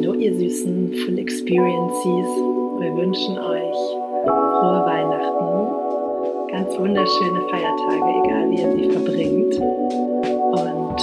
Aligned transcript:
Hallo 0.00 0.14
ihr 0.14 0.32
süßen 0.32 0.94
Full 0.94 1.18
Experiences. 1.18 2.30
Wir 2.78 2.94
wünschen 2.94 3.36
euch 3.36 3.80
frohe 4.22 4.86
Weihnachten, 4.86 6.52
ganz 6.52 6.78
wunderschöne 6.78 7.40
Feiertage, 7.50 8.06
egal 8.22 8.48
wie 8.48 8.62
ihr 8.62 8.72
sie 8.76 8.90
verbringt. 8.92 9.56
Und 10.54 11.00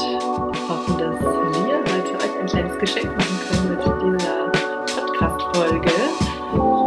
hoffen, 0.69 0.97
dass 0.97 1.19
wir 1.19 1.75
heute 1.91 2.13
euch 2.23 2.39
ein 2.39 2.45
kleines 2.47 2.79
Geschenk 2.79 3.11
machen 3.17 3.37
können 3.49 3.69
mit 3.71 3.83
dieser 3.83 4.49
Podcast-Folge. 4.95 5.91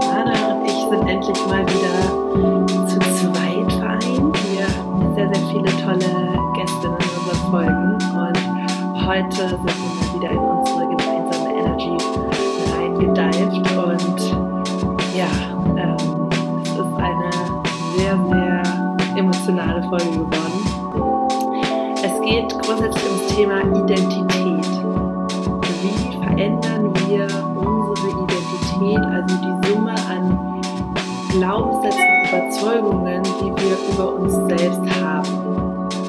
Rana 0.09 0.55
und 0.55 0.65
ich 0.65 0.81
sind 0.89 1.07
endlich 1.07 1.47
mal 1.47 1.63
wieder 1.69 2.89
zu 2.89 2.99
zweit 3.21 3.71
vereint. 3.75 4.35
Wir 4.57 4.65
haben 4.65 5.15
sehr, 5.15 5.29
sehr 5.29 5.45
viele 5.51 5.71
tolle 5.85 6.09
Gäste 6.57 6.87
in 6.87 6.93
unseren 7.21 7.51
Folgen 7.51 7.93
und 8.17 9.07
heute 9.07 9.49
sind 9.51 9.67
wir 9.67 10.21
wieder 10.23 10.31
in 10.31 10.48
reingedived 13.49 13.77
und 13.77 14.21
ja, 15.17 15.29
ähm, 15.77 15.97
es 16.63 16.71
ist 16.71 16.95
eine 16.97 17.31
sehr, 17.97 18.17
sehr 18.31 18.63
emotionale 19.17 19.83
Folge 19.89 20.11
geworden. 20.11 20.59
Es 22.03 22.21
geht 22.21 22.49
grundsätzlich 22.63 23.05
ums 23.05 23.27
Thema 23.35 23.61
Identität. 23.63 24.67
Wie 25.83 26.23
verändern 26.23 26.93
wir 27.07 27.27
unsere 27.57 28.09
Identität, 28.09 28.99
also 28.99 29.37
die 29.37 29.69
Summe 29.69 29.95
an 30.09 30.25
Glaubenssätzen 31.31 32.01
und 32.01 32.29
Überzeugungen, 32.29 33.23
die 33.41 33.51
wir 33.63 33.77
über 33.93 34.15
uns 34.15 34.35
selbst 34.49 35.03
haben? 35.03 35.29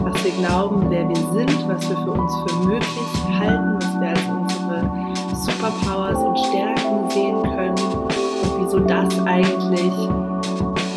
Was 0.03 0.23
wir 0.23 0.31
glauben, 0.31 0.85
wer 0.89 1.07
wir 1.07 1.15
sind, 1.15 1.67
was 1.67 1.89
wir 1.89 1.97
für 1.97 2.11
uns 2.11 2.33
für 2.45 2.67
möglich 2.67 3.39
halten, 3.39 3.68
Superpowers 5.39 6.17
und 6.17 6.37
Stärken 6.37 7.09
sehen 7.09 7.41
können 7.43 7.75
und 7.79 8.59
wieso 8.59 8.79
das 8.79 9.17
eigentlich 9.25 9.93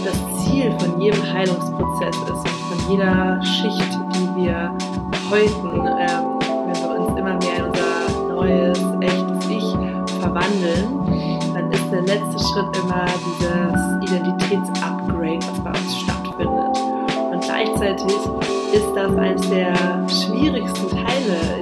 das 0.05 0.19
Ziel 0.43 0.73
von 0.81 1.01
jedem 1.01 1.23
Heilungsprozess 1.33 2.17
ist 2.17 2.31
und 2.31 2.49
von 2.49 2.91
jeder 2.91 3.41
Schicht, 3.45 3.99
die 4.15 4.43
wir 4.43 4.77
häuten, 5.31 5.87
ähm, 5.87 6.41
wenn 6.67 6.83
wir 6.83 6.91
uns 6.99 7.19
immer 7.19 7.39
mehr 7.39 7.57
in 7.59 7.65
unser 7.67 8.35
neues, 8.35 8.81
echtes 9.01 9.49
Ich 9.49 10.21
verwandeln, 10.21 11.43
dann 11.55 11.71
ist 11.71 11.91
der 11.93 12.03
letzte 12.03 12.39
Schritt 12.45 12.77
immer 12.83 13.05
dieses 13.25 14.11
Identitätsupgrade, 14.11 15.39
was 15.39 15.61
bei 15.61 15.71
uns 15.71 15.97
stattfindet. 16.01 16.79
Und 17.31 17.41
gleichzeitig 17.41 18.17
ist 18.73 18.93
das 18.97 19.17
eines 19.17 19.49
der 19.49 19.75
schwierigsten 20.09 20.89
Teile 20.89 21.62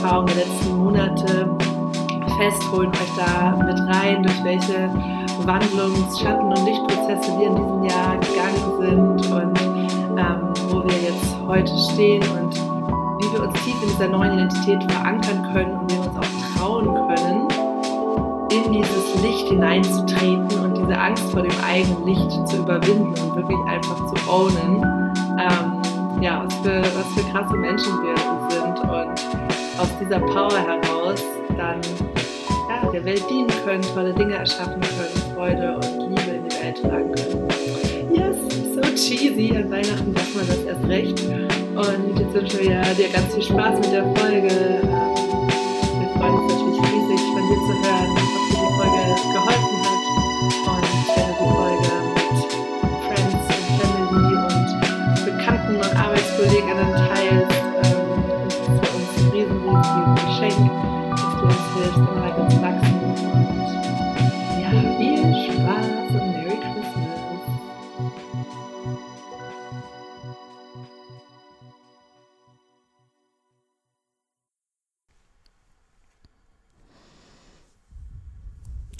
Lebenserfahrungen 0.00 0.26
der 0.28 0.36
letzten 0.36 0.78
Monate 0.78 1.56
fest, 2.38 2.72
holen 2.72 2.88
euch 2.88 3.16
da 3.16 3.56
mit 3.56 3.78
rein, 3.94 4.22
durch 4.22 4.44
welche 4.44 4.90
Wandlungs-, 5.44 6.20
Schatten- 6.20 6.48
und 6.48 6.64
Lichtprozesse 6.64 7.38
wir 7.38 7.46
in 7.48 7.56
diesem 7.56 7.84
Jahr 7.84 8.18
gegangen 8.18 8.80
sind 8.80 9.32
und 9.32 9.60
ähm, 10.18 10.54
wo 10.70 10.82
wir 10.82 10.98
jetzt 11.02 11.36
heute 11.46 11.72
stehen 11.92 12.22
und 12.22 12.54
wie 12.54 13.32
wir 13.32 13.42
uns 13.46 13.54
tief 13.62 13.74
in 13.82 13.88
dieser 13.90 14.08
neuen 14.08 14.32
Identität 14.38 14.90
verankern 14.90 15.52
können 15.52 15.72
und 15.72 15.92
wie 15.92 15.96
wir 15.96 16.08
uns 16.08 16.16
auch 16.18 16.58
trauen 16.58 16.94
können, 17.14 17.48
in 18.50 18.72
dieses 18.72 19.22
Licht 19.22 19.48
hineinzutreten 19.48 20.64
und 20.64 20.78
diese 20.78 20.98
Angst 20.98 21.30
vor 21.30 21.42
dem 21.42 21.52
eigenen 21.68 22.06
Licht 22.06 22.48
zu 22.48 22.56
überwinden 22.56 23.14
und 23.20 23.36
wirklich 23.36 23.58
einfach 23.68 23.96
zu 24.06 24.30
ownen. 24.30 24.82
Ähm, 25.38 26.22
ja, 26.22 26.42
was 26.44 26.54
für, 26.56 26.80
was 26.80 27.06
für 27.14 27.32
krasse 27.32 27.56
Menschen 27.56 27.92
wir 28.02 28.16
sind 28.16 28.39
aus 29.80 29.88
dieser 29.98 30.20
Power 30.20 30.58
heraus 30.58 31.22
dann 31.56 31.80
ja, 32.68 32.90
der 32.92 33.04
Welt 33.04 33.24
dienen 33.30 33.48
können, 33.64 33.82
tolle 33.94 34.12
Dinge 34.12 34.34
erschaffen 34.34 34.80
können, 34.80 35.34
Freude 35.34 35.76
und 35.76 36.10
Liebe 36.10 36.30
in 36.36 36.48
die 36.48 36.56
Welt 36.62 36.82
tragen 36.82 37.12
können. 37.14 37.48
Yes, 38.12 38.36
so 38.74 38.82
cheesy. 38.94 39.56
An 39.56 39.70
Weihnachten 39.70 40.12
darf 40.14 40.34
man 40.34 40.46
das 40.46 40.62
erst 40.64 40.86
recht. 40.86 41.20
Und 41.22 42.18
jetzt 42.18 42.34
wünschen 42.34 42.60
wir 42.60 42.82
dir 42.94 43.08
ganz 43.08 43.34
viel 43.34 43.42
Spaß 43.42 43.78
mit 43.80 43.92
der 43.92 44.04
Folge. 44.16 44.48
Ähm, 44.48 45.48
Wir 45.98 46.08
freuen 46.18 46.34
uns 46.34 46.52
natürlich 46.52 46.78
riesig, 46.82 47.20
von 47.32 47.42
dir 47.48 47.56
zu 47.56 47.72
hören, 47.80 48.10
ob 48.10 48.18
dir 48.50 48.60
die 48.60 48.74
Folge 48.76 49.00
geholfen 49.32 49.48
hat. 49.48 49.59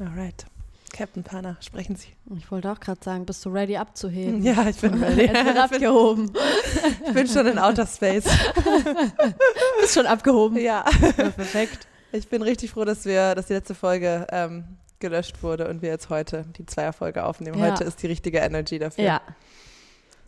Alright. 0.01 0.47
Captain 0.93 1.23
Pana, 1.23 1.57
sprechen 1.61 1.95
Sie. 1.95 2.09
Ich 2.37 2.51
wollte 2.51 2.71
auch 2.71 2.81
gerade 2.81 3.01
sagen, 3.03 3.25
bist 3.25 3.45
du 3.45 3.51
ready 3.51 3.77
abzuheben? 3.77 4.43
Ja, 4.43 4.69
ich 4.69 4.77
bin 4.79 5.03
ready. 5.03 5.23
Jetzt 5.23 5.35
wird 5.35 5.39
ich, 5.47 5.55
bin, 5.55 5.57
abgehoben. 5.57 6.33
ich 7.07 7.13
bin 7.13 7.29
schon 7.29 7.47
in 7.47 7.59
Outer 7.59 7.87
Space. 7.87 8.25
Bist 9.81 9.95
schon 9.95 10.07
abgehoben. 10.07 10.57
Ja. 10.59 10.85
Ja, 11.17 11.31
perfekt. 11.31 11.87
Ich 12.13 12.29
bin 12.29 12.43
richtig 12.43 12.73
froh, 12.73 12.85
dass 12.85 13.05
wir, 13.05 13.35
dass 13.35 13.47
die 13.47 13.53
letzte 13.53 13.75
Folge 13.75 14.27
ähm, 14.31 14.65
gelöscht 14.99 15.43
wurde 15.43 15.69
und 15.69 15.81
wir 15.81 15.91
jetzt 15.91 16.11
heute 16.11 16.45
die 16.59 16.67
Zweierfolge 16.67 17.25
aufnehmen. 17.25 17.59
Ja. 17.59 17.71
Heute 17.71 17.85
ist 17.85 18.03
die 18.03 18.09
richtige 18.09 18.39
Energy 18.39 18.79
dafür. 18.79 19.05
Ja. 19.05 19.21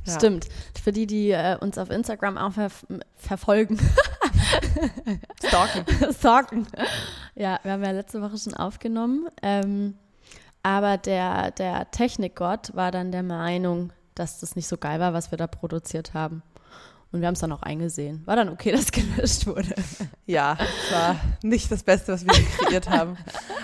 Ja. 0.04 0.14
Stimmt. 0.14 0.48
Für 0.82 0.92
die, 0.92 1.06
die 1.06 1.30
äh, 1.30 1.56
uns 1.58 1.78
auf 1.78 1.90
Instagram 1.90 2.36
auch 2.38 2.52
ver 2.52 2.70
verfolgen, 3.16 3.78
Stalken. 5.44 5.84
stalken. 6.12 6.66
Ja, 7.34 7.60
wir 7.62 7.72
haben 7.72 7.84
ja 7.84 7.92
letzte 7.92 8.20
Woche 8.20 8.38
schon 8.38 8.54
aufgenommen. 8.54 9.28
Ähm, 9.42 9.94
aber 10.62 10.96
der, 10.96 11.50
der 11.52 11.90
Technikgott 11.90 12.74
war 12.74 12.90
dann 12.90 13.12
der 13.12 13.22
Meinung, 13.22 13.92
dass 14.14 14.40
das 14.40 14.56
nicht 14.56 14.68
so 14.68 14.76
geil 14.76 15.00
war, 15.00 15.12
was 15.12 15.30
wir 15.30 15.38
da 15.38 15.46
produziert 15.46 16.14
haben. 16.14 16.42
Und 17.12 17.20
wir 17.20 17.26
haben 17.26 17.34
es 17.34 17.40
dann 17.40 17.52
auch 17.52 17.62
eingesehen. 17.62 18.22
War 18.26 18.36
dann 18.36 18.48
okay, 18.48 18.72
dass 18.72 18.90
gelöscht 18.90 19.46
wurde. 19.46 19.74
Ja, 20.26 20.56
es 20.58 20.92
war 20.92 21.16
nicht 21.42 21.70
das 21.70 21.82
Beste, 21.82 22.12
was 22.12 22.24
wir 22.24 22.32
kreiert 22.32 22.88
haben. 22.88 23.16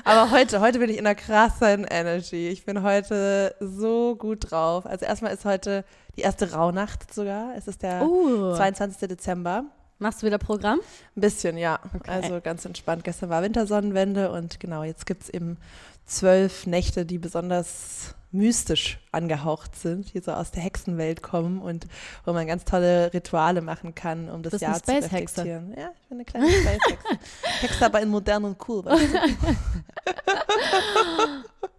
Aber 0.04 0.30
heute, 0.30 0.60
heute 0.60 0.78
bin 0.78 0.90
ich 0.90 0.98
in 0.98 1.06
einer 1.06 1.14
krassen 1.14 1.84
Energy. 1.84 2.48
Ich 2.48 2.64
bin 2.64 2.82
heute 2.82 3.54
so 3.60 4.16
gut 4.16 4.50
drauf. 4.50 4.84
Also 4.86 5.06
erstmal 5.06 5.32
ist 5.32 5.44
heute 5.44 5.84
die 6.18 6.22
erste 6.22 6.52
Rauhnacht 6.52 7.14
sogar. 7.14 7.54
Es 7.56 7.68
ist 7.68 7.82
der 7.82 8.02
Uh, 8.02 8.54
22. 8.56 9.08
Dezember. 9.08 9.64
machst 9.98 10.20
du 10.22 10.26
wieder 10.26 10.38
Programm? 10.38 10.80
Ein 11.16 11.20
bisschen, 11.20 11.56
ja. 11.56 11.78
Okay. 11.94 12.10
Also 12.10 12.40
ganz 12.40 12.64
entspannt. 12.64 13.04
Gestern 13.04 13.30
war 13.30 13.42
Wintersonnenwende 13.42 14.30
und 14.32 14.58
genau, 14.60 14.82
jetzt 14.82 15.06
gibt 15.06 15.22
es 15.22 15.28
eben 15.30 15.58
zwölf 16.06 16.66
Nächte, 16.66 17.06
die 17.06 17.18
besonders 17.18 18.14
mystisch 18.30 18.98
angehaucht 19.10 19.74
sind, 19.76 20.12
die 20.12 20.20
so 20.20 20.32
aus 20.32 20.50
der 20.50 20.62
Hexenwelt 20.62 21.22
kommen 21.22 21.60
und 21.60 21.86
wo 22.24 22.32
man 22.32 22.46
ganz 22.46 22.64
tolle 22.64 23.12
Rituale 23.14 23.62
machen 23.62 23.94
kann, 23.94 24.28
um 24.28 24.42
das 24.42 24.50
bist 24.50 24.62
Jahr 24.62 24.82
zu 24.82 24.92
reflektieren. 24.92 25.74
Ja, 25.76 25.90
ich 26.02 26.08
bin 26.08 26.18
eine 26.18 26.24
kleine 26.24 26.50
Space-Hexe. 26.50 27.18
Hexe 27.60 27.86
aber 27.86 28.00
in 28.02 28.10
modern 28.10 28.44
und 28.44 28.68
cool. 28.68 28.84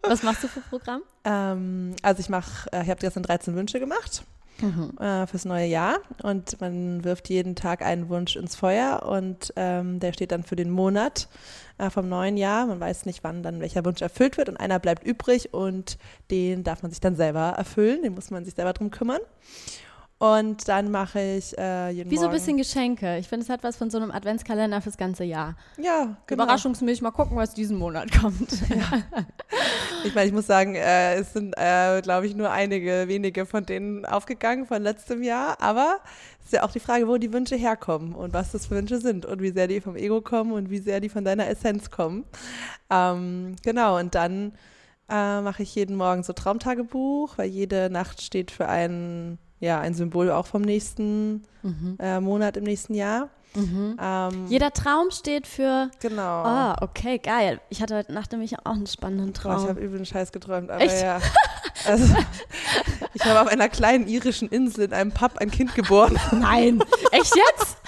Was 0.01 0.23
machst 0.23 0.43
du 0.43 0.47
für 0.47 0.61
Programm? 0.61 1.01
ähm, 1.23 1.95
also 2.01 2.19
ich 2.19 2.29
mache, 2.29 2.71
äh, 2.71 2.81
ich 2.83 2.89
habe 2.89 2.99
gestern 2.99 3.23
13 3.23 3.53
Wünsche 3.55 3.79
gemacht 3.79 4.23
mhm. 4.61 4.97
äh, 4.99 5.27
fürs 5.27 5.45
neue 5.45 5.67
Jahr. 5.67 5.99
Und 6.23 6.59
man 6.61 7.03
wirft 7.03 7.29
jeden 7.29 7.55
Tag 7.55 7.81
einen 7.81 8.09
Wunsch 8.09 8.35
ins 8.35 8.55
Feuer 8.55 9.03
und 9.03 9.53
ähm, 9.55 9.99
der 9.99 10.13
steht 10.13 10.31
dann 10.31 10.43
für 10.43 10.55
den 10.55 10.69
Monat 10.69 11.27
äh, 11.79 11.89
vom 11.89 12.07
neuen 12.07 12.37
Jahr. 12.37 12.67
Man 12.67 12.79
weiß 12.79 13.05
nicht, 13.05 13.23
wann 13.23 13.41
dann 13.41 13.59
welcher 13.61 13.83
Wunsch 13.85 14.01
erfüllt 14.01 14.37
wird 14.37 14.49
und 14.49 14.57
einer 14.57 14.79
bleibt 14.79 15.03
übrig 15.03 15.53
und 15.53 15.97
den 16.29 16.63
darf 16.63 16.83
man 16.83 16.91
sich 16.91 16.99
dann 16.99 17.15
selber 17.15 17.53
erfüllen. 17.57 18.03
Den 18.03 18.13
muss 18.13 18.29
man 18.29 18.45
sich 18.45 18.53
selber 18.53 18.73
drum 18.73 18.91
kümmern. 18.91 19.21
Und 20.19 20.67
dann 20.67 20.91
mache 20.91 21.21
ich 21.21 21.57
äh, 21.57 21.91
jeden 21.91 22.11
Wie 22.11 22.15
Morgen. 22.15 22.25
so 22.25 22.29
ein 22.29 22.33
bisschen 22.33 22.57
Geschenke. 22.57 23.17
Ich 23.19 23.29
finde, 23.29 23.45
es 23.45 23.49
hat 23.49 23.63
was 23.63 23.77
von 23.77 23.89
so 23.89 23.97
einem 23.97 24.11
Adventskalender 24.11 24.81
fürs 24.81 24.97
ganze 24.97 25.23
Jahr. 25.23 25.55
Ja, 25.77 26.17
genau. 26.27 26.43
Überraschungsmäßig 26.43 27.01
mal 27.01 27.11
gucken, 27.11 27.37
was 27.37 27.53
diesen 27.53 27.77
Monat 27.77 28.11
kommt. 28.19 28.51
Ja. 28.69 29.01
ich 30.03 30.13
meine, 30.13 30.27
ich 30.27 30.33
muss 30.33 30.45
sagen, 30.45 30.75
äh, 30.75 31.15
es 31.15 31.31
sind, 31.31 31.53
äh, 31.57 32.01
glaube 32.01 32.27
ich, 32.27 32.35
nur 32.35 32.51
einige 32.51 33.05
wenige 33.07 33.45
von 33.45 33.65
denen 33.65 34.05
aufgegangen 34.05 34.65
von 34.65 34.83
letztem 34.83 35.23
Jahr. 35.23 35.61
Aber 35.61 35.99
es 36.39 36.47
ist 36.47 36.53
ja 36.53 36.63
auch 36.63 36.71
die 36.71 36.81
Frage, 36.81 37.07
wo 37.07 37.17
die 37.17 37.31
Wünsche 37.31 37.55
herkommen 37.55 38.13
und 38.13 38.33
was 38.33 38.51
das 38.51 38.65
für 38.65 38.75
Wünsche 38.75 38.99
sind 38.99 39.25
und 39.25 39.41
wie 39.41 39.51
sehr 39.51 39.67
die 39.69 39.79
vom 39.79 39.95
Ego 39.95 40.19
kommen 40.19 40.51
und 40.51 40.69
wie 40.69 40.79
sehr 40.79 40.99
die 40.99 41.09
von 41.09 41.23
deiner 41.23 41.47
Essenz 41.47 41.91
kommen. 41.91 42.25
Ähm, 42.89 43.55
genau, 43.63 43.97
und 43.97 44.15
dann 44.15 44.51
äh, 45.09 45.39
mache 45.41 45.63
ich 45.63 45.73
jeden 45.75 45.95
Morgen 45.95 46.23
so 46.23 46.33
Traumtagebuch, 46.33 47.37
weil 47.37 47.47
jede 47.47 47.89
Nacht 47.89 48.21
steht 48.21 48.51
für 48.51 48.67
einen 48.67 49.39
ja, 49.59 49.79
ein 49.79 49.93
Symbol 49.93 50.31
auch 50.31 50.45
vom 50.45 50.61
nächsten 50.61 51.43
mhm. 51.63 51.97
äh, 51.99 52.19
Monat 52.19 52.57
im 52.57 52.63
nächsten 52.63 52.93
Jahr. 52.93 53.29
Mhm. 53.55 53.97
Ähm, 53.99 54.45
Jeder 54.47 54.71
Traum 54.71 55.09
steht 55.11 55.47
für. 55.47 55.89
Genau. 55.99 56.21
Ah, 56.21 56.77
oh, 56.79 56.85
okay, 56.85 57.17
geil. 57.17 57.59
Ich 57.69 57.81
hatte 57.81 57.95
heute 57.95 58.13
Nacht 58.13 58.31
nämlich 58.31 58.59
auch 58.59 58.73
einen 58.73 58.85
spannenden 58.85 59.33
Traum. 59.33 59.55
Oh, 59.55 59.63
ich 59.63 59.69
habe 59.69 59.79
übel 59.79 60.05
Scheiß 60.05 60.31
geträumt, 60.31 60.69
aber 60.69 60.81
Echt? 60.81 61.01
ja. 61.01 61.19
Also, 61.85 62.13
ich 63.13 63.25
habe 63.25 63.41
auf 63.41 63.47
einer 63.47 63.69
kleinen 63.69 64.07
irischen 64.07 64.49
Insel 64.49 64.85
in 64.85 64.93
einem 64.93 65.11
Pub 65.11 65.37
ein 65.37 65.49
Kind 65.49 65.75
geboren. 65.75 66.19
Nein, 66.31 66.83
echt 67.11 67.35
jetzt? 67.35 67.77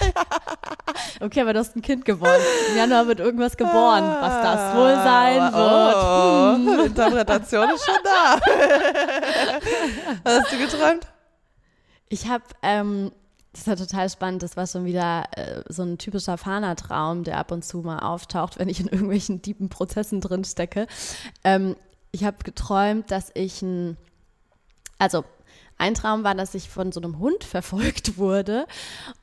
Okay, 1.20 1.40
aber 1.40 1.52
du 1.52 1.60
hast 1.60 1.76
ein 1.76 1.82
Kind 1.82 2.04
geboren. 2.04 2.40
Im 2.70 2.76
Januar 2.76 3.06
wird 3.06 3.20
irgendwas 3.20 3.56
geboren. 3.56 4.04
Was 4.20 4.42
das 4.42 4.76
wohl 4.76 4.94
sein 4.94 5.52
wird. 5.52 5.94
Oh, 5.94 6.54
hm. 6.54 6.80
Interpretation 6.86 7.70
ist 7.70 7.84
schon 7.84 7.94
da. 8.02 8.40
Was 10.24 10.40
hast 10.40 10.52
du 10.52 10.58
geträumt? 10.58 11.06
Ich 12.12 12.28
habe, 12.28 12.44
ähm, 12.60 13.10
das 13.54 13.66
war 13.66 13.74
total 13.74 14.10
spannend, 14.10 14.42
das 14.42 14.54
war 14.54 14.66
schon 14.66 14.84
wieder 14.84 15.24
äh, 15.34 15.62
so 15.70 15.82
ein 15.82 15.96
typischer 15.96 16.36
Fana-Traum, 16.36 17.24
der 17.24 17.38
ab 17.38 17.50
und 17.52 17.64
zu 17.64 17.78
mal 17.78 18.00
auftaucht, 18.00 18.58
wenn 18.58 18.68
ich 18.68 18.80
in 18.80 18.88
irgendwelchen 18.88 19.40
tiefen 19.40 19.70
Prozessen 19.70 20.20
drin 20.20 20.44
stecke. 20.44 20.86
Ähm, 21.42 21.74
ich 22.10 22.24
habe 22.24 22.36
geträumt, 22.44 23.10
dass 23.10 23.30
ich 23.32 23.62
ein, 23.62 23.96
also 24.98 25.24
ein 25.78 25.94
Traum 25.94 26.22
war, 26.22 26.34
dass 26.34 26.54
ich 26.54 26.68
von 26.68 26.92
so 26.92 27.00
einem 27.00 27.18
Hund 27.18 27.44
verfolgt 27.44 28.16
wurde 28.18 28.66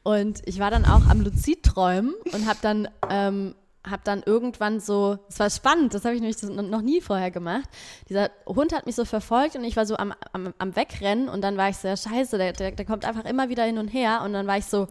und 0.02 0.42
ich 0.48 0.58
war 0.58 0.72
dann 0.72 0.86
auch 0.86 1.06
am 1.06 1.22
Luzidträumen 1.22 2.16
und 2.34 2.48
habe 2.48 2.58
dann 2.64 2.88
ähm, 3.08 3.54
habe 3.90 4.02
dann 4.04 4.24
irgendwann 4.26 4.80
so, 4.80 5.20
es 5.30 5.40
war 5.40 5.50
spannend, 5.50 5.94
das 5.94 6.06
habe 6.06 6.16
ich 6.16 6.22
nämlich 6.22 6.42
noch 6.44 6.82
nie 6.82 7.02
vorher 7.02 7.32
gemacht. 7.32 7.70
Dieser 8.08 8.30
Hund 8.46 8.74
hat 8.74 8.86
mich 8.86 8.96
so 8.96 9.06
verfolgt 9.06 9.56
und 9.56 9.64
ich 9.64 9.76
war 9.76 9.86
so 9.86 9.98
am, 9.98 10.14
am, 10.34 10.54
am 10.58 10.76
Wegrennen 10.76 11.30
und 11.30 11.42
dann 11.42 11.58
war 11.58 11.70
ich 11.70 11.78
so, 11.78 11.88
ja, 11.88 11.98
scheiße, 11.98 12.38
der, 12.38 12.54
der, 12.54 12.72
der, 12.72 12.86
kommt 12.86 13.06
einfach 13.06 13.26
immer 13.26 13.50
wieder 13.50 13.64
hin 13.64 13.78
und 13.78 13.88
her 13.88 14.22
und 14.24 14.34
dann 14.34 14.48
war 14.48 14.58
ich 14.58 14.66
so, 14.66 14.84
uh. 14.84 14.88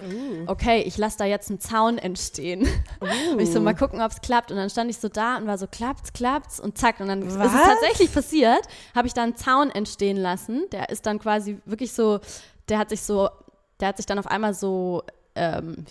okay, 0.46 0.82
ich 0.82 0.98
lasse 0.98 1.18
da 1.18 1.24
jetzt 1.24 1.50
einen 1.50 1.60
Zaun 1.60 1.98
entstehen. 1.98 2.66
Uh. 3.00 3.06
und 3.32 3.40
ich 3.40 3.50
so, 3.52 3.60
mal 3.60 3.74
gucken, 3.74 4.00
ob 4.00 4.10
es 4.10 4.20
klappt. 4.20 4.50
Und 4.50 4.56
dann 4.56 4.70
stand 4.70 4.90
ich 4.90 4.98
so 4.98 5.08
da 5.08 5.36
und 5.36 5.46
war 5.46 5.58
so, 5.58 5.66
klappt's, 5.66 6.12
klappt's 6.12 6.60
und 6.60 6.78
zack. 6.78 7.00
Und 7.00 7.08
dann 7.08 7.26
Was? 7.26 7.46
ist 7.46 7.54
es 7.54 7.62
tatsächlich 7.62 8.12
passiert, 8.12 8.62
habe 8.94 9.06
ich 9.06 9.14
da 9.14 9.22
einen 9.22 9.36
Zaun 9.36 9.70
entstehen 9.70 10.16
lassen. 10.16 10.64
Der 10.72 10.90
ist 10.90 11.06
dann 11.06 11.18
quasi 11.18 11.58
wirklich 11.64 11.92
so, 11.92 12.20
der 12.68 12.78
hat 12.78 12.90
sich 12.90 13.02
so 13.02 13.28
der 13.80 13.88
hat 13.88 13.96
sich 13.96 14.06
dann 14.06 14.18
auf 14.18 14.26
einmal 14.26 14.54
so 14.54 15.02
ähm, 15.38 15.84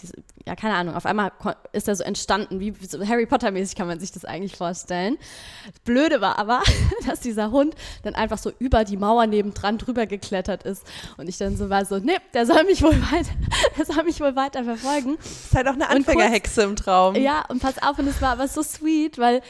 ja, 0.45 0.55
keine 0.55 0.75
Ahnung, 0.75 0.95
auf 0.95 1.05
einmal 1.05 1.31
ist 1.71 1.87
er 1.87 1.95
so 1.95 2.03
entstanden, 2.03 2.59
wie 2.59 2.73
so 2.85 3.05
Harry 3.05 3.25
Potter-mäßig 3.25 3.75
kann 3.75 3.87
man 3.87 3.99
sich 3.99 4.11
das 4.11 4.25
eigentlich 4.25 4.57
vorstellen. 4.57 5.17
Das 5.65 5.79
Blöde 5.81 6.21
war 6.21 6.37
aber, 6.37 6.61
dass 7.07 7.21
dieser 7.21 7.51
Hund 7.51 7.75
dann 8.03 8.15
einfach 8.15 8.37
so 8.37 8.51
über 8.59 8.83
die 8.83 8.97
Mauer 8.97 9.25
nebendran 9.25 9.77
drüber 9.77 10.05
geklettert 10.05 10.63
ist. 10.63 10.85
Und 11.17 11.29
ich 11.29 11.37
dann 11.37 11.55
so 11.55 11.69
war 11.69 11.85
so, 11.85 11.97
nee, 11.99 12.17
der 12.33 12.45
soll 12.45 12.63
mich 12.65 12.81
wohl 12.83 12.95
weiter, 13.11 13.31
der 13.77 13.85
soll 13.85 14.03
mich 14.03 14.19
wohl 14.19 14.35
weiter 14.35 14.63
verfolgen. 14.63 15.17
Das 15.17 15.45
ist 15.45 15.55
halt 15.55 15.67
auch 15.67 15.73
eine 15.73 15.89
Anfängerhexe 15.89 16.63
im 16.63 16.75
Traum. 16.75 17.15
Ja, 17.15 17.45
und 17.47 17.61
pass 17.61 17.81
auf, 17.81 17.97
und 17.99 18.07
es 18.07 18.21
war 18.21 18.33
aber 18.33 18.47
so 18.47 18.61
sweet, 18.61 19.17
weil 19.17 19.41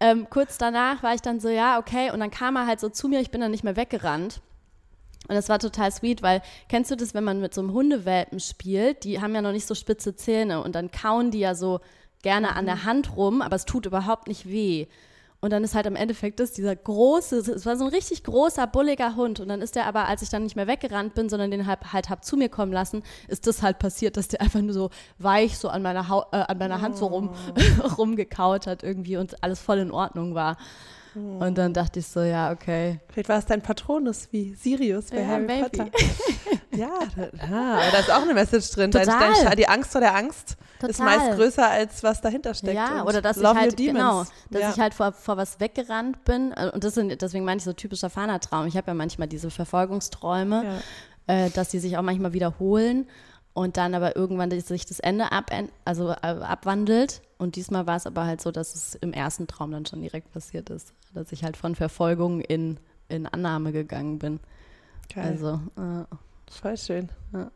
ähm, 0.00 0.28
kurz 0.28 0.58
danach 0.58 1.02
war 1.02 1.14
ich 1.14 1.22
dann 1.22 1.40
so, 1.40 1.48
ja, 1.48 1.78
okay, 1.78 2.10
und 2.10 2.20
dann 2.20 2.30
kam 2.30 2.56
er 2.56 2.66
halt 2.66 2.80
so 2.80 2.90
zu 2.90 3.08
mir, 3.08 3.20
ich 3.20 3.30
bin 3.30 3.40
dann 3.40 3.50
nicht 3.50 3.64
mehr 3.64 3.76
weggerannt. 3.76 4.42
Und 5.28 5.34
das 5.34 5.48
war 5.48 5.58
total 5.58 5.90
sweet, 5.90 6.22
weil 6.22 6.42
kennst 6.68 6.90
du 6.90 6.96
das, 6.96 7.14
wenn 7.14 7.24
man 7.24 7.40
mit 7.40 7.54
so 7.54 7.60
einem 7.60 7.72
Hundewelpen 7.72 8.40
spielt? 8.40 9.04
Die 9.04 9.20
haben 9.20 9.34
ja 9.34 9.42
noch 9.42 9.52
nicht 9.52 9.66
so 9.66 9.74
spitze 9.74 10.14
Zähne 10.14 10.62
und 10.62 10.74
dann 10.74 10.90
kauen 10.90 11.30
die 11.30 11.40
ja 11.40 11.54
so 11.54 11.80
gerne 12.22 12.48
mhm. 12.48 12.56
an 12.56 12.66
der 12.66 12.76
mhm. 12.76 12.84
Hand 12.84 13.16
rum, 13.16 13.42
aber 13.42 13.56
es 13.56 13.64
tut 13.64 13.86
überhaupt 13.86 14.28
nicht 14.28 14.48
weh. 14.48 14.86
Und 15.40 15.50
dann 15.50 15.62
ist 15.62 15.74
halt 15.74 15.86
im 15.86 15.96
Endeffekt 15.96 16.40
das 16.40 16.52
dieser 16.52 16.74
große, 16.74 17.36
es 17.36 17.66
war 17.66 17.76
so 17.76 17.84
ein 17.84 17.90
richtig 17.90 18.24
großer, 18.24 18.66
bulliger 18.66 19.16
Hund. 19.16 19.38
Und 19.38 19.48
dann 19.48 19.60
ist 19.60 19.76
der 19.76 19.86
aber, 19.86 20.08
als 20.08 20.22
ich 20.22 20.30
dann 20.30 20.42
nicht 20.42 20.56
mehr 20.56 20.66
weggerannt 20.66 21.14
bin, 21.14 21.28
sondern 21.28 21.50
den 21.50 21.66
halt, 21.66 21.92
halt 21.92 22.08
hab 22.08 22.24
zu 22.24 22.36
mir 22.36 22.48
kommen 22.48 22.72
lassen, 22.72 23.02
ist 23.28 23.46
das 23.46 23.62
halt 23.62 23.78
passiert, 23.78 24.16
dass 24.16 24.28
der 24.28 24.40
einfach 24.40 24.60
nur 24.60 24.72
so 24.72 24.90
weich 25.18 25.58
so 25.58 25.68
an 25.68 25.82
meiner, 25.82 26.08
ha 26.08 26.26
äh, 26.32 26.36
an 26.36 26.58
meiner 26.58 26.80
Hand 26.80 26.96
so 26.96 27.06
rum, 27.06 27.30
oh. 27.84 27.86
rumgekaut 27.98 28.66
hat 28.66 28.82
irgendwie 28.82 29.18
und 29.18 29.42
alles 29.44 29.60
voll 29.60 29.78
in 29.78 29.90
Ordnung 29.90 30.34
war. 30.34 30.56
Und 31.16 31.56
dann 31.56 31.72
dachte 31.72 32.00
ich 32.00 32.06
so, 32.06 32.20
ja, 32.20 32.52
okay. 32.52 33.00
Vielleicht 33.08 33.28
war 33.28 33.38
es 33.38 33.46
dein 33.46 33.62
Patronus 33.62 34.28
wie 34.32 34.54
Sirius 34.54 35.06
bei 35.06 35.20
ja, 35.20 35.26
Harry 35.26 35.44
maybe. 35.44 35.70
Potter. 35.70 35.90
ja, 36.76 36.90
da, 37.16 37.78
aber 37.78 37.90
da 37.90 37.98
ist 38.00 38.10
auch 38.10 38.22
eine 38.22 38.34
Message 38.34 38.70
drin. 38.72 38.90
Dein, 38.90 39.06
dein, 39.06 39.56
die 39.56 39.66
Angst 39.66 39.92
vor 39.92 40.02
der 40.02 40.14
Angst 40.14 40.56
Total. 40.74 40.90
ist 40.90 41.00
meist 41.00 41.36
größer, 41.36 41.70
als 41.70 42.02
was 42.02 42.20
dahinter 42.20 42.52
steckt. 42.52 42.76
Ja, 42.76 43.04
oder 43.04 43.22
dass 43.22 43.38
ich 43.38 43.44
halt, 43.46 43.76
genau, 43.78 44.24
dass 44.50 44.60
ja. 44.60 44.70
ich 44.70 44.78
halt 44.78 44.92
vor, 44.92 45.12
vor 45.12 45.38
was 45.38 45.58
weggerannt 45.58 46.22
bin. 46.24 46.52
Und 46.52 46.84
das 46.84 46.94
sind, 46.94 47.22
deswegen 47.22 47.46
meine 47.46 47.58
ich 47.58 47.64
so 47.64 47.72
typischer 47.72 48.10
Fahnertraum. 48.10 48.66
Ich 48.66 48.76
habe 48.76 48.88
ja 48.88 48.94
manchmal 48.94 49.26
diese 49.26 49.50
Verfolgungsträume, 49.50 50.82
ja. 51.28 51.34
äh, 51.34 51.50
dass 51.50 51.70
die 51.70 51.78
sich 51.78 51.96
auch 51.96 52.02
manchmal 52.02 52.34
wiederholen 52.34 53.06
und 53.56 53.76
dann 53.76 53.94
aber 53.94 54.16
irgendwann 54.16 54.50
sich 54.60 54.86
das 54.86 55.00
Ende 55.00 55.32
ab, 55.32 55.50
also, 55.84 56.10
äh, 56.10 56.14
abwandelt. 56.26 57.22
Und 57.38 57.56
diesmal 57.56 57.86
war 57.86 57.96
es 57.96 58.06
aber 58.06 58.24
halt 58.24 58.40
so, 58.40 58.50
dass 58.50 58.74
es 58.74 58.94
im 58.94 59.12
ersten 59.12 59.46
Traum 59.46 59.72
dann 59.72 59.84
schon 59.84 60.00
direkt 60.00 60.32
passiert 60.32 60.70
ist 60.70 60.94
dass 61.16 61.32
ich 61.32 61.42
halt 61.42 61.56
von 61.56 61.74
Verfolgung 61.74 62.40
in, 62.40 62.78
in 63.08 63.26
Annahme 63.26 63.72
gegangen 63.72 64.18
bin. 64.18 64.40
Geil. 65.12 65.24
Also, 65.24 65.60
äh, 65.76 66.04
voll 66.50 66.76
schön. 66.76 67.08
Ja. 67.32 67.50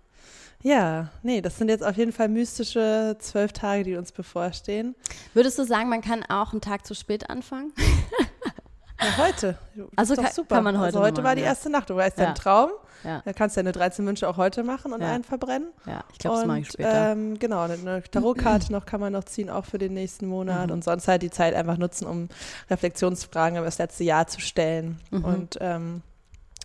ja, 0.63 1.11
nee, 1.23 1.41
das 1.41 1.59
sind 1.59 1.69
jetzt 1.69 1.85
auf 1.85 1.97
jeden 1.97 2.13
Fall 2.13 2.29
mystische 2.29 3.17
zwölf 3.19 3.53
Tage, 3.53 3.85
die 3.85 3.97
uns 3.97 4.13
bevorstehen. 4.13 4.95
Würdest 5.35 5.59
du 5.59 5.65
sagen, 5.65 5.89
man 5.89 6.01
kann 6.01 6.25
auch 6.25 6.53
einen 6.53 6.61
Tag 6.61 6.87
zu 6.87 6.95
spät 6.95 7.29
anfangen? 7.29 7.73
Ja, 9.01 9.17
heute. 9.19 9.59
Das 9.75 9.87
also 9.97 10.15
kann, 10.17 10.33
super. 10.33 10.55
kann 10.57 10.65
man 10.65 10.79
heute. 10.79 10.87
Also 10.87 11.01
heute 11.01 11.25
war 11.25 11.35
die 11.35 11.43
erste 11.43 11.71
Nacht. 11.71 11.91
Du 11.91 11.97
weißt 11.97 12.19
ja. 12.19 12.27
deinen 12.27 12.35
Traum. 12.35 12.71
Ja. 13.05 13.23
Da 13.25 13.33
kannst 13.33 13.57
du 13.57 13.61
deine 13.61 13.73
13 13.73 14.07
Wünsche 14.07 14.29
auch 14.29 14.37
heute 14.37 14.63
machen 14.63 14.93
und 14.93 15.03
einen 15.03 15.25
verbrennen. 15.25 15.69
Ja, 15.87 16.05
ich 16.13 16.19
glaube, 16.19 16.37
das 16.37 16.47
mache 16.47 16.59
ich 16.61 16.69
später. 16.69 17.13
Ähm, 17.13 17.39
genau, 17.39 17.63
eine 17.63 18.03
Tarotkarte 18.03 18.73
noch 18.73 18.85
kann 18.85 19.01
man 19.01 19.13
noch 19.13 19.25
ziehen, 19.25 19.49
auch 19.49 19.65
für 19.65 19.79
den 19.79 19.95
nächsten 19.95 20.27
Monat. 20.27 20.67
Mhm. 20.67 20.75
Und 20.75 20.85
sonst 20.85 21.09
halt 21.09 21.23
die 21.23 21.31
Zeit 21.31 21.55
einfach 21.55 21.79
nutzen, 21.79 22.07
um 22.07 22.29
Reflexionsfragen 22.69 23.57
über 23.57 23.65
das 23.65 23.79
letzte 23.79 24.05
Jahr 24.05 24.27
zu 24.27 24.41
stellen. 24.41 25.01
Mhm. 25.11 25.25
Und 25.25 25.59
ähm, 25.61 26.03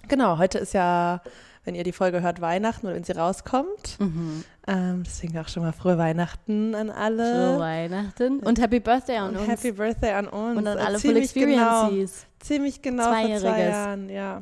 genau, 0.07 0.37
heute 0.37 0.57
ist 0.57 0.73
ja 0.73 1.21
wenn 1.65 1.75
ihr 1.75 1.83
die 1.83 1.91
Folge 1.91 2.21
hört, 2.21 2.41
Weihnachten 2.41 2.85
oder 2.85 2.95
wenn 2.95 3.03
sie 3.03 3.13
rauskommt. 3.13 3.99
Mhm. 3.99 4.43
Ähm, 4.67 5.03
deswegen 5.05 5.37
auch 5.37 5.47
schon 5.47 5.63
mal 5.63 5.73
frohe 5.73 5.97
Weihnachten 5.97 6.73
an 6.75 6.89
alle. 6.89 7.31
Frohe 7.31 7.59
Weihnachten 7.59 8.39
und 8.39 8.59
Happy 8.61 8.79
Birthday 8.79 9.17
an 9.17 9.29
und 9.31 9.37
uns. 9.37 9.47
Happy 9.47 9.71
Birthday 9.71 10.11
an 10.11 10.27
uns. 10.27 10.57
Und 10.57 10.67
an 10.67 10.77
alle 10.77 10.99
Full 10.99 11.17
Experiences. 11.17 11.57
Genau, 11.89 12.39
ziemlich 12.39 12.81
genau 12.81 13.03
vor 13.03 13.39
zwei 13.39 13.63
Jahren, 13.63 14.09
ja. 14.09 14.41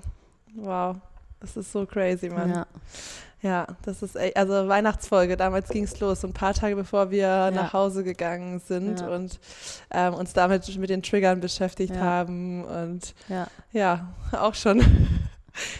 Wow, 0.55 0.97
das 1.39 1.57
ist 1.57 1.71
so 1.71 1.85
crazy, 1.85 2.29
Mann. 2.29 2.51
Ja. 2.51 2.67
Ja, 3.43 3.67
das 3.81 4.01
ist 4.01 4.15
echt, 4.15 4.37
also 4.37 4.69
Weihnachtsfolge, 4.69 5.35
damals 5.35 5.67
ging 5.67 5.83
es 5.83 5.99
los, 5.99 6.23
ein 6.23 6.31
paar 6.31 6.53
Tage 6.53 6.77
bevor 6.77 7.11
wir 7.11 7.27
ja. 7.27 7.51
nach 7.51 7.73
Hause 7.73 8.05
gegangen 8.05 8.61
sind 8.65 9.01
ja. 9.01 9.09
und 9.09 9.37
ähm, 9.91 10.13
uns 10.13 10.31
damit 10.31 10.77
mit 10.77 10.89
den 10.89 11.03
Triggern 11.03 11.41
beschäftigt 11.41 11.93
ja. 11.93 12.01
haben 12.01 12.63
und 12.63 13.13
ja. 13.73 14.13
auch 14.31 14.55
schon 14.55 14.81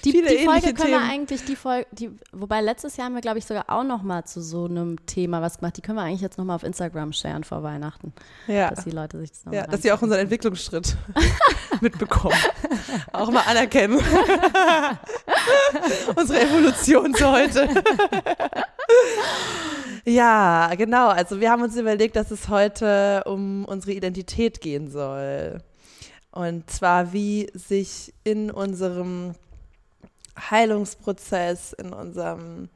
die, 0.06 0.12
Viele 0.12 0.30
die 0.30 0.46
Folge 0.46 0.74
können 0.74 0.78
Themen. 0.78 0.92
wir 0.92 1.02
eigentlich, 1.02 1.46
die 1.46 1.56
Folge, 1.56 1.88
die, 1.92 2.12
wobei 2.32 2.62
letztes 2.62 2.98
Jahr 2.98 3.06
haben 3.08 3.16
wir, 3.16 3.22
glaube 3.22 3.40
ich, 3.40 3.46
sogar 3.46 3.66
auch 3.70 3.84
noch 3.84 4.04
mal 4.04 4.24
zu 4.24 4.42
so 4.42 4.66
einem 4.66 5.04
Thema 5.06 5.42
was 5.42 5.58
gemacht. 5.58 5.78
Die 5.78 5.82
können 5.82 5.98
wir 5.98 6.04
eigentlich 6.04 6.22
jetzt 6.22 6.38
noch 6.38 6.46
mal 6.46 6.56
auf 6.56 6.64
Instagram 6.64 7.14
sharen 7.14 7.44
vor 7.44 7.64
Weihnachten. 7.64 8.14
Ja. 8.48 8.70
Dass 8.70 8.84
die 8.84 8.92
Leute 8.92 9.20
sich 9.20 9.32
das 9.32 9.46
noch 9.46 9.54
Ja, 9.54 9.66
dass 9.66 9.82
sie 9.82 9.92
auch 9.92 10.02
unseren 10.02 10.20
Entwicklungsschritt 10.20 10.96
mitbekommen. 11.82 12.36
auch 13.12 13.32
mal 13.32 13.44
anerkennen. 13.48 13.98
Unsere 16.16 16.42
Evolution 16.42 17.14
zu 17.16 17.32
heute. 17.32 17.68
ja, 20.06 20.74
genau. 20.76 21.10
Also 21.10 21.40
wir 21.40 21.50
haben 21.50 21.64
uns 21.64 21.76
überlegt, 21.76 22.16
dass 22.16 22.32
es 22.32 22.50
heute 22.50 23.24
um 23.26 23.66
unsere 23.66 23.94
Identität 23.94 24.62
gehen 24.62 24.90
soll. 24.92 25.60
Und 26.32 26.70
zwar, 26.70 27.14
wie 27.14 27.50
sich 27.54 28.14
in 28.24 28.52
unserem 28.52 29.34
Heilungsprozess, 30.38 31.74
in 31.74 31.94
unserem 31.94 32.70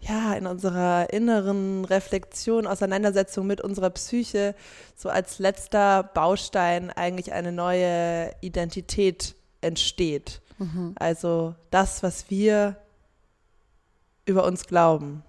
ja, 0.00 0.32
in 0.32 0.46
unserer 0.46 1.12
inneren 1.12 1.84
Reflexion, 1.84 2.66
Auseinandersetzung 2.66 3.46
mit 3.46 3.60
unserer 3.60 3.90
Psyche 3.90 4.54
so 4.96 5.08
als 5.10 5.38
letzter 5.38 6.02
Baustein 6.02 6.90
eigentlich 6.90 7.32
eine 7.32 7.52
neue 7.52 8.34
Identität 8.40 9.34
entsteht. 9.60 10.40
Mhm. 10.58 10.94
Also 10.98 11.54
das, 11.70 12.02
was 12.02 12.30
wir 12.30 12.76
über 14.24 14.44
uns 14.44 14.66
glauben. 14.66 15.22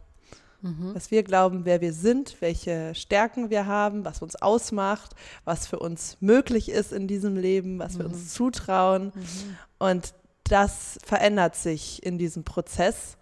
Mhm. 0.62 0.94
Was 0.94 1.12
wir 1.12 1.24
glauben, 1.24 1.66
wer 1.66 1.82
wir 1.82 1.92
sind, 1.92 2.38
welche 2.40 2.94
Stärken 2.94 3.50
wir 3.50 3.66
haben, 3.66 4.06
was 4.06 4.22
uns 4.22 4.36
ausmacht, 4.36 5.16
was 5.44 5.68
für 5.68 5.80
uns 5.80 6.18
möglich 6.20 6.70
ist 6.70 6.94
in 6.94 7.08
diesem 7.08 7.36
Leben, 7.36 7.80
was 7.80 7.96
mhm. 7.96 8.00
wir 8.00 8.06
uns 8.06 8.34
zutrauen. 8.34 9.12
Mhm. 9.16 9.58
Und 9.80 10.14
das 10.51 11.00
verändert 11.05 11.55
sich 11.55 12.03
in 12.03 12.17
diesem 12.17 12.43
Prozess. 12.43 13.17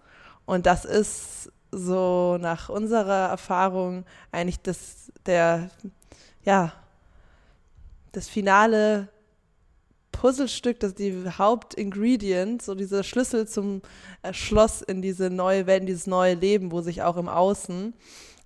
Und 0.45 0.65
das 0.65 0.83
ist 0.83 1.51
so 1.71 2.37
nach 2.39 2.69
unserer 2.69 3.29
Erfahrung 3.29 4.05
eigentlich 4.31 4.59
das, 4.61 5.11
der, 5.25 5.69
ja, 6.43 6.73
das 8.11 8.27
finale 8.27 9.09
Puzzlestück, 10.11 10.79
das 10.79 10.95
die 10.95 11.23
Hauptingredient, 11.29 12.63
so 12.63 12.73
dieser 12.73 13.03
Schlüssel 13.03 13.47
zum 13.47 13.83
Schloss 14.31 14.81
in 14.81 15.03
diese 15.03 15.29
neue 15.29 15.67
Welt, 15.67 15.81
in 15.81 15.87
dieses 15.87 16.07
neue 16.07 16.33
Leben, 16.33 16.71
wo 16.71 16.81
sich 16.81 17.03
auch 17.03 17.17
im 17.17 17.29
Außen 17.29 17.93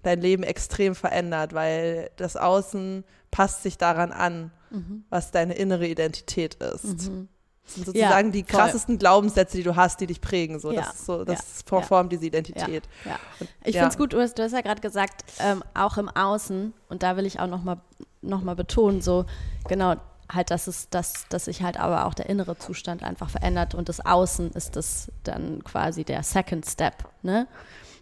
dein 0.04 0.20
Leben 0.20 0.44
extrem 0.44 0.94
verändert, 0.94 1.54
weil 1.54 2.12
das 2.18 2.36
Außen 2.36 3.06
passt 3.32 3.64
sich 3.64 3.78
daran 3.78 4.12
an, 4.12 4.52
mhm. 4.70 5.06
was 5.10 5.32
deine 5.32 5.54
innere 5.54 5.88
Identität 5.88 6.56
ist. 6.56 7.10
Mhm. 7.10 7.30
Das 7.66 7.76
sind 7.76 7.86
sozusagen 7.86 8.28
ja, 8.28 8.32
die 8.32 8.44
krassesten. 8.44 8.98
Glaubenssätze, 8.98 9.58
die 9.58 9.64
du 9.64 9.76
hast, 9.76 10.00
die 10.02 10.08
dich 10.08 10.20
prägen. 10.20 10.60
So. 10.60 10.72
Ja, 10.72 10.82
das 10.82 10.96
ist 10.96 11.06
so, 11.06 11.24
das 11.24 11.64
ja, 11.70 11.82
formt 11.82 12.12
diese 12.12 12.26
Identität. 12.26 12.84
Ja, 13.06 13.20
und, 13.40 13.50
ich 13.64 13.76
finde 13.76 13.90
es 13.90 13.98
gut, 13.98 14.14
du 14.14 14.20
hast, 14.20 14.38
du 14.38 14.44
hast 14.44 14.52
ja 14.52 14.62
gerade 14.62 14.82
gesagt, 14.82 15.24
ähm, 15.40 15.64
auch 15.74 15.98
im 15.98 16.10
Außen, 16.10 16.74
und 16.90 17.04
da 17.04 17.16
will 17.16 17.26
ich 17.26 17.40
auch 17.40 17.48
nochmal 17.48 17.78
noch 18.22 18.42
mal 18.42 18.56
betonen, 18.56 19.02
so 19.02 19.26
genau, 19.68 19.96
halt, 20.32 20.52
dass 20.52 20.68
es, 20.68 20.90
dass, 20.90 21.28
dass 21.30 21.46
sich 21.46 21.62
halt 21.62 21.78
aber 21.78 22.06
auch 22.06 22.14
der 22.14 22.30
innere 22.30 22.58
Zustand 22.58 23.04
einfach 23.04 23.30
verändert 23.30 23.76
und 23.76 23.90
das 23.90 24.06
Außen 24.06 24.52
ist 24.52 24.76
das 24.76 25.12
dann 25.24 25.64
quasi 25.64 26.04
der 26.04 26.24
Second 26.24 26.66
Step, 26.66 27.06
ne? 27.22 27.48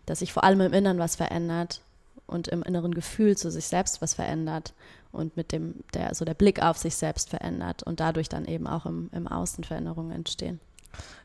Dass 0.05 0.19
sich 0.19 0.33
vor 0.33 0.43
allem 0.43 0.61
im 0.61 0.73
Inneren 0.73 0.99
was 0.99 1.15
verändert 1.15 1.81
und 2.27 2.47
im 2.47 2.63
inneren 2.63 2.93
Gefühl 2.93 3.37
zu 3.37 3.51
sich 3.51 3.67
selbst 3.67 4.01
was 4.01 4.13
verändert 4.13 4.73
und 5.11 5.35
mit 5.37 5.51
dem, 5.51 5.75
der, 5.93 6.13
so 6.15 6.25
der 6.25 6.33
Blick 6.33 6.61
auf 6.61 6.77
sich 6.77 6.95
selbst 6.95 7.29
verändert 7.29 7.83
und 7.83 7.99
dadurch 7.99 8.29
dann 8.29 8.45
eben 8.45 8.67
auch 8.67 8.85
im, 8.85 9.09
im 9.13 9.27
Außen 9.27 9.63
Veränderungen 9.63 10.11
entstehen. 10.11 10.59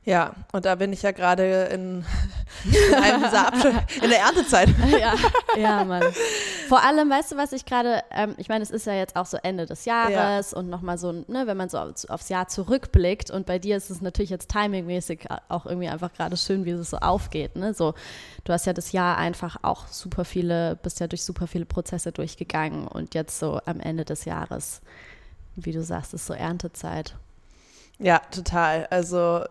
Ja, 0.07 0.37
und 0.53 0.65
da 0.65 0.77
bin 0.77 0.93
ich 0.93 1.03
ja 1.03 1.11
gerade 1.11 1.65
in, 1.65 2.05
in, 2.65 4.03
in 4.03 4.11
der 4.11 4.21
Erntezeit. 4.21 4.69
ja, 5.01 5.15
ja, 5.59 5.85
Mann. 5.85 6.05
Vor 6.69 6.85
allem, 6.85 7.11
weißt 7.11 7.33
du, 7.33 7.37
was 7.37 7.51
ich 7.51 7.65
gerade, 7.65 8.05
ähm, 8.13 8.37
ich 8.39 8.49
meine, 8.49 8.63
es 8.63 8.71
ist 8.71 8.87
ja 8.87 8.95
jetzt 8.95 9.17
auch 9.17 9.27
so 9.27 9.37
Ende 9.43 9.67
des 9.67 9.85
Jahres 9.85 10.53
ja. 10.53 10.59
und 10.59 10.71
nochmal 10.71 10.97
so, 10.97 11.11
ne, 11.11 11.49
wenn 11.49 11.57
man 11.57 11.69
so 11.69 11.79
aufs 11.79 12.29
Jahr 12.29 12.47
zurückblickt 12.47 13.33
und 13.33 13.47
bei 13.47 13.59
dir 13.59 13.77
ist 13.77 13.91
es 13.91 14.01
natürlich 14.01 14.31
jetzt 14.31 14.49
timingmäßig 14.49 15.27
auch 15.49 15.67
irgendwie 15.67 15.89
einfach 15.89 16.13
gerade 16.13 16.37
schön, 16.37 16.65
wie 16.65 16.71
es 16.71 16.91
so 16.91 16.99
aufgeht, 16.99 17.57
ne, 17.57 17.75
so, 17.75 17.95
du 18.45 18.53
hast 18.53 18.65
ja 18.65 18.73
das 18.73 18.93
Jahr 18.93 19.19
einfach 19.19 19.57
auch 19.63 19.89
super 19.89 20.25
viele, 20.25 20.77
bist 20.85 21.01
ja 21.01 21.09
durch 21.09 21.25
super 21.25 21.49
viele 21.49 21.67
Prozesse 21.67 22.13
durchgegangen 22.13 22.87
und 22.87 23.17
jetzt 23.17 23.41
so 23.41 23.61
am 23.67 23.81
Ende 23.81 24.05
des 24.05 24.25
Jahres, 24.25 24.83
wie 25.57 25.73
du 25.73 25.83
sagst, 25.83 26.15
ist 26.15 26.27
so 26.27 26.33
Erntezeit. 26.33 27.17
Ja, 27.99 28.21
total. 28.31 28.87
Also 28.91 29.45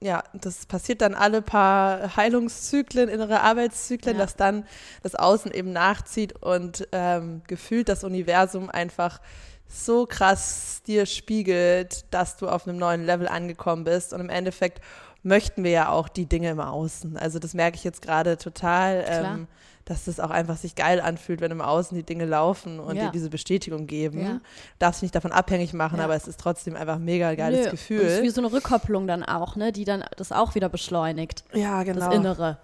ja, 0.00 0.22
das 0.32 0.66
passiert 0.66 1.00
dann 1.00 1.14
alle 1.14 1.42
paar 1.42 2.16
Heilungszyklen, 2.16 3.08
innere 3.08 3.40
Arbeitszyklen, 3.40 4.16
ja. 4.16 4.22
dass 4.22 4.36
dann 4.36 4.64
das 5.02 5.14
Außen 5.14 5.50
eben 5.50 5.72
nachzieht 5.72 6.40
und 6.40 6.86
ähm, 6.92 7.42
gefühlt 7.46 7.88
das 7.88 8.04
Universum 8.04 8.70
einfach 8.70 9.20
so 9.66 10.06
krass 10.06 10.82
dir 10.86 11.04
spiegelt, 11.04 12.04
dass 12.12 12.36
du 12.36 12.48
auf 12.48 12.66
einem 12.66 12.78
neuen 12.78 13.04
Level 13.04 13.28
angekommen 13.28 13.84
bist. 13.84 14.12
Und 14.12 14.20
im 14.20 14.30
Endeffekt 14.30 14.80
möchten 15.22 15.64
wir 15.64 15.70
ja 15.70 15.88
auch 15.90 16.08
die 16.08 16.26
Dinge 16.26 16.50
im 16.50 16.60
Außen. 16.60 17.16
Also 17.16 17.38
das 17.38 17.54
merke 17.54 17.76
ich 17.76 17.84
jetzt 17.84 18.00
gerade 18.00 18.38
total. 18.38 19.04
Ähm, 19.06 19.46
dass 19.88 20.06
es 20.06 20.20
auch 20.20 20.28
einfach 20.28 20.58
sich 20.58 20.74
geil 20.74 21.00
anfühlt, 21.00 21.40
wenn 21.40 21.50
im 21.50 21.62
Außen 21.62 21.96
die 21.96 22.02
Dinge 22.02 22.26
laufen 22.26 22.78
und 22.78 22.96
ja. 22.96 23.06
dir 23.06 23.10
diese 23.10 23.30
Bestätigung 23.30 23.86
geben. 23.86 24.20
Ja. 24.20 24.40
Darfst 24.78 25.00
dich 25.00 25.04
nicht 25.04 25.14
davon 25.14 25.32
abhängig 25.32 25.72
machen, 25.72 25.98
ja. 25.98 26.04
aber 26.04 26.14
es 26.14 26.28
ist 26.28 26.38
trotzdem 26.38 26.76
einfach 26.76 26.96
ein 26.96 27.04
mega 27.04 27.34
geiles 27.34 27.64
Nö. 27.64 27.70
Gefühl. 27.70 28.00
Und 28.00 28.06
es 28.06 28.12
ist 28.18 28.22
wie 28.22 28.28
so 28.28 28.42
eine 28.42 28.52
Rückkopplung 28.52 29.06
dann 29.06 29.24
auch, 29.24 29.56
ne, 29.56 29.72
die 29.72 29.86
dann 29.86 30.04
das 30.16 30.30
auch 30.30 30.54
wieder 30.54 30.68
beschleunigt. 30.68 31.42
Ja, 31.54 31.84
genau. 31.84 32.04
Das 32.04 32.14
Innere. 32.14 32.58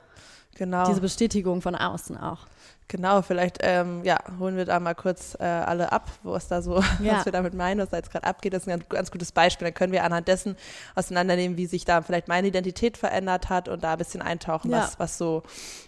Genau. 0.56 0.86
Diese 0.86 1.00
Bestätigung 1.00 1.62
von 1.62 1.74
außen 1.74 2.18
auch. 2.18 2.46
Genau, 2.88 3.22
vielleicht 3.22 3.58
ähm, 3.62 4.04
ja, 4.04 4.18
holen 4.38 4.56
wir 4.56 4.66
da 4.66 4.78
mal 4.78 4.94
kurz 4.94 5.36
äh, 5.40 5.44
alle 5.44 5.90
ab, 5.90 6.10
was 6.22 6.48
da 6.48 6.60
so, 6.60 6.82
ja. 7.00 7.16
was 7.16 7.24
wir 7.24 7.32
damit 7.32 7.54
meinen, 7.54 7.80
was 7.80 7.88
da 7.88 7.96
jetzt 7.96 8.10
gerade 8.10 8.26
abgeht. 8.26 8.52
Das 8.52 8.62
ist 8.62 8.68
ein 8.68 8.78
ganz, 8.78 8.88
ganz, 8.88 9.10
gutes 9.10 9.32
Beispiel. 9.32 9.66
Dann 9.66 9.74
können 9.74 9.92
wir 9.92 10.04
anhand 10.04 10.28
dessen 10.28 10.56
auseinandernehmen, 10.94 11.56
wie 11.56 11.66
sich 11.66 11.84
da 11.84 12.02
vielleicht 12.02 12.28
meine 12.28 12.48
Identität 12.48 12.98
verändert 12.98 13.48
hat 13.48 13.68
und 13.68 13.82
da 13.82 13.92
ein 13.92 13.98
bisschen 13.98 14.20
eintauchen, 14.20 14.70
ja. 14.70 14.78
was, 14.78 14.98
was 14.98 15.18
so 15.18 15.42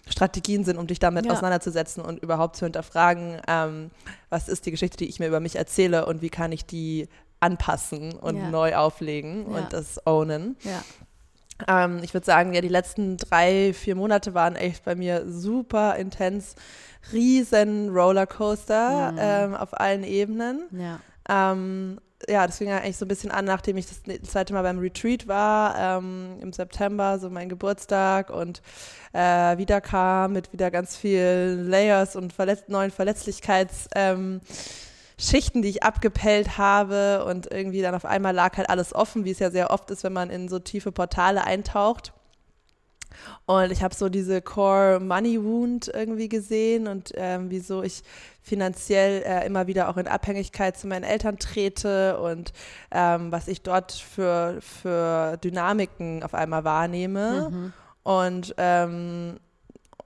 Strategien 0.09 0.63
sind, 0.63 0.77
um 0.77 0.87
dich 0.87 0.99
damit 0.99 1.25
ja. 1.25 1.33
auseinanderzusetzen 1.33 2.03
und 2.03 2.21
überhaupt 2.21 2.55
zu 2.55 2.65
hinterfragen, 2.65 3.41
ähm, 3.47 3.91
was 4.29 4.49
ist 4.49 4.65
die 4.65 4.71
Geschichte, 4.71 4.97
die 4.97 5.07
ich 5.07 5.19
mir 5.19 5.27
über 5.27 5.39
mich 5.39 5.55
erzähle 5.55 6.05
und 6.07 6.21
wie 6.21 6.29
kann 6.29 6.51
ich 6.51 6.65
die 6.65 7.07
anpassen 7.39 8.13
und 8.13 8.49
neu 8.49 8.75
auflegen 8.75 9.45
und 9.45 9.71
das 9.71 10.05
ownen. 10.07 10.57
Ja. 10.63 10.83
Ähm, 11.67 11.99
ich 12.03 12.13
würde 12.13 12.25
sagen, 12.25 12.53
ja, 12.53 12.61
die 12.61 12.67
letzten 12.67 13.17
drei, 13.17 13.73
vier 13.73 13.95
Monate 13.95 14.33
waren 14.33 14.55
echt 14.55 14.85
bei 14.85 14.95
mir 14.95 15.23
super 15.27 15.95
intens. 15.95 16.55
Riesen 17.11 17.89
Rollercoaster 17.89 19.11
mhm. 19.13 19.17
ähm, 19.19 19.55
auf 19.55 19.79
allen 19.79 20.03
Ebenen. 20.03 20.63
Ja. 20.71 20.99
Ähm, 21.29 21.99
ja, 22.27 22.47
das 22.47 22.57
fing 22.57 22.67
ja 22.67 22.77
eigentlich 22.77 22.97
so 22.97 23.05
ein 23.05 23.09
bisschen 23.09 23.31
an, 23.31 23.45
nachdem 23.45 23.77
ich 23.77 23.85
das 23.85 24.01
zweite 24.23 24.53
Mal 24.53 24.63
beim 24.63 24.79
Retreat 24.79 25.27
war, 25.27 25.99
ähm, 25.99 26.37
im 26.41 26.51
September, 26.51 27.19
so 27.19 27.29
mein 27.29 27.47
Geburtstag 27.47 28.31
und 28.31 28.61
äh, 29.13 29.57
wieder 29.57 29.81
kam 29.81 30.33
mit 30.33 30.51
wieder 30.51 30.71
ganz 30.71 30.97
viel 30.97 31.63
Layers 31.67 32.15
und 32.15 32.33
verletz 32.33 32.63
neuen 32.67 32.91
Verletzlichkeits- 32.91 33.87
ähm, 33.95 34.41
Schichten, 35.19 35.61
die 35.61 35.69
ich 35.69 35.83
abgepellt 35.83 36.57
habe 36.57 37.25
und 37.25 37.51
irgendwie 37.51 37.81
dann 37.81 37.95
auf 37.95 38.05
einmal 38.05 38.35
lag 38.35 38.55
halt 38.57 38.69
alles 38.69 38.93
offen, 38.93 39.25
wie 39.25 39.31
es 39.31 39.39
ja 39.39 39.49
sehr 39.49 39.71
oft 39.71 39.89
ist, 39.89 40.03
wenn 40.03 40.13
man 40.13 40.29
in 40.29 40.47
so 40.47 40.59
tiefe 40.59 40.91
Portale 40.91 41.43
eintaucht. 41.43 42.13
Und 43.45 43.71
ich 43.71 43.81
habe 43.81 43.95
so 43.95 44.09
diese 44.09 44.41
Core 44.41 44.99
Money 44.99 45.43
Wound 45.43 45.89
irgendwie 45.93 46.29
gesehen 46.29 46.87
und 46.87 47.13
ähm, 47.15 47.49
wieso 47.49 47.81
ich 47.81 48.03
finanziell 48.41 49.23
äh, 49.23 49.45
immer 49.45 49.65
wieder 49.67 49.89
auch 49.89 49.97
in 49.97 50.07
Abhängigkeit 50.07 50.77
zu 50.77 50.87
meinen 50.87 51.03
Eltern 51.03 51.39
trete 51.39 52.19
und 52.19 52.53
ähm, 52.91 53.31
was 53.31 53.47
ich 53.47 53.61
dort 53.61 53.91
für, 53.91 54.57
für 54.61 55.37
Dynamiken 55.37 56.23
auf 56.23 56.33
einmal 56.33 56.63
wahrnehme. 56.63 57.49
Mhm. 57.49 57.73
Und 58.03 58.55
ähm, 58.57 59.39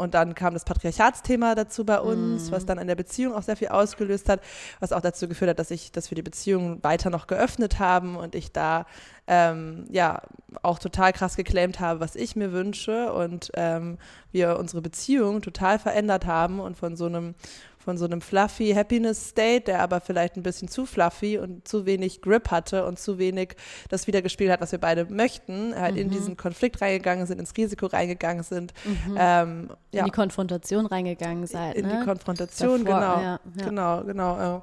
und 0.01 0.15
dann 0.15 0.33
kam 0.33 0.53
das 0.53 0.65
Patriarchatsthema 0.65 1.53
dazu 1.53 1.85
bei 1.85 1.99
uns, 1.99 2.49
mm. 2.49 2.51
was 2.51 2.65
dann 2.65 2.79
in 2.79 2.87
der 2.87 2.95
Beziehung 2.95 3.35
auch 3.35 3.43
sehr 3.43 3.55
viel 3.55 3.67
ausgelöst 3.67 4.29
hat, 4.29 4.41
was 4.79 4.91
auch 4.91 5.01
dazu 5.01 5.27
geführt 5.27 5.51
hat, 5.51 5.59
dass 5.59 5.69
ich, 5.69 5.91
dass 5.91 6.09
wir 6.09 6.15
die 6.15 6.23
Beziehung 6.23 6.83
weiter 6.83 7.11
noch 7.11 7.27
geöffnet 7.27 7.77
haben 7.79 8.15
und 8.15 8.33
ich 8.33 8.51
da 8.51 8.87
ähm, 9.27 9.85
ja 9.91 10.23
auch 10.63 10.79
total 10.79 11.13
krass 11.13 11.35
geclaimt 11.35 11.79
habe, 11.79 11.99
was 11.99 12.15
ich 12.15 12.35
mir 12.35 12.51
wünsche 12.51 13.13
und 13.13 13.51
ähm, 13.53 13.99
wir 14.31 14.57
unsere 14.57 14.81
Beziehung 14.81 15.41
total 15.41 15.77
verändert 15.77 16.25
haben 16.25 16.59
und 16.59 16.77
von 16.77 16.95
so 16.95 17.05
einem 17.05 17.35
von 17.83 17.97
so 17.97 18.05
einem 18.05 18.21
fluffy 18.21 18.73
Happiness 18.73 19.29
State, 19.29 19.61
der 19.61 19.81
aber 19.81 20.01
vielleicht 20.01 20.37
ein 20.37 20.43
bisschen 20.43 20.67
zu 20.67 20.85
fluffy 20.85 21.37
und 21.37 21.67
zu 21.67 21.85
wenig 21.85 22.21
Grip 22.21 22.51
hatte 22.51 22.85
und 22.85 22.99
zu 22.99 23.17
wenig 23.17 23.55
das 23.89 24.07
wieder 24.07 24.21
gespielt 24.21 24.51
hat, 24.51 24.61
was 24.61 24.71
wir 24.71 24.79
beide 24.79 25.05
möchten, 25.05 25.75
halt 25.75 25.95
mhm. 25.95 26.01
in 26.01 26.09
diesen 26.09 26.37
Konflikt 26.37 26.81
reingegangen 26.81 27.25
sind, 27.25 27.39
ins 27.39 27.55
Risiko 27.57 27.87
reingegangen 27.87 28.43
sind. 28.43 28.73
Mhm. 28.85 29.17
Ähm, 29.17 29.69
ja. 29.91 29.99
In 29.99 30.05
die 30.05 30.11
Konfrontation 30.11 30.85
reingegangen 30.85 31.47
seid. 31.47 31.75
In 31.75 31.87
ne? 31.87 31.99
die 31.99 32.05
Konfrontation, 32.05 32.85
Davor, 32.85 32.99
genau, 32.99 33.21
ja, 33.21 33.39
ja. 33.57 33.65
genau, 33.65 34.03
genau. 34.03 34.57
Äh, 34.57 34.61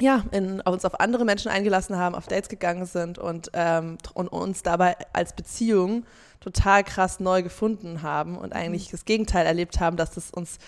ja, 0.00 0.24
in, 0.30 0.60
uns 0.60 0.84
auf 0.84 1.00
andere 1.00 1.24
Menschen 1.24 1.50
eingelassen 1.50 1.96
haben, 1.96 2.14
auf 2.14 2.26
Dates 2.26 2.48
gegangen 2.48 2.86
sind 2.86 3.18
und, 3.18 3.50
ähm, 3.52 3.98
und 4.14 4.28
uns 4.28 4.62
dabei 4.62 4.96
als 5.12 5.32
Beziehung 5.32 6.04
total 6.40 6.84
krass 6.84 7.20
neu 7.20 7.42
gefunden 7.42 8.02
haben 8.02 8.38
und 8.38 8.52
eigentlich 8.52 8.88
mhm. 8.88 8.92
das 8.92 9.04
Gegenteil 9.04 9.46
erlebt 9.46 9.80
haben, 9.80 9.96
dass 9.96 10.16
es 10.16 10.30
uns 10.30 10.58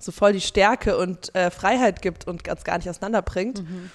so 0.00 0.10
voll 0.10 0.32
die 0.32 0.40
Stärke 0.40 0.98
und 0.98 1.34
äh, 1.34 1.50
Freiheit 1.50 2.02
gibt 2.02 2.26
und 2.26 2.42
ganz 2.42 2.64
gar 2.64 2.76
nicht 2.78 2.88
auseinanderbringt. 2.88 3.62
Mhm. 3.62 3.90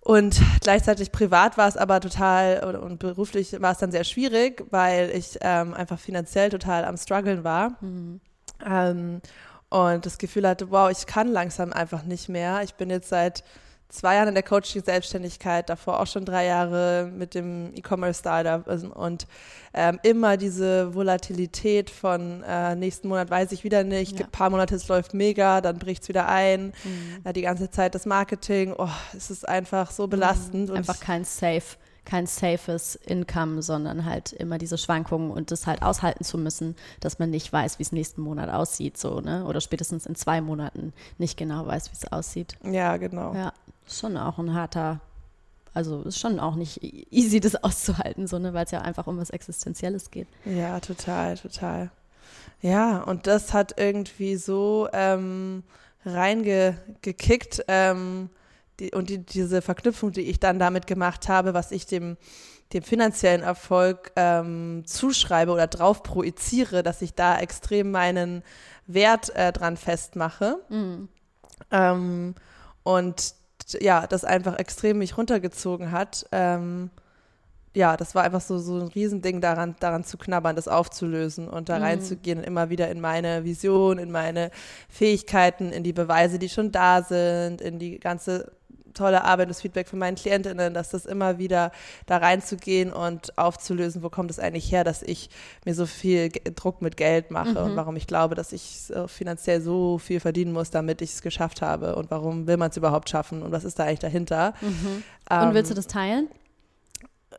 Und 0.00 0.40
gleichzeitig 0.60 1.10
privat 1.10 1.58
war 1.58 1.66
es 1.66 1.76
aber 1.76 2.00
total 2.00 2.76
und 2.76 2.98
beruflich 2.98 3.60
war 3.60 3.72
es 3.72 3.78
dann 3.78 3.90
sehr 3.90 4.04
schwierig, 4.04 4.64
weil 4.70 5.10
ich 5.10 5.38
ähm, 5.40 5.74
einfach 5.74 5.98
finanziell 5.98 6.48
total 6.48 6.84
am 6.84 6.96
struggeln 6.96 7.42
war. 7.42 7.76
Mhm. 7.80 8.20
Ähm, 8.64 9.20
und 9.68 10.06
das 10.06 10.18
Gefühl 10.18 10.46
hatte, 10.46 10.70
wow, 10.70 10.90
ich 10.90 11.06
kann 11.06 11.26
langsam 11.26 11.72
einfach 11.72 12.04
nicht 12.04 12.28
mehr. 12.28 12.62
Ich 12.62 12.74
bin 12.74 12.88
jetzt 12.88 13.08
seit 13.08 13.42
zwei 13.88 14.16
Jahren 14.16 14.28
in 14.28 14.34
der 14.34 14.42
Coaching-Selbstständigkeit, 14.42 15.68
davor 15.68 16.00
auch 16.00 16.06
schon 16.06 16.24
drei 16.24 16.46
Jahre 16.46 17.10
mit 17.14 17.34
dem 17.34 17.72
E-Commerce-Startup 17.74 18.66
und 18.94 19.26
ähm, 19.74 20.00
immer 20.02 20.36
diese 20.36 20.94
Volatilität 20.94 21.90
von 21.90 22.42
äh, 22.42 22.74
nächsten 22.74 23.08
Monat 23.08 23.30
weiß 23.30 23.52
ich 23.52 23.64
wieder 23.64 23.84
nicht, 23.84 24.18
ja. 24.18 24.26
ein 24.26 24.32
paar 24.32 24.50
Monate 24.50 24.74
es 24.74 24.88
läuft 24.88 25.14
mega, 25.14 25.60
dann 25.60 25.78
bricht 25.78 26.02
es 26.02 26.08
wieder 26.08 26.28
ein, 26.28 26.72
mhm. 26.84 27.20
äh, 27.24 27.32
die 27.32 27.42
ganze 27.42 27.70
Zeit 27.70 27.94
das 27.94 28.06
Marketing, 28.06 28.74
oh, 28.76 28.88
es 29.16 29.30
ist 29.30 29.48
einfach 29.48 29.90
so 29.90 30.06
belastend. 30.06 30.70
Mhm. 30.70 30.76
Einfach 30.76 31.00
kein 31.00 31.24
Safe 31.24 31.76
kein 32.06 32.26
safes 32.26 32.94
Income, 32.94 33.60
sondern 33.60 34.06
halt 34.06 34.32
immer 34.32 34.56
diese 34.56 34.78
Schwankungen 34.78 35.30
und 35.30 35.50
das 35.50 35.66
halt 35.66 35.82
aushalten 35.82 36.24
zu 36.24 36.38
müssen, 36.38 36.76
dass 37.00 37.18
man 37.18 37.28
nicht 37.28 37.52
weiß, 37.52 37.78
wie 37.78 37.82
es 37.82 37.92
nächsten 37.92 38.22
Monat 38.22 38.48
aussieht, 38.48 38.96
so, 38.96 39.20
ne? 39.20 39.44
Oder 39.44 39.60
spätestens 39.60 40.06
in 40.06 40.14
zwei 40.14 40.40
Monaten 40.40 40.94
nicht 41.18 41.36
genau 41.36 41.66
weiß, 41.66 41.90
wie 41.90 41.96
es 41.96 42.10
aussieht. 42.10 42.56
Ja, 42.64 42.96
genau. 42.96 43.34
Ja, 43.34 43.52
schon 43.88 44.16
auch 44.16 44.38
ein 44.38 44.54
harter, 44.54 45.00
also 45.74 46.02
ist 46.02 46.18
schon 46.18 46.40
auch 46.40 46.54
nicht 46.54 46.82
easy, 46.82 47.40
das 47.40 47.56
auszuhalten, 47.64 48.26
so, 48.26 48.38
ne? 48.38 48.54
Weil 48.54 48.64
es 48.64 48.70
ja 48.70 48.82
einfach 48.82 49.06
um 49.06 49.18
was 49.18 49.30
Existenzielles 49.30 50.10
geht. 50.10 50.28
Ja, 50.44 50.80
total, 50.80 51.36
total. 51.36 51.90
Ja, 52.62 53.02
und 53.02 53.26
das 53.26 53.52
hat 53.52 53.78
irgendwie 53.78 54.36
so 54.36 54.88
ähm, 54.92 55.62
reingekickt, 56.04 57.64
ähm, 57.68 58.30
die, 58.80 58.92
und 58.92 59.10
die, 59.10 59.18
diese 59.18 59.62
Verknüpfung, 59.62 60.12
die 60.12 60.22
ich 60.22 60.40
dann 60.40 60.58
damit 60.58 60.86
gemacht 60.86 61.28
habe, 61.28 61.54
was 61.54 61.72
ich 61.72 61.86
dem, 61.86 62.16
dem 62.72 62.82
finanziellen 62.82 63.42
Erfolg 63.42 64.12
ähm, 64.16 64.82
zuschreibe 64.86 65.52
oder 65.52 65.66
drauf 65.66 66.02
projiziere, 66.02 66.82
dass 66.82 67.02
ich 67.02 67.14
da 67.14 67.38
extrem 67.38 67.90
meinen 67.90 68.42
Wert 68.86 69.34
äh, 69.34 69.52
dran 69.52 69.76
festmache. 69.76 70.58
Mhm. 70.68 71.08
Ähm, 71.70 72.34
und 72.82 73.34
ja, 73.80 74.06
das 74.06 74.24
einfach 74.24 74.58
extrem 74.58 74.98
mich 74.98 75.16
runtergezogen 75.16 75.90
hat. 75.90 76.26
Ähm, 76.32 76.90
ja, 77.74 77.96
das 77.98 78.14
war 78.14 78.24
einfach 78.24 78.40
so, 78.40 78.58
so 78.58 78.76
ein 78.76 78.88
Riesending 78.88 79.42
daran, 79.42 79.76
daran 79.80 80.02
zu 80.02 80.16
knabbern, 80.16 80.56
das 80.56 80.66
aufzulösen 80.66 81.46
und 81.46 81.68
da 81.68 81.76
mhm. 81.76 81.84
reinzugehen 81.84 82.38
und 82.38 82.44
immer 82.44 82.70
wieder 82.70 82.90
in 82.90 83.00
meine 83.00 83.44
Vision, 83.44 83.98
in 83.98 84.10
meine 84.10 84.50
Fähigkeiten, 84.88 85.72
in 85.72 85.84
die 85.84 85.92
Beweise, 85.92 86.38
die 86.38 86.48
schon 86.48 86.72
da 86.72 87.02
sind, 87.02 87.60
in 87.60 87.78
die 87.78 88.00
ganze 88.00 88.50
tolle 88.96 89.24
Arbeit, 89.24 89.50
das 89.50 89.60
Feedback 89.60 89.88
von 89.88 89.98
meinen 89.98 90.16
Klientinnen, 90.16 90.74
dass 90.74 90.90
das 90.90 91.06
immer 91.06 91.38
wieder 91.38 91.72
da 92.06 92.16
reinzugehen 92.18 92.92
und 92.92 93.36
aufzulösen, 93.38 94.02
wo 94.02 94.10
kommt 94.10 94.30
es 94.30 94.38
eigentlich 94.38 94.70
her, 94.72 94.84
dass 94.84 95.02
ich 95.02 95.30
mir 95.64 95.74
so 95.74 95.86
viel 95.86 96.30
Druck 96.54 96.82
mit 96.82 96.96
Geld 96.96 97.30
mache 97.30 97.50
mhm. 97.50 97.56
und 97.70 97.76
warum 97.76 97.96
ich 97.96 98.06
glaube, 98.06 98.34
dass 98.34 98.52
ich 98.52 98.92
finanziell 99.06 99.60
so 99.60 99.98
viel 99.98 100.20
verdienen 100.20 100.52
muss, 100.52 100.70
damit 100.70 101.02
ich 101.02 101.12
es 101.12 101.22
geschafft 101.22 101.62
habe 101.62 101.96
und 101.96 102.10
warum 102.10 102.46
will 102.46 102.56
man 102.56 102.70
es 102.70 102.76
überhaupt 102.76 103.08
schaffen 103.10 103.42
und 103.42 103.52
was 103.52 103.64
ist 103.64 103.78
da 103.78 103.84
eigentlich 103.84 104.00
dahinter. 104.00 104.54
Mhm. 104.60 105.02
Und 105.30 105.54
willst 105.54 105.70
du 105.70 105.74
ähm, 105.74 105.76
das 105.76 105.86
teilen? 105.86 106.28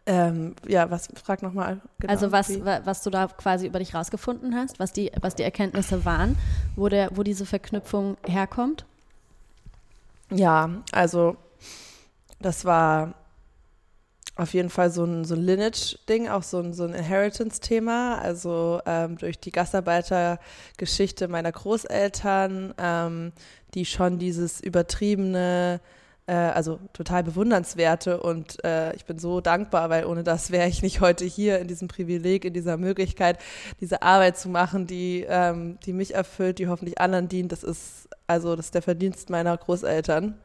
Ähm, 0.06 0.56
ja, 0.66 0.90
was, 0.90 1.10
frag 1.22 1.42
nochmal. 1.42 1.82
Genau, 2.00 2.14
also 2.14 2.32
was, 2.32 2.50
was 2.64 3.04
du 3.04 3.10
da 3.10 3.28
quasi 3.28 3.68
über 3.68 3.80
dich 3.80 3.94
rausgefunden 3.94 4.56
hast, 4.56 4.80
was 4.80 4.94
die, 4.94 5.12
was 5.20 5.36
die 5.36 5.44
Erkenntnisse 5.44 6.06
waren, 6.06 6.38
wo, 6.78 6.88
der, 6.88 7.10
wo 7.16 7.24
diese 7.24 7.46
Verknüpfung 7.46 8.16
herkommt? 8.26 8.86
Ja, 10.30 10.70
also 10.92 11.36
das 12.40 12.66
war 12.66 13.14
auf 14.38 14.54
jeden 14.54 14.70
Fall 14.70 14.92
so 14.92 15.04
ein, 15.04 15.26
so 15.26 15.34
ein 15.34 15.42
Lineage-Ding, 15.42 16.28
auch 16.30 16.44
so 16.44 16.60
ein, 16.60 16.74
so 16.74 16.84
ein 16.84 16.94
Inheritance-Thema. 16.94 18.20
Also 18.20 18.80
ähm, 18.86 19.18
durch 19.18 19.40
die 19.40 19.52
Gastarbeitergeschichte 19.52 21.28
meiner 21.28 21.52
Großeltern, 21.52 22.74
ähm, 22.78 23.32
die 23.74 23.86
schon 23.86 24.20
dieses 24.20 24.62
übertriebene, 24.62 25.82
äh, 26.28 26.34
also 26.34 26.80
total 26.94 27.24
bewundernswerte 27.24 28.22
und 28.22 28.64
äh, 28.64 28.94
ich 28.96 29.06
bin 29.06 29.18
so 29.18 29.42
dankbar, 29.42 29.90
weil 29.90 30.06
ohne 30.06 30.24
das 30.24 30.52
wäre 30.52 30.68
ich 30.68 30.84
nicht 30.84 31.02
heute 31.02 31.26
hier 31.26 31.58
in 31.60 31.68
diesem 31.68 31.88
Privileg, 31.88 32.46
in 32.46 32.54
dieser 32.54 32.78
Möglichkeit, 32.78 33.40
diese 33.82 34.04
Arbeit 34.04 34.38
zu 34.38 34.50
machen, 34.50 34.86
die, 34.86 35.26
ähm, 35.28 35.80
die 35.86 35.94
mich 35.94 36.14
erfüllt, 36.14 36.60
die 36.60 36.68
hoffentlich 36.68 37.02
anderen 37.02 37.28
dient. 37.28 37.52
Das 37.52 37.64
ist 37.64 38.08
also 38.28 38.56
das 38.58 38.68
ist 38.68 38.76
der 38.76 38.82
Verdienst 38.82 39.30
meiner 39.30 39.56
Großeltern. 39.58 40.38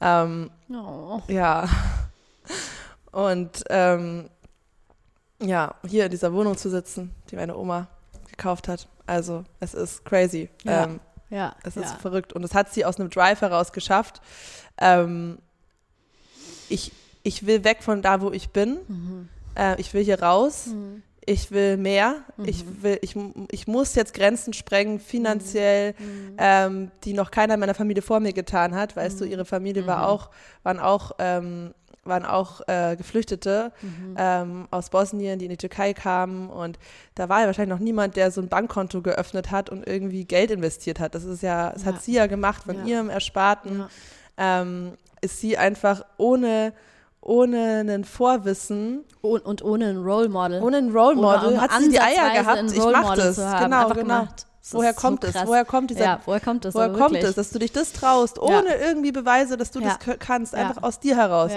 Ähm, 0.00 0.50
oh. 0.72 1.20
Ja. 1.28 1.68
Und 3.12 3.64
ähm, 3.68 4.30
ja, 5.40 5.74
hier 5.86 6.04
in 6.04 6.10
dieser 6.10 6.32
Wohnung 6.32 6.56
zu 6.56 6.70
sitzen, 6.70 7.14
die 7.30 7.36
meine 7.36 7.56
Oma 7.56 7.88
gekauft 8.28 8.68
hat. 8.68 8.88
Also 9.06 9.44
es 9.58 9.74
ist 9.74 10.04
crazy. 10.04 10.48
Ja. 10.64 10.84
Ähm, 10.84 11.00
ja, 11.28 11.54
es 11.62 11.76
ist 11.76 11.90
ja. 11.90 11.96
verrückt. 11.96 12.32
Und 12.32 12.44
es 12.44 12.54
hat 12.54 12.72
sie 12.72 12.84
aus 12.84 12.98
einem 12.98 13.10
Drive 13.10 13.40
heraus 13.40 13.72
geschafft. 13.72 14.20
Ähm, 14.78 15.38
ich, 16.68 16.92
ich 17.22 17.46
will 17.46 17.64
weg 17.64 17.82
von 17.82 18.02
da, 18.02 18.20
wo 18.20 18.30
ich 18.32 18.50
bin. 18.50 18.78
Mhm. 18.88 19.28
Äh, 19.56 19.80
ich 19.80 19.92
will 19.94 20.04
hier 20.04 20.22
raus. 20.22 20.66
Mhm 20.66 21.02
ich 21.30 21.52
will 21.52 21.76
mehr, 21.76 22.24
mhm. 22.36 22.44
ich 22.44 22.64
will, 22.82 22.98
ich, 23.02 23.14
ich 23.52 23.68
muss 23.68 23.94
jetzt 23.94 24.14
Grenzen 24.14 24.52
sprengen, 24.52 24.98
finanziell, 24.98 25.94
mhm. 25.96 26.04
mhm. 26.04 26.36
ähm, 26.38 26.90
die 27.04 27.12
noch 27.12 27.30
keiner 27.30 27.56
meiner 27.56 27.74
Familie 27.74 28.02
vor 28.02 28.18
mir 28.18 28.32
getan 28.32 28.74
hat. 28.74 28.96
Weißt 28.96 29.20
mhm. 29.20 29.24
du, 29.24 29.30
ihre 29.30 29.44
Familie 29.44 29.86
war 29.86 29.98
mhm. 29.98 30.04
auch, 30.04 30.30
waren 30.64 30.80
auch, 30.80 31.12
ähm, 31.20 31.72
waren 32.02 32.24
auch 32.24 32.62
äh, 32.66 32.96
Geflüchtete 32.96 33.70
mhm. 33.80 34.16
ähm, 34.18 34.68
aus 34.72 34.90
Bosnien, 34.90 35.38
die 35.38 35.44
in 35.44 35.52
die 35.52 35.56
Türkei 35.56 35.92
kamen 35.92 36.50
und 36.50 36.80
da 37.14 37.28
war 37.28 37.42
ja 37.42 37.46
wahrscheinlich 37.46 37.78
noch 37.78 37.84
niemand, 37.84 38.16
der 38.16 38.32
so 38.32 38.40
ein 38.40 38.48
Bankkonto 38.48 39.00
geöffnet 39.00 39.52
hat 39.52 39.70
und 39.70 39.86
irgendwie 39.86 40.24
Geld 40.24 40.50
investiert 40.50 40.98
hat. 40.98 41.14
Das 41.14 41.22
ist 41.22 41.44
ja, 41.44 41.70
das 41.70 41.82
ja. 41.82 41.88
hat 41.88 42.02
sie 42.02 42.14
ja 42.14 42.26
gemacht 42.26 42.64
von 42.64 42.74
ja. 42.78 42.84
ihrem 42.86 43.08
Ersparten. 43.08 43.84
Ja. 44.36 44.62
Ähm, 44.62 44.94
ist 45.20 45.38
sie 45.40 45.56
einfach 45.58 46.04
ohne 46.16 46.72
ohne 47.22 47.84
ein 47.88 48.04
Vorwissen 48.04 49.04
und, 49.20 49.44
und 49.44 49.62
ohne 49.62 49.88
ein 49.88 49.98
Role 49.98 50.28
Model. 50.28 50.62
Ohne 50.62 50.78
ein 50.78 50.90
Role 50.90 51.16
Model 51.16 51.60
hat 51.60 51.70
sie 51.80 51.90
die 51.90 52.00
Eier 52.00 52.30
gehabt. 52.30 52.72
Ich 52.72 52.78
mach 52.78 53.14
das. 53.14 53.36
Genau, 53.36 53.88
genau. 53.88 53.94
Gemacht. 53.94 54.46
woher 54.70 54.94
kommt 54.94 55.22
so 55.22 55.28
es? 55.28 55.46
Woher 55.46 55.64
kommt 55.64 55.90
dieser? 55.90 56.04
Ja, 56.04 56.20
woher 56.24 56.40
kommt 56.40 56.64
es? 56.64 56.74
Woher 56.74 56.92
kommt 56.92 57.16
es, 57.16 57.34
dass 57.34 57.50
du 57.50 57.58
dich 57.58 57.72
das 57.72 57.92
traust, 57.92 58.38
ohne 58.38 58.68
ja. 58.68 58.86
irgendwie 58.86 59.12
Beweise, 59.12 59.56
dass 59.56 59.70
du 59.70 59.80
ja. 59.80 59.98
das 60.04 60.18
kannst, 60.18 60.54
einfach 60.54 60.82
aus 60.82 61.00
dir 61.00 61.16
heraus. 61.16 61.52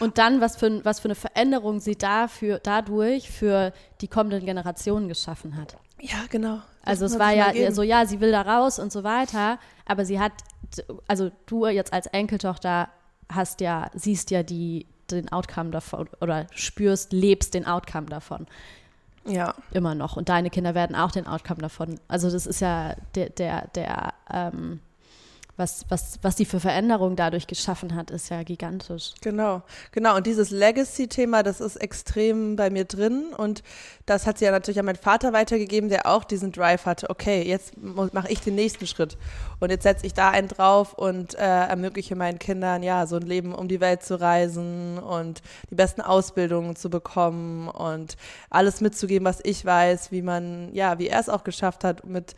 Und 0.00 0.18
dann 0.18 0.40
was 0.40 0.56
für 0.56 0.84
was 0.84 1.00
für 1.00 1.06
eine 1.06 1.14
Veränderung 1.14 1.80
sie 1.80 1.96
dafür 1.96 2.60
dadurch 2.62 3.30
für 3.30 3.72
die 4.00 4.08
kommenden 4.08 4.44
Generationen 4.44 5.08
geschaffen 5.08 5.56
hat. 5.56 5.76
Ja, 6.00 6.18
genau. 6.28 6.56
Das 6.84 7.02
also 7.02 7.06
es 7.06 7.18
war 7.18 7.32
ja 7.32 7.72
so, 7.72 7.82
ja, 7.82 8.04
sie 8.06 8.20
will 8.20 8.30
da 8.30 8.42
raus 8.42 8.78
und 8.78 8.92
so 8.92 9.02
weiter, 9.02 9.58
aber 9.86 10.04
sie 10.04 10.20
hat, 10.20 10.32
also 11.08 11.30
du 11.46 11.66
jetzt 11.66 11.92
als 11.92 12.06
Enkeltochter 12.06 12.90
hast 13.32 13.60
ja, 13.60 13.90
siehst 13.94 14.30
ja 14.30 14.42
die 14.42 14.86
den 15.10 15.30
Outcome 15.30 15.70
davon 15.70 16.08
oder 16.20 16.46
spürst, 16.52 17.12
lebst 17.12 17.54
den 17.54 17.66
Outcome 17.66 18.06
davon. 18.06 18.46
Ja. 19.26 19.54
Immer 19.72 19.94
noch. 19.94 20.16
Und 20.16 20.28
deine 20.28 20.50
Kinder 20.50 20.74
werden 20.74 20.94
auch 20.94 21.10
den 21.10 21.26
Outcome 21.26 21.60
davon. 21.60 21.98
Also 22.08 22.30
das 22.30 22.46
ist 22.46 22.60
ja 22.60 22.94
der, 23.14 23.30
der, 23.30 23.68
der 23.74 24.14
ähm, 24.32 24.80
was, 25.56 25.86
was, 25.88 26.18
was 26.22 26.36
die 26.36 26.44
für 26.44 26.60
Veränderungen 26.60 27.16
dadurch 27.16 27.46
geschaffen 27.46 27.94
hat, 27.94 28.10
ist 28.10 28.28
ja 28.28 28.42
gigantisch. 28.42 29.12
Genau, 29.22 29.62
genau. 29.90 30.16
Und 30.16 30.26
dieses 30.26 30.50
Legacy-Thema, 30.50 31.42
das 31.42 31.60
ist 31.60 31.76
extrem 31.76 32.56
bei 32.56 32.68
mir 32.68 32.84
drin. 32.84 33.32
Und 33.36 33.62
das 34.04 34.26
hat 34.26 34.38
sie 34.38 34.44
ja 34.44 34.50
natürlich 34.50 34.78
an 34.78 34.84
meinen 34.84 34.96
Vater 34.96 35.32
weitergegeben, 35.32 35.88
der 35.88 36.06
auch 36.06 36.24
diesen 36.24 36.52
Drive 36.52 36.84
hatte. 36.84 37.08
Okay, 37.08 37.42
jetzt 37.42 37.74
mache 37.78 38.30
ich 38.30 38.40
den 38.40 38.54
nächsten 38.54 38.86
Schritt. 38.86 39.16
Und 39.58 39.70
jetzt 39.70 39.84
setze 39.84 40.04
ich 40.04 40.12
da 40.12 40.30
einen 40.30 40.48
drauf 40.48 40.92
und 40.92 41.34
äh, 41.34 41.38
ermögliche 41.38 42.16
meinen 42.16 42.38
Kindern, 42.38 42.82
ja, 42.82 43.06
so 43.06 43.16
ein 43.16 43.22
Leben 43.22 43.54
um 43.54 43.68
die 43.68 43.80
Welt 43.80 44.02
zu 44.02 44.20
reisen 44.20 44.98
und 44.98 45.40
die 45.70 45.74
besten 45.74 46.02
Ausbildungen 46.02 46.76
zu 46.76 46.90
bekommen 46.90 47.68
und 47.68 48.16
alles 48.50 48.82
mitzugeben, 48.82 49.24
was 49.24 49.40
ich 49.42 49.64
weiß, 49.64 50.12
wie 50.12 50.22
man, 50.22 50.74
ja, 50.74 50.98
wie 50.98 51.08
er 51.08 51.20
es 51.20 51.30
auch 51.30 51.44
geschafft 51.44 51.82
hat, 51.82 52.04
mit 52.04 52.36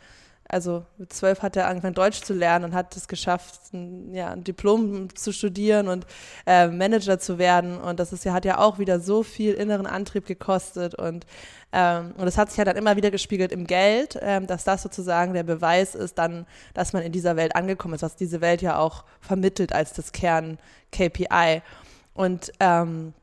also 0.49 0.83
mit 0.97 1.13
zwölf 1.13 1.43
hat 1.43 1.55
er 1.55 1.67
angefangen 1.67 1.93
Deutsch 1.93 2.21
zu 2.21 2.33
lernen 2.33 2.65
und 2.65 2.73
hat 2.73 2.95
es 2.97 3.07
geschafft, 3.07 3.71
ein, 3.71 4.13
ja, 4.15 4.31
ein 4.31 4.43
Diplom 4.43 5.15
zu 5.15 5.31
studieren 5.31 5.87
und 5.87 6.07
äh, 6.47 6.67
Manager 6.67 7.19
zu 7.19 7.37
werden. 7.37 7.77
Und 7.79 7.99
das 7.99 8.11
ist 8.11 8.25
hat 8.25 8.45
ja 8.45 8.57
auch 8.57 8.79
wieder 8.79 8.99
so 8.99 9.21
viel 9.21 9.53
inneren 9.53 9.85
Antrieb 9.85 10.25
gekostet. 10.25 10.95
Und, 10.95 11.27
ähm, 11.71 12.13
und 12.17 12.25
das 12.25 12.37
hat 12.37 12.49
sich 12.49 12.57
ja 12.57 12.65
dann 12.65 12.77
immer 12.77 12.95
wieder 12.95 13.11
gespiegelt 13.11 13.51
im 13.51 13.67
Geld, 13.67 14.17
ähm, 14.21 14.47
dass 14.47 14.63
das 14.63 14.81
sozusagen 14.81 15.33
der 15.33 15.43
Beweis 15.43 15.93
ist 15.93 16.17
dann, 16.17 16.47
dass 16.73 16.93
man 16.93 17.03
in 17.03 17.11
dieser 17.11 17.35
Welt 17.35 17.55
angekommen 17.55 17.93
ist, 17.93 18.01
was 18.01 18.15
diese 18.15 18.41
Welt 18.41 18.63
ja 18.63 18.79
auch 18.79 19.05
vermittelt 19.21 19.71
als 19.71 19.93
das 19.93 20.11
Kern-KPI. 20.11 21.61
Und 22.15 22.51
ähm, 22.59 23.13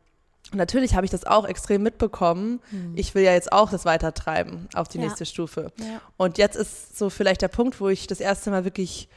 natürlich 0.55 0.95
habe 0.95 1.05
ich 1.05 1.11
das 1.11 1.25
auch 1.25 1.47
extrem 1.47 1.83
mitbekommen. 1.83 2.61
Mhm. 2.71 2.93
Ich 2.97 3.15
will 3.15 3.23
ja 3.23 3.33
jetzt 3.33 3.53
auch 3.53 3.71
das 3.71 3.85
weitertreiben 3.85 4.69
auf 4.75 4.89
die 4.89 4.99
ja. 4.99 5.05
nächste 5.05 5.27
Stufe. 5.27 5.73
Ja. 5.79 6.01
Und 6.17 6.39
jetzt 6.39 6.57
ist 6.57 6.97
so 6.97 7.11
vielleicht 7.11 7.43
der 7.43 7.49
Punkt, 7.49 7.81
wo 7.81 7.89
ich 7.89 8.07
das 8.07 8.21
erste 8.21 8.51
Mal 8.51 8.65
wirklich 8.65 9.09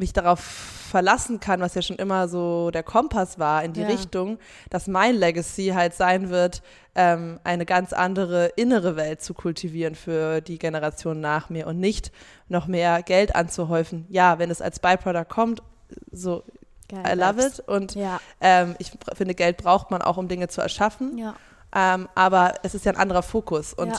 mich 0.00 0.12
darauf 0.12 0.40
verlassen 0.40 1.38
kann, 1.38 1.60
was 1.60 1.74
ja 1.74 1.82
schon 1.82 1.96
immer 1.96 2.26
so 2.26 2.70
der 2.72 2.82
Kompass 2.82 3.38
war 3.38 3.62
in 3.62 3.72
die 3.72 3.82
ja. 3.82 3.86
Richtung, 3.86 4.38
dass 4.70 4.88
mein 4.88 5.14
Legacy 5.14 5.68
halt 5.68 5.94
sein 5.94 6.30
wird, 6.30 6.62
ähm, 6.96 7.38
eine 7.44 7.66
ganz 7.66 7.92
andere 7.92 8.46
innere 8.56 8.96
Welt 8.96 9.22
zu 9.22 9.34
kultivieren 9.34 9.94
für 9.94 10.40
die 10.40 10.58
Generation 10.58 11.20
nach 11.20 11.50
mir 11.50 11.68
und 11.68 11.78
nicht 11.78 12.10
noch 12.48 12.66
mehr 12.66 13.02
Geld 13.02 13.36
anzuhäufen. 13.36 14.06
Ja, 14.08 14.40
wenn 14.40 14.50
es 14.50 14.60
als 14.60 14.80
Byproduct 14.80 15.28
kommt, 15.30 15.62
so 16.10 16.42
Geil, 16.90 17.02
I 17.06 17.18
love 17.18 17.40
it. 17.40 17.60
Und 17.60 17.94
ja. 17.94 18.20
ähm, 18.40 18.74
ich 18.78 18.92
finde, 19.14 19.34
Geld 19.34 19.58
braucht 19.58 19.90
man 19.90 20.02
auch, 20.02 20.16
um 20.16 20.28
Dinge 20.28 20.48
zu 20.48 20.60
erschaffen. 20.60 21.18
Ja. 21.18 21.34
Ähm, 21.74 22.08
aber 22.14 22.54
es 22.62 22.74
ist 22.74 22.84
ja 22.84 22.92
ein 22.92 22.98
anderer 22.98 23.22
Fokus. 23.22 23.72
Und 23.72 23.90
ja. 23.90 23.98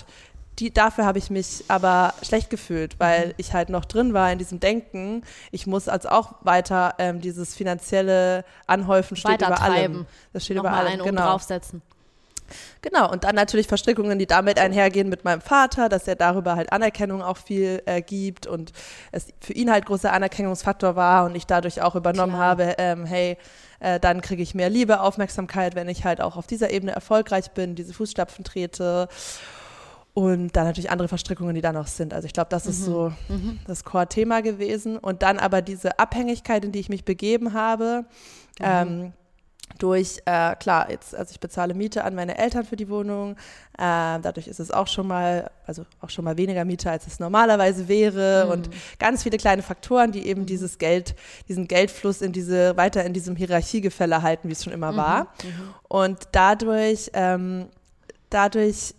die, 0.59 0.73
dafür 0.73 1.05
habe 1.05 1.17
ich 1.17 1.29
mich 1.29 1.63
aber 1.67 2.13
schlecht 2.21 2.49
gefühlt, 2.49 2.99
weil 2.99 3.27
mhm. 3.27 3.33
ich 3.37 3.53
halt 3.53 3.69
noch 3.69 3.85
drin 3.85 4.13
war 4.13 4.31
in 4.31 4.37
diesem 4.37 4.59
Denken, 4.59 5.23
ich 5.51 5.67
muss 5.67 5.87
als 5.87 6.05
auch 6.05 6.35
weiter 6.41 6.95
ähm, 6.97 7.21
dieses 7.21 7.55
finanzielle 7.55 8.43
Anhäufen 8.67 9.15
steht 9.15 9.41
über 9.41 9.61
allem. 9.61 10.05
Das 10.33 10.43
steht 10.45 10.57
Nochmal 10.57 10.73
über 10.73 10.79
allem. 10.81 10.93
Einen 10.93 11.03
genau. 11.03 11.23
draufsetzen. 11.23 11.81
Genau, 12.81 13.11
und 13.11 13.23
dann 13.23 13.35
natürlich 13.35 13.67
Verstrickungen, 13.67 14.19
die 14.19 14.27
damit 14.27 14.59
einhergehen 14.59 15.09
mit 15.09 15.23
meinem 15.23 15.41
Vater, 15.41 15.89
dass 15.89 16.07
er 16.07 16.15
darüber 16.15 16.55
halt 16.55 16.71
Anerkennung 16.71 17.21
auch 17.21 17.37
viel 17.37 17.81
äh, 17.85 18.01
gibt 18.01 18.47
und 18.47 18.71
es 19.11 19.27
für 19.39 19.53
ihn 19.53 19.71
halt 19.71 19.85
großer 19.85 20.11
Anerkennungsfaktor 20.11 20.95
war 20.95 21.25
und 21.25 21.35
ich 21.35 21.45
dadurch 21.45 21.81
auch 21.81 21.95
übernommen 21.95 22.33
Klar. 22.33 22.45
habe, 22.45 22.75
ähm, 22.77 23.05
hey, 23.05 23.37
äh, 23.79 23.99
dann 23.99 24.21
kriege 24.21 24.43
ich 24.43 24.55
mehr 24.55 24.69
Liebe, 24.69 25.01
Aufmerksamkeit, 25.01 25.75
wenn 25.75 25.89
ich 25.89 26.05
halt 26.05 26.21
auch 26.21 26.37
auf 26.37 26.47
dieser 26.47 26.71
Ebene 26.71 26.91
erfolgreich 26.91 27.51
bin, 27.51 27.75
diese 27.75 27.93
Fußstapfen 27.93 28.43
trete. 28.43 29.07
Und 30.13 30.57
dann 30.57 30.65
natürlich 30.65 30.91
andere 30.91 31.07
Verstrickungen, 31.07 31.55
die 31.55 31.61
da 31.61 31.71
noch 31.71 31.87
sind. 31.87 32.13
Also 32.13 32.25
ich 32.25 32.33
glaube, 32.33 32.49
das 32.49 32.65
mhm. 32.65 32.71
ist 32.71 32.83
so 32.83 33.13
mhm. 33.29 33.59
das 33.65 33.85
Core-Thema 33.85 34.41
gewesen. 34.41 34.97
Und 34.97 35.23
dann 35.23 35.39
aber 35.39 35.61
diese 35.61 35.99
Abhängigkeit, 35.99 36.65
in 36.65 36.71
die 36.73 36.79
ich 36.79 36.89
mich 36.89 37.05
begeben 37.05 37.53
habe, 37.53 38.05
mhm. 38.59 38.65
ähm, 38.65 39.13
durch, 39.77 40.19
äh, 40.25 40.55
klar, 40.55 40.89
jetzt, 40.89 41.15
also 41.15 41.31
ich 41.31 41.39
bezahle 41.39 41.73
Miete 41.73 42.03
an 42.03 42.15
meine 42.15 42.37
Eltern 42.37 42.65
für 42.65 42.75
die 42.75 42.89
Wohnung. 42.89 43.35
Äh, 43.77 44.19
dadurch 44.21 44.47
ist 44.47 44.59
es 44.59 44.71
auch 44.71 44.87
schon 44.87 45.07
mal, 45.07 45.49
also 45.65 45.85
auch 46.01 46.09
schon 46.09 46.25
mal 46.25 46.37
weniger 46.37 46.65
Miete, 46.65 46.91
als 46.91 47.07
es 47.07 47.19
normalerweise 47.19 47.87
wäre. 47.87 48.45
Mhm. 48.45 48.51
Und 48.51 48.69
ganz 48.99 49.23
viele 49.23 49.37
kleine 49.37 49.61
Faktoren, 49.61 50.11
die 50.11 50.27
eben 50.27 50.45
dieses 50.45 50.77
Geld, 50.77 51.15
diesen 51.47 51.67
Geldfluss 51.67 52.21
in 52.21 52.31
diese, 52.31 52.75
weiter 52.77 53.03
in 53.05 53.13
diesem 53.13 53.35
Hierarchiegefälle 53.35 54.21
halten, 54.21 54.49
wie 54.49 54.53
es 54.53 54.63
schon 54.63 54.73
immer 54.73 54.91
mhm. 54.91 54.97
war. 54.97 55.21
Mhm. 55.43 55.73
Und 55.87 56.19
dadurch, 56.31 57.11
ähm, 57.13 57.67
dadurch 58.29 58.95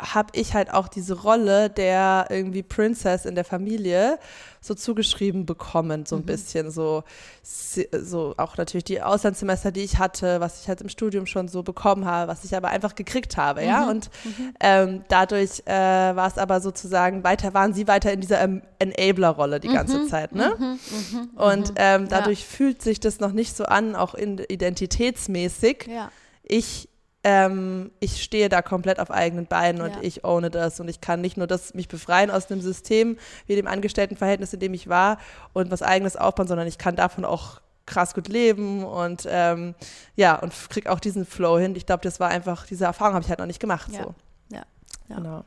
habe 0.00 0.30
ich 0.32 0.54
halt 0.54 0.72
auch 0.72 0.88
diese 0.88 1.22
Rolle 1.22 1.70
der 1.70 2.26
irgendwie 2.28 2.62
Princess 2.62 3.24
in 3.24 3.36
der 3.36 3.44
Familie 3.44 4.18
so 4.60 4.74
zugeschrieben 4.74 5.46
bekommen, 5.46 6.04
so 6.06 6.16
ein 6.16 6.22
mhm. 6.22 6.26
bisschen. 6.26 6.70
So, 6.70 7.04
so 7.42 8.34
auch 8.36 8.56
natürlich 8.56 8.84
die 8.84 9.02
Auslandssemester, 9.02 9.70
die 9.70 9.82
ich 9.82 9.98
hatte, 9.98 10.40
was 10.40 10.62
ich 10.62 10.68
halt 10.68 10.80
im 10.80 10.88
Studium 10.88 11.26
schon 11.26 11.48
so 11.48 11.62
bekommen 11.62 12.06
habe, 12.06 12.30
was 12.30 12.44
ich 12.44 12.56
aber 12.56 12.68
einfach 12.68 12.94
gekriegt 12.94 13.36
habe, 13.36 13.60
mhm. 13.60 13.68
ja. 13.68 13.88
Und 13.88 14.10
mhm. 14.24 14.54
ähm, 14.60 15.04
dadurch 15.08 15.62
äh, 15.66 15.72
war 15.72 16.26
es 16.26 16.38
aber 16.38 16.60
sozusagen 16.60 17.22
weiter, 17.22 17.54
waren 17.54 17.72
sie 17.72 17.86
weiter 17.86 18.12
in 18.12 18.20
dieser 18.20 18.40
ähm, 18.40 18.62
Enabler-Rolle 18.78 19.60
die 19.60 19.68
ganze 19.68 20.00
mhm. 20.00 20.08
Zeit, 20.08 20.34
ne? 20.34 20.54
Mhm. 20.58 20.64
Mhm. 20.66 21.30
Und 21.36 21.72
ähm, 21.76 22.08
dadurch 22.08 22.40
ja. 22.40 22.46
fühlt 22.46 22.82
sich 22.82 22.98
das 23.00 23.20
noch 23.20 23.32
nicht 23.32 23.56
so 23.56 23.64
an, 23.64 23.94
auch 23.94 24.14
in, 24.14 24.38
identitätsmäßig. 24.38 25.86
Ja. 25.88 26.10
Ich 26.42 26.88
ähm, 27.24 27.90
ich 28.00 28.22
stehe 28.22 28.48
da 28.50 28.60
komplett 28.62 29.00
auf 29.00 29.10
eigenen 29.10 29.46
Beinen 29.46 29.80
und 29.80 29.94
ja. 29.94 30.02
ich 30.02 30.24
ohne 30.24 30.50
das 30.50 30.78
und 30.78 30.88
ich 30.88 31.00
kann 31.00 31.22
nicht 31.22 31.36
nur 31.36 31.46
das 31.46 31.72
mich 31.72 31.88
befreien 31.88 32.30
aus 32.30 32.46
dem 32.46 32.60
System 32.60 33.18
wie 33.46 33.56
dem 33.56 33.66
Angestelltenverhältnis, 33.66 34.52
in 34.52 34.60
dem 34.60 34.74
ich 34.74 34.88
war 34.88 35.18
und 35.54 35.70
was 35.70 35.82
eigenes 35.82 36.16
aufbauen, 36.16 36.46
sondern 36.46 36.66
ich 36.66 36.76
kann 36.76 36.96
davon 36.96 37.24
auch 37.24 37.62
krass 37.86 38.14
gut 38.14 38.28
leben 38.28 38.84
und 38.84 39.26
ähm, 39.28 39.74
ja 40.16 40.38
und 40.38 40.52
krieg 40.68 40.86
auch 40.86 41.00
diesen 41.00 41.24
Flow 41.24 41.58
hin. 41.58 41.74
Ich 41.76 41.86
glaube, 41.86 42.02
das 42.02 42.20
war 42.20 42.28
einfach 42.28 42.66
diese 42.66 42.84
Erfahrung 42.84 43.14
habe 43.14 43.24
ich 43.24 43.30
halt 43.30 43.38
noch 43.38 43.46
nicht 43.46 43.60
gemacht. 43.60 43.90
Ja. 43.90 44.02
So. 44.02 44.14
Ja. 44.50 44.62
ja. 45.08 45.16
Genau. 45.16 45.44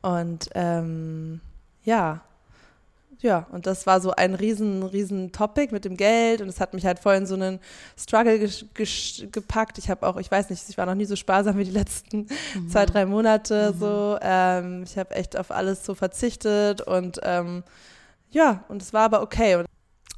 Und 0.00 0.48
ähm, 0.54 1.40
ja, 1.82 2.22
ja, 3.24 3.46
und 3.50 3.66
das 3.66 3.86
war 3.86 4.02
so 4.02 4.10
ein 4.10 4.34
riesen, 4.34 4.82
riesen 4.82 5.32
Topic 5.32 5.72
mit 5.72 5.86
dem 5.86 5.96
Geld 5.96 6.42
und 6.42 6.48
es 6.48 6.60
hat 6.60 6.74
mich 6.74 6.84
halt 6.84 6.98
voll 6.98 7.14
in 7.14 7.24
so 7.24 7.34
einen 7.34 7.58
Struggle 7.98 8.38
gepackt. 9.32 9.78
Ich 9.78 9.88
habe 9.88 10.06
auch, 10.06 10.18
ich 10.18 10.30
weiß 10.30 10.50
nicht, 10.50 10.68
ich 10.68 10.76
war 10.76 10.84
noch 10.84 10.94
nie 10.94 11.06
so 11.06 11.16
sparsam 11.16 11.56
wie 11.56 11.64
die 11.64 11.70
letzten 11.70 12.26
mhm. 12.54 12.68
zwei, 12.68 12.84
drei 12.84 13.06
Monate 13.06 13.72
mhm. 13.72 13.78
so. 13.78 14.18
Ähm, 14.20 14.82
ich 14.82 14.98
habe 14.98 15.14
echt 15.14 15.38
auf 15.38 15.50
alles 15.50 15.86
so 15.86 15.94
verzichtet 15.94 16.82
und 16.82 17.18
ähm, 17.22 17.64
ja, 18.30 18.62
und 18.68 18.82
es 18.82 18.92
war 18.92 19.04
aber 19.04 19.22
okay. 19.22 19.56
Und 19.56 19.66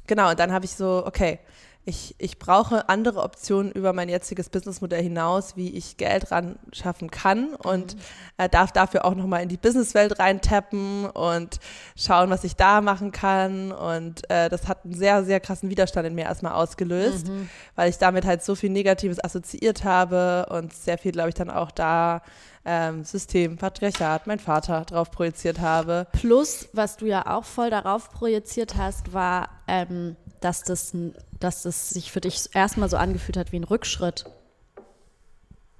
genau, 0.05 0.31
und 0.31 0.37
dann 0.37 0.51
habe 0.51 0.65
ich 0.65 0.75
so, 0.75 1.05
okay, 1.05 1.39
ich, 1.87 2.15
ich 2.17 2.37
brauche 2.37 2.89
andere 2.89 3.23
Optionen 3.23 3.71
über 3.71 3.93
mein 3.93 4.09
jetziges 4.09 4.49
Businessmodell 4.49 5.01
hinaus, 5.01 5.55
wie 5.55 5.69
ich 5.69 5.95
Geld 5.95 6.31
ran 6.31 6.59
schaffen 6.73 7.09
kann 7.09 7.53
und 7.53 7.95
mhm. 7.95 8.01
äh, 8.37 8.49
darf 8.49 8.73
dafür 8.73 9.05
auch 9.05 9.15
nochmal 9.15 9.41
in 9.41 9.47
die 9.47 9.55
Businesswelt 9.55 10.19
reintappen 10.19 11.05
und 11.05 11.61
schauen, 11.95 12.29
was 12.29 12.43
ich 12.43 12.57
da 12.57 12.81
machen 12.81 13.13
kann. 13.13 13.71
Und 13.71 14.29
äh, 14.29 14.49
das 14.49 14.67
hat 14.67 14.83
einen 14.83 14.95
sehr, 14.95 15.23
sehr 15.23 15.39
krassen 15.39 15.69
Widerstand 15.69 16.05
in 16.05 16.15
mir 16.15 16.25
erstmal 16.25 16.53
ausgelöst, 16.53 17.29
mhm. 17.29 17.49
weil 17.75 17.89
ich 17.89 17.97
damit 17.97 18.25
halt 18.25 18.43
so 18.43 18.55
viel 18.55 18.69
Negatives 18.69 19.23
assoziiert 19.23 19.85
habe 19.85 20.47
und 20.49 20.73
sehr 20.73 20.97
viel, 20.97 21.13
glaube 21.13 21.29
ich, 21.29 21.35
dann 21.35 21.49
auch 21.49 21.71
da 21.71 22.21
ähm, 22.65 23.05
System, 23.05 23.55
Patriarchat, 23.55 24.27
mein 24.27 24.39
Vater 24.39 24.83
drauf 24.83 25.09
projiziert 25.09 25.61
habe. 25.61 26.05
Plus, 26.11 26.67
was 26.73 26.97
du 26.97 27.05
ja 27.05 27.25
auch 27.25 27.45
voll 27.45 27.69
darauf 27.69 28.11
projiziert 28.11 28.75
hast, 28.75 29.13
war, 29.13 29.47
ähm, 29.69 30.17
dass 30.41 30.63
das, 30.63 30.93
dass 31.39 31.63
das 31.63 31.89
sich 31.89 32.11
für 32.11 32.21
dich 32.21 32.49
erstmal 32.53 32.89
so 32.89 32.97
angefühlt 32.97 33.37
hat 33.37 33.51
wie 33.51 33.59
ein 33.59 33.63
Rückschritt. 33.63 34.25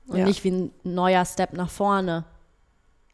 Und 0.07 0.19
ja. 0.19 0.25
nicht 0.25 0.43
wie 0.43 0.51
ein 0.51 0.71
neuer 0.83 1.25
Step 1.25 1.53
nach 1.53 1.69
vorne. 1.69 2.25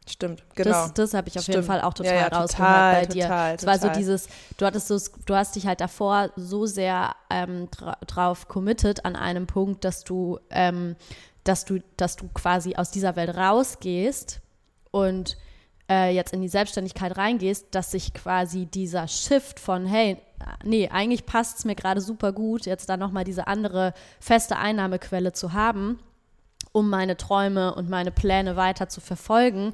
Stimmt, 0.06 0.44
genau. 0.54 0.70
Das, 0.70 0.94
das 0.94 1.14
habe 1.14 1.28
ich 1.28 1.38
auf 1.38 1.44
Stimmt. 1.44 1.56
jeden 1.56 1.66
Fall 1.66 1.80
auch 1.80 1.94
total 1.94 2.14
ja, 2.14 2.20
ja, 2.20 2.28
rausgehört 2.28 2.50
total, 2.50 2.94
bei 2.94 3.06
dir. 3.06 3.22
Total, 3.22 3.54
es 3.54 3.66
war 3.66 3.78
so 3.78 3.88
dieses, 3.88 4.28
du 4.58 4.66
hattest 4.66 4.88
so, 4.88 4.98
du 5.24 5.34
hast 5.34 5.56
dich 5.56 5.66
halt 5.66 5.80
davor 5.80 6.30
so 6.36 6.66
sehr 6.66 7.16
ähm, 7.30 7.70
dra 7.70 7.96
drauf 8.06 8.46
committed 8.46 9.04
an 9.06 9.16
einem 9.16 9.46
Punkt, 9.46 9.82
dass 9.84 10.04
du, 10.04 10.38
ähm, 10.50 10.96
dass 11.44 11.64
du, 11.64 11.82
dass 11.96 12.16
du 12.16 12.28
quasi 12.34 12.76
aus 12.76 12.90
dieser 12.90 13.16
Welt 13.16 13.34
rausgehst 13.34 14.40
und 14.90 15.38
äh, 15.90 16.14
jetzt 16.14 16.32
in 16.32 16.40
die 16.40 16.48
Selbstständigkeit 16.48 17.16
reingehst, 17.16 17.74
dass 17.74 17.90
sich 17.90 18.14
quasi 18.14 18.66
dieser 18.66 19.08
Shift 19.08 19.60
von, 19.60 19.86
hey, 19.86 20.18
nee, 20.64 20.88
eigentlich 20.88 21.26
passt 21.26 21.58
es 21.58 21.64
mir 21.64 21.74
gerade 21.74 22.00
super 22.00 22.32
gut, 22.32 22.66
jetzt 22.66 22.88
da 22.88 22.96
nochmal 22.96 23.24
diese 23.24 23.46
andere 23.46 23.92
feste 24.20 24.56
Einnahmequelle 24.56 25.32
zu 25.32 25.52
haben, 25.52 25.98
um 26.72 26.88
meine 26.90 27.16
Träume 27.16 27.74
und 27.74 27.88
meine 27.88 28.10
Pläne 28.10 28.56
weiter 28.56 28.88
zu 28.88 29.00
verfolgen, 29.00 29.72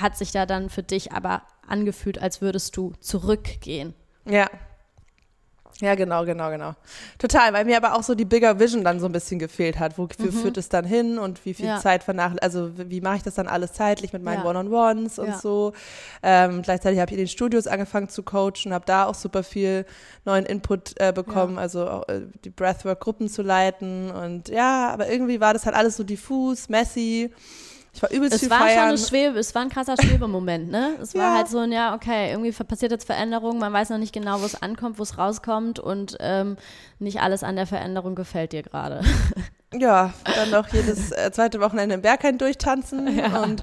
hat 0.00 0.16
sich 0.16 0.32
da 0.32 0.46
dann 0.46 0.70
für 0.70 0.82
dich 0.82 1.12
aber 1.12 1.42
angefühlt, 1.66 2.20
als 2.20 2.40
würdest 2.40 2.76
du 2.76 2.92
zurückgehen. 3.00 3.94
Ja, 4.24 4.48
ja, 5.82 5.96
genau, 5.96 6.24
genau, 6.24 6.48
genau. 6.50 6.74
Total, 7.18 7.52
weil 7.52 7.64
mir 7.64 7.76
aber 7.76 7.96
auch 7.96 8.04
so 8.04 8.14
die 8.14 8.24
Bigger 8.24 8.60
Vision 8.60 8.84
dann 8.84 9.00
so 9.00 9.06
ein 9.06 9.12
bisschen 9.12 9.40
gefehlt 9.40 9.80
hat. 9.80 9.98
Wofür 9.98 10.26
mhm. 10.26 10.32
führt 10.32 10.56
es 10.56 10.68
dann 10.68 10.84
hin 10.84 11.18
und 11.18 11.44
wie 11.44 11.54
viel 11.54 11.66
ja. 11.66 11.80
Zeit 11.80 12.04
vernach, 12.04 12.36
also 12.40 12.70
wie 12.76 13.00
mache 13.00 13.16
ich 13.16 13.22
das 13.24 13.34
dann 13.34 13.48
alles 13.48 13.72
zeitlich 13.72 14.12
mit 14.12 14.22
meinen 14.22 14.44
ja. 14.44 14.48
One-on-Ones 14.48 15.18
und 15.18 15.26
ja. 15.26 15.38
so. 15.38 15.72
Ähm, 16.22 16.62
gleichzeitig 16.62 17.00
habe 17.00 17.10
ich 17.10 17.18
in 17.18 17.24
den 17.24 17.28
Studios 17.28 17.66
angefangen 17.66 18.08
zu 18.08 18.22
coachen, 18.22 18.72
habe 18.72 18.84
da 18.86 19.06
auch 19.06 19.16
super 19.16 19.42
viel 19.42 19.84
neuen 20.24 20.46
Input 20.46 20.94
äh, 21.00 21.12
bekommen, 21.12 21.58
also 21.58 21.88
auch, 21.88 22.08
äh, 22.08 22.20
die 22.44 22.50
Breathwork-Gruppen 22.50 23.28
zu 23.28 23.42
leiten 23.42 24.12
und 24.12 24.50
ja, 24.50 24.90
aber 24.90 25.10
irgendwie 25.10 25.40
war 25.40 25.52
das 25.52 25.66
halt 25.66 25.74
alles 25.74 25.96
so 25.96 26.04
diffus, 26.04 26.68
messy. 26.68 27.32
Ich 27.94 28.02
war 28.02 28.10
übelst 28.10 28.34
es 28.34 28.40
viel 28.40 28.50
war 28.50 28.60
feiern. 28.60 28.96
Schon 28.96 29.08
Schwebe, 29.08 29.38
es 29.38 29.54
war 29.54 29.62
ein 29.62 29.68
krasser 29.68 29.96
Schwebemoment, 30.00 30.70
ne? 30.70 30.96
Es 31.00 31.14
war 31.14 31.22
ja. 31.32 31.36
halt 31.36 31.48
so 31.48 31.58
ein, 31.58 31.72
ja, 31.72 31.94
okay, 31.94 32.30
irgendwie 32.30 32.52
passiert 32.52 32.90
jetzt 32.90 33.04
Veränderung, 33.04 33.58
man 33.58 33.72
weiß 33.72 33.90
noch 33.90 33.98
nicht 33.98 34.14
genau, 34.14 34.40
wo 34.40 34.46
es 34.46 34.60
ankommt, 34.60 34.98
wo 34.98 35.02
es 35.02 35.18
rauskommt 35.18 35.78
und 35.78 36.16
ähm, 36.20 36.56
nicht 36.98 37.20
alles 37.20 37.42
an 37.42 37.56
der 37.56 37.66
Veränderung 37.66 38.14
gefällt 38.14 38.52
dir 38.52 38.62
gerade. 38.62 39.02
Ja, 39.74 40.12
dann 40.24 40.50
noch 40.50 40.68
jedes 40.68 41.12
äh, 41.12 41.30
zweite 41.32 41.58
Wochenende 41.60 41.94
im 41.94 42.02
Berghain 42.02 42.36
durchtanzen 42.36 43.16
ja. 43.16 43.42
und 43.42 43.62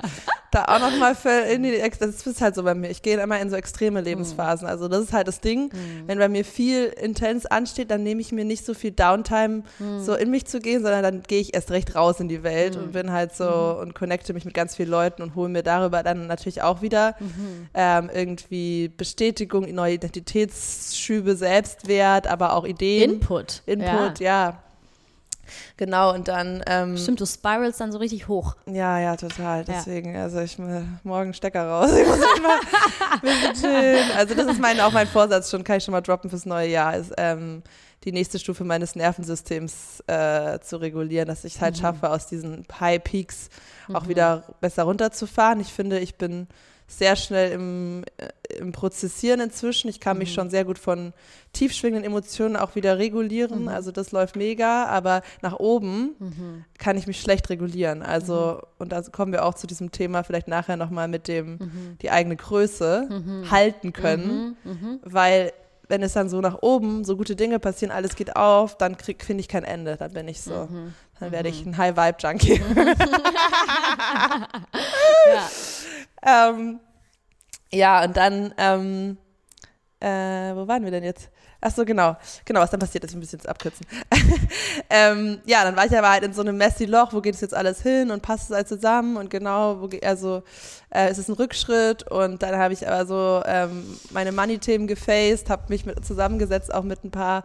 da 0.51 0.65
auch 0.65 0.79
nochmal 0.79 1.15
für 1.15 1.29
in 1.29 1.63
die, 1.63 1.79
das 1.99 2.25
ist 2.25 2.41
halt 2.41 2.55
so 2.55 2.63
bei 2.63 2.73
mir. 2.73 2.89
Ich 2.89 3.01
gehe 3.01 3.21
immer 3.21 3.39
in 3.39 3.49
so 3.49 3.55
extreme 3.55 4.01
Lebensphasen. 4.01 4.67
Also 4.67 4.88
das 4.88 5.03
ist 5.03 5.13
halt 5.13 5.27
das 5.27 5.41
Ding. 5.41 5.65
Mhm. 5.65 6.07
Wenn 6.07 6.17
bei 6.17 6.29
mir 6.29 6.43
viel 6.43 6.85
intens 6.85 7.45
ansteht, 7.45 7.91
dann 7.91 8.03
nehme 8.03 8.21
ich 8.21 8.31
mir 8.31 8.45
nicht 8.45 8.65
so 8.65 8.73
viel 8.73 8.91
Downtime, 8.91 9.63
mhm. 9.79 10.03
so 10.03 10.15
in 10.15 10.31
mich 10.31 10.45
zu 10.45 10.59
gehen, 10.59 10.81
sondern 10.81 11.03
dann 11.03 11.23
gehe 11.23 11.39
ich 11.39 11.53
erst 11.53 11.71
recht 11.71 11.95
raus 11.95 12.19
in 12.19 12.27
die 12.27 12.43
Welt 12.43 12.75
mhm. 12.75 12.83
und 12.83 12.91
bin 12.93 13.12
halt 13.12 13.35
so 13.35 13.45
mhm. 13.75 13.81
und 13.81 13.95
connecte 13.95 14.33
mich 14.33 14.45
mit 14.45 14.53
ganz 14.53 14.75
vielen 14.75 14.89
Leuten 14.89 15.21
und 15.21 15.35
hole 15.35 15.49
mir 15.49 15.63
darüber 15.63 16.01
dann 16.03 16.27
natürlich 16.27 16.62
auch 16.62 16.81
wieder 16.81 17.15
mhm. 17.19 17.67
ähm, 17.73 18.09
irgendwie 18.13 18.88
Bestätigung, 18.88 19.71
neue 19.73 19.93
Identitätsschübe, 19.95 21.35
Selbstwert, 21.35 22.27
aber 22.27 22.53
auch 22.53 22.65
Ideen. 22.65 23.13
Input. 23.13 23.62
Input, 23.65 24.19
ja. 24.19 24.49
ja. 24.49 24.63
Genau, 25.77 26.13
und 26.13 26.27
dann. 26.27 26.63
Ähm, 26.67 26.97
Stimmt, 26.97 27.21
du 27.21 27.25
spirals 27.25 27.77
dann 27.77 27.91
so 27.91 27.97
richtig 27.97 28.27
hoch. 28.27 28.55
Ja, 28.65 28.99
ja, 28.99 29.15
total. 29.15 29.63
Deswegen, 29.65 30.15
ja. 30.15 30.23
also 30.23 30.39
ich 30.39 30.57
morgen 31.03 31.33
Stecker 31.33 31.67
raus. 31.67 31.91
Ich 31.99 32.07
muss 32.07 32.19
immer 32.38 32.59
ein 33.12 33.21
bisschen 33.21 33.53
chillen. 33.53 34.12
Also, 34.15 34.33
das 34.33 34.47
ist 34.47 34.59
mein, 34.59 34.79
auch 34.79 34.91
mein 34.91 35.07
Vorsatz 35.07 35.51
schon, 35.51 35.63
kann 35.63 35.77
ich 35.77 35.83
schon 35.83 35.91
mal 35.91 36.01
droppen 36.01 36.29
fürs 36.29 36.45
neue 36.45 36.69
Jahr, 36.69 36.95
ist 36.95 37.13
ähm, 37.17 37.62
die 38.03 38.12
nächste 38.12 38.39
Stufe 38.39 38.63
meines 38.63 38.95
Nervensystems 38.95 40.03
äh, 40.07 40.59
zu 40.59 40.77
regulieren, 40.77 41.27
dass 41.27 41.43
ich 41.43 41.55
es 41.55 41.62
halt 41.62 41.75
mhm. 41.75 41.81
schaffe, 41.81 42.09
aus 42.09 42.27
diesen 42.27 42.65
High 42.79 43.03
Peaks 43.03 43.49
mhm. 43.88 43.95
auch 43.95 44.07
wieder 44.07 44.43
besser 44.62 44.83
runterzufahren. 44.83 45.59
Ich 45.59 45.73
finde, 45.73 45.99
ich 45.99 46.15
bin 46.15 46.47
sehr 46.89 47.15
schnell 47.15 47.52
im, 47.52 48.04
äh, 48.17 48.58
im 48.58 48.71
Prozessieren 48.71 49.39
inzwischen. 49.39 49.88
Ich 49.89 49.99
kann 49.99 50.17
mich 50.17 50.34
schon 50.34 50.49
sehr 50.49 50.65
gut 50.65 50.80
von 50.80 51.13
tiefschwingenden 51.54 52.04
Emotionen 52.06 52.56
auch 52.58 52.75
wieder 52.75 52.97
regulieren. 52.97 53.69
Also 53.69 53.91
das 53.91 54.12
läuft 54.12 54.36
mega, 54.36 54.86
aber 54.88 55.21
nach 55.41 55.54
oben 55.60 56.65
kann 56.78 56.97
ich 56.97 57.08
mich 57.08 57.21
schlecht 57.21 57.49
regulieren. 57.49 58.02
Also, 58.04 58.62
und 58.80 58.91
da 58.91 59.02
kommen 59.04 59.32
wir 59.32 59.45
auch 59.45 59.54
zu 59.54 59.65
diesem 59.67 59.91
Thema 59.91 60.23
vielleicht 60.23 60.47
nachher 60.47 60.78
nochmal 60.78 61.08
mit 61.08 61.28
dem, 61.28 61.95
die 62.02 62.10
eigene 62.12 62.36
Größe 62.36 63.08
halten 63.49 63.93
können, 63.93 64.58
weil 65.04 65.54
wenn 65.88 66.04
es 66.04 66.13
dann 66.13 66.30
so 66.30 66.39
nach 66.39 66.60
oben, 66.62 67.04
so 67.04 67.17
gute 67.17 67.36
Dinge 67.36 67.58
passieren, 67.60 67.91
alles 67.91 68.15
geht 68.15 68.36
auf, 68.36 68.78
dann 68.78 68.95
finde 68.95 69.41
ich 69.41 69.47
kein 69.47 69.63
Ende. 69.63 69.97
Dann 69.97 70.13
bin 70.13 70.28
ich 70.28 70.41
so, 70.41 70.67
dann 71.19 71.32
werde 71.32 71.49
ich 71.49 71.65
ein 71.65 71.78
High-Vibe-Junkie. 71.78 72.62
Ja. 75.28 75.49
ähm, 76.25 76.79
ja, 77.71 78.03
und 78.03 78.17
dann, 78.17 78.53
ähm, 78.58 79.17
äh, 79.99 80.55
wo 80.55 80.67
waren 80.67 80.84
wir 80.84 80.91
denn 80.91 81.03
jetzt? 81.03 81.29
Ach 81.62 81.71
so, 81.71 81.84
genau. 81.84 82.15
Genau, 82.45 82.62
was 82.62 82.71
dann 82.71 82.79
passiert 82.79 83.03
ist, 83.03 83.12
ich 83.12 83.17
muss 83.17 83.34
jetzt 83.34 83.47
abkürzen. 83.47 83.86
ähm, 84.89 85.41
ja, 85.45 85.65
dann 85.65 85.75
war 85.75 85.86
ich 85.86 85.97
aber 85.97 86.10
halt 86.10 86.23
in 86.23 86.32
so 86.34 86.41
einem 86.41 86.55
messy 86.55 86.86
Loch, 86.86 87.12
wo 87.12 87.19
geht 87.19 87.36
es 87.36 87.41
jetzt 87.41 87.53
alles 87.53 87.82
hin 87.82 88.12
und 88.12 88.21
passt 88.21 88.49
es 88.49 88.55
alles 88.55 88.69
zusammen 88.69 89.17
und 89.17 89.29
genau, 89.29 89.82
wo 89.82 89.89
also 90.01 90.43
äh, 90.93 91.12
ist 91.12 91.17
es 91.17 91.27
ein 91.27 91.34
Rückschritt 91.34 92.10
und 92.10 92.41
dann 92.43 92.55
habe 92.55 92.73
ich 92.73 92.88
aber 92.88 93.05
so 93.05 93.43
ähm, 93.45 93.99
meine 94.12 94.32
Money-Themen 94.32 94.88
gefaced, 94.88 95.49
habe 95.49 95.63
mich 95.67 95.86
mit, 95.86 96.05
zusammengesetzt, 96.05 96.73
auch 96.73 96.84
mit 96.84 97.03
ein 97.03 97.12
paar 97.12 97.43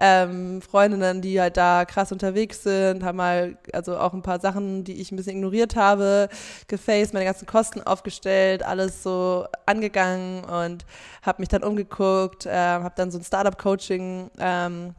ähm, 0.00 0.62
Freundinnen, 0.62 1.20
die 1.20 1.40
halt 1.40 1.56
da 1.56 1.84
krass 1.84 2.12
unterwegs 2.12 2.62
sind, 2.62 3.02
haben 3.02 3.16
mal 3.16 3.58
also 3.72 3.98
auch 3.98 4.14
ein 4.14 4.22
paar 4.22 4.40
Sachen, 4.40 4.84
die 4.84 5.00
ich 5.00 5.10
ein 5.10 5.16
bisschen 5.16 5.36
ignoriert 5.36 5.76
habe, 5.76 6.28
gefaced, 6.68 7.12
meine 7.14 7.24
ganzen 7.24 7.46
Kosten 7.46 7.82
aufgestellt, 7.82 8.62
alles 8.62 9.02
so 9.02 9.46
angegangen 9.66 10.44
und 10.44 10.84
habe 11.22 11.42
mich 11.42 11.48
dann 11.48 11.64
umgeguckt, 11.64 12.46
äh, 12.46 12.52
habe 12.52 12.94
dann 12.96 13.10
so 13.10 13.18
ein 13.18 13.24
Startup-Coaching 13.24 14.30
ähm, 14.38 14.94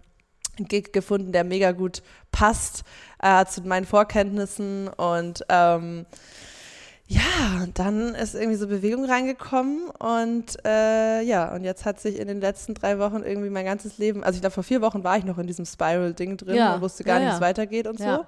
Gig 0.58 0.92
gefunden, 0.92 1.32
der 1.32 1.46
mega 1.46 1.72
gut 1.72 2.04
passt 2.32 2.84
äh, 3.22 3.46
zu 3.46 3.62
meinen 3.62 3.86
Vorkenntnissen 3.86 4.90
und 4.90 5.46
ähm, 5.50 6.06
ja, 7.12 7.64
und 7.64 7.80
dann 7.80 8.14
ist 8.14 8.36
irgendwie 8.36 8.56
so 8.56 8.68
Bewegung 8.68 9.06
reingekommen 9.06 9.90
und 9.90 10.64
äh, 10.64 11.22
ja, 11.24 11.52
und 11.56 11.64
jetzt 11.64 11.84
hat 11.84 12.00
sich 12.00 12.20
in 12.20 12.28
den 12.28 12.40
letzten 12.40 12.76
drei 12.76 13.00
Wochen 13.00 13.24
irgendwie 13.24 13.50
mein 13.50 13.66
ganzes 13.66 13.98
Leben, 13.98 14.24
also 14.24 14.38
ich 14.38 14.42
glaube 14.42 14.54
vor 14.54 14.64
vier 14.64 14.82
Wochen 14.82 15.04
war 15.04 15.18
ich 15.18 15.26
noch 15.26 15.40
in 15.40 15.48
diesem 15.48 15.66
Spiral-Ding 15.66 16.38
drin 16.38 16.56
Ja, 16.56 16.76
und 16.76 16.82
wusste 16.82 17.04
gar 17.04 17.16
ja, 17.16 17.22
nicht, 17.22 17.28
wie 17.30 17.32
ja. 17.32 17.36
es 17.38 17.42
weitergeht 17.42 17.88
und 17.88 17.98
so. 17.98 18.26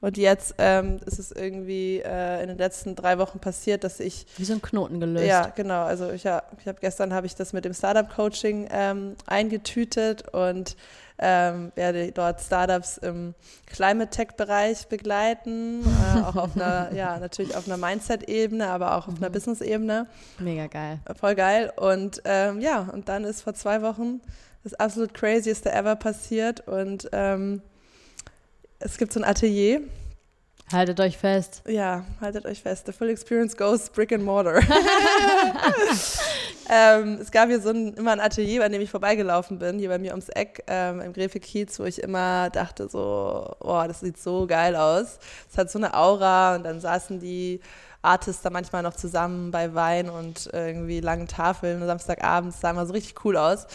Und 0.00 0.16
jetzt 0.16 0.54
ähm, 0.56 0.98
ist 1.04 1.18
es 1.18 1.30
irgendwie 1.30 1.98
äh, 1.98 2.42
in 2.42 2.48
den 2.48 2.56
letzten 2.56 2.96
drei 2.96 3.18
Wochen 3.18 3.38
passiert, 3.38 3.84
dass 3.84 4.00
ich 4.00 4.26
Wie 4.38 4.44
so 4.44 4.54
ein 4.54 4.62
Knoten 4.62 4.98
gelöst. 4.98 5.26
ja, 5.26 5.52
genau. 5.54 5.84
Also 5.84 6.10
ich, 6.10 6.24
ja, 6.24 6.42
ich 6.58 6.66
habe 6.66 6.78
gestern 6.80 7.12
habe 7.12 7.26
ich 7.26 7.36
das 7.36 7.52
mit 7.52 7.66
dem 7.66 7.74
Startup-Coaching 7.74 8.68
ähm, 8.72 9.14
eingetütet 9.26 10.28
und 10.32 10.74
ähm, 11.22 11.70
werde 11.76 12.10
dort 12.10 12.40
Startups 12.40 12.98
im 12.98 13.34
Climate 13.66 14.10
Tech-Bereich 14.10 14.88
begleiten, 14.88 15.84
äh, 15.84 16.20
auch 16.22 16.36
auf 16.36 16.56
einer, 16.56 16.92
ja, 16.94 17.18
natürlich 17.18 17.56
auf 17.56 17.66
einer 17.66 17.76
Mindset-Ebene, 17.76 18.68
aber 18.68 18.96
auch 18.96 19.08
auf 19.08 19.16
einer 19.16 19.30
Business-Ebene. 19.30 20.08
Mega 20.40 20.66
geil. 20.66 20.98
Voll 21.18 21.36
geil. 21.36 21.72
Und 21.76 22.20
ähm, 22.24 22.60
ja, 22.60 22.88
und 22.92 23.08
dann 23.08 23.24
ist 23.24 23.42
vor 23.42 23.54
zwei 23.54 23.82
Wochen 23.82 24.20
das 24.64 24.74
absolut 24.74 25.14
crazieste 25.14 25.72
ever 25.72 25.96
passiert 25.96 26.66
und 26.68 27.08
ähm, 27.12 27.62
es 28.78 28.98
gibt 28.98 29.12
so 29.12 29.20
ein 29.20 29.24
Atelier. 29.24 29.80
Haltet 30.72 31.00
euch 31.00 31.18
fest. 31.18 31.62
Ja, 31.68 32.06
haltet 32.20 32.46
euch 32.46 32.62
fest. 32.62 32.86
The 32.86 32.92
Full 32.92 33.10
Experience 33.10 33.54
goes 33.54 33.90
Brick 33.90 34.10
and 34.10 34.24
Mortar. 34.24 34.54
ähm, 36.70 37.18
es 37.20 37.30
gab 37.30 37.50
hier 37.50 37.60
so 37.60 37.68
ein, 37.68 37.92
immer 37.92 38.12
ein 38.12 38.20
Atelier, 38.20 38.64
an 38.64 38.72
dem 38.72 38.80
ich 38.80 38.90
vorbeigelaufen 38.90 39.58
bin, 39.58 39.78
hier 39.78 39.90
bei 39.90 39.98
mir 39.98 40.12
ums 40.12 40.30
Eck 40.30 40.64
ähm, 40.68 41.02
im 41.02 41.12
Gräfe-Kiez, 41.12 41.78
wo 41.78 41.84
ich 41.84 42.02
immer 42.02 42.48
dachte 42.48 42.88
so, 42.88 43.54
oh, 43.60 43.84
das 43.86 44.00
sieht 44.00 44.16
so 44.16 44.46
geil 44.46 44.74
aus. 44.74 45.18
Es 45.50 45.58
hat 45.58 45.70
so 45.70 45.78
eine 45.78 45.94
Aura 45.94 46.56
und 46.56 46.64
dann 46.64 46.80
saßen 46.80 47.20
die 47.20 47.60
Artists 48.00 48.42
da 48.42 48.48
manchmal 48.48 48.82
noch 48.82 48.94
zusammen 48.94 49.50
bei 49.50 49.74
Wein 49.74 50.08
und 50.08 50.48
irgendwie 50.54 51.00
langen 51.00 51.28
Tafeln 51.28 51.84
Samstagabends, 51.84 52.60
sah 52.60 52.70
immer 52.70 52.86
so 52.86 52.94
richtig 52.94 53.22
cool 53.26 53.36
aus. 53.36 53.66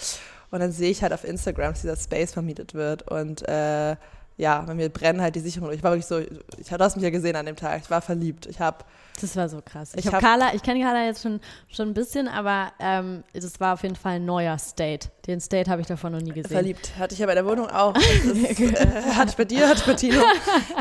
Und 0.50 0.62
dann 0.62 0.72
sehe 0.72 0.90
ich 0.90 1.04
halt 1.04 1.14
auf 1.14 1.24
Instagram, 1.24 1.74
dass 1.74 1.82
dieser 1.82 1.98
Space 1.98 2.34
vermietet 2.34 2.74
wird 2.74 3.04
und 3.04 3.48
äh, 3.48 3.98
ja, 4.38 4.62
bei 4.62 4.74
mir 4.76 4.90
brennen 4.90 5.20
halt 5.22 5.36
die 5.36 5.40
Sicherungen. 5.40 5.74
Ich 5.76 5.84
war 5.84 5.92
wirklich 5.92 6.06
so, 6.06 6.20
ich, 6.20 6.68
du 6.70 6.78
hast 6.80 6.96
mich 6.96 7.04
ja 7.04 7.10
gesehen 7.10 7.36
an 7.36 7.46
dem 7.48 7.56
Tag, 7.56 7.82
ich 7.84 7.90
war 7.90 8.02
verliebt. 8.02 8.46
Ich 8.46 8.60
habe 8.60 8.78
Das 9.20 9.36
war 9.36 9.50
so 9.50 9.62
krass. 9.66 9.94
Ich, 9.96 10.02
Ich 10.02 10.06
habe 10.08 10.18
hab- 10.18 10.24
Carla, 10.24 10.54
ich 10.54 10.62
kenne 10.62 10.80
Carla 10.82 11.06
jetzt 11.06 11.24
schon, 11.24 11.40
schon 11.70 11.90
ein 11.90 11.94
bisschen, 11.96 12.28
aber 12.28 12.72
ähm, 12.80 13.24
das 13.34 13.60
war 13.60 13.74
auf 13.74 13.82
jeden 13.84 13.96
Fall 13.96 14.14
ein 14.18 14.26
neuer 14.26 14.58
State. 14.60 15.10
Den 15.26 15.42
State 15.42 15.70
habe 15.72 15.82
ich 15.82 15.88
davon 15.88 16.12
noch 16.14 16.22
nie 16.22 16.32
gesehen. 16.32 16.52
verliebt. 16.52 16.92
Hatte 17.00 17.14
ich 17.16 17.20
ja 17.20 17.26
bei 17.26 17.34
der 17.34 17.46
Wohnung 17.46 17.68
auch. 17.70 17.94
Das 18.24 18.60
ist, 18.60 18.60
äh, 18.60 18.86
hatte 19.16 19.30
ich 19.32 19.36
bei 19.36 19.46
dir, 19.46 19.68
hatte 19.68 19.80
ich 19.80 19.86
bei 19.86 19.94
Tino. 19.96 20.22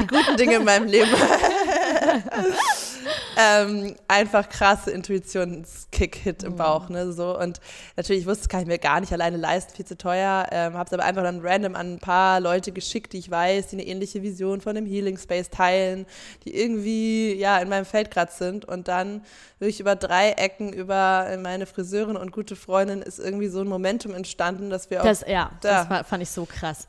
Die 0.01 0.07
guten 0.07 0.37
Dinge 0.37 0.57
in 0.57 0.65
meinem 0.65 0.87
Leben. 0.87 1.11
ähm, 3.37 3.95
einfach 4.09 4.49
krasse 4.49 4.91
Intuitionskick-Hit 4.91 6.43
im 6.43 6.57
Bauch, 6.57 6.89
ne, 6.89 7.13
so. 7.13 7.39
Und 7.39 7.61
natürlich, 7.97 8.23
ich 8.23 8.27
wusste, 8.27 8.43
das 8.45 8.49
kann 8.49 8.61
ich 8.63 8.67
mir 8.67 8.79
gar 8.79 9.01
nicht 9.01 9.13
alleine 9.13 9.37
leisten, 9.37 9.75
viel 9.75 9.85
zu 9.85 9.97
teuer. 9.97 10.47
Ähm, 10.51 10.75
habe 10.75 10.87
es 10.87 10.93
aber 10.93 11.05
einfach 11.05 11.23
dann 11.23 11.41
random 11.41 11.75
an 11.75 11.95
ein 11.95 11.99
paar 11.99 12.41
Leute 12.41 12.73
geschickt, 12.73 13.13
die 13.13 13.19
ich 13.19 13.31
weiß, 13.31 13.69
die 13.69 13.77
eine 13.77 13.87
ähnliche 13.87 14.23
Vision 14.23 14.61
von 14.61 14.75
dem 14.75 14.87
Healing 14.87 15.19
Space 15.19 15.51
teilen, 15.51 16.07
die 16.45 16.57
irgendwie, 16.57 17.35
ja, 17.35 17.59
in 17.59 17.69
meinem 17.69 17.85
Feld 17.85 18.11
gerade 18.11 18.33
sind. 18.33 18.65
Und 18.65 18.89
dann 18.89 19.23
wirklich 19.59 19.81
über 19.81 19.97
drei 19.97 20.31
Ecken, 20.33 20.73
über 20.73 21.37
meine 21.43 21.67
Friseurin 21.67 22.17
und 22.17 22.33
gute 22.33 22.57
Freundin 22.57 23.03
ist 23.03 23.19
irgendwie 23.19 23.49
so 23.49 23.61
ein 23.61 23.69
Momentum 23.69 24.15
entstanden, 24.15 24.71
dass 24.71 24.91
wir 24.91 25.01
auch 25.01 25.05
Das, 25.05 25.25
ja, 25.27 25.51
Da. 25.61 25.81
das 25.83 25.91
war, 25.91 26.05
fand 26.05 26.23
ich 26.23 26.31
so 26.31 26.45
krass. 26.47 26.87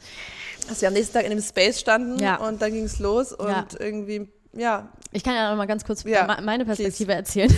dass 0.67 0.81
wir 0.81 0.87
am 0.89 0.93
nächsten 0.93 1.13
Tag 1.13 1.23
in 1.23 1.29
dem 1.31 1.41
Space 1.41 1.79
standen 1.79 2.19
Ja. 2.19 2.35
und 2.37 2.61
dann 2.61 2.71
ging 2.73 2.83
es 2.83 2.99
los 2.99 3.31
und 3.31 3.47
Ja. 3.49 3.65
irgendwie, 3.79 4.27
ja, 4.57 4.89
Ich 5.11 5.23
kann 5.23 5.35
ja 5.35 5.49
noch 5.49 5.57
mal 5.57 5.67
ganz 5.67 5.85
kurz 5.85 6.03
Ja, 6.03 6.25
me- 6.25 6.41
meine 6.43 6.65
Perspektive 6.65 7.13
erzählen. 7.13 7.49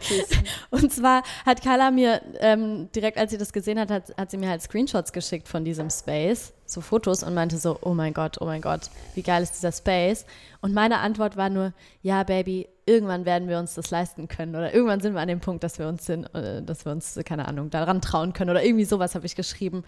please. 0.00 0.26
Und 0.70 0.92
zwar 0.92 1.22
hat 1.44 1.62
Carla 1.62 1.90
mir 1.90 2.20
ähm, 2.40 2.88
direkt, 2.94 3.18
als 3.18 3.30
sie 3.30 3.38
das 3.38 3.52
gesehen 3.52 3.78
hat, 3.78 3.90
hat, 3.90 4.16
hat 4.16 4.30
sie 4.30 4.36
mir 4.38 4.48
halt 4.48 4.62
Screenshots 4.62 5.12
geschickt 5.12 5.48
von 5.48 5.64
diesem 5.64 5.90
Space, 5.90 6.52
so 6.66 6.80
Fotos 6.80 7.22
und 7.22 7.34
meinte 7.34 7.58
so, 7.58 7.78
oh 7.82 7.92
mein 7.94 8.14
Gott, 8.14 8.38
oh 8.40 8.44
mein 8.46 8.60
Gott, 8.62 8.82
wie 9.14 9.22
geil 9.22 9.42
ist 9.42 9.52
dieser 9.54 9.72
Space? 9.72 10.24
Und 10.60 10.72
meine 10.72 10.98
Antwort 10.98 11.36
war 11.36 11.50
nur, 11.50 11.72
ja, 12.02 12.22
Baby, 12.22 12.68
irgendwann 12.86 13.24
werden 13.24 13.48
wir 13.48 13.58
uns 13.58 13.74
das 13.74 13.90
leisten 13.90 14.28
können 14.28 14.54
oder 14.56 14.74
irgendwann 14.74 15.00
sind 15.00 15.14
wir 15.14 15.20
an 15.20 15.28
dem 15.28 15.40
Punkt, 15.40 15.62
dass 15.64 15.78
wir 15.78 15.88
uns 15.88 16.04
sind, 16.06 16.24
äh, 16.34 16.62
dass 16.62 16.84
wir 16.84 16.92
uns, 16.92 17.18
keine 17.24 17.46
Ahnung, 17.48 17.70
daran 17.70 18.00
trauen 18.00 18.32
können 18.32 18.50
oder 18.50 18.62
irgendwie 18.64 18.84
sowas 18.84 19.14
habe 19.14 19.26
ich 19.26 19.36
geschrieben. 19.36 19.84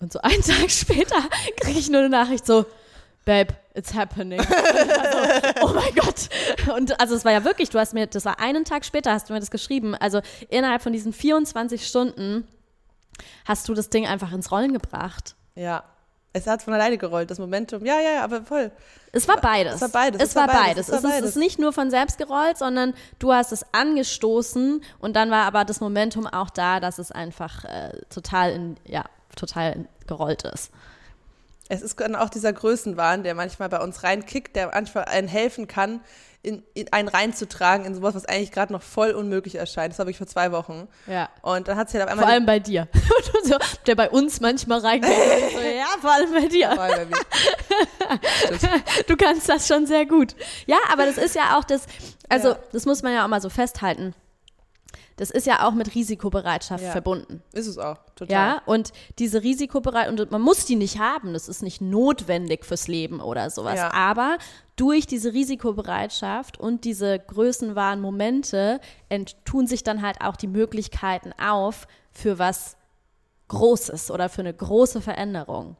Und 0.00 0.12
so 0.12 0.20
einen 0.20 0.42
Tag 0.42 0.70
später 0.70 1.16
kriege 1.60 1.78
ich 1.78 1.88
nur 1.90 2.00
eine 2.00 2.08
Nachricht 2.08 2.44
so, 2.46 2.66
Babe, 3.26 3.54
it's 3.74 3.92
happening. 3.92 4.40
Und 4.40 4.46
ich 4.48 4.96
war 4.96 5.12
so, 5.12 5.66
oh 5.66 5.74
mein 5.74 5.94
Gott. 5.94 6.28
Und 6.74 6.98
also 6.98 7.14
es 7.14 7.24
war 7.26 7.32
ja 7.32 7.44
wirklich, 7.44 7.68
du 7.68 7.78
hast 7.78 7.92
mir, 7.92 8.06
das 8.06 8.24
war 8.24 8.40
einen 8.40 8.64
Tag 8.64 8.84
später, 8.86 9.12
hast 9.12 9.28
du 9.28 9.34
mir 9.34 9.40
das 9.40 9.50
geschrieben. 9.50 9.94
Also 9.94 10.20
innerhalb 10.48 10.80
von 10.80 10.92
diesen 10.94 11.12
24 11.12 11.86
Stunden 11.86 12.46
hast 13.44 13.68
du 13.68 13.74
das 13.74 13.90
Ding 13.90 14.06
einfach 14.06 14.32
ins 14.32 14.50
Rollen 14.50 14.72
gebracht. 14.72 15.36
ja. 15.54 15.84
Es 16.32 16.46
hat 16.46 16.62
von 16.62 16.74
alleine 16.74 16.98
gerollt, 16.98 17.30
das 17.30 17.38
Momentum. 17.38 17.82
Ja, 17.86 17.98
ja, 17.98 18.10
ja, 18.16 18.22
aber 18.24 18.42
voll. 18.42 18.70
Es 19.10 19.26
war 19.26 19.40
beides. 19.40 19.76
Es 19.76 19.80
war 19.80 19.88
beides, 19.88 20.20
Es, 20.22 20.36
war 20.36 20.46
beides. 20.46 20.88
es 20.88 20.92
war 20.92 20.98
Es, 20.98 21.04
ist, 21.04 21.10
beides. 21.10 21.30
ist 21.30 21.36
nicht 21.36 21.58
nur 21.58 21.72
von 21.72 21.90
selbst 21.90 22.18
gerollt, 22.18 22.58
sondern 22.58 22.92
du 23.18 23.32
hast 23.32 23.52
es 23.52 23.64
angestoßen 23.72 24.82
und 24.98 25.16
dann 25.16 25.30
war 25.30 25.46
aber 25.46 25.64
das 25.64 25.80
Momentum 25.80 26.26
auch 26.26 26.50
da, 26.50 26.78
dass 26.78 26.98
es 26.98 27.10
einfach 27.10 27.64
äh, 27.64 27.88
total 28.10 28.50
in, 28.52 28.76
ja, 28.84 29.06
total 29.34 29.86
gerollt 30.06 30.42
ist. 30.42 30.72
Es 31.68 31.82
ist 31.82 31.98
dann 32.00 32.14
auch 32.14 32.28
dieser 32.30 32.52
Größenwahn, 32.52 33.22
der 33.24 33.34
manchmal 33.34 33.68
bei 33.68 33.80
uns 33.80 34.02
reinkickt, 34.04 34.54
der 34.54 34.68
manchmal 34.72 35.04
einen 35.06 35.26
helfen 35.28 35.66
kann, 35.66 36.00
in, 36.42 36.62
in 36.74 36.92
einen 36.92 37.08
reinzutragen 37.08 37.84
in 37.84 37.94
sowas, 37.96 38.14
was 38.14 38.24
eigentlich 38.24 38.52
gerade 38.52 38.72
noch 38.72 38.82
voll 38.82 39.10
unmöglich 39.10 39.56
erscheint. 39.56 39.92
Das 39.92 39.98
war 39.98 40.06
wirklich 40.06 40.18
vor 40.18 40.28
zwei 40.28 40.52
Wochen. 40.52 40.86
Ja. 41.08 41.28
Und 41.42 41.66
dann 41.66 41.76
hat 41.76 41.90
sie 41.90 41.98
halt 41.98 42.04
auf 42.06 42.12
einmal 42.12 42.24
Vor 42.26 42.32
allem 42.32 42.46
bei 42.46 42.60
dir. 42.60 42.86
Der 43.86 43.96
bei 43.96 44.08
uns 44.10 44.40
manchmal 44.40 44.78
reinkommt. 44.78 45.12
und 45.12 45.52
so, 45.54 45.58
ja, 45.60 45.86
vor 46.00 46.12
allem 46.12 46.32
bei 46.32 46.46
dir. 46.46 46.70
Vor 46.70 46.82
allem 46.84 47.08
bei 47.10 47.16
mir. 47.16 47.16
Du 49.08 49.16
kannst 49.16 49.48
das 49.48 49.66
schon 49.66 49.86
sehr 49.86 50.06
gut. 50.06 50.36
Ja, 50.66 50.76
aber 50.92 51.06
das 51.06 51.18
ist 51.18 51.34
ja 51.34 51.58
auch 51.58 51.64
das, 51.64 51.82
also 52.28 52.50
Ja. 52.50 52.58
das 52.72 52.86
muss 52.86 53.02
man 53.02 53.12
ja 53.12 53.24
auch 53.24 53.28
mal 53.28 53.40
so 53.40 53.48
festhalten. 53.48 54.14
Das 55.16 55.30
ist 55.30 55.46
ja 55.46 55.66
auch 55.66 55.72
mit 55.72 55.94
Risikobereitschaft 55.94 56.84
Ja. 56.84 56.90
verbunden. 56.90 57.42
Ist 57.54 57.66
es 57.66 57.78
auch, 57.78 57.96
total. 58.14 58.32
Ja, 58.32 58.62
und 58.66 58.92
diese 59.18 59.42
Risikobereitschaft, 59.42 60.20
und 60.20 60.30
man 60.30 60.42
muss 60.42 60.66
die 60.66 60.76
nicht 60.76 60.98
haben, 60.98 61.32
das 61.32 61.48
ist 61.48 61.62
nicht 61.62 61.80
notwendig 61.80 62.66
fürs 62.66 62.86
Leben 62.86 63.20
oder 63.20 63.48
sowas. 63.48 63.76
Ja. 63.76 63.92
Aber 63.94 64.36
durch 64.76 65.06
diese 65.06 65.32
Risikobereitschaft 65.32 66.60
und 66.60 66.84
diese 66.84 67.18
größenwahren 67.18 68.00
Momente 68.00 68.78
ent- 69.08 69.36
tun 69.46 69.66
sich 69.66 69.82
dann 69.82 70.02
halt 70.02 70.20
auch 70.20 70.36
die 70.36 70.48
Möglichkeiten 70.48 71.32
auf 71.42 71.88
für 72.12 72.38
was 72.38 72.76
Großes 73.48 74.10
oder 74.10 74.28
für 74.28 74.42
eine 74.42 74.52
große 74.52 75.00
Veränderung. 75.00 75.76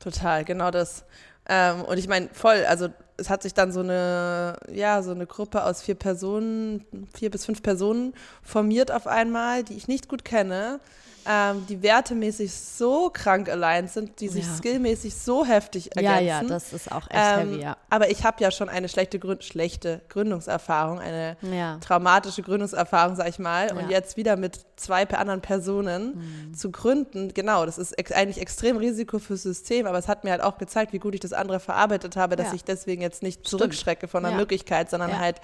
Total, 0.00 0.44
genau 0.44 0.70
das. 0.70 1.04
Ähm, 1.48 1.82
und 1.82 1.98
ich 1.98 2.08
meine, 2.08 2.28
voll, 2.32 2.64
also 2.66 2.88
es 3.16 3.30
hat 3.30 3.42
sich 3.42 3.54
dann 3.54 3.72
so 3.72 3.80
eine, 3.80 4.56
ja, 4.72 5.02
so 5.02 5.12
eine 5.12 5.26
Gruppe 5.26 5.64
aus 5.64 5.82
vier 5.82 5.94
Personen, 5.94 6.84
vier 7.14 7.30
bis 7.30 7.44
fünf 7.44 7.62
Personen 7.62 8.14
formiert 8.42 8.90
auf 8.90 9.06
einmal, 9.06 9.62
die 9.62 9.74
ich 9.74 9.88
nicht 9.88 10.08
gut 10.08 10.24
kenne, 10.24 10.80
ähm, 11.26 11.66
die 11.68 11.82
wertemäßig 11.82 12.52
so 12.52 13.10
krank 13.10 13.48
allein 13.48 13.88
sind, 13.88 14.20
die 14.20 14.28
sich 14.28 14.46
ja. 14.46 14.54
skillmäßig 14.54 15.14
so 15.14 15.44
heftig 15.44 15.96
ergänzen. 15.96 16.26
Ja, 16.26 16.42
ja, 16.42 16.48
das 16.48 16.72
ist 16.72 16.90
auch 16.92 17.08
echt 17.10 17.14
ähm, 17.14 17.50
heavy, 17.50 17.62
ja. 17.62 17.76
Aber 17.90 18.10
ich 18.10 18.24
habe 18.24 18.42
ja 18.42 18.50
schon 18.50 18.68
eine 18.68 18.88
schlechte, 18.88 19.18
Gründ 19.18 19.44
schlechte 19.44 20.00
Gründungserfahrung, 20.08 20.98
eine 20.98 21.36
ja. 21.42 21.78
traumatische 21.78 22.42
Gründungserfahrung, 22.42 23.16
sag 23.16 23.28
ich 23.28 23.38
mal. 23.38 23.72
Und 23.72 23.90
jetzt 23.90 24.16
wieder 24.16 24.36
mit 24.36 24.60
zwei 24.76 25.06
anderen 25.08 25.40
Personen 25.40 26.48
mhm. 26.48 26.54
zu 26.54 26.70
gründen, 26.70 27.32
genau, 27.32 27.64
das 27.66 27.78
ist 27.78 27.92
ex 27.92 28.12
eigentlich 28.12 28.40
extrem 28.40 28.76
Risiko 28.76 29.18
fürs 29.18 29.42
System, 29.42 29.86
aber 29.86 29.98
es 29.98 30.08
hat 30.08 30.24
mir 30.24 30.30
halt 30.30 30.42
auch 30.42 30.58
gezeigt, 30.58 30.92
wie 30.92 30.98
gut 30.98 31.14
ich 31.14 31.20
das 31.20 31.32
andere 31.32 31.60
verarbeitet 31.60 32.16
habe, 32.16 32.36
dass 32.36 32.52
ich 32.52 32.64
deswegen 32.64 33.02
jetzt 33.02 33.22
nicht 33.22 33.46
zurückschrecke 33.46 34.08
von 34.08 34.22
der 34.22 34.32
Möglichkeit, 34.32 34.90
sondern 34.90 35.18
halt 35.18 35.40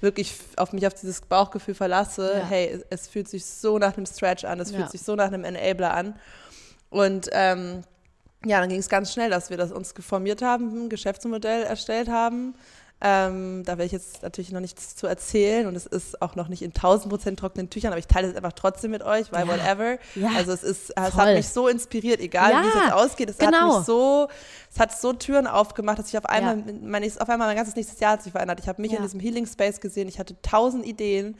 wirklich 0.00 0.34
auf 0.56 0.72
mich 0.72 0.86
auf 0.86 0.94
dieses 0.94 1.20
Bauchgefühl 1.22 1.74
verlasse, 1.74 2.44
hey, 2.48 2.68
es, 2.68 2.84
es, 2.90 3.08
fühlt 3.08 3.28
sich 3.28 3.44
so 3.44 3.78
nach 3.78 3.96
einem 3.96 4.06
Stretch 4.06 4.44
an, 4.44 4.60
es 4.60 4.72
fühlt 4.72 4.90
sich 4.90 5.02
so 5.02 5.14
nach 5.14 5.23
nach 5.24 5.32
einem 5.32 5.44
Enabler 5.44 5.94
an. 5.94 6.14
Und 6.90 7.28
ähm, 7.32 7.82
ja, 8.44 8.60
dann 8.60 8.68
ging 8.68 8.78
es 8.78 8.88
ganz 8.88 9.12
schnell, 9.12 9.30
dass 9.30 9.50
wir 9.50 9.56
das 9.56 9.72
uns 9.72 9.94
geformiert 9.94 10.42
haben, 10.42 10.84
ein 10.84 10.88
Geschäftsmodell 10.88 11.62
erstellt 11.62 12.08
haben. 12.08 12.54
Ähm, 13.06 13.64
da 13.66 13.76
will 13.76 13.84
ich 13.84 13.92
jetzt 13.92 14.22
natürlich 14.22 14.50
noch 14.50 14.60
nichts 14.60 14.96
zu 14.96 15.06
erzählen 15.06 15.66
und 15.66 15.76
es 15.76 15.84
ist 15.84 16.22
auch 16.22 16.36
noch 16.36 16.48
nicht 16.48 16.62
in 16.62 16.70
1000 16.70 17.10
Prozent 17.10 17.38
trockenen 17.38 17.68
Tüchern, 17.68 17.92
aber 17.92 17.98
ich 17.98 18.06
teile 18.06 18.28
es 18.28 18.34
einfach 18.34 18.54
trotzdem 18.54 18.92
mit 18.92 19.02
euch, 19.02 19.30
weil 19.30 19.46
ja. 19.46 19.52
whatever. 19.52 19.98
Ja. 20.14 20.30
Also 20.34 20.52
es 20.52 20.62
ist, 20.62 20.88
es 20.96 21.14
hat 21.14 21.34
mich 21.34 21.46
so 21.50 21.68
inspiriert, 21.68 22.18
egal 22.20 22.50
ja. 22.50 22.62
wie 22.62 22.68
es 22.68 22.74
jetzt 22.74 22.92
ausgeht. 22.94 23.28
Es 23.28 23.36
genau. 23.36 23.58
hat 23.58 23.76
mich 23.76 23.86
so, 23.86 24.28
es 24.72 24.80
hat 24.80 24.98
so 24.98 25.12
Türen 25.12 25.46
aufgemacht, 25.46 25.98
dass 25.98 26.08
ich 26.08 26.16
auf 26.16 26.24
einmal, 26.24 26.56
mein, 26.82 27.04
auf 27.04 27.28
einmal 27.28 27.46
mein 27.46 27.56
ganzes 27.56 27.76
nächstes 27.76 28.00
Jahr 28.00 28.12
hat 28.12 28.22
sich 28.22 28.32
verändert. 28.32 28.60
Ich 28.60 28.68
habe 28.68 28.80
mich 28.80 28.94
in 28.94 29.02
diesem 29.02 29.20
Healing 29.20 29.46
Space 29.46 29.80
gesehen, 29.80 30.08
ich 30.08 30.18
hatte 30.18 30.40
tausend 30.40 30.86
Ideen. 30.86 31.36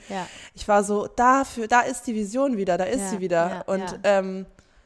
Ich 0.54 0.68
war 0.68 0.84
so, 0.84 1.06
dafür, 1.06 1.66
da 1.66 1.80
ist 1.80 2.06
die 2.06 2.14
Vision 2.14 2.58
wieder, 2.58 2.76
da 2.76 2.84
ist 2.84 3.08
sie 3.08 3.20
wieder. 3.20 3.64
und 3.66 4.00
ähm, 4.02 4.44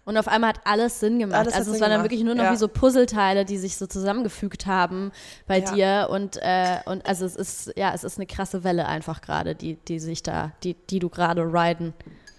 und 0.08 0.16
auf 0.16 0.26
einmal 0.26 0.48
hat 0.48 0.60
alles 0.64 1.00
Sinn 1.00 1.18
gemacht. 1.18 1.38
Alles 1.38 1.52
also 1.52 1.74
es 1.74 1.82
waren 1.82 1.90
dann 1.90 2.02
wirklich 2.02 2.24
nur 2.24 2.34
noch 2.34 2.44
ja. 2.44 2.52
wie 2.52 2.56
so 2.56 2.66
Puzzleteile, 2.66 3.44
die 3.44 3.58
sich 3.58 3.76
so 3.76 3.86
zusammengefügt 3.86 4.64
haben 4.64 5.12
bei 5.46 5.58
ja. 5.58 5.74
dir. 5.74 6.08
Und, 6.10 6.38
äh, 6.40 6.78
und 6.86 7.04
also 7.04 7.26
es 7.26 7.36
ist, 7.36 7.74
ja, 7.76 7.92
es 7.92 8.04
ist 8.04 8.16
eine 8.16 8.24
krasse 8.24 8.64
Welle 8.64 8.86
einfach 8.86 9.20
gerade, 9.20 9.54
die, 9.54 9.74
die 9.74 9.98
sich 9.98 10.22
da, 10.22 10.52
die, 10.64 10.72
die 10.72 10.98
du 10.98 11.10
gerade 11.10 11.42
riden, 11.42 11.92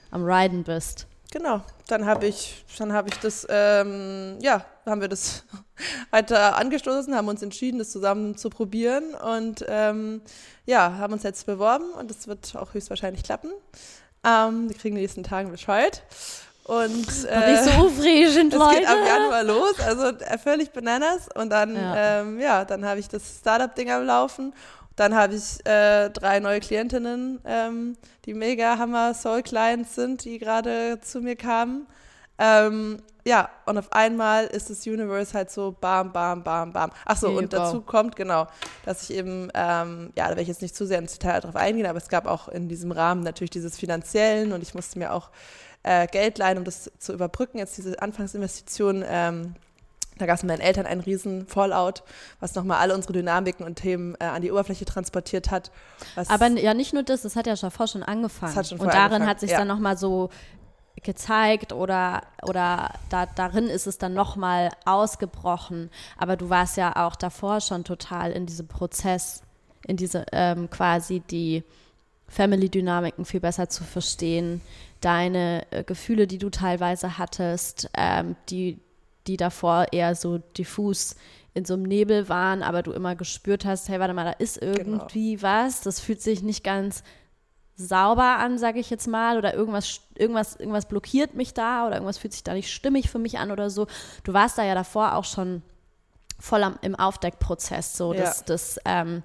am 0.09 0.25
Riden 0.25 0.63
bist. 0.63 1.05
Genau, 1.31 1.61
dann 1.87 2.07
habe 2.07 2.25
ich, 2.25 2.65
dann 2.79 2.91
habe 2.91 3.09
ich 3.09 3.19
das, 3.19 3.45
ähm, 3.47 4.39
ja, 4.41 4.65
haben 4.87 5.01
wir 5.01 5.07
das 5.07 5.45
weiter 6.09 6.57
angestoßen, 6.57 7.13
haben 7.13 7.27
uns 7.27 7.43
entschieden, 7.43 7.77
das 7.77 7.91
zusammen 7.91 8.35
zu 8.35 8.49
probieren 8.49 9.13
und 9.13 9.63
ähm, 9.67 10.21
ja, 10.65 10.97
haben 10.97 11.13
uns 11.13 11.21
jetzt 11.21 11.45
beworben 11.45 11.91
und 11.91 12.09
es 12.09 12.27
wird 12.27 12.55
auch 12.55 12.73
höchstwahrscheinlich 12.73 13.21
klappen. 13.21 13.51
Ähm, 14.25 14.69
wir 14.69 14.75
kriegen 14.75 14.95
in 14.95 15.01
den 15.01 15.03
nächsten 15.03 15.23
Tagen 15.23 15.51
Bescheid. 15.51 16.01
Und 16.69 17.07
äh, 17.27 17.63
so 17.63 17.71
aufregend, 17.71 18.53
Leute. 18.53 18.63
Es 18.73 18.77
geht 18.77 18.87
ab 18.87 18.97
Januar 19.03 19.43
los, 19.43 19.79
also 19.79 20.09
äh, 20.09 20.37
völlig 20.37 20.69
bananas. 20.69 21.27
Und 21.33 21.49
dann, 21.49 21.75
ja, 21.75 22.21
ähm, 22.21 22.39
ja 22.39 22.63
dann 22.63 22.85
habe 22.85 22.99
ich 22.99 23.07
das 23.07 23.39
Startup-Ding 23.39 23.89
am 23.89 24.05
Laufen. 24.05 24.53
Dann 24.95 25.15
habe 25.15 25.33
ich 25.33 25.65
äh, 25.65 26.11
drei 26.11 26.39
neue 26.39 26.59
Klientinnen, 26.59 27.41
ähm, 27.43 27.97
die 28.25 28.35
mega 28.35 28.77
Hammer 28.77 29.15
Soul 29.15 29.41
Clients 29.41 29.95
sind, 29.95 30.23
die 30.25 30.37
gerade 30.37 30.99
zu 31.01 31.21
mir 31.21 31.35
kamen. 31.35 31.87
Ähm, 32.37 33.01
ja, 33.25 33.49
und 33.65 33.79
auf 33.79 33.91
einmal 33.91 34.45
ist 34.45 34.69
das 34.69 34.85
Universe 34.85 35.33
halt 35.33 35.49
so 35.49 35.75
bam, 35.79 36.11
bam, 36.11 36.43
bam, 36.43 36.71
bam. 36.71 36.91
Ach 37.03 37.17
so, 37.17 37.29
und 37.29 37.51
dazu 37.51 37.81
kommt, 37.81 38.15
genau, 38.15 38.45
dass 38.85 39.09
ich 39.09 39.17
eben, 39.17 39.49
ähm, 39.55 40.11
ja, 40.15 40.25
da 40.25 40.29
werde 40.29 40.43
ich 40.43 40.47
jetzt 40.47 40.61
nicht 40.61 40.75
zu 40.75 40.85
sehr 40.85 40.99
ins 40.99 41.17
Detail 41.17 41.39
drauf 41.39 41.55
eingehen, 41.55 41.87
aber 41.87 41.97
es 41.97 42.09
gab 42.09 42.27
auch 42.27 42.47
in 42.47 42.69
diesem 42.69 42.91
Rahmen 42.91 43.23
natürlich 43.23 43.49
dieses 43.49 43.77
Finanziellen 43.77 44.51
und 44.51 44.61
ich 44.61 44.75
musste 44.75 44.99
mir 44.99 45.13
auch 45.13 45.31
äh, 45.89 46.05
Geld 46.05 46.37
leihen, 46.37 46.59
um 46.59 46.63
das 46.63 46.91
zu 46.99 47.13
überbrücken. 47.13 47.57
Jetzt 47.57 47.75
diese 47.77 47.99
Anfangsinvestition, 47.99 49.03
ähm, 49.07 49.55
da 50.19 50.27
gab 50.27 50.35
es 50.35 50.43
mit 50.43 50.49
meinen 50.49 50.61
Eltern 50.61 50.85
einen 50.85 51.01
riesen 51.01 51.47
Fallout, 51.47 52.03
was 52.39 52.53
nochmal 52.53 52.77
alle 52.77 52.93
unsere 52.93 53.13
Dynamiken 53.13 53.65
und 53.65 53.75
Themen 53.75 54.15
äh, 54.19 54.25
an 54.25 54.43
die 54.43 54.51
Oberfläche 54.51 54.85
transportiert 54.85 55.49
hat. 55.49 55.71
Aber 56.27 56.47
ja, 56.49 56.75
nicht 56.75 56.93
nur 56.93 57.01
das, 57.01 57.23
das 57.23 57.35
hat 57.35 57.47
ja 57.47 57.55
schon 57.55 57.71
vorher 57.71 57.87
schon 57.87 58.03
angefangen. 58.03 58.55
Hat 58.55 58.67
schon 58.67 58.79
und 58.79 58.87
darin 58.87 58.99
angefangen. 58.99 59.27
hat 59.27 59.39
sich 59.39 59.49
ja. 59.49 59.57
dann 59.57 59.67
nochmal 59.67 59.97
so 59.97 60.29
gezeigt 61.01 61.73
oder, 61.73 62.21
oder 62.43 62.91
da, 63.09 63.25
darin 63.25 63.65
ist 63.65 63.87
es 63.87 63.97
dann 63.97 64.13
nochmal 64.13 64.69
ausgebrochen. 64.85 65.89
Aber 66.17 66.37
du 66.37 66.51
warst 66.51 66.77
ja 66.77 67.07
auch 67.07 67.15
davor 67.15 67.61
schon 67.61 67.83
total 67.83 68.31
in 68.31 68.45
diesem 68.45 68.67
Prozess, 68.67 69.41
in 69.87 69.97
diese 69.97 70.25
ähm, 70.33 70.69
quasi 70.69 71.21
die 71.21 71.63
Family-Dynamiken 72.29 73.25
viel 73.25 73.39
besser 73.39 73.69
zu 73.69 73.83
verstehen, 73.83 74.61
deine 75.01 75.65
äh, 75.71 75.83
Gefühle, 75.83 76.27
die 76.27 76.37
du 76.37 76.49
teilweise 76.49 77.17
hattest, 77.17 77.89
ähm, 77.95 78.35
die, 78.49 78.79
die 79.27 79.37
davor 79.37 79.87
eher 79.91 80.15
so 80.15 80.37
diffus 80.57 81.15
in 81.53 81.65
so 81.65 81.73
einem 81.73 81.83
Nebel 81.83 82.29
waren, 82.29 82.63
aber 82.63 82.83
du 82.83 82.91
immer 82.91 83.15
gespürt 83.15 83.65
hast, 83.65 83.89
hey, 83.89 83.99
warte 83.99 84.13
mal, 84.13 84.25
da 84.25 84.31
ist 84.31 84.61
genau. 84.61 84.77
irgendwie 84.77 85.35
genau. 85.35 85.43
was, 85.43 85.81
das 85.81 85.99
fühlt 85.99 86.21
sich 86.21 86.43
nicht 86.43 86.63
ganz 86.63 87.03
sauber 87.75 88.37
an, 88.39 88.57
sage 88.57 88.79
ich 88.79 88.89
jetzt 88.89 89.07
mal, 89.07 89.37
oder 89.37 89.53
irgendwas, 89.53 90.01
irgendwas, 90.15 90.55
irgendwas 90.57 90.87
blockiert 90.87 91.33
mich 91.33 91.53
da 91.53 91.87
oder 91.87 91.95
irgendwas 91.95 92.17
fühlt 92.17 92.33
sich 92.33 92.43
da 92.43 92.53
nicht 92.53 92.71
stimmig 92.71 93.09
für 93.09 93.19
mich 93.19 93.39
an 93.39 93.51
oder 93.51 93.69
so. 93.69 93.87
Du 94.23 94.33
warst 94.33 94.57
da 94.57 94.63
ja 94.63 94.75
davor 94.75 95.15
auch 95.15 95.23
schon 95.23 95.61
voll 96.37 96.63
am, 96.63 96.77
im 96.81 96.95
Aufdeckprozess, 96.95 97.95
so 97.95 98.13
ja. 98.13 98.21
dass 98.21 98.43
das 98.43 98.79
ähm, 98.85 99.23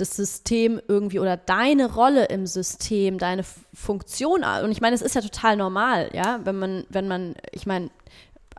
das 0.00 0.16
System 0.16 0.80
irgendwie 0.88 1.18
oder 1.18 1.36
deine 1.36 1.92
Rolle 1.92 2.26
im 2.26 2.46
System, 2.46 3.18
deine 3.18 3.44
Funktion, 3.74 4.44
und 4.62 4.70
ich 4.70 4.80
meine, 4.80 4.94
es 4.94 5.02
ist 5.02 5.14
ja 5.14 5.20
total 5.20 5.56
normal, 5.56 6.10
ja, 6.12 6.40
wenn 6.44 6.58
man, 6.58 6.84
wenn 6.88 7.08
man, 7.08 7.34
ich 7.52 7.66
meine, 7.66 7.90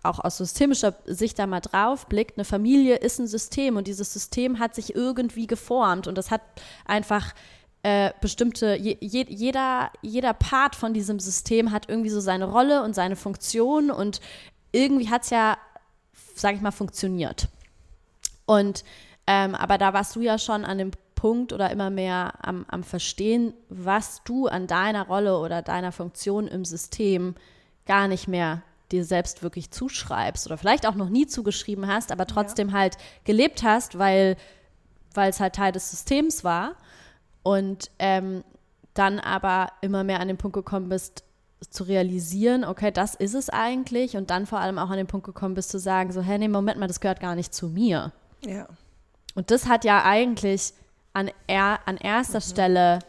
auch 0.03 0.19
aus 0.19 0.37
systemischer 0.37 0.95
Sicht 1.05 1.37
da 1.37 1.47
mal 1.47 1.59
drauf 1.59 2.07
blickt, 2.07 2.37
eine 2.37 2.45
Familie 2.45 2.95
ist 2.95 3.19
ein 3.19 3.27
System 3.27 3.77
und 3.77 3.87
dieses 3.87 4.11
System 4.11 4.59
hat 4.59 4.73
sich 4.73 4.95
irgendwie 4.95 5.47
geformt 5.47 6.07
und 6.07 6.17
das 6.17 6.31
hat 6.31 6.41
einfach 6.85 7.33
äh, 7.83 8.11
bestimmte, 8.21 8.75
je, 8.75 8.97
jeder, 8.99 9.91
jeder 10.01 10.33
Part 10.33 10.75
von 10.75 10.93
diesem 10.93 11.19
System 11.19 11.71
hat 11.71 11.89
irgendwie 11.89 12.09
so 12.09 12.19
seine 12.19 12.45
Rolle 12.45 12.83
und 12.83 12.95
seine 12.95 13.15
Funktion 13.15 13.91
und 13.91 14.21
irgendwie 14.71 15.09
hat 15.09 15.23
es 15.23 15.29
ja, 15.29 15.57
sage 16.35 16.55
ich 16.55 16.61
mal, 16.61 16.71
funktioniert. 16.71 17.47
Und 18.45 18.83
ähm, 19.27 19.55
aber 19.55 19.77
da 19.77 19.93
warst 19.93 20.15
du 20.15 20.21
ja 20.21 20.37
schon 20.37 20.65
an 20.65 20.77
dem 20.77 20.91
Punkt 21.21 21.53
oder 21.53 21.69
immer 21.69 21.91
mehr 21.91 22.33
am, 22.41 22.65
am 22.67 22.81
Verstehen, 22.81 23.53
was 23.69 24.23
du 24.23 24.47
an 24.47 24.65
deiner 24.65 25.05
Rolle 25.05 25.37
oder 25.37 25.61
deiner 25.61 25.91
Funktion 25.91 26.47
im 26.47 26.65
System 26.65 27.35
gar 27.85 28.07
nicht 28.07 28.27
mehr 28.27 28.63
dir 28.91 29.05
selbst 29.05 29.43
wirklich 29.43 29.69
zuschreibst 29.69 30.47
oder 30.47 30.57
vielleicht 30.57 30.87
auch 30.87 30.95
noch 30.95 31.09
nie 31.09 31.27
zugeschrieben 31.27 31.85
hast, 31.85 32.11
aber 32.11 32.25
trotzdem 32.25 32.69
ja. 32.69 32.73
halt 32.73 32.97
gelebt 33.23 33.61
hast, 33.61 33.99
weil 33.99 34.35
es 35.15 35.39
halt 35.39 35.53
Teil 35.53 35.71
des 35.71 35.91
Systems 35.91 36.43
war 36.43 36.75
und 37.43 37.91
ähm, 37.99 38.43
dann 38.95 39.19
aber 39.19 39.67
immer 39.81 40.03
mehr 40.03 40.21
an 40.21 40.27
den 40.27 40.37
Punkt 40.37 40.55
gekommen 40.55 40.89
bist, 40.89 41.23
zu 41.69 41.83
realisieren, 41.83 42.65
okay, 42.65 42.91
das 42.91 43.13
ist 43.13 43.35
es 43.35 43.51
eigentlich 43.51 44.17
und 44.17 44.31
dann 44.31 44.47
vor 44.47 44.59
allem 44.59 44.79
auch 44.79 44.89
an 44.89 44.97
den 44.97 45.05
Punkt 45.05 45.27
gekommen 45.27 45.53
bist 45.53 45.69
zu 45.69 45.77
sagen, 45.77 46.11
so, 46.11 46.23
hey, 46.23 46.39
nee, 46.39 46.47
Moment 46.47 46.79
mal, 46.79 46.87
das 46.87 46.99
gehört 46.99 47.19
gar 47.19 47.35
nicht 47.35 47.53
zu 47.53 47.67
mir. 47.67 48.11
Ja. 48.43 48.67
Und 49.35 49.51
das 49.51 49.67
hat 49.67 49.85
ja 49.85 50.03
eigentlich 50.03 50.73
an, 51.13 51.31
er, 51.47 51.79
an 51.85 51.97
erster 51.97 52.39
mhm. 52.39 52.43
Stelle, 52.43 52.99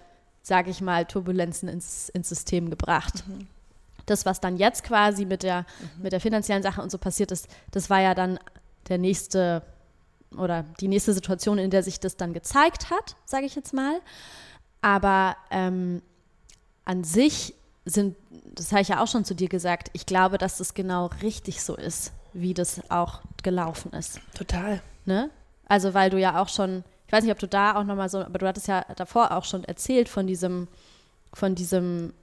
sage 0.43 0.71
ich 0.71 0.81
mal, 0.81 1.05
Turbulenzen 1.05 1.69
ins, 1.69 2.09
ins 2.09 2.29
System 2.29 2.71
gebracht. 2.71 3.25
Mhm. 3.27 3.47
Das, 4.07 4.27
was 4.27 4.41
dann 4.41 4.57
jetzt 4.57 4.83
quasi 4.83 5.25
mit 5.25 5.43
der, 5.43 5.61
mhm. 5.97 6.03
mit 6.03 6.13
der 6.13 6.21
finanziellen 6.21 6.63
Sache 6.63 6.83
und 6.83 6.91
so 6.91 6.99
passiert 6.99 7.31
ist, 7.31 7.49
das 7.71 7.89
war 7.91 8.01
ja 8.01 8.15
dann 8.15 8.39
der 8.89 8.99
nächste 8.99 9.63
oder 10.37 10.65
die 10.81 10.89
nächste 10.89 11.13
Situation, 11.13 11.59
in 11.59 11.71
der 11.71 11.83
sich 11.83 12.01
das 12.01 12.17
dann 12.17 12.33
gezeigt 12.33 12.91
hat, 12.91 13.17
sage 13.25 13.47
ich 13.47 13.55
jetzt 13.55 13.75
mal. 13.75 14.01
Aber 14.81 15.37
ähm, 15.51 16.03
an 16.85 17.05
sich 17.05 17.55
sind, 17.85 18.17
das 18.55 18.73
habe 18.73 18.83
ich 18.83 18.89
ja 18.89 19.03
auch 19.03 19.09
schon 19.09 19.25
zu 19.25 19.35
dir 19.35 19.49
gesagt, 19.49 19.91
ich 19.93 20.07
glaube, 20.07 20.39
dass 20.39 20.59
das 20.59 20.75
genau 20.75 21.11
richtig 21.23 21.63
so 21.63 21.77
ist, 21.77 22.13
wie 22.33 22.55
das 22.55 22.81
auch 22.91 23.21
gelaufen 23.43 23.93
ist. 23.93 24.21
Total. 24.35 24.81
Ne? 25.05 25.31
Also, 25.67 25.95
weil 25.95 26.11
du 26.11 26.19
ja 26.19 26.41
auch 26.41 26.49
schon 26.49 26.85
ich 27.13 27.17
weiß 27.19 27.25
nicht, 27.25 27.33
ob 27.33 27.39
du 27.41 27.49
da 27.49 27.77
auch 27.77 27.85
nochmal 27.85 28.09
so, 28.09 28.21
aber 28.21 28.39
du 28.39 28.47
hattest 28.47 28.69
ja 28.69 28.87
davor 28.97 29.33
auch 29.33 29.45
schon 29.45 29.65
erzählt 29.65 30.09
von 30.09 30.27
diesem, 30.27 30.67
von 31.35 31.55
diesem, 31.55 32.15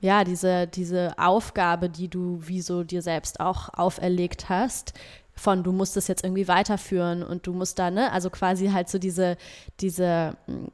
ja, 0.00 0.22
diese, 0.22 0.68
diese 0.68 1.18
Aufgabe, 1.18 1.88
die 1.88 2.06
du 2.06 2.38
wie 2.46 2.60
so 2.60 2.84
dir 2.84 3.02
selbst 3.02 3.40
auch 3.40 3.68
auferlegt 3.74 4.48
hast, 4.48 4.94
von 5.34 5.64
du 5.64 5.72
musst 5.72 5.96
es 5.96 6.06
jetzt 6.06 6.22
irgendwie 6.22 6.46
weiterführen 6.46 7.24
und 7.24 7.48
du 7.48 7.52
musst 7.52 7.80
da, 7.80 7.90
ne, 7.90 8.12
also 8.12 8.30
quasi 8.30 8.68
halt 8.68 8.88
so 8.88 9.00
diese, 9.00 9.36
diese 9.80 10.36
hm, 10.46 10.70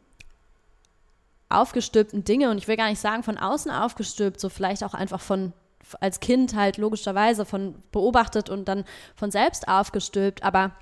aufgestülpten 1.48 2.22
Dinge 2.22 2.50
und 2.50 2.58
ich 2.58 2.68
will 2.68 2.76
gar 2.76 2.90
nicht 2.90 3.00
sagen 3.00 3.22
von 3.22 3.38
außen 3.38 3.70
aufgestülpt, 3.70 4.38
so 4.38 4.50
vielleicht 4.50 4.84
auch 4.84 4.92
einfach 4.92 5.22
von 5.22 5.54
als 6.00 6.20
Kind 6.20 6.54
halt 6.54 6.76
logischerweise 6.76 7.46
von 7.46 7.76
beobachtet 7.92 8.50
und 8.50 8.66
dann 8.66 8.84
von 9.16 9.30
selbst 9.30 9.68
aufgestülpt, 9.68 10.42
aber 10.42 10.72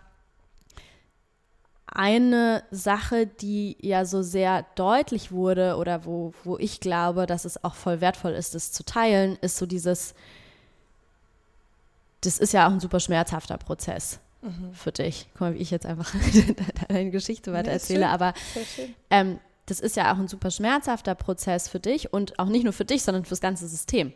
eine 1.95 2.63
Sache, 2.71 3.27
die 3.27 3.77
ja 3.81 4.05
so 4.05 4.23
sehr 4.23 4.65
deutlich 4.75 5.33
wurde 5.33 5.77
oder 5.77 6.05
wo, 6.05 6.33
wo 6.45 6.59
ich 6.59 6.81
glaube, 6.81 7.27
dass 7.27 7.45
es 7.45 7.63
auch 7.63 7.75
voll 7.75 8.01
wertvoll 8.01 8.33
ist, 8.33 8.55
das 8.55 8.73
zu 8.73 8.85
teilen, 8.85 9.37
ist 9.41 9.57
so 9.57 9.67
dieses, 9.67 10.15
das 12.23 12.39
ist 12.39 12.53
ja 12.53 12.67
auch 12.67 12.73
ein 12.73 12.81
super 12.81 13.01
schmerzhafter 13.01 13.59
Prozess 13.59 14.21
mhm. 14.43 14.73
für 14.73 14.93
dich. 14.93 15.27
Guck 15.33 15.41
mal, 15.41 15.55
wie 15.55 15.59
ich 15.59 15.71
jetzt 15.71 15.87
einfach 15.87 16.15
deine 16.89 17.11
Geschichte 17.11 17.53
weiter 17.53 17.71
erzähle, 17.71 18.09
aber 18.09 18.35
ähm, 19.11 19.39
das 19.67 19.81
ist 19.81 19.97
ja 19.97 20.13
auch 20.13 20.19
ein 20.19 20.29
super 20.29 20.51
schmerzhafter 20.51 21.15
Prozess 21.15 21.69
für 21.69 21.81
dich 21.81 22.13
und 22.13 22.39
auch 22.39 22.49
nicht 22.49 22.65
nur 22.65 22.73
für 22.73 22.85
dich, 22.85 23.03
sondern 23.03 23.25
für 23.25 23.31
das 23.31 23.41
ganze 23.41 23.69
System. 23.69 24.13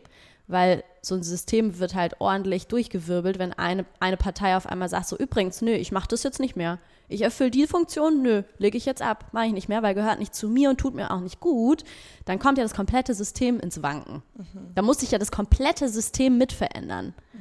Weil 0.47 0.83
so 1.01 1.15
ein 1.15 1.23
System 1.23 1.79
wird 1.79 1.95
halt 1.95 2.19
ordentlich 2.19 2.67
durchgewirbelt, 2.67 3.39
wenn 3.39 3.53
eine, 3.53 3.85
eine 3.99 4.17
Partei 4.17 4.55
auf 4.55 4.65
einmal 4.65 4.89
sagt, 4.89 5.07
so 5.07 5.17
übrigens, 5.17 5.61
nö, 5.61 5.71
ich 5.71 5.91
mache 5.91 6.07
das 6.07 6.23
jetzt 6.23 6.39
nicht 6.39 6.55
mehr. 6.55 6.79
Ich 7.09 7.21
erfülle 7.21 7.51
die 7.51 7.67
Funktion, 7.67 8.21
nö, 8.21 8.43
lege 8.57 8.77
ich 8.77 8.85
jetzt 8.85 9.01
ab, 9.01 9.27
mache 9.31 9.47
ich 9.47 9.53
nicht 9.53 9.69
mehr, 9.69 9.81
weil 9.81 9.95
gehört 9.95 10.19
nicht 10.19 10.35
zu 10.35 10.49
mir 10.49 10.69
und 10.69 10.77
tut 10.77 10.93
mir 10.93 11.11
auch 11.11 11.21
nicht 11.21 11.39
gut. 11.39 11.83
Dann 12.25 12.39
kommt 12.39 12.57
ja 12.57 12.63
das 12.63 12.73
komplette 12.73 13.13
System 13.13 13.59
ins 13.59 13.81
Wanken. 13.81 14.23
Mhm. 14.35 14.73
Da 14.75 14.81
muss 14.81 14.99
sich 14.99 15.11
ja 15.11 15.17
das 15.17 15.31
komplette 15.31 15.87
System 15.87 16.37
mit 16.37 16.51
verändern. 16.51 17.13
Mhm. 17.33 17.39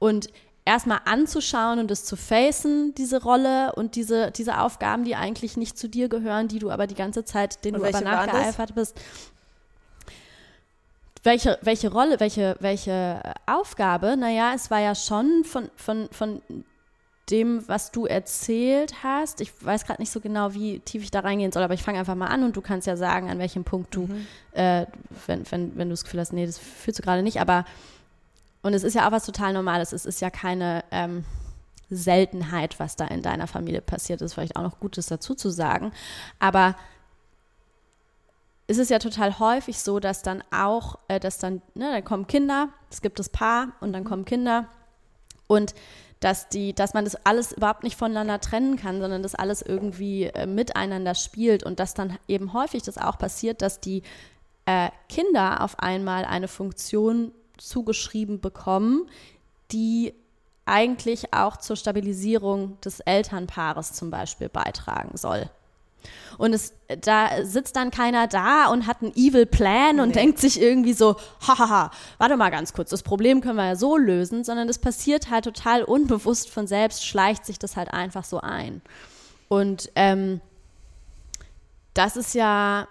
Und 0.00 0.28
erstmal 0.64 1.00
anzuschauen 1.04 1.78
und 1.78 1.90
es 1.90 2.04
zu 2.04 2.16
facen, 2.16 2.94
diese 2.94 3.22
Rolle 3.22 3.72
und 3.74 3.96
diese, 3.96 4.30
diese 4.30 4.60
Aufgaben, 4.60 5.04
die 5.04 5.14
eigentlich 5.14 5.56
nicht 5.56 5.78
zu 5.78 5.88
dir 5.88 6.08
gehören, 6.08 6.48
die 6.48 6.58
du 6.58 6.70
aber 6.70 6.86
die 6.86 6.94
ganze 6.94 7.24
Zeit, 7.24 7.64
denen 7.64 7.78
du 7.78 7.84
aber 7.84 8.00
nachgeeifert 8.00 8.74
bist. 8.74 8.98
Welche, 11.24 11.58
welche 11.62 11.90
Rolle, 11.90 12.20
welche, 12.20 12.54
welche 12.60 13.20
Aufgabe? 13.46 14.16
Naja, 14.16 14.52
es 14.54 14.70
war 14.70 14.80
ja 14.80 14.94
schon 14.94 15.42
von, 15.44 15.70
von, 15.74 16.08
von 16.12 16.42
dem, 17.30 17.66
was 17.66 17.90
du 17.90 18.04
erzählt 18.04 19.02
hast. 19.02 19.40
Ich 19.40 19.50
weiß 19.64 19.86
gerade 19.86 20.02
nicht 20.02 20.12
so 20.12 20.20
genau, 20.20 20.52
wie 20.52 20.80
tief 20.80 21.02
ich 21.02 21.10
da 21.10 21.20
reingehen 21.20 21.50
soll, 21.50 21.62
aber 21.62 21.72
ich 21.72 21.82
fange 21.82 21.98
einfach 21.98 22.14
mal 22.14 22.26
an 22.26 22.44
und 22.44 22.54
du 22.56 22.60
kannst 22.60 22.86
ja 22.86 22.96
sagen, 22.96 23.30
an 23.30 23.38
welchem 23.38 23.64
Punkt 23.64 23.94
du, 23.94 24.02
mhm. 24.02 24.26
äh, 24.52 24.84
wenn, 25.26 25.50
wenn, 25.50 25.76
wenn 25.78 25.88
du 25.88 25.94
das 25.94 26.04
Gefühl 26.04 26.20
hast, 26.20 26.34
nee, 26.34 26.44
das 26.44 26.58
fühlst 26.58 26.98
du 26.98 27.02
gerade 27.02 27.22
nicht, 27.22 27.40
aber 27.40 27.64
und 28.60 28.74
es 28.74 28.82
ist 28.82 28.94
ja 28.94 29.06
auch 29.06 29.12
was 29.12 29.26
total 29.26 29.52
Normales. 29.52 29.92
Es 29.92 30.06
ist 30.06 30.22
ja 30.22 30.30
keine 30.30 30.84
ähm, 30.90 31.24
Seltenheit, 31.90 32.80
was 32.80 32.96
da 32.96 33.06
in 33.06 33.20
deiner 33.20 33.46
Familie 33.46 33.82
passiert. 33.82 34.22
Ist 34.22 34.32
vielleicht 34.32 34.56
auch 34.56 34.62
noch 34.62 34.80
Gutes 34.80 35.06
dazu 35.06 35.34
zu 35.34 35.50
sagen. 35.50 35.92
Aber 36.38 36.74
es 38.66 38.78
ist 38.78 38.90
ja 38.90 38.98
total 38.98 39.38
häufig 39.38 39.78
so, 39.78 40.00
dass 40.00 40.22
dann 40.22 40.42
auch, 40.50 40.98
äh, 41.08 41.20
dass 41.20 41.38
dann, 41.38 41.62
ne, 41.74 41.90
dann 41.92 42.04
kommen 42.04 42.26
Kinder, 42.26 42.70
es 42.90 43.02
gibt 43.02 43.18
das 43.18 43.28
Paar 43.28 43.72
und 43.80 43.92
dann 43.92 44.04
kommen 44.04 44.24
Kinder 44.24 44.68
und 45.46 45.74
dass 46.20 46.48
die, 46.48 46.74
dass 46.74 46.94
man 46.94 47.04
das 47.04 47.16
alles 47.26 47.52
überhaupt 47.52 47.82
nicht 47.82 47.98
voneinander 47.98 48.40
trennen 48.40 48.76
kann, 48.76 49.00
sondern 49.00 49.22
das 49.22 49.34
alles 49.34 49.60
irgendwie 49.60 50.24
äh, 50.24 50.46
miteinander 50.46 51.14
spielt 51.14 51.64
und 51.64 51.78
dass 51.78 51.92
dann 51.92 52.18
eben 52.28 52.54
häufig 52.54 52.82
das 52.82 52.96
auch 52.96 53.18
passiert, 53.18 53.60
dass 53.60 53.80
die 53.80 54.02
äh, 54.64 54.88
Kinder 55.10 55.62
auf 55.62 55.78
einmal 55.80 56.24
eine 56.24 56.48
Funktion 56.48 57.32
zugeschrieben 57.58 58.40
bekommen, 58.40 59.06
die 59.70 60.14
eigentlich 60.64 61.34
auch 61.34 61.58
zur 61.58 61.76
Stabilisierung 61.76 62.80
des 62.80 63.00
Elternpaares 63.00 63.92
zum 63.92 64.10
Beispiel 64.10 64.48
beitragen 64.48 65.18
soll. 65.18 65.50
Und 66.38 66.52
es, 66.52 66.74
da 67.00 67.44
sitzt 67.44 67.76
dann 67.76 67.90
keiner 67.90 68.26
da 68.26 68.66
und 68.66 68.86
hat 68.86 69.02
einen 69.02 69.12
Evil 69.14 69.46
Plan 69.46 70.00
und 70.00 70.08
nee. 70.08 70.14
denkt 70.14 70.38
sich 70.38 70.60
irgendwie 70.60 70.92
so, 70.92 71.16
hahaha, 71.46 71.90
warte 72.18 72.36
mal 72.36 72.50
ganz 72.50 72.72
kurz, 72.72 72.90
das 72.90 73.02
Problem 73.02 73.40
können 73.40 73.56
wir 73.56 73.66
ja 73.66 73.76
so 73.76 73.96
lösen, 73.96 74.44
sondern 74.44 74.66
das 74.66 74.78
passiert 74.78 75.30
halt 75.30 75.44
total 75.44 75.82
unbewusst 75.84 76.50
von 76.50 76.66
selbst, 76.66 77.06
schleicht 77.06 77.46
sich 77.46 77.58
das 77.58 77.76
halt 77.76 77.92
einfach 77.92 78.24
so 78.24 78.40
ein. 78.40 78.82
Und 79.48 79.90
ähm, 79.94 80.40
das 81.94 82.16
ist 82.16 82.34
ja 82.34 82.88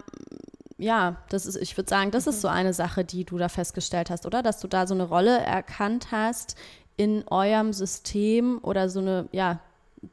ja, 0.78 1.16
das 1.28 1.46
ist, 1.46 1.56
ich 1.56 1.76
würde 1.76 1.88
sagen, 1.88 2.10
das 2.10 2.26
ist 2.26 2.40
so 2.40 2.48
mhm. 2.48 2.54
eine 2.54 2.74
Sache, 2.74 3.04
die 3.04 3.24
du 3.24 3.38
da 3.38 3.48
festgestellt 3.48 4.10
hast, 4.10 4.26
oder? 4.26 4.42
Dass 4.42 4.60
du 4.60 4.68
da 4.68 4.86
so 4.86 4.94
eine 4.94 5.04
Rolle 5.04 5.38
erkannt 5.38 6.08
hast 6.10 6.56
in 6.96 7.26
eurem 7.28 7.72
System 7.72 8.58
oder 8.62 8.88
so 8.88 9.00
eine, 9.00 9.28
ja, 9.32 9.60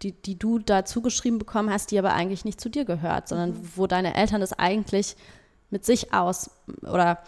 die, 0.01 0.11
die 0.11 0.37
du 0.37 0.59
da 0.59 0.85
zugeschrieben 0.85 1.39
bekommen 1.39 1.69
hast, 1.69 1.91
die 1.91 1.99
aber 1.99 2.13
eigentlich 2.13 2.45
nicht 2.45 2.61
zu 2.61 2.69
dir 2.69 2.85
gehört, 2.85 3.27
sondern 3.27 3.51
mhm. 3.51 3.69
wo 3.75 3.87
deine 3.87 4.15
Eltern 4.15 4.41
das 4.41 4.53
eigentlich 4.53 5.15
mit 5.69 5.85
sich 5.85 6.13
aus 6.13 6.51
oder 6.81 7.19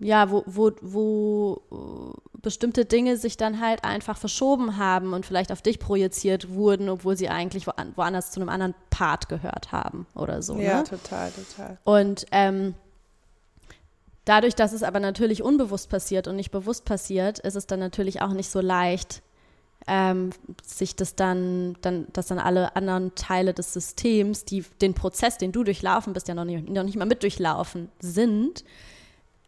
ja, 0.00 0.30
wo, 0.30 0.42
wo, 0.46 0.72
wo 0.80 2.14
bestimmte 2.40 2.86
Dinge 2.86 3.18
sich 3.18 3.36
dann 3.36 3.60
halt 3.60 3.84
einfach 3.84 4.16
verschoben 4.16 4.78
haben 4.78 5.12
und 5.12 5.26
vielleicht 5.26 5.52
auf 5.52 5.60
dich 5.60 5.78
projiziert 5.78 6.50
wurden, 6.50 6.88
obwohl 6.88 7.16
sie 7.16 7.28
eigentlich 7.28 7.66
woanders 7.66 8.30
zu 8.30 8.40
einem 8.40 8.48
anderen 8.48 8.74
Part 8.88 9.28
gehört 9.28 9.72
haben 9.72 10.06
oder 10.14 10.42
so. 10.42 10.56
Ja, 10.56 10.78
ne? 10.78 10.84
total, 10.84 11.30
total. 11.32 11.78
Und 11.84 12.26
ähm, 12.32 12.74
dadurch, 14.24 14.54
dass 14.54 14.72
es 14.72 14.82
aber 14.82 15.00
natürlich 15.00 15.42
unbewusst 15.42 15.90
passiert 15.90 16.28
und 16.28 16.36
nicht 16.36 16.50
bewusst 16.50 16.86
passiert, 16.86 17.38
ist 17.38 17.56
es 17.56 17.66
dann 17.66 17.80
natürlich 17.80 18.22
auch 18.22 18.32
nicht 18.32 18.50
so 18.50 18.60
leicht, 18.60 19.22
ähm, 19.86 20.30
sich 20.64 20.94
das 20.94 21.16
dann, 21.16 21.76
dann, 21.80 22.06
dass 22.12 22.28
dann 22.28 22.38
alle 22.38 22.76
anderen 22.76 23.14
Teile 23.14 23.54
des 23.54 23.72
Systems, 23.72 24.44
die 24.44 24.64
den 24.80 24.94
Prozess, 24.94 25.38
den 25.38 25.52
du 25.52 25.64
durchlaufen 25.64 26.12
bist, 26.12 26.28
ja 26.28 26.34
noch 26.34 26.44
nicht, 26.44 26.68
noch 26.68 26.82
nicht 26.82 26.96
mal 26.96 27.06
mit 27.06 27.22
durchlaufen 27.22 27.90
sind, 28.00 28.64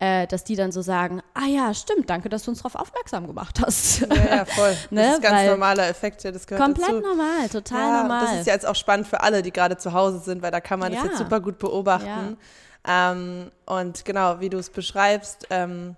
äh, 0.02 0.26
dass 0.26 0.42
die 0.42 0.56
dann 0.56 0.72
so 0.72 0.82
sagen, 0.82 1.22
ah 1.34 1.46
ja, 1.46 1.72
stimmt, 1.74 2.10
danke, 2.10 2.28
dass 2.28 2.44
du 2.44 2.50
uns 2.50 2.58
darauf 2.58 2.74
aufmerksam 2.74 3.26
gemacht 3.26 3.60
hast. 3.64 4.00
Ja, 4.00 4.36
ja 4.36 4.44
voll. 4.44 4.76
ne? 4.90 5.02
Das 5.02 5.14
ist 5.14 5.22
ganz 5.22 5.36
Weil 5.36 5.50
normaler 5.50 5.88
Effekt, 5.88 6.24
ja, 6.24 6.32
das 6.32 6.46
gehört 6.46 6.64
Komplett 6.64 6.88
dazu. 6.88 7.00
normal, 7.00 7.48
total 7.48 7.78
ja, 7.78 8.02
normal. 8.02 8.26
Das 8.26 8.40
ist 8.40 8.46
ja 8.48 8.54
jetzt 8.54 8.66
auch 8.66 8.74
spannend 8.74 9.06
für 9.06 9.20
alle, 9.20 9.42
die 9.42 9.52
gerade 9.52 9.76
zu 9.76 9.92
Hause 9.92 10.18
sind, 10.18 10.42
weil 10.42 10.50
da 10.50 10.60
kann 10.60 10.80
man 10.80 10.92
ja. 10.92 10.98
das 10.98 11.10
jetzt 11.10 11.18
super 11.18 11.40
gut 11.40 11.58
beobachten. 11.58 12.36
Ähm, 12.84 13.52
und 13.64 14.04
genau, 14.04 14.40
wie 14.40 14.50
du 14.50 14.58
es 14.58 14.70
beschreibst, 14.70 15.46
ähm, 15.50 15.94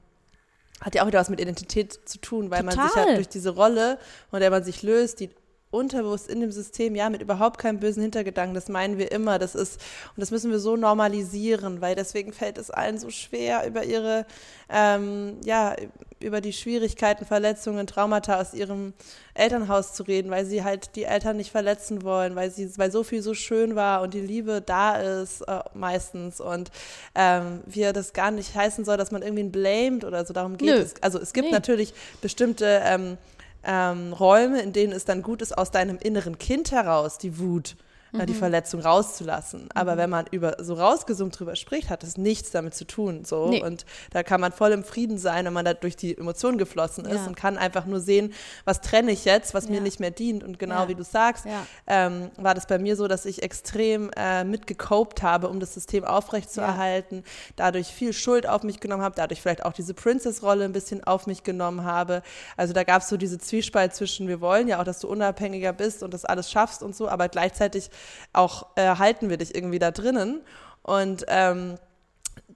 hat 0.84 0.94
ja 0.94 1.02
auch 1.02 1.06
wieder 1.06 1.18
was 1.18 1.30
mit 1.30 1.40
Identität 1.40 1.98
zu 2.04 2.18
tun, 2.18 2.50
weil 2.50 2.60
Total. 2.60 2.76
man 2.76 2.88
sich 2.88 2.96
halt 2.96 3.16
durch 3.16 3.28
diese 3.28 3.50
Rolle, 3.50 3.98
von 4.30 4.40
der 4.40 4.50
man 4.50 4.62
sich 4.62 4.82
löst, 4.82 5.18
die 5.20 5.30
unterbewusst 5.70 6.28
in 6.28 6.40
dem 6.40 6.52
System, 6.52 6.94
ja, 6.94 7.10
mit 7.10 7.22
überhaupt 7.22 7.58
keinem 7.58 7.80
bösen 7.80 8.02
Hintergedanken, 8.02 8.54
das 8.54 8.68
meinen 8.68 8.96
wir 8.98 9.10
immer, 9.10 9.38
das 9.38 9.54
ist, 9.54 9.80
und 10.14 10.20
das 10.20 10.30
müssen 10.30 10.50
wir 10.50 10.60
so 10.60 10.76
normalisieren, 10.76 11.80
weil 11.80 11.96
deswegen 11.96 12.32
fällt 12.32 12.58
es 12.58 12.70
allen 12.70 12.98
so 12.98 13.10
schwer, 13.10 13.66
über 13.66 13.82
ihre, 13.82 14.26
ähm, 14.68 15.38
ja, 15.44 15.74
über 16.20 16.40
die 16.40 16.52
Schwierigkeiten, 16.52 17.24
Verletzungen, 17.24 17.86
Traumata 17.86 18.40
aus 18.40 18.54
ihrem 18.54 18.92
Elternhaus 19.34 19.92
zu 19.92 20.04
reden, 20.04 20.30
weil 20.30 20.46
sie 20.46 20.62
halt 20.62 20.94
die 20.94 21.04
Eltern 21.04 21.36
nicht 21.36 21.50
verletzen 21.50 22.02
wollen, 22.02 22.36
weil 22.36 22.50
sie, 22.50 22.70
weil 22.78 22.90
so 22.90 23.02
viel 23.02 23.20
so 23.20 23.34
schön 23.34 23.74
war 23.74 24.02
und 24.02 24.14
die 24.14 24.20
Liebe 24.20 24.62
da 24.64 24.96
ist 24.96 25.42
äh, 25.42 25.60
meistens 25.74 26.40
und 26.40 26.70
ähm, 27.14 27.60
wir 27.66 27.92
das 27.92 28.12
gar 28.12 28.30
nicht 28.30 28.54
heißen 28.54 28.84
soll, 28.84 28.96
dass 28.96 29.10
man 29.10 29.22
irgendwie 29.22 29.44
blamed 29.44 30.04
oder 30.04 30.24
so, 30.24 30.32
darum 30.32 30.56
geht 30.56 30.68
Nö. 30.68 30.76
es. 30.76 30.94
Also 31.02 31.18
es 31.18 31.32
gibt 31.32 31.46
nee. 31.46 31.52
natürlich 31.52 31.94
bestimmte 32.20 32.80
ähm, 32.84 33.18
ähm, 33.64 34.12
Räume, 34.12 34.60
in 34.60 34.72
denen 34.72 34.92
es 34.92 35.04
dann 35.04 35.22
gut 35.22 35.42
ist, 35.42 35.56
aus 35.56 35.70
deinem 35.70 35.98
inneren 35.98 36.38
Kind 36.38 36.70
heraus 36.70 37.18
die 37.18 37.38
Wut 37.38 37.76
mhm. 38.22 38.26
die 38.26 38.34
Verletzung 38.34 38.80
rauszulassen. 38.80 39.68
Aber 39.74 39.94
mhm. 39.94 39.98
wenn 39.98 40.10
man 40.10 40.26
über 40.30 40.56
so 40.60 40.74
rausgesummt 40.74 41.38
drüber 41.38 41.56
spricht, 41.56 41.90
hat 41.90 42.02
das 42.02 42.16
nichts 42.16 42.50
damit 42.50 42.74
zu 42.74 42.86
tun. 42.86 43.24
So. 43.24 43.48
Nee. 43.48 43.62
Und 43.62 43.84
da 44.10 44.22
kann 44.22 44.40
man 44.40 44.52
voll 44.52 44.72
im 44.72 44.84
Frieden 44.84 45.18
sein, 45.18 45.44
wenn 45.44 45.52
man 45.52 45.64
da 45.64 45.74
durch 45.74 45.96
die 45.96 46.16
Emotionen 46.16 46.58
geflossen 46.58 47.04
ist 47.04 47.22
ja. 47.22 47.26
und 47.26 47.36
kann 47.36 47.58
einfach 47.58 47.86
nur 47.86 48.00
sehen, 48.00 48.32
was 48.64 48.80
trenne 48.80 49.12
ich 49.12 49.24
jetzt, 49.24 49.54
was 49.54 49.64
ja. 49.64 49.72
mir 49.72 49.80
nicht 49.80 50.00
mehr 50.00 50.10
dient. 50.10 50.44
Und 50.44 50.58
genau 50.58 50.82
ja. 50.82 50.88
wie 50.88 50.94
du 50.94 51.04
sagst, 51.04 51.46
ähm, 51.86 52.30
war 52.36 52.54
das 52.54 52.66
bei 52.66 52.78
mir 52.78 52.96
so, 52.96 53.08
dass 53.08 53.26
ich 53.26 53.42
extrem 53.42 54.10
äh, 54.16 54.44
mitgecopt 54.44 55.22
habe, 55.22 55.48
um 55.48 55.60
das 55.60 55.74
System 55.74 56.04
aufrechtzuerhalten, 56.04 57.24
dadurch 57.56 57.88
viel 57.88 58.12
Schuld 58.12 58.48
auf 58.48 58.62
mich 58.62 58.80
genommen 58.80 59.02
habe, 59.02 59.14
dadurch 59.16 59.40
vielleicht 59.40 59.64
auch 59.64 59.72
diese 59.72 59.94
Princess-Rolle 59.94 60.64
ein 60.64 60.72
bisschen 60.72 61.04
auf 61.04 61.26
mich 61.26 61.42
genommen 61.42 61.84
habe. 61.84 62.22
Also 62.56 62.72
da 62.72 62.84
gab 62.84 63.02
es 63.02 63.08
so 63.08 63.16
diese 63.16 63.38
Zwiespalt 63.38 63.94
zwischen, 63.94 64.28
wir 64.28 64.40
wollen 64.40 64.68
ja 64.68 64.80
auch, 64.80 64.84
dass 64.84 65.00
du 65.00 65.08
unabhängiger 65.08 65.72
bist 65.72 66.02
und 66.02 66.14
das 66.14 66.24
alles 66.24 66.50
schaffst 66.50 66.82
und 66.82 66.94
so, 66.94 67.08
aber 67.08 67.28
gleichzeitig 67.28 67.90
auch 68.32 68.66
äh, 68.76 68.96
halten 68.96 69.30
wir 69.30 69.36
dich 69.36 69.54
irgendwie 69.54 69.78
da 69.78 69.90
drinnen. 69.90 70.42
Und 70.82 71.24
ähm, 71.28 71.78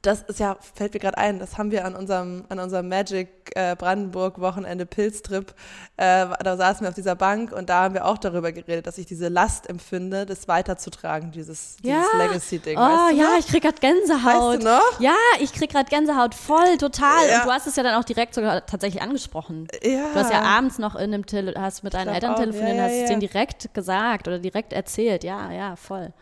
das 0.02 0.22
ist 0.22 0.38
ja, 0.38 0.56
fällt 0.74 0.94
mir 0.94 1.00
gerade 1.00 1.18
ein, 1.18 1.38
das 1.38 1.58
haben 1.58 1.70
wir 1.70 1.84
an 1.84 1.96
unserem, 1.96 2.44
an 2.48 2.58
unserem 2.60 2.88
Magic 2.88 3.28
äh, 3.54 3.74
Brandenburg 3.76 4.40
Wochenende 4.40 4.86
Pilztrip, 4.86 5.54
äh, 5.96 6.26
da 6.42 6.56
saßen 6.56 6.82
wir 6.82 6.88
auf 6.88 6.94
dieser 6.94 7.16
Bank 7.16 7.52
und 7.52 7.68
da 7.68 7.82
haben 7.84 7.94
wir 7.94 8.04
auch 8.04 8.18
darüber 8.18 8.52
geredet, 8.52 8.86
dass 8.86 8.98
ich 8.98 9.06
diese 9.06 9.28
Last 9.28 9.68
empfinde, 9.68 10.26
das 10.26 10.46
weiterzutragen, 10.46 11.32
dieses, 11.32 11.76
ja. 11.82 11.96
dieses 11.96 12.12
Legacy-Ding. 12.14 12.78
Oh 12.78 12.80
weißt 12.80 13.12
du 13.12 13.16
ja, 13.16 13.24
noch? 13.24 13.38
ich 13.38 13.46
krieg 13.46 13.62
gerade 13.62 13.78
Gänsehaut. 13.80 14.54
Weißt 14.54 14.62
du 14.62 14.68
noch? 14.68 15.00
Ja, 15.00 15.16
ich 15.40 15.52
krieg 15.52 15.70
gerade 15.70 15.88
Gänsehaut 15.90 16.34
voll, 16.34 16.78
total. 16.78 17.28
Ja. 17.28 17.38
Und 17.38 17.46
du 17.46 17.52
hast 17.52 17.66
es 17.66 17.76
ja 17.76 17.82
dann 17.82 18.00
auch 18.00 18.04
direkt 18.04 18.34
sogar 18.34 18.64
tatsächlich 18.66 19.02
angesprochen. 19.02 19.66
Ja. 19.82 20.12
Du 20.12 20.14
hast 20.14 20.32
ja 20.32 20.42
abends 20.42 20.78
noch 20.78 20.94
in 20.94 21.12
dem 21.12 21.26
Tele 21.26 21.54
hast 21.58 21.82
mit 21.82 21.94
deinen 21.94 22.08
Eltern 22.08 22.36
telefoniert, 22.36 22.76
ja, 22.76 22.84
hast 22.84 22.92
es 22.92 23.08
denen 23.08 23.20
direkt 23.20 23.74
gesagt 23.74 24.28
oder 24.28 24.38
direkt 24.38 24.72
erzählt. 24.72 25.24
Ja, 25.24 25.50
ja, 25.50 25.76
voll. 25.76 26.12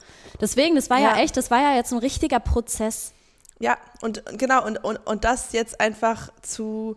Deswegen, 0.41 0.77
das 0.77 0.89
war 0.91 0.99
ja 0.99 1.17
echt, 1.17 1.37
das 1.37 1.51
war 1.51 1.61
ja 1.61 1.75
jetzt 1.77 1.93
ein 1.93 1.99
richtiger 1.99 2.41
Prozess. 2.41 3.13
Ja, 3.59 3.79
und 4.03 4.23
genau, 4.39 4.65
und, 4.65 4.83
und, 4.85 4.99
und 5.07 5.25
das 5.25 5.53
jetzt 5.53 5.81
einfach 5.81 6.31
zu 6.43 6.97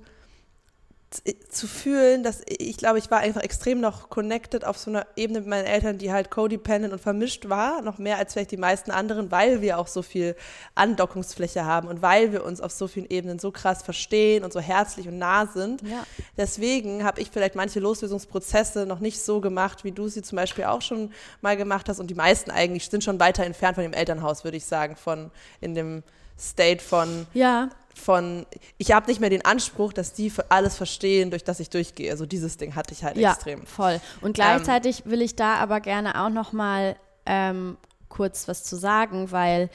zu 1.49 1.65
fühlen, 1.65 2.21
dass 2.21 2.41
ich 2.47 2.77
glaube, 2.77 2.99
ich 2.99 3.09
war 3.09 3.19
einfach 3.19 3.41
extrem 3.41 3.79
noch 3.79 4.09
connected 4.09 4.63
auf 4.63 4.77
so 4.77 4.91
einer 4.91 5.07
Ebene 5.15 5.39
mit 5.39 5.49
meinen 5.49 5.65
Eltern, 5.65 5.97
die 5.97 6.11
halt 6.11 6.29
codependent 6.29 6.93
und 6.93 6.99
vermischt 6.99 7.49
war, 7.49 7.81
noch 7.81 7.97
mehr 7.97 8.17
als 8.17 8.33
vielleicht 8.33 8.51
die 8.51 8.57
meisten 8.57 8.91
anderen, 8.91 9.31
weil 9.31 9.61
wir 9.61 9.79
auch 9.79 9.87
so 9.87 10.03
viel 10.03 10.35
Andockungsfläche 10.75 11.65
haben 11.65 11.87
und 11.87 12.03
weil 12.03 12.31
wir 12.31 12.45
uns 12.45 12.61
auf 12.61 12.71
so 12.71 12.87
vielen 12.87 13.09
Ebenen 13.09 13.39
so 13.39 13.51
krass 13.51 13.81
verstehen 13.81 14.43
und 14.43 14.53
so 14.53 14.59
herzlich 14.59 15.07
und 15.07 15.17
nah 15.17 15.47
sind. 15.47 15.81
Ja. 15.81 16.05
Deswegen 16.37 17.03
habe 17.03 17.21
ich 17.21 17.31
vielleicht 17.31 17.55
manche 17.55 17.79
Loslösungsprozesse 17.79 18.85
noch 18.85 18.99
nicht 18.99 19.19
so 19.19 19.41
gemacht, 19.41 19.83
wie 19.83 19.91
du 19.91 20.09
sie 20.09 20.21
zum 20.21 20.35
Beispiel 20.35 20.65
auch 20.65 20.83
schon 20.83 21.11
mal 21.41 21.57
gemacht 21.57 21.89
hast 21.89 21.99
und 21.99 22.07
die 22.07 22.15
meisten 22.15 22.51
eigentlich 22.51 22.87
sind 22.87 23.03
schon 23.03 23.19
weiter 23.19 23.43
entfernt 23.43 23.75
von 23.75 23.83
dem 23.83 23.93
Elternhaus, 23.93 24.43
würde 24.43 24.57
ich 24.57 24.65
sagen, 24.65 24.95
von 24.95 25.31
in 25.59 25.73
dem 25.73 26.03
State 26.39 26.83
von 26.83 27.27
ja 27.33 27.69
von, 27.99 28.45
ich 28.77 28.91
habe 28.91 29.07
nicht 29.07 29.19
mehr 29.19 29.29
den 29.29 29.45
Anspruch, 29.45 29.93
dass 29.93 30.13
die 30.13 30.31
alles 30.49 30.75
verstehen, 30.75 31.29
durch 31.29 31.43
das 31.43 31.59
ich 31.59 31.69
durchgehe. 31.69 32.09
Also 32.09 32.25
dieses 32.25 32.57
Ding 32.57 32.75
hatte 32.75 32.93
ich 32.93 33.03
halt 33.03 33.17
ja, 33.17 33.33
extrem. 33.33 33.65
voll. 33.65 33.99
Und 34.21 34.33
gleichzeitig 34.33 35.05
ähm, 35.05 35.11
will 35.11 35.21
ich 35.21 35.35
da 35.35 35.55
aber 35.55 35.79
gerne 35.81 36.19
auch 36.19 36.29
noch 36.29 36.53
mal 36.53 36.95
ähm, 37.25 37.77
kurz 38.07 38.47
was 38.47 38.63
zu 38.63 38.75
sagen, 38.75 39.31
weil 39.31 39.69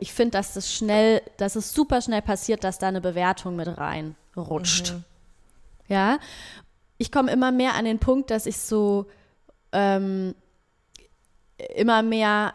ich 0.00 0.12
finde, 0.12 0.32
dass 0.32 0.54
das 0.54 0.72
schnell, 0.72 1.20
dass 1.36 1.56
es 1.56 1.74
super 1.74 2.00
schnell 2.00 2.22
passiert, 2.22 2.64
dass 2.64 2.78
da 2.78 2.88
eine 2.88 3.00
Bewertung 3.00 3.56
mit 3.56 3.68
reinrutscht. 3.68 4.94
Mhm. 4.94 5.04
Ja, 5.88 6.18
ich 6.96 7.12
komme 7.12 7.30
immer 7.30 7.52
mehr 7.52 7.74
an 7.74 7.84
den 7.84 7.98
Punkt, 7.98 8.30
dass 8.30 8.46
ich 8.46 8.56
so 8.56 9.06
ähm, 9.72 10.34
immer 11.74 12.02
mehr 12.02 12.54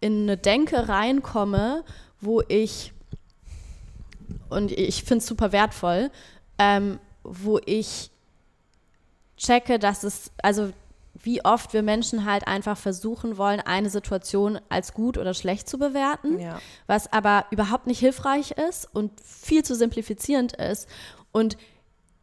in 0.00 0.22
eine 0.22 0.36
Denke 0.36 0.88
reinkomme, 0.88 1.82
wo 2.20 2.42
ich 2.48 2.92
und 4.48 4.72
ich 4.72 5.02
finde 5.02 5.18
es 5.18 5.26
super 5.26 5.52
wertvoll, 5.52 6.10
ähm, 6.58 6.98
wo 7.22 7.60
ich 7.64 8.10
checke, 9.36 9.78
dass 9.78 10.02
es, 10.02 10.30
also 10.42 10.72
wie 11.14 11.44
oft 11.44 11.72
wir 11.72 11.82
Menschen 11.82 12.24
halt 12.24 12.46
einfach 12.46 12.76
versuchen 12.76 13.36
wollen, 13.36 13.60
eine 13.60 13.90
Situation 13.90 14.60
als 14.68 14.92
gut 14.92 15.18
oder 15.18 15.34
schlecht 15.34 15.68
zu 15.68 15.78
bewerten, 15.78 16.38
ja. 16.38 16.60
was 16.86 17.12
aber 17.12 17.46
überhaupt 17.50 17.86
nicht 17.86 17.98
hilfreich 17.98 18.52
ist 18.52 18.88
und 18.92 19.12
viel 19.20 19.64
zu 19.64 19.74
simplifizierend 19.74 20.52
ist. 20.52 20.88
Und 21.32 21.56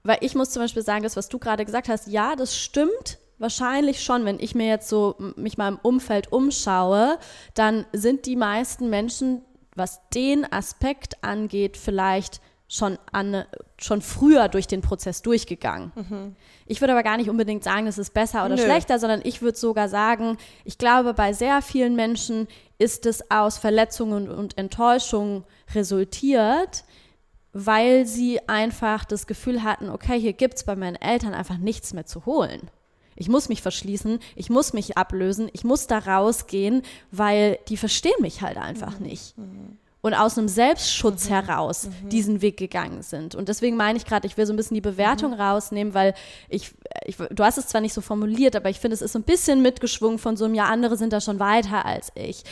weil 0.04 0.18
ich 0.22 0.36
muss 0.36 0.52
zum 0.52 0.62
Beispiel 0.62 0.84
sagen, 0.84 1.04
das, 1.04 1.16
was 1.16 1.30
du 1.30 1.40
gerade 1.40 1.66
gesagt 1.66 1.90
hast, 1.90 2.08
ja, 2.08 2.36
das 2.36 2.58
stimmt, 2.58 3.20
wahrscheinlich 3.40 4.04
schon, 4.04 4.26
wenn 4.26 4.40
ich 4.40 4.54
mir 4.54 4.68
jetzt 4.68 4.90
so 4.90 5.16
mich 5.36 5.58
mal 5.58 5.70
im 5.70 5.80
Umfeld 5.82 6.32
umschaue, 6.32 7.18
dann 7.56 7.86
sind 7.94 8.26
die 8.26 8.36
meisten 8.36 8.90
Menschen 8.90 9.42
was 9.76 10.02
den 10.10 10.52
Aspekt 10.52 11.24
angeht, 11.24 11.78
vielleicht 11.78 12.42
schon, 12.68 12.98
an, 13.12 13.46
schon 13.78 14.02
früher 14.02 14.48
durch 14.48 14.68
den 14.68 14.82
Prozess 14.82 15.22
durchgegangen. 15.22 15.92
Mhm. 15.96 16.36
Ich 16.66 16.82
würde 16.82 16.94
aber 16.94 17.04
gar 17.04 17.18
nicht 17.18 17.30
unbedingt 17.30 17.64
sagen, 17.64 17.86
es 17.86 17.98
ist 17.98 18.14
besser 18.14 18.46
oder 18.46 18.56
Nö. 18.56 18.62
schlechter, 18.62 18.98
sondern 18.98 19.22
ich 19.24 19.42
würde 19.42 19.58
sogar 19.58 19.90
sagen, 19.90 20.38
ich 20.66 20.78
glaube, 20.78 21.14
bei 21.14 21.34
sehr 21.34 21.62
vielen 21.62 21.96
Menschen 21.96 22.48
ist 22.80 23.06
es 23.06 23.30
aus 23.30 23.58
Verletzungen 23.58 24.30
und 24.30 24.58
Enttäuschungen 24.58 25.44
resultiert, 25.76 26.84
weil 27.52 28.08
sie 28.08 28.48
einfach 28.50 29.06
das 29.06 29.28
Gefühl 29.28 29.64
hatten, 29.64 29.90
okay, 29.90 30.20
hier 30.20 30.34
gibt 30.34 30.56
es 30.56 30.64
bei 30.64 30.76
meinen 30.76 30.96
Eltern 30.96 31.36
einfach 31.36 31.58
nichts 31.58 31.94
mehr 31.94 32.08
zu 32.08 32.26
holen. 32.26 32.72
Ich 33.16 33.30
muss 33.30 33.50
mich 33.50 33.62
verschließen, 33.62 34.20
ich 34.36 34.50
muss 34.50 34.74
mich 34.74 34.98
ablösen, 34.98 35.50
ich 35.54 35.64
muss 35.64 35.88
da 35.88 36.00
rausgehen, 36.00 36.82
weil 37.12 37.60
die 37.68 37.78
verstehen 37.78 38.22
mich 38.22 38.42
halt 38.42 38.58
einfach 38.58 39.00
mhm. 39.00 39.06
nicht. 39.06 39.38
Mhm. 39.38 39.78
Und 40.02 40.14
aus 40.16 40.38
einem 40.38 40.50
Selbstschutz 40.50 41.26
mhm. 41.26 41.34
heraus 41.34 41.88
mhm. 41.88 42.10
diesen 42.10 42.42
Weg 42.42 42.58
gegangen 42.58 43.04
sind. 43.04 43.36
Und 43.36 43.48
deswegen 43.48 43.78
meine 43.78 43.98
ich 43.98 44.06
gerade, 44.06 44.28
ich 44.28 44.36
will 44.36 44.46
so 44.46 44.52
ein 44.52 44.58
bisschen 44.58 44.76
die 44.76 44.82
Bewertung 44.82 45.32
mhm. 45.32 45.40
rausnehmen, 45.40 45.94
weil 45.94 46.14
ich, 46.50 46.72
ich, 47.06 47.16
du 47.16 47.44
hast 47.44 47.58
es 47.58 47.68
zwar 47.68 47.82
nicht 47.82 47.94
so 47.94 48.02
formuliert, 48.02 48.56
aber 48.56 48.70
ich 48.70 48.80
finde, 48.80 48.96
es 48.96 49.02
ist 49.02 49.14
so 49.14 49.20
ein 49.20 49.24
bisschen 49.24 49.62
mitgeschwungen 49.62 50.20
von 50.20 50.36
so 50.36 50.46
einem, 50.46 50.56
ja, 50.56 50.66
andere 50.66 50.98
sind 50.98 51.14
da 51.14 51.22
schon 51.22 51.40
weiter 51.40 51.86
als 51.86 52.12
ich 52.16 52.44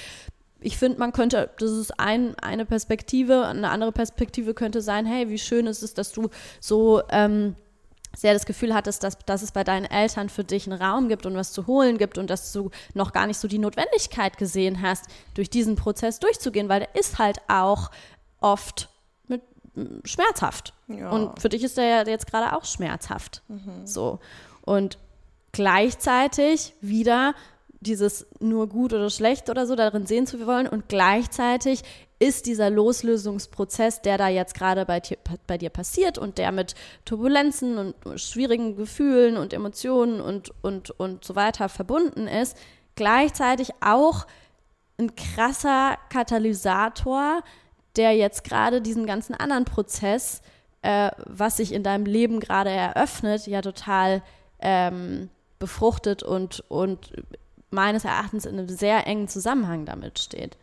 ich 0.61 0.77
finde, 0.77 0.99
man 0.99 1.11
könnte, 1.11 1.49
das 1.57 1.71
ist 1.71 1.99
ein, 1.99 2.35
eine 2.39 2.65
Perspektive, 2.65 3.47
eine 3.47 3.69
andere 3.69 3.91
Perspektive 3.91 4.53
könnte 4.53 4.81
sein, 4.81 5.05
hey, 5.05 5.29
wie 5.29 5.39
schön 5.39 5.65
ist 5.67 5.81
es, 5.81 5.93
dass 5.93 6.11
du 6.11 6.29
so 6.59 7.01
ähm, 7.09 7.55
sehr 8.15 8.33
das 8.33 8.45
Gefühl 8.45 8.73
hattest, 8.73 9.03
dass, 9.03 9.17
dass 9.19 9.41
es 9.41 9.51
bei 9.51 9.63
deinen 9.63 9.85
Eltern 9.85 10.29
für 10.29 10.43
dich 10.43 10.69
einen 10.69 10.81
Raum 10.81 11.07
gibt 11.07 11.25
und 11.25 11.35
was 11.35 11.53
zu 11.53 11.67
holen 11.67 11.97
gibt 11.97 12.17
und 12.17 12.29
dass 12.29 12.51
du 12.51 12.69
noch 12.93 13.13
gar 13.13 13.27
nicht 13.27 13.39
so 13.39 13.47
die 13.47 13.59
Notwendigkeit 13.59 14.37
gesehen 14.37 14.81
hast, 14.81 15.05
durch 15.33 15.49
diesen 15.49 15.75
Prozess 15.75 16.19
durchzugehen, 16.19 16.69
weil 16.69 16.81
der 16.81 16.95
ist 16.95 17.19
halt 17.19 17.39
auch 17.47 17.89
oft 18.39 18.89
mit, 19.27 19.41
schmerzhaft. 20.03 20.73
Ja. 20.87 21.09
Und 21.09 21.39
für 21.41 21.49
dich 21.49 21.63
ist 21.63 21.77
der 21.77 21.85
ja 21.85 22.07
jetzt 22.07 22.27
gerade 22.27 22.55
auch 22.55 22.65
schmerzhaft. 22.65 23.43
Mhm. 23.47 23.85
So. 23.85 24.19
Und 24.61 24.97
gleichzeitig 25.51 26.73
wieder 26.81 27.33
dieses 27.79 28.27
nur 28.39 28.67
gut 28.67 28.93
oder 28.93 29.09
schlecht 29.09 29.49
oder 29.49 29.65
so 29.65 29.75
darin 29.75 30.05
sehen 30.05 30.27
zu 30.27 30.45
wollen 30.45 30.67
und 30.67 30.87
gleichzeitig 30.87 31.83
ist 32.21 32.45
dieser 32.45 32.69
Loslösungsprozess, 32.69 34.03
der 34.03 34.19
da 34.19 34.27
jetzt 34.27 34.53
gerade 34.53 34.85
bei, 34.85 35.01
bei, 35.47 35.57
dir 35.57 35.71
passiert 35.71 36.19
und 36.19 36.37
der 36.37 36.51
mit 36.51 36.75
Turbulenzen 37.03 37.79
und 37.79 37.95
schwierigen 38.19 38.75
Gefühlen 38.75 39.37
und 39.37 39.53
Emotionen 39.53 40.21
und, 40.21 40.53
und, 40.61 40.91
und 40.91 41.25
so 41.25 41.35
weiter 41.35 41.67
verbunden 41.67 42.27
ist, 42.27 42.55
gleichzeitig 42.93 43.71
auch 43.81 44.27
ein 44.99 45.15
krasser 45.15 45.97
Katalysator, 46.09 47.41
der 47.95 48.15
jetzt 48.15 48.43
gerade 48.43 48.83
diesen 48.83 49.07
ganzen 49.07 49.33
anderen 49.33 49.65
Prozess, 49.65 50.43
äh, 50.83 51.09
was 51.25 51.57
sich 51.57 51.73
in 51.73 51.81
deinem 51.81 52.05
Leben 52.05 52.39
gerade 52.39 52.69
eröffnet, 52.69 53.47
ja 53.47 53.63
total 53.63 54.21
ähm, 54.59 55.31
befruchtet 55.57 56.21
und, 56.21 56.63
und 56.69 57.13
meines 57.71 58.05
Erachtens 58.05 58.45
in 58.45 58.59
einem 58.59 58.69
sehr 58.69 59.07
engen 59.07 59.27
Zusammenhang 59.27 59.85
damit 59.85 60.19
steht. 60.19 60.55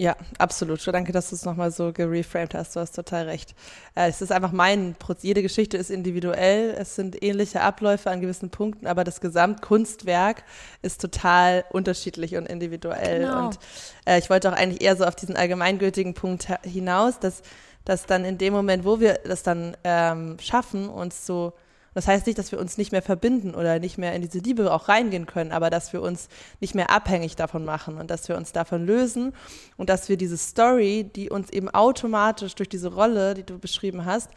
Ja, 0.00 0.16
absolut. 0.38 0.80
Danke, 0.86 1.12
dass 1.12 1.28
du 1.28 1.34
es 1.34 1.44
nochmal 1.44 1.70
so 1.70 1.92
gereframed 1.92 2.54
hast. 2.54 2.74
Du 2.74 2.80
hast 2.80 2.92
total 2.92 3.26
recht. 3.26 3.54
Äh, 3.94 4.08
es 4.08 4.22
ist 4.22 4.32
einfach 4.32 4.50
mein 4.50 4.94
Prozess. 4.94 5.24
Jede 5.24 5.42
Geschichte 5.42 5.76
ist 5.76 5.90
individuell. 5.90 6.70
Es 6.70 6.94
sind 6.94 7.22
ähnliche 7.22 7.60
Abläufe 7.60 8.10
an 8.10 8.22
gewissen 8.22 8.48
Punkten, 8.48 8.86
aber 8.86 9.04
das 9.04 9.20
Gesamtkunstwerk 9.20 10.42
ist 10.80 11.02
total 11.02 11.66
unterschiedlich 11.68 12.36
und 12.36 12.46
individuell. 12.46 13.20
Genau. 13.20 13.48
Und 13.48 13.58
äh, 14.06 14.18
ich 14.18 14.30
wollte 14.30 14.50
auch 14.50 14.56
eigentlich 14.56 14.80
eher 14.80 14.96
so 14.96 15.04
auf 15.04 15.16
diesen 15.16 15.36
allgemeingültigen 15.36 16.14
Punkt 16.14 16.48
hinaus, 16.62 17.18
dass, 17.18 17.42
dass 17.84 18.06
dann 18.06 18.24
in 18.24 18.38
dem 18.38 18.54
Moment, 18.54 18.86
wo 18.86 19.00
wir 19.00 19.18
das 19.24 19.42
dann 19.42 19.76
ähm, 19.84 20.38
schaffen, 20.40 20.88
uns 20.88 21.26
so 21.26 21.52
das 21.94 22.06
heißt 22.06 22.26
nicht, 22.26 22.38
dass 22.38 22.52
wir 22.52 22.60
uns 22.60 22.78
nicht 22.78 22.92
mehr 22.92 23.02
verbinden 23.02 23.54
oder 23.54 23.78
nicht 23.78 23.98
mehr 23.98 24.14
in 24.14 24.22
diese 24.22 24.38
Liebe 24.38 24.72
auch 24.72 24.88
reingehen 24.88 25.26
können, 25.26 25.52
aber 25.52 25.70
dass 25.70 25.92
wir 25.92 26.02
uns 26.02 26.28
nicht 26.60 26.74
mehr 26.74 26.90
abhängig 26.90 27.36
davon 27.36 27.64
machen 27.64 27.98
und 27.98 28.10
dass 28.10 28.28
wir 28.28 28.36
uns 28.36 28.52
davon 28.52 28.86
lösen 28.86 29.32
und 29.76 29.90
dass 29.90 30.08
wir 30.08 30.16
diese 30.16 30.36
Story, 30.36 31.10
die 31.14 31.30
uns 31.30 31.50
eben 31.50 31.68
automatisch 31.68 32.54
durch 32.54 32.68
diese 32.68 32.92
Rolle, 32.92 33.34
die 33.34 33.44
du 33.44 33.58
beschrieben 33.58 34.04
hast, 34.04 34.30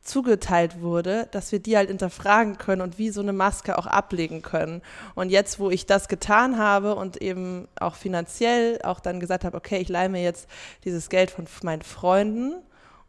zugeteilt 0.00 0.80
wurde, 0.80 1.28
dass 1.30 1.52
wir 1.52 1.58
die 1.58 1.76
halt 1.76 1.88
hinterfragen 1.88 2.56
können 2.56 2.82
und 2.82 2.98
wie 2.98 3.10
so 3.10 3.20
eine 3.20 3.32
Maske 3.32 3.76
auch 3.78 3.86
ablegen 3.86 4.42
können. 4.42 4.80
Und 5.14 5.30
jetzt, 5.30 5.58
wo 5.58 5.70
ich 5.70 5.86
das 5.86 6.08
getan 6.08 6.58
habe 6.58 6.94
und 6.94 7.18
eben 7.18 7.68
auch 7.78 7.94
finanziell 7.94 8.80
auch 8.82 9.00
dann 9.00 9.20
gesagt 9.20 9.44
habe, 9.44 9.56
okay, 9.56 9.78
ich 9.78 9.88
leihe 9.88 10.08
mir 10.08 10.22
jetzt 10.22 10.48
dieses 10.84 11.08
Geld 11.08 11.30
von 11.30 11.46
meinen 11.62 11.82
Freunden 11.82 12.54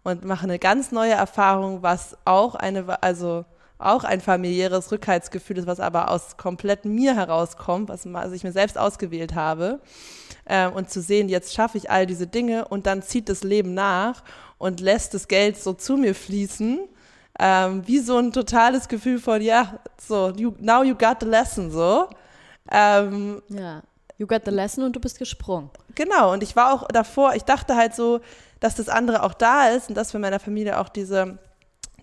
und 0.04 0.26
mache 0.26 0.44
eine 0.44 0.60
ganz 0.60 0.92
neue 0.92 1.14
Erfahrung, 1.14 1.84
was 1.84 2.18
auch 2.26 2.56
eine, 2.56 3.02
also 3.02 3.46
auch 3.80 4.04
ein 4.04 4.20
familiäres 4.20 4.92
Rückhaltsgefühl 4.92 5.58
ist, 5.58 5.68
was 5.68 5.80
aber 5.80 6.12
aus 6.12 6.36
komplett 6.36 6.84
mir 6.84 7.16
herauskommt, 7.16 7.90
was 7.90 8.34
ich 8.34 8.44
mir 8.44 8.52
selbst 8.52 8.78
ausgewählt 8.78 9.36
habe. 9.36 9.80
Ähm, 10.46 10.74
und 10.74 10.90
zu 10.92 11.02
sehen, 11.02 11.30
jetzt 11.30 11.54
schaffe 11.54 11.78
ich 11.78 11.90
all 11.90 12.06
diese 12.06 12.28
Dinge 12.28 12.68
und 12.68 12.86
dann 12.86 13.02
zieht 13.02 13.30
das 13.30 13.44
Leben 13.44 13.74
nach 13.74 14.24
und 14.58 14.82
lässt 14.82 15.14
das 15.14 15.28
Geld 15.30 15.58
so 15.58 15.74
zu 15.74 15.96
mir 15.96 16.14
fließen. 16.14 16.80
Ähm, 17.40 17.88
wie 17.88 18.00
so 18.00 18.18
ein 18.18 18.34
totales 18.34 18.90
Gefühl 18.90 19.18
von, 19.18 19.42
ja, 19.42 19.80
so, 19.98 20.32
you, 20.36 20.54
now 20.60 20.84
you 20.84 20.94
got 20.94 21.18
the 21.22 21.26
lesson, 21.26 21.72
so. 21.72 22.10
Ähm, 22.70 23.42
ja, 23.48 23.82
you 24.18 24.28
got 24.28 24.42
the 24.44 24.52
lesson 24.52 24.84
und 24.84 24.94
du 24.94 25.00
bist 25.00 25.18
gesprungen. 25.18 25.70
Genau, 25.96 26.34
und 26.34 26.44
ich 26.44 26.58
war 26.58 26.74
auch 26.74 26.86
davor, 26.90 27.36
ich 27.36 27.44
dachte 27.44 27.78
halt 27.78 27.96
so, 27.96 28.20
dass 28.60 28.76
das 28.76 28.90
andere 28.90 29.24
auch 29.24 29.34
da 29.34 29.70
ist 29.70 29.88
und 29.88 29.96
dass 29.96 30.12
für 30.12 30.20
meiner 30.20 30.40
Familie 30.40 30.80
auch 30.80 30.90
diese, 30.90 31.38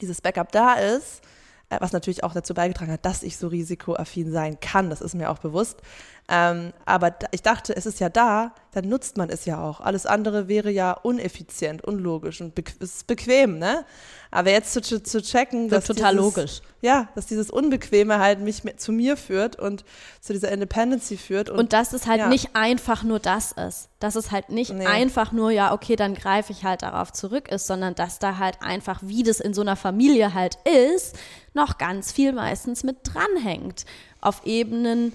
dieses 0.01 0.23
Backup 0.23 0.51
da 0.53 0.75
ist. 0.75 1.21
Was 1.69 1.93
natürlich 1.93 2.23
auch 2.23 2.33
dazu 2.33 2.55
beigetragen 2.55 2.93
hat, 2.93 3.05
dass 3.05 3.23
ich 3.23 3.37
so 3.37 3.49
risikoaffin 3.49 4.31
sein 4.31 4.61
kann. 4.61 4.89
Das 4.89 5.01
ist 5.01 5.15
mir 5.15 5.31
auch 5.31 5.39
bewusst. 5.39 5.83
Ähm, 6.29 6.73
aber 6.85 7.13
da, 7.13 7.29
ich 7.31 7.43
dachte, 7.43 7.77
es 7.77 7.87
ist 7.87 8.01
ja 8.01 8.09
da, 8.09 8.53
dann 8.73 8.89
nutzt 8.89 9.17
man 9.17 9.31
es 9.31 9.45
ja 9.45 9.63
auch. 9.63 9.81
Alles 9.81 10.07
andere 10.07 10.49
wäre 10.49 10.71
ja 10.71 10.93
uneffizient, 10.93 11.85
unlogisch 11.85 12.41
und 12.41 12.57
bequ 12.57 12.73
ist 12.81 13.07
bequem, 13.07 13.59
ne? 13.59 13.85
Aber 14.33 14.51
jetzt 14.51 14.73
zu, 14.73 14.81
zu 14.81 15.23
checken, 15.23 15.69
dass 15.69 15.85
total 15.85 16.15
dieses, 16.15 16.25
logisch. 16.25 16.61
Ja, 16.83 17.09
dass 17.15 17.27
dieses 17.27 17.49
Unbequeme 17.49 18.19
halt 18.19 18.41
mich 18.41 18.65
mit, 18.65 18.81
zu 18.81 18.91
mir 18.91 19.17
führt 19.17 19.57
und 19.57 19.85
zu 20.21 20.33
dieser 20.33 20.51
Independency 20.51 21.17
führt. 21.17 21.49
Und, 21.49 21.59
und 21.59 21.73
dass 21.73 21.93
es 21.93 22.09
halt 22.09 22.19
ja. 22.19 22.29
nicht 22.29 22.51
einfach 22.55 23.05
nur 23.05 23.21
das 23.21 23.53
ist. 23.53 23.89
Dass 24.01 24.17
es 24.17 24.33
halt 24.33 24.51
nicht 24.51 24.75
nee. 24.75 24.85
einfach 24.85 25.31
nur, 25.31 25.53
ja, 25.53 25.73
okay, 25.73 25.95
dann 25.95 26.15
greife 26.15 26.51
ich 26.51 26.65
halt 26.65 26.83
darauf 26.83 27.13
zurück 27.13 27.49
ist, 27.49 27.69
sondern 27.69 27.95
dass 27.95 28.19
da 28.19 28.39
halt 28.39 28.63
einfach, 28.63 29.01
wie 29.05 29.23
das 29.23 29.39
in 29.39 29.55
so 29.55 29.61
einer 29.61 29.77
Familie 29.77 30.35
halt 30.35 30.59
ist, 30.65 31.17
noch 31.55 31.79
ganz 31.79 32.11
viel 32.11 32.33
meistens 32.33 32.83
mit 32.83 32.97
dranhängt. 33.05 33.87
Auf 34.21 34.45
Ebenen, 34.45 35.13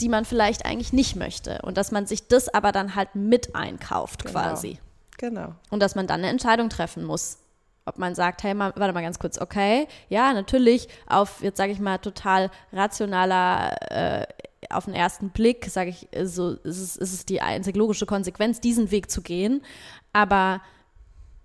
die 0.00 0.08
man 0.08 0.24
vielleicht 0.24 0.64
eigentlich 0.64 0.92
nicht 0.92 1.16
möchte. 1.16 1.60
Und 1.62 1.76
dass 1.76 1.92
man 1.92 2.06
sich 2.06 2.28
das 2.28 2.48
aber 2.48 2.72
dann 2.72 2.94
halt 2.94 3.14
mit 3.14 3.54
einkauft 3.54 4.24
genau. 4.24 4.32
quasi. 4.32 4.78
Genau. 5.18 5.54
Und 5.70 5.80
dass 5.80 5.94
man 5.94 6.06
dann 6.06 6.20
eine 6.20 6.28
Entscheidung 6.28 6.68
treffen 6.68 7.04
muss. 7.04 7.38
Ob 7.84 7.98
man 7.98 8.14
sagt, 8.14 8.44
hey, 8.44 8.54
mal, 8.54 8.72
warte 8.76 8.92
mal 8.94 9.02
ganz 9.02 9.18
kurz, 9.18 9.40
okay, 9.40 9.88
ja, 10.08 10.32
natürlich 10.32 10.88
auf, 11.08 11.42
jetzt 11.42 11.56
sage 11.56 11.72
ich 11.72 11.80
mal, 11.80 11.98
total 11.98 12.50
rationaler, 12.72 13.76
äh, 13.90 14.26
auf 14.70 14.84
den 14.84 14.94
ersten 14.94 15.30
Blick, 15.30 15.66
sage 15.66 15.90
ich, 15.90 16.08
so 16.24 16.52
ist 16.52 16.78
es, 16.78 16.96
ist 16.96 17.12
es 17.12 17.26
die 17.26 17.40
einzig 17.40 17.76
logische 17.76 18.06
Konsequenz, 18.06 18.60
diesen 18.60 18.92
Weg 18.92 19.10
zu 19.10 19.20
gehen. 19.20 19.62
Aber 20.12 20.60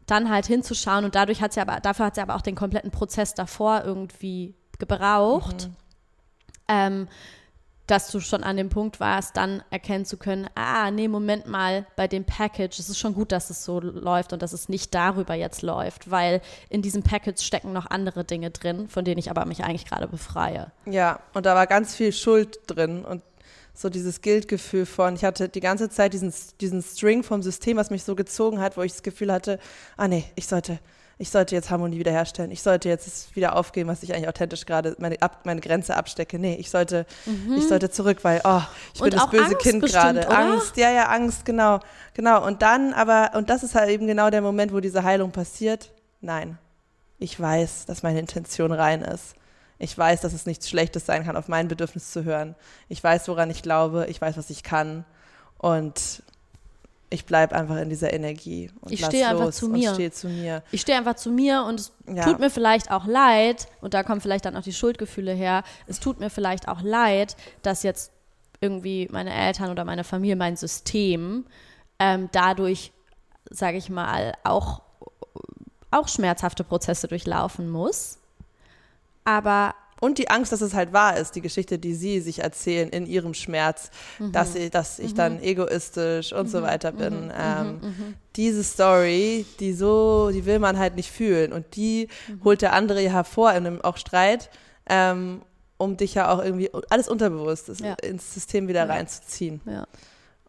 dann 0.06 0.30
halt 0.30 0.46
hinzuschauen 0.46 1.06
und 1.06 1.16
dadurch 1.16 1.42
hat 1.42 1.54
sie 1.54 1.60
aber, 1.60 1.80
dafür 1.80 2.06
hat 2.06 2.16
sie 2.16 2.22
aber 2.22 2.36
auch 2.36 2.42
den 2.42 2.56
kompletten 2.56 2.92
Prozess 2.92 3.34
davor 3.34 3.84
irgendwie 3.84 4.56
gebraucht. 4.80 5.68
Mhm. 5.68 5.76
Ähm, 6.70 7.08
dass 7.88 8.12
du 8.12 8.20
schon 8.20 8.44
an 8.44 8.58
dem 8.58 8.70
Punkt 8.70 9.00
warst, 9.00 9.38
dann 9.38 9.64
erkennen 9.72 10.06
zu 10.06 10.18
können, 10.18 10.48
ah, 10.56 10.92
nee, 10.92 11.08
Moment 11.08 11.48
mal, 11.48 11.88
bei 11.96 12.08
dem 12.08 12.26
Package, 12.26 12.80
es 12.80 12.90
ist 12.90 13.00
schon 13.00 13.14
gut, 13.14 13.32
dass 13.32 13.50
es 13.50 13.64
so 13.64 13.80
läuft 13.80 14.34
und 14.34 14.42
dass 14.42 14.54
es 14.54 14.70
nicht 14.70 14.94
darüber 14.94 15.34
jetzt 15.34 15.62
läuft, 15.62 16.12
weil 16.12 16.42
in 16.70 16.82
diesem 16.82 17.02
Package 17.02 17.42
stecken 17.42 17.74
noch 17.74 17.90
andere 17.90 18.26
Dinge 18.26 18.52
drin, 18.52 18.90
von 18.90 19.06
denen 19.06 19.18
ich 19.18 19.32
aber 19.32 19.46
mich 19.46 19.64
eigentlich 19.64 19.86
gerade 19.86 20.08
befreie. 20.08 20.72
Ja, 20.86 21.22
und 21.34 21.46
da 21.46 21.56
war 21.56 21.66
ganz 21.66 21.96
viel 21.96 22.12
Schuld 22.12 22.60
drin 22.68 23.06
und 23.06 23.22
so 23.74 23.90
dieses 23.90 24.22
Guilt-Gefühl 24.22 24.86
von, 24.86 25.16
ich 25.16 25.24
hatte 25.24 25.50
die 25.50 25.60
ganze 25.60 25.90
Zeit 25.90 26.14
diesen, 26.14 26.34
diesen 26.60 26.82
String 26.82 27.24
vom 27.24 27.44
System, 27.44 27.78
was 27.78 27.92
mich 27.92 28.04
so 28.04 28.16
gezogen 28.16 28.60
hat, 28.60 28.76
wo 28.76 28.82
ich 28.82 28.92
das 28.92 29.04
Gefühl 29.04 29.32
hatte, 29.32 29.60
ah 29.98 30.08
nee, 30.08 30.26
ich 30.36 30.48
sollte, 30.48 30.80
ich 31.20 31.30
sollte 31.32 31.56
jetzt 31.56 31.72
Harmonie 31.72 31.98
wiederherstellen, 31.98 32.52
ich 32.52 32.62
sollte 32.62 32.90
jetzt 32.90 33.36
wieder 33.36 33.56
aufgeben, 33.56 33.90
was 33.90 34.04
ich 34.04 34.14
eigentlich 34.14 34.28
authentisch 34.28 34.66
gerade 34.66 34.96
meine, 35.00 35.20
ab, 35.22 35.42
meine 35.46 35.62
Grenze 35.62 35.96
abstecke. 35.96 36.38
Nee, 36.38 36.56
ich 36.56 36.70
sollte, 36.70 37.06
mhm. 37.26 37.56
ich 37.58 37.68
sollte 37.68 37.90
zurück, 37.90 38.20
weil, 38.24 38.42
oh, 38.44 38.62
ich 38.94 39.02
bin 39.02 39.10
das 39.10 39.30
böse 39.30 39.46
Angst 39.46 39.60
Kind 39.60 39.86
gerade. 39.86 40.30
Angst, 40.30 40.78
ja, 40.78 40.92
ja, 40.92 41.08
Angst, 41.08 41.44
genau, 41.46 41.80
genau. 42.14 42.46
Und 42.46 42.62
dann 42.62 42.94
aber, 42.94 43.32
und 43.34 43.50
das 43.50 43.64
ist 43.64 43.74
halt 43.74 43.90
eben 43.90 44.06
genau 44.06 44.30
der 44.30 44.42
Moment, 44.42 44.72
wo 44.74 44.80
diese 44.80 45.04
Heilung 45.04 45.32
passiert. 45.32 45.92
Nein, 46.22 46.60
ich 47.18 47.40
weiß, 47.40 47.86
dass 47.88 48.04
meine 48.04 48.20
Intention 48.20 48.72
rein 48.72 49.02
ist. 49.02 49.34
Ich 49.80 49.98
weiß, 49.98 50.22
dass 50.22 50.34
es 50.34 50.46
nichts 50.46 50.70
Schlechtes 50.70 51.06
sein 51.06 51.24
kann, 51.24 51.36
auf 51.36 51.48
mein 51.48 51.68
Bedürfnis 51.68 52.12
zu 52.12 52.24
hören. 52.24 52.56
Ich 52.90 53.04
weiß, 53.04 53.28
woran 53.28 53.50
ich 53.50 53.62
glaube. 53.62 54.08
Ich 54.10 54.20
weiß, 54.20 54.38
was 54.38 54.50
ich 54.50 54.64
kann. 54.64 55.06
Und 55.58 56.24
ich 57.10 57.26
bleibe 57.26 57.56
einfach 57.56 57.78
in 57.78 57.90
dieser 57.90 58.12
Energie. 58.14 58.70
Und 58.82 58.92
ich 58.92 59.06
stehe 59.06 59.28
einfach 59.28 59.52
zu 59.52 59.70
mir. 59.70 59.94
Stehe 59.94 60.12
zu 60.12 60.28
mir. 60.28 60.64
Ich 60.72 60.82
stehe 60.82 60.98
einfach 60.98 61.16
zu 61.16 61.32
mir 61.32 61.64
und 61.64 61.80
es 61.80 61.92
ja. 62.06 62.24
tut 62.24 62.40
mir 62.40 62.50
vielleicht 62.50 62.92
auch 62.92 63.06
leid, 63.06 63.68
und 63.82 63.94
da 63.94 64.04
kommen 64.04 64.20
vielleicht 64.20 64.46
dann 64.46 64.58
auch 64.58 64.64
die 64.64 64.74
Schuldgefühle 64.74 65.34
her, 65.34 65.64
es 65.88 66.00
tut 66.00 66.20
mir 66.20 66.30
vielleicht 66.30 66.68
auch 66.68 66.82
leid, 66.82 67.38
dass 67.62 67.84
jetzt 67.84 68.12
irgendwie 68.60 69.08
meine 69.12 69.34
Eltern 69.34 69.70
oder 69.70 69.86
meine 69.86 70.04
Familie, 70.04 70.36
mein 70.36 70.58
System 70.58 71.46
ähm, 72.00 72.30
dadurch, 72.32 72.92
sage 73.50 73.78
ich 73.78 73.90
mal, 73.90 74.34
auch, 74.44 74.82
auch 75.92 76.08
schmerzhafte 76.08 76.64
Prozesse 76.64 77.08
durchlaufen 77.08 77.70
muss. 77.70 78.20
Aber 79.24 79.76
und 80.00 80.18
die 80.18 80.30
Angst, 80.30 80.52
dass 80.52 80.62
es 80.62 80.74
halt 80.74 80.94
wahr 80.94 81.18
ist, 81.18 81.36
die 81.36 81.42
Geschichte, 81.42 81.80
die 81.80 81.96
sie 81.96 82.20
sich 82.20 82.44
erzählen 82.44 82.90
in 82.90 83.08
ihrem 83.08 83.34
Schmerz, 83.34 83.90
mhm. 84.20 84.32
dass, 84.32 84.54
sie, 84.54 84.70
dass 84.70 85.00
ich 85.00 85.12
mhm. 85.12 85.18
dann 85.18 85.42
egoistisch 85.42 86.34
und 86.34 86.48
mhm. 86.48 86.52
so 86.52 86.62
weiter 86.62 86.92
bin. 86.92 87.26
Mhm. 87.26 87.32
Ähm, 87.38 87.68
mhm. 87.68 87.88
Mhm. 87.88 88.14
diese 88.36 88.64
Story, 88.64 89.46
die 89.60 89.74
so, 89.74 90.30
die 90.32 90.46
will 90.46 90.60
man 90.60 90.78
halt 90.78 90.96
nicht 90.96 91.12
fühlen. 91.12 91.52
Und 91.52 91.76
die 91.76 92.10
holt 92.44 92.62
der 92.62 92.74
andere 92.74 93.02
ja 93.02 93.12
hervor 93.12 93.52
in 93.52 93.66
einem 93.66 93.82
auch 93.82 93.98
Streit, 93.98 94.50
ähm, 94.88 95.42
um 95.78 95.98
dich 95.98 96.14
ja 96.14 96.32
auch 96.32 96.44
irgendwie, 96.44 96.70
alles 96.90 97.08
unterbewusst 97.08 97.70
ja. 97.80 97.94
ins 97.94 98.34
System 98.34 98.68
wieder 98.68 98.86
ja. 98.86 98.94
reinzuziehen. 98.94 99.62
Ja. 99.66 99.88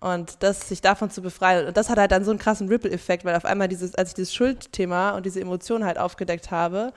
Und 0.00 0.42
das, 0.42 0.68
sich 0.68 0.80
davon 0.80 1.10
zu 1.10 1.22
befreien. 1.22 1.66
Und 1.66 1.76
das 1.76 1.88
hat 1.88 1.98
halt 1.98 2.12
dann 2.12 2.24
so 2.24 2.30
einen 2.30 2.38
krassen 2.38 2.68
Ripple-Effekt, 2.68 3.24
weil 3.24 3.34
auf 3.34 3.44
einmal 3.44 3.66
dieses, 3.66 3.94
als 3.94 4.10
ich 4.10 4.14
dieses 4.14 4.34
Schuldthema 4.34 5.10
und 5.10 5.26
diese 5.26 5.40
Emotionen 5.40 5.84
halt 5.84 5.98
aufgedeckt 5.98 6.50
habe, 6.50 6.92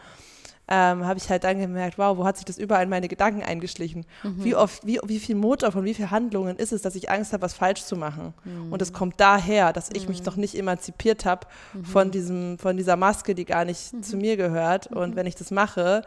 ähm, 0.68 1.06
habe 1.06 1.18
ich 1.20 1.30
halt 1.30 1.44
dann 1.44 1.60
gemerkt, 1.60 1.98
wow, 1.98 2.18
wo 2.18 2.26
hat 2.26 2.38
sich 2.38 2.46
das 2.46 2.58
überall 2.58 2.84
in 2.84 2.90
meine 2.90 3.08
Gedanken 3.08 3.44
eingeschlichen? 3.44 4.06
Mhm. 4.24 4.44
Wie 4.44 4.56
oft, 4.56 4.86
wie, 4.86 5.00
wie 5.04 5.20
viel 5.20 5.36
Motor 5.36 5.72
von 5.72 5.84
wie 5.84 5.94
vielen 5.94 6.12
Handlungen 6.12 6.56
ist 6.56 6.72
es, 6.72 6.82
dass 6.82 6.96
ich 6.96 7.10
Angst 7.10 7.34
habe, 7.34 7.42
was 7.42 7.54
falsch 7.54 7.84
zu 7.84 7.96
machen? 7.96 8.34
Mhm. 8.46 8.72
Und 8.72 8.82
es 8.82 8.94
kommt 8.94 9.20
daher, 9.20 9.74
dass 9.74 9.90
ich 9.92 10.08
mich 10.08 10.20
mhm. 10.20 10.26
noch 10.26 10.36
nicht 10.38 10.56
emanzipiert 10.56 11.26
habe 11.26 11.48
mhm. 11.74 11.86
von 11.86 12.12
diesem, 12.12 12.58
von 12.58 12.78
dieser 12.78 12.96
Maske, 12.96 13.36
die 13.36 13.46
gar 13.46 13.66
nicht 13.66 13.92
mhm. 13.92 14.04
zu 14.04 14.18
mir 14.18 14.38
gehört. 14.38 14.88
Und 14.88 15.16
wenn 15.16 15.26
ich 15.26 15.36
das 15.36 15.52
mache, 15.52 16.04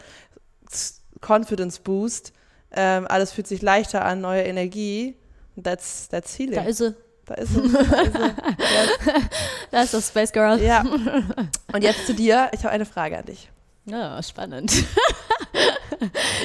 Confidence 1.21 1.81
Boost, 1.81 2.33
ähm, 2.73 3.07
alles 3.09 3.33
fühlt 3.33 3.47
sich 3.47 3.63
leichter 3.63 4.05
an, 4.05 4.21
neue 4.21 4.43
Energie. 4.43 5.17
That's, 5.63 6.09
that's 6.09 6.39
healing. 6.39 6.55
Da 6.55 6.65
ist 6.65 6.79
sie. 6.79 6.95
Da 7.27 7.35
ist 7.35 7.55
sie. 7.55 7.61
Da 7.61 8.01
ist, 8.01 8.13
sie. 8.13 8.21
da 9.71 9.83
ist 9.83 9.95
das 9.95 10.09
Space 10.09 10.33
Girl. 10.33 10.61
Ja. 10.61 10.83
Und 11.73 11.83
jetzt 11.83 12.07
zu 12.07 12.15
dir. 12.15 12.51
Ich 12.53 12.61
habe 12.61 12.71
eine 12.71 12.87
Frage 12.87 13.19
an 13.19 13.27
dich. 13.27 13.51
Ja, 13.87 14.22
spannend. 14.22 14.72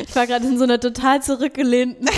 ich 0.06 0.16
war 0.16 0.28
gerade 0.28 0.46
in 0.46 0.58
so 0.58 0.66
einer 0.66 0.80
total 0.80 1.24
zurückgelehnten 1.24 2.10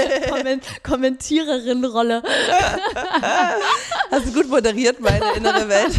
Kommentiererin-Rolle. 0.82 2.22
Hast 4.10 4.26
du 4.26 4.32
gut 4.32 4.48
moderiert, 4.48 5.00
meine 5.00 5.32
innere 5.32 5.68
Welt. 5.68 5.94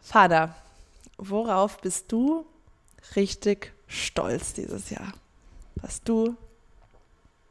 Vater, 0.00 0.54
worauf 1.18 1.78
bist 1.82 2.10
du 2.12 2.46
richtig 3.14 3.72
stolz 3.86 4.54
dieses 4.54 4.88
Jahr? 4.88 5.12
Was 5.76 6.02
du 6.02 6.34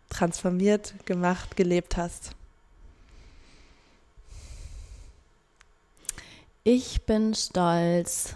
transformiert, 0.10 0.94
gemacht, 1.06 1.56
gelebt 1.56 1.98
hast? 1.98 2.32
Ich 6.68 7.04
bin 7.04 7.36
stolz. 7.36 8.36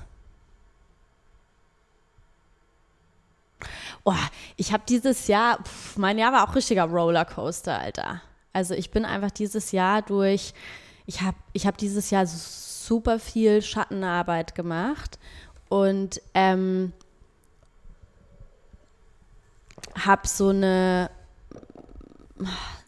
Oh, 4.03 4.13
ich 4.55 4.71
habe 4.71 4.83
dieses 4.87 5.25
Jahr, 5.25 5.57
pff, 5.63 5.97
mein 5.97 6.19
Jahr 6.19 6.31
war 6.31 6.47
auch 6.47 6.53
richtiger 6.53 6.83
Rollercoaster, 6.83 7.79
Alter. 7.79 8.21
Also 8.53 8.75
ich 8.75 8.91
bin 8.91 9.03
einfach 9.03 9.31
dieses 9.31 9.71
Jahr 9.71 10.03
durch, 10.03 10.53
ich 11.07 11.21
habe 11.21 11.37
ich 11.53 11.65
hab 11.65 11.77
dieses 11.79 12.11
Jahr 12.11 12.27
super 12.27 13.17
viel 13.17 13.63
Schattenarbeit 13.63 14.53
gemacht 14.53 15.17
und 15.67 16.21
ähm, 16.35 16.93
habe 19.95 20.27
so 20.27 20.49
eine 20.49 21.09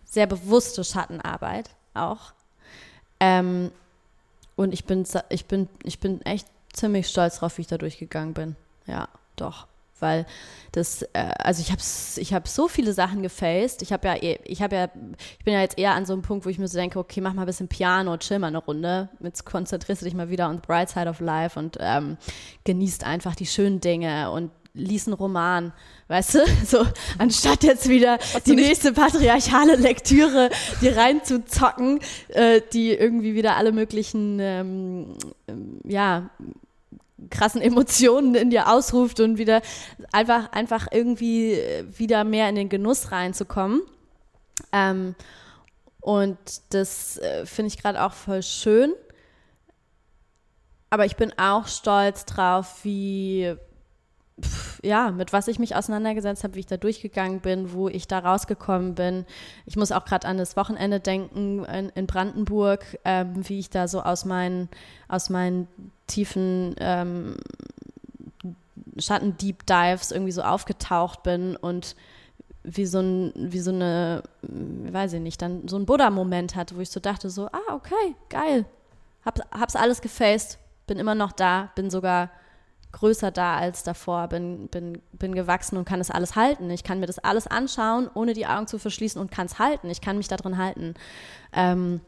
sehr 0.06 0.28
bewusste 0.28 0.84
Schattenarbeit 0.84 1.72
auch. 1.96 2.34
Ähm, 3.20 3.72
und 4.56 4.74
ich 4.74 4.86
bin, 4.86 5.06
ich 5.30 5.46
bin, 5.46 5.68
ich 5.84 6.00
bin 6.00 6.22
echt 6.22 6.48
ziemlich 6.74 7.08
stolz 7.08 7.40
drauf, 7.40 7.58
wie 7.58 7.62
ich 7.62 7.68
da 7.68 7.78
durchgegangen 7.78 8.34
bin. 8.34 8.56
Ja, 8.88 9.08
doch. 9.36 9.68
Weil 10.00 10.26
das, 10.72 11.04
äh, 11.14 11.32
also 11.38 11.62
ich 11.62 11.72
habe 11.72 11.82
ich 11.82 12.34
hab 12.34 12.48
so 12.48 12.68
viele 12.68 12.94
Sachen 12.94 13.22
gefaced. 13.22 13.84
Ich 13.84 13.94
habe 13.94 14.08
ja, 14.08 14.16
eh, 14.16 14.40
ich 14.46 14.62
habe 14.64 14.76
ja, 14.76 14.90
ich 15.38 15.46
bin 15.46 15.54
ja 15.54 15.62
jetzt 15.62 15.78
eher 15.78 15.94
an 15.94 16.08
so 16.08 16.14
einem 16.14 16.24
Punkt, 16.24 16.46
wo 16.46 16.50
ich 16.50 16.58
mir 16.58 16.68
so 16.68 16.78
denke, 16.78 16.98
okay, 16.98 17.22
mach 17.22 17.34
mal 17.34 17.44
ein 17.44 17.46
bisschen 17.46 17.68
Piano, 17.68 18.18
chill 18.18 18.40
mal 18.40 18.48
eine 18.48 18.58
Runde. 18.58 19.10
Jetzt 19.20 19.46
konzentrierst 19.46 20.02
du 20.02 20.06
dich 20.06 20.16
mal 20.16 20.30
wieder 20.30 20.50
on 20.50 20.56
the 20.56 20.62
bright 20.66 20.90
side 20.90 21.08
of 21.08 21.20
life 21.20 21.58
und 21.58 21.78
ähm, 21.80 22.18
genießt 22.64 23.04
einfach 23.04 23.36
die 23.36 23.46
schönen 23.46 23.80
Dinge 23.80 24.32
und 24.32 24.50
lies 24.74 25.08
einen 25.08 25.14
Roman, 25.14 25.74
weißt 26.08 26.36
du? 26.36 26.40
So, 26.66 26.86
anstatt 27.18 27.64
jetzt 27.64 27.90
wieder 27.90 28.18
Hast 28.34 28.48
die 28.48 28.56
nächste 28.56 28.94
patriarchale 28.94 29.76
Lektüre 29.76 30.50
dir 30.82 30.96
reinzuzocken, 30.96 32.00
äh, 32.30 32.62
die 32.74 32.92
irgendwie 32.92 33.34
wieder 33.34 33.58
alle 33.58 33.72
möglichen, 33.72 34.40
ähm, 34.40 35.18
ähm, 35.48 35.80
ja, 35.84 36.30
krassen 37.30 37.62
Emotionen 37.62 38.36
in 38.36 38.50
dir 38.50 38.70
ausruft 38.70 39.20
und 39.20 39.38
wieder 39.38 39.62
einfach, 40.12 40.52
einfach 40.52 40.88
irgendwie 40.92 41.54
äh, 41.54 41.86
wieder 41.98 42.24
mehr 42.24 42.50
in 42.50 42.56
den 42.56 42.70
Genuss 42.70 43.12
reinzukommen. 43.12 43.82
Ähm, 44.72 45.16
und 46.00 46.38
das 46.70 47.18
äh, 47.18 47.46
finde 47.46 47.68
ich 47.68 47.78
gerade 47.78 48.04
auch 48.04 48.14
voll 48.14 48.42
schön. 48.42 48.94
Aber 50.90 51.06
ich 51.06 51.16
bin 51.16 51.32
auch 51.38 51.68
stolz 51.68 52.26
drauf, 52.26 52.84
wie 52.84 53.56
ja, 54.84 55.12
mit 55.12 55.34
was 55.34 55.48
ich 55.48 55.60
mich 55.60 55.76
auseinandergesetzt 55.76 56.44
habe, 56.44 56.56
wie 56.56 56.62
ich 56.62 56.66
da 56.66 56.78
durchgegangen 56.78 57.40
bin, 57.40 57.74
wo 57.74 57.88
ich 57.88 58.08
da 58.08 58.20
rausgekommen 58.20 58.96
bin. 58.96 59.26
Ich 59.66 59.76
muss 59.76 59.92
auch 59.92 60.06
gerade 60.06 60.28
an 60.28 60.38
das 60.38 60.56
Wochenende 60.56 61.00
denken 61.00 61.64
in, 61.66 61.90
in 61.90 62.08
Brandenburg, 62.08 63.00
ähm, 63.06 63.48
wie 63.48 63.60
ich 63.60 63.70
da 63.70 63.88
so 63.88 64.02
aus 64.02 64.26
meinen, 64.26 64.70
aus 65.08 65.30
meinen 65.30 65.68
tiefen 66.08 66.76
ähm, 66.80 67.38
Schatten-Deep 68.98 69.66
Dives 69.66 70.12
irgendwie 70.12 70.32
so 70.32 70.42
aufgetaucht 70.42 71.24
bin 71.24 71.56
und 71.56 71.96
wie 72.64 72.86
so, 72.86 73.00
ein, 73.00 73.34
wie 73.36 73.60
so 73.60 73.72
eine, 73.72 74.24
weiß 74.42 75.14
ich 75.14 75.22
nicht, 75.22 75.42
dann 75.42 75.68
so 75.68 75.78
ein 75.78 75.86
Buddha-Moment 75.86 76.56
hatte, 76.56 76.76
wo 76.76 76.80
ich 76.80 76.92
so 76.92 77.00
dachte, 77.00 77.30
so, 77.30 77.48
ah, 77.48 77.74
okay, 77.74 78.16
geil. 78.30 78.66
Hab, 79.26 79.40
hab's 79.52 79.76
alles 79.76 80.02
gefaced, 80.02 80.60
bin 80.86 81.00
immer 81.00 81.16
noch 81.16 81.32
da, 81.32 81.72
bin 81.76 81.90
sogar 81.90 82.30
größer 82.92 83.32
da 83.32 83.58
als 83.58 83.84
davor, 83.84 84.28
bin, 84.28 84.68
bin, 84.68 85.02
bin 85.14 85.34
gewachsen 85.34 85.78
und 85.78 85.86
kann 85.86 86.00
das 86.00 86.12
alles 86.12 86.36
halten. 86.36 86.70
Ich 86.70 86.84
kann 86.84 87.00
mir 87.00 87.06
das 87.06 87.20
alles 87.20 87.48
anschauen, 87.48 88.10
ohne 88.14 88.34
die 88.34 88.46
Augen 88.46 88.68
zu 88.68 88.80
verschließen 88.80 89.20
und 89.20 89.32
kann 89.32 89.46
es 89.46 89.60
halten. 89.60 89.90
Ich 89.90 90.02
kann 90.02 90.18
mich 90.18 90.28
da 90.28 90.38
drin 90.38 90.58
halten. 90.58 90.96
Ähm, 91.54 92.02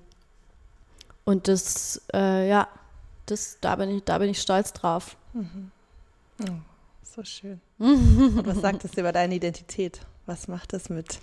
und 1.26 1.48
das, 1.48 2.02
äh, 2.14 2.48
ja, 2.50 2.68
das, 3.26 3.58
da 3.62 3.76
bin 3.76 3.98
ich, 3.98 4.04
da 4.04 4.18
bin 4.18 4.30
ich 4.30 4.42
stolz 4.42 4.74
drauf. 4.74 5.16
Mhm. 5.34 5.72
Oh, 6.42 6.54
so 7.04 7.24
schön. 7.24 7.62
und 7.78 8.46
was 8.46 8.60
sagt 8.60 8.84
es 8.84 8.92
dir 8.92 9.02
über 9.02 9.12
deine 9.12 9.36
Identität? 9.36 10.02
Was 10.26 10.48
macht 10.48 10.74
es 10.74 10.90
mit 10.90 11.20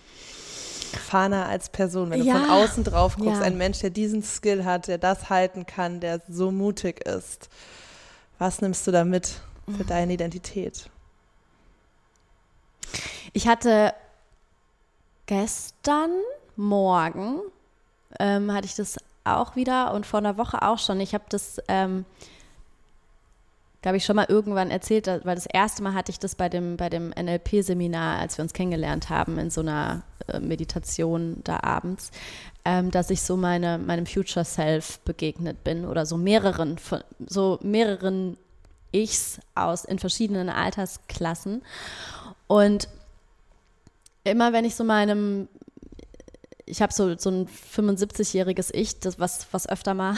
Fana 0.99 1.47
als 1.47 1.69
Person, 1.69 2.11
wenn 2.11 2.21
du 2.21 2.27
ja, 2.27 2.37
von 2.37 2.51
außen 2.51 2.85
drauf 2.85 3.17
guckst, 3.17 3.41
ja. 3.41 3.47
ein 3.47 3.57
Mensch, 3.57 3.79
der 3.81 3.91
diesen 3.91 4.23
Skill 4.23 4.65
hat, 4.65 4.89
der 4.89 4.99
das 4.99 5.31
halten 5.31 5.67
kann, 5.67 6.01
der 6.01 6.21
so 6.29 6.51
mutig 6.51 7.07
ist. 7.07 7.49
Was 8.39 8.61
nimmst 8.61 8.87
du 8.87 8.91
da 8.91 9.05
mit 9.05 9.41
für 9.77 9.85
deine 9.85 10.13
Identität? 10.13 10.91
Ich 13.33 13.47
hatte 13.49 13.95
gestern 15.27 16.11
Morgen 16.57 17.41
ähm, 18.19 18.53
hatte 18.53 18.67
ich 18.67 18.75
das 18.75 18.99
auch 19.25 19.57
wieder 19.57 19.95
und 19.95 20.05
vor 20.05 20.19
einer 20.19 20.37
Woche 20.37 20.63
auch 20.63 20.79
schon. 20.79 21.01
Ich 21.01 21.15
habe 21.15 21.25
das 21.29 21.61
ähm, 21.69 22.05
glaube 23.83 23.97
ich, 23.97 24.05
schon 24.05 24.17
mal 24.17 24.27
irgendwann 24.29 24.71
erzählt, 24.71 25.07
weil 25.07 25.35
das 25.35 25.47
erste 25.47 25.83
Mal 25.83 25.95
hatte 25.95 26.11
ich 26.11 26.19
das 26.19 26.35
bei 26.35 26.49
dem, 26.49 26.77
bei 26.77 26.89
dem 26.89 27.11
NLP-Seminar, 27.11 28.19
als 28.19 28.37
wir 28.37 28.43
uns 28.43 28.53
kennengelernt 28.53 29.09
haben, 29.09 29.39
in 29.39 29.51
so 29.51 29.63
einer 29.63 30.03
äh, 30.29 30.39
Meditation 30.39 31.41
da 31.45 31.61
abends, 31.63 32.11
ähm, 32.65 32.91
dass 32.91 33.11
ich 33.11 33.23
so 33.23 33.37
meine, 33.37 33.79
meinem 33.79 34.07
Future 34.07 34.45
Self 34.45 35.01
begegnet 35.01 35.65
bin 35.65 35.87
oder 35.87 36.05
so 36.05 36.17
mehreren, 36.19 36.77
so 37.27 37.59
mehreren 37.63 38.37
Ichs 38.93 39.41
aus 39.55 39.85
in 39.85 39.99
verschiedenen 39.99 40.49
Altersklassen. 40.49 41.63
Und 42.47 42.89
immer 44.25 44.53
wenn 44.53 44.65
ich 44.65 44.75
so 44.75 44.85
meinem 44.85 45.49
ich 46.71 46.81
habe 46.81 46.93
so, 46.93 47.17
so 47.19 47.31
ein 47.31 47.49
75-jähriges 47.49 48.71
Ich, 48.73 49.01
das 49.01 49.19
was, 49.19 49.47
was 49.51 49.69
öfter 49.69 49.93
mal, 49.93 50.15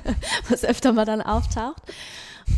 was 0.48 0.64
öfter 0.64 0.92
mal 0.92 1.04
dann 1.04 1.20
auftaucht. 1.20 1.82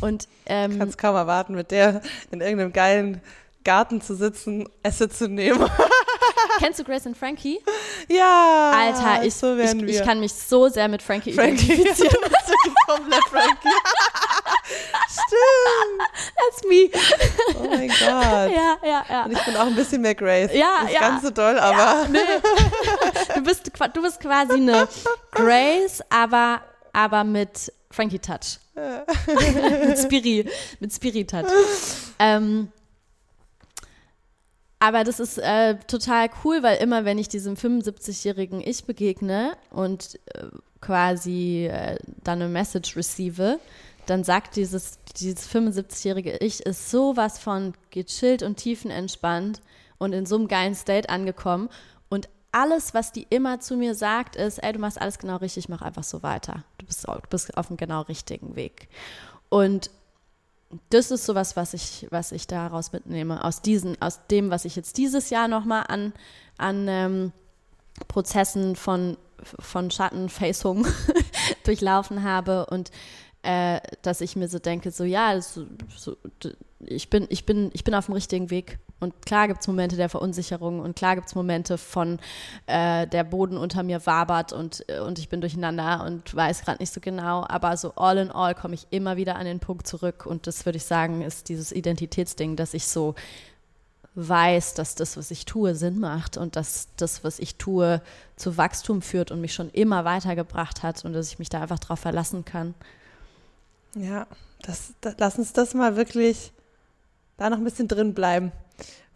Und 0.00 0.28
ähm, 0.46 0.78
kannst 0.78 0.98
kaum 0.98 1.16
erwarten, 1.16 1.54
mit 1.54 1.70
der 1.70 2.02
in 2.30 2.40
irgendeinem 2.40 2.72
geilen 2.72 3.22
Garten 3.64 4.00
zu 4.00 4.14
sitzen, 4.14 4.68
Esse 4.82 5.08
zu 5.08 5.28
nehmen. 5.28 5.68
Kennst 6.58 6.78
du 6.78 6.84
Grace 6.84 7.06
und 7.06 7.16
Frankie? 7.16 7.58
Ja. 8.08 8.72
Alter, 8.74 9.24
ich, 9.24 9.34
so 9.34 9.56
ich, 9.56 9.74
ich, 9.82 10.02
kann 10.02 10.20
mich 10.20 10.32
so 10.32 10.68
sehr 10.68 10.88
mit 10.88 11.02
Frankie, 11.02 11.32
Frankie 11.32 11.72
identifizieren. 11.72 12.16
Komplett 12.86 13.24
Frankie. 13.24 13.68
Stimmt. 15.08 16.02
That's 16.36 16.62
me. 16.68 16.90
Oh 17.58 17.68
mein 17.68 17.88
Gott. 17.88 18.00
Ja, 18.00 18.76
ja, 18.82 19.04
ja. 19.08 19.24
Und 19.24 19.32
ich 19.32 19.44
bin 19.44 19.56
auch 19.56 19.66
ein 19.66 19.74
bisschen 19.74 20.02
mehr 20.02 20.14
Grace. 20.14 20.52
Ja, 20.52 20.82
Nicht 20.84 20.94
ja. 20.94 21.00
ganz 21.00 21.22
so 21.22 21.30
doll, 21.30 21.58
aber. 21.58 21.78
Ja, 21.78 22.06
nee. 22.08 22.18
du, 23.34 23.42
bist, 23.42 23.70
du 23.94 24.02
bist 24.02 24.20
quasi 24.20 24.54
eine 24.54 24.88
Grace, 25.32 26.02
aber, 26.10 26.62
aber 26.92 27.24
mit 27.24 27.72
Frankie 27.90 28.18
Touch. 28.18 28.58
mit 28.76 29.98
Spiri, 29.98 30.48
mit 30.80 30.92
Spiri 30.92 31.24
Touch. 31.24 31.46
Ähm, 32.18 32.70
aber 34.80 35.02
das 35.04 35.18
ist 35.18 35.38
äh, 35.38 35.76
total 35.86 36.28
cool, 36.44 36.62
weil 36.62 36.78
immer, 36.78 37.04
wenn 37.04 37.18
ich 37.18 37.28
diesem 37.28 37.54
75-jährigen 37.54 38.60
Ich 38.60 38.84
begegne 38.84 39.56
und 39.70 40.20
äh, 40.34 40.44
quasi 40.80 41.66
äh, 41.66 41.98
dann 42.22 42.40
eine 42.40 42.48
Message 42.48 42.96
receive, 42.96 43.58
dann 44.09 44.24
sagt 44.24 44.56
dieses, 44.56 44.98
dieses 45.16 45.48
75-jährige 45.48 46.38
Ich 46.38 46.61
ist 46.61 46.90
sowas 46.90 47.38
von 47.38 47.74
gechillt 47.90 48.42
und 48.42 48.56
tiefenentspannt 48.56 49.61
und 49.98 50.12
in 50.12 50.26
so 50.26 50.36
einem 50.36 50.48
geilen 50.48 50.74
State 50.74 51.09
angekommen. 51.11 51.68
Und 52.09 52.28
alles, 52.52 52.94
was 52.94 53.12
die 53.12 53.26
immer 53.28 53.61
zu 53.61 53.76
mir 53.76 53.94
sagt, 53.94 54.36
ist, 54.36 54.59
ey, 54.59 54.72
du 54.72 54.78
machst 54.78 55.00
alles 55.00 55.18
genau 55.18 55.36
richtig, 55.36 55.68
mach 55.68 55.82
einfach 55.82 56.04
so 56.04 56.22
weiter. 56.22 56.64
Du 56.78 56.86
bist, 56.86 57.06
du 57.06 57.28
bist 57.28 57.56
auf 57.56 57.68
dem 57.68 57.76
genau 57.76 58.02
richtigen 58.02 58.56
Weg. 58.56 58.88
Und 59.50 59.90
das 60.90 61.11
ist 61.11 61.26
sowas, 61.26 61.56
was 61.56 61.74
ich, 61.74 62.06
was 62.11 62.32
ich 62.32 62.46
daraus 62.46 62.92
mitnehme, 62.92 63.44
aus 63.44 63.62
diesen, 63.62 64.00
aus 64.00 64.20
dem, 64.30 64.50
was 64.50 64.64
ich 64.64 64.76
jetzt 64.76 64.96
dieses 64.96 65.30
Jahr 65.30 65.48
nochmal 65.48 65.84
an, 65.88 66.12
an 66.56 66.86
ähm, 66.88 67.32
Prozessen 68.06 68.76
von, 68.76 69.16
von 69.42 69.90
Schattenfacing 69.90 70.86
durchlaufen 71.64 72.22
habe 72.22 72.66
und 72.66 72.90
äh, 73.49 73.80
dass 74.03 74.20
ich 74.20 74.36
mir 74.36 74.46
so 74.46 74.59
denke, 74.59 74.90
so 74.90 75.05
ja, 75.05 75.40
so, 75.40 75.64
so, 75.96 76.18
ich, 76.80 77.09
bin, 77.09 77.26
ich, 77.30 77.46
bin, 77.46 77.70
ich 77.72 77.82
bin 77.82 77.94
auf 77.94 78.05
dem 78.05 78.12
richtigen 78.12 78.51
Weg. 78.51 78.78
Und 79.01 79.24
klar 79.24 79.49
gibt 79.49 79.62
es 79.62 79.68
Momente 79.68 79.96
der 79.96 80.11
Verunsicherung 80.11 80.80
und 80.80 80.96
klar 80.96 81.14
gibt 81.14 81.28
es 81.28 81.34
Momente 81.34 81.78
von 81.78 82.18
äh, 82.66 83.07
der 83.07 83.24
Boden 83.24 83.57
unter 83.57 83.82
mir 83.84 84.05
wabert 84.05 84.53
und, 84.53 84.84
äh, 84.90 84.99
und 84.99 85.18
ich 85.18 85.30
bin 85.30 85.40
durcheinander 85.40 86.05
und 86.05 86.34
weiß 86.34 86.62
gerade 86.62 86.82
nicht 86.82 86.92
so 86.92 87.01
genau. 87.01 87.46
Aber 87.49 87.74
so 87.78 87.94
all 87.94 88.18
in 88.18 88.30
all 88.30 88.55
komme 88.55 88.74
ich 88.74 88.86
immer 88.90 89.16
wieder 89.16 89.36
an 89.36 89.46
den 89.46 89.61
Punkt 89.61 89.86
zurück. 89.86 90.26
Und 90.26 90.46
das 90.46 90.66
würde 90.66 90.76
ich 90.76 90.84
sagen, 90.84 91.22
ist 91.22 91.49
dieses 91.49 91.72
Identitätsding, 91.72 92.55
dass 92.55 92.74
ich 92.74 92.86
so 92.86 93.14
weiß, 94.14 94.74
dass 94.74 94.94
das, 94.94 95.16
was 95.16 95.30
ich 95.30 95.46
tue, 95.46 95.74
Sinn 95.74 96.01
macht 96.01 96.36
und 96.36 96.55
dass 96.55 96.88
das, 96.96 97.24
was 97.24 97.38
ich 97.38 97.55
tue, 97.57 98.03
zu 98.36 98.59
Wachstum 98.59 99.01
führt 99.01 99.30
und 99.30 99.40
mich 99.40 99.55
schon 99.55 99.70
immer 99.70 100.05
weitergebracht 100.05 100.82
hat 100.82 101.03
und 101.07 101.14
dass 101.14 101.28
ich 101.28 101.38
mich 101.38 101.49
da 101.49 101.62
einfach 101.62 101.78
drauf 101.78 102.01
verlassen 102.01 102.44
kann. 102.44 102.74
Ja, 103.95 104.26
das, 104.62 104.95
das, 105.01 105.14
lass 105.18 105.39
uns 105.39 105.53
das 105.53 105.74
mal 105.74 105.97
wirklich 105.97 106.53
da 107.36 107.51
noch 107.51 107.59
ein 107.59 107.64
bisschen 107.64 107.89
drin 107.89 108.14
bleiben. 108.14 108.53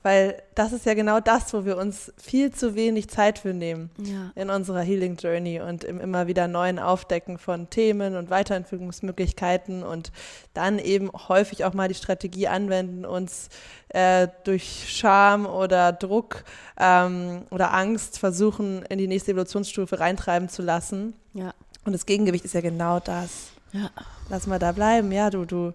Weil 0.03 0.43
das 0.57 0.73
ist 0.73 0.85
ja 0.85 0.95
genau 0.95 1.21
das, 1.21 1.55
wo 1.55 1.65
wir 1.65 1.77
uns 1.77 2.13
viel 2.21 2.51
zu 2.51 2.75
wenig 2.75 3.09
Zeit 3.09 3.39
für 3.39 3.55
nehmen 3.55 3.91
ja. 3.99 4.33
in 4.35 4.51
unserer 4.51 4.81
Healing 4.81 5.17
Journey 5.17 5.61
und 5.61 5.85
im 5.85 6.01
immer 6.01 6.27
wieder 6.27 6.49
neuen 6.49 6.81
Aufdecken 6.81 7.39
von 7.39 7.71
Themen 7.71 8.17
und 8.17 8.29
Weiterentwicklungsmöglichkeiten 8.29 9.85
und 9.85 10.11
dann 10.55 10.81
eben 10.81 11.09
häufig 11.29 11.65
auch 11.65 11.73
mal 11.73 11.87
die 11.87 11.95
Strategie 11.95 12.49
anwenden, 12.49 13.05
uns 13.05 13.49
äh, 13.91 14.27
durch 14.43 14.87
Scham 14.89 15.47
oder 15.47 15.93
Druck 15.93 16.43
ähm, 16.81 17.43
oder 17.51 17.73
Angst 17.73 18.19
versuchen, 18.19 18.83
in 18.89 18.99
die 18.99 19.07
nächste 19.07 19.33
Evolutionsstufe 19.33 20.01
reintreiben 20.01 20.49
zu 20.49 20.63
lassen. 20.63 21.15
Ja. 21.33 21.55
Und 21.85 21.93
das 21.93 22.07
Gegengewicht 22.07 22.45
ist 22.45 22.55
ja 22.55 22.61
genau 22.61 22.99
das. 22.99 23.52
Ja. 23.73 23.91
Lass 24.29 24.47
mal 24.47 24.59
da 24.59 24.73
bleiben, 24.73 25.11
ja, 25.13 25.31
du, 25.31 25.45
du 25.45 25.73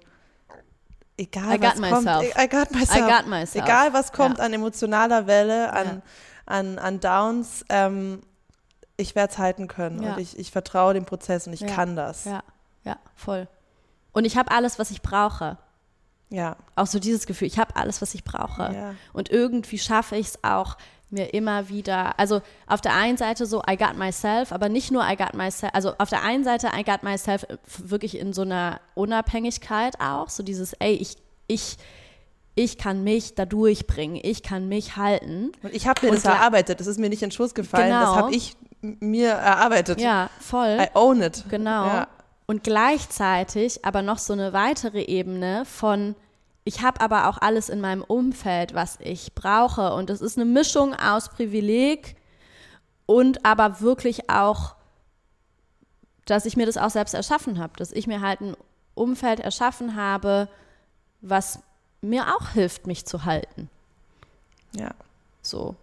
egal 1.18 1.56
I 1.56 1.62
was 1.62 1.82
kommt, 1.82 2.08
I 2.08 2.48
got 2.48 2.72
myself. 2.72 2.96
I 2.96 3.00
got 3.00 3.28
myself. 3.28 3.66
Egal 3.66 3.94
was 3.94 4.12
kommt 4.12 4.38
ja. 4.38 4.46
an 4.46 4.54
emotionaler 4.54 5.28
Welle, 5.28 5.74
an, 5.74 5.88
ja. 5.88 6.02
an, 6.46 6.80
an 6.80 7.00
Downs, 7.00 7.66
ähm, 7.70 8.22
ich 8.98 9.16
werde 9.16 9.34
es 9.34 9.38
halten 9.38 9.68
können 9.68 10.02
ja. 10.02 10.14
und 10.14 10.20
ich, 10.20 10.38
ich 10.38 10.52
vertraue 10.52 10.94
dem 10.94 11.06
Prozess 11.06 11.48
und 11.48 11.54
ich 11.54 11.66
kann 11.66 11.96
das. 11.96 12.26
Ja, 12.26 12.44
ja, 12.84 12.98
voll. 13.16 13.48
Und 14.12 14.26
ich 14.26 14.38
habe 14.38 14.52
alles, 14.52 14.80
was 14.80 14.90
ich 14.92 15.02
brauche. 15.02 15.58
Ja. 16.30 16.58
Auch 16.76 16.88
so 16.88 17.00
dieses 17.00 17.26
Gefühl, 17.26 17.48
ich 17.48 17.60
habe 17.60 17.76
alles, 17.76 18.02
was 18.02 18.14
ich 18.14 18.24
brauche. 18.24 18.96
Und 19.14 19.30
irgendwie 19.30 19.78
schaffe 19.78 20.16
ich 20.18 20.28
es 20.28 20.44
auch, 20.44 20.78
mir 21.10 21.34
immer 21.34 21.70
wieder, 21.70 22.20
also 22.20 22.42
auf 22.68 22.82
der 22.82 22.94
einen 22.94 23.18
Seite 23.18 23.46
so, 23.46 23.62
I 23.70 23.78
got 23.78 23.98
myself, 23.98 24.52
aber 24.52 24.70
nicht 24.70 24.92
nur 24.92 25.08
I 25.08 25.16
got 25.16 25.34
myself, 25.34 25.72
also 25.74 25.94
auf 25.98 26.10
der 26.10 26.24
einen 26.24 26.44
Seite 26.44 26.72
I 26.78 26.84
got 26.84 27.04
myself 27.04 27.46
wirklich 27.78 28.18
in 28.18 28.34
so 28.34 28.42
einer 28.42 28.82
Unabhängigkeit 28.94 30.00
auch, 30.02 30.30
so 30.30 30.44
dieses, 30.44 30.74
ey, 30.74 30.94
ich, 30.94 31.16
ich, 31.48 31.78
ich 32.56 32.78
kann 32.78 33.04
mich 33.04 33.36
da 33.36 33.46
durchbringen, 33.46 34.20
ich 34.22 34.44
kann 34.44 34.68
mich 34.68 34.98
halten. 34.98 35.52
Und 35.64 35.74
ich 35.74 35.88
habe 35.88 36.06
mir 36.06 36.12
und 36.12 36.18
das 36.18 36.26
erarbeitet, 36.26 36.80
das 36.80 36.88
ist 36.88 37.00
mir 37.00 37.10
nicht 37.10 37.22
in 37.22 37.30
den 37.30 37.36
Schoß 37.36 37.54
gefallen, 37.54 37.88
genau. 37.88 38.00
das 38.02 38.16
habe 38.16 38.36
ich 38.36 38.58
mir 38.82 39.30
erarbeitet. 39.30 40.02
Ja, 40.02 40.30
voll. 40.40 40.78
I 40.80 40.88
own 40.94 41.22
it. 41.22 41.46
Genau. 41.50 41.86
Ja. 41.86 42.08
Und 42.48 42.64
gleichzeitig 42.64 43.86
aber 43.86 44.02
noch 44.02 44.18
so 44.18 44.34
eine 44.34 44.54
weitere 44.54 45.04
Ebene 45.04 45.64
von, 45.66 46.16
ich 46.68 46.82
habe 46.82 47.00
aber 47.00 47.30
auch 47.30 47.38
alles 47.38 47.70
in 47.70 47.80
meinem 47.80 48.04
Umfeld, 48.04 48.74
was 48.74 48.98
ich 49.00 49.34
brauche. 49.34 49.94
Und 49.94 50.10
es 50.10 50.20
ist 50.20 50.38
eine 50.38 50.44
Mischung 50.44 50.94
aus 50.94 51.30
Privileg 51.30 52.18
und 53.06 53.46
aber 53.46 53.80
wirklich 53.80 54.30
auch, 54.30 54.76
dass 56.26 56.46
ich 56.46 56.58
mir 56.58 56.66
das 56.66 56.76
auch 56.76 56.90
selbst 56.90 57.14
erschaffen 57.14 57.58
habe. 57.58 57.72
Dass 57.78 57.94
ich 57.94 58.06
mir 58.06 58.20
halt 58.20 58.42
ein 58.42 58.58
Umfeld 58.96 59.40
erschaffen 59.40 59.96
habe, 59.96 60.50
was 61.22 61.60
mir 62.02 62.36
auch 62.36 62.50
hilft, 62.50 62.86
mich 62.86 63.06
zu 63.06 63.24
halten. 63.24 63.70
Ja. 64.74 64.92
So. 65.42 65.78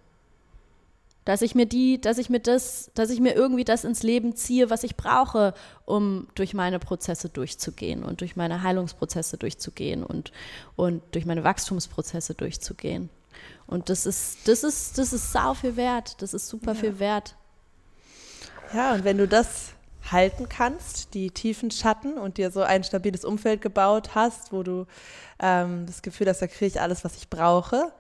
Dass 1.24 1.40
ich 1.40 1.54
mir 1.54 1.66
die, 1.66 2.00
dass 2.00 2.18
ich 2.18 2.28
mir 2.28 2.40
das, 2.40 2.90
dass 2.94 3.10
ich 3.10 3.20
mir 3.20 3.34
irgendwie 3.34 3.64
das 3.64 3.84
ins 3.84 4.02
Leben 4.02 4.36
ziehe, 4.36 4.68
was 4.68 4.84
ich 4.84 4.96
brauche, 4.96 5.54
um 5.86 6.28
durch 6.34 6.52
meine 6.52 6.78
Prozesse 6.78 7.28
durchzugehen 7.30 8.04
und 8.04 8.20
durch 8.20 8.36
meine 8.36 8.62
Heilungsprozesse 8.62 9.38
durchzugehen 9.38 10.04
und, 10.04 10.32
und 10.76 11.02
durch 11.12 11.24
meine 11.24 11.44
Wachstumsprozesse 11.44 12.34
durchzugehen. 12.34 13.08
Und 13.66 13.88
das 13.88 14.06
ist, 14.06 14.46
das 14.46 14.64
ist, 14.64 14.98
das 14.98 15.12
ist 15.12 15.32
sau 15.32 15.54
viel 15.54 15.76
wert. 15.76 16.20
Das 16.20 16.34
ist 16.34 16.48
super 16.48 16.72
ja. 16.72 16.80
viel 16.80 16.98
wert. 16.98 17.36
Ja, 18.74 18.94
und 18.94 19.04
wenn 19.04 19.18
du 19.18 19.28
das 19.28 19.72
halten 20.10 20.48
kannst, 20.48 21.14
die 21.14 21.30
tiefen 21.30 21.70
Schatten 21.70 22.18
und 22.18 22.36
dir 22.36 22.50
so 22.50 22.62
ein 22.62 22.84
stabiles 22.84 23.24
Umfeld 23.24 23.62
gebaut 23.62 24.14
hast, 24.14 24.52
wo 24.52 24.62
du 24.62 24.86
ähm, 25.38 25.86
das 25.86 26.02
Gefühl 26.02 26.28
hast, 26.28 26.42
da 26.42 26.46
kriege 26.46 26.66
ich 26.66 26.80
alles, 26.80 27.04
was 27.04 27.16
ich 27.16 27.30
brauche, 27.30 27.92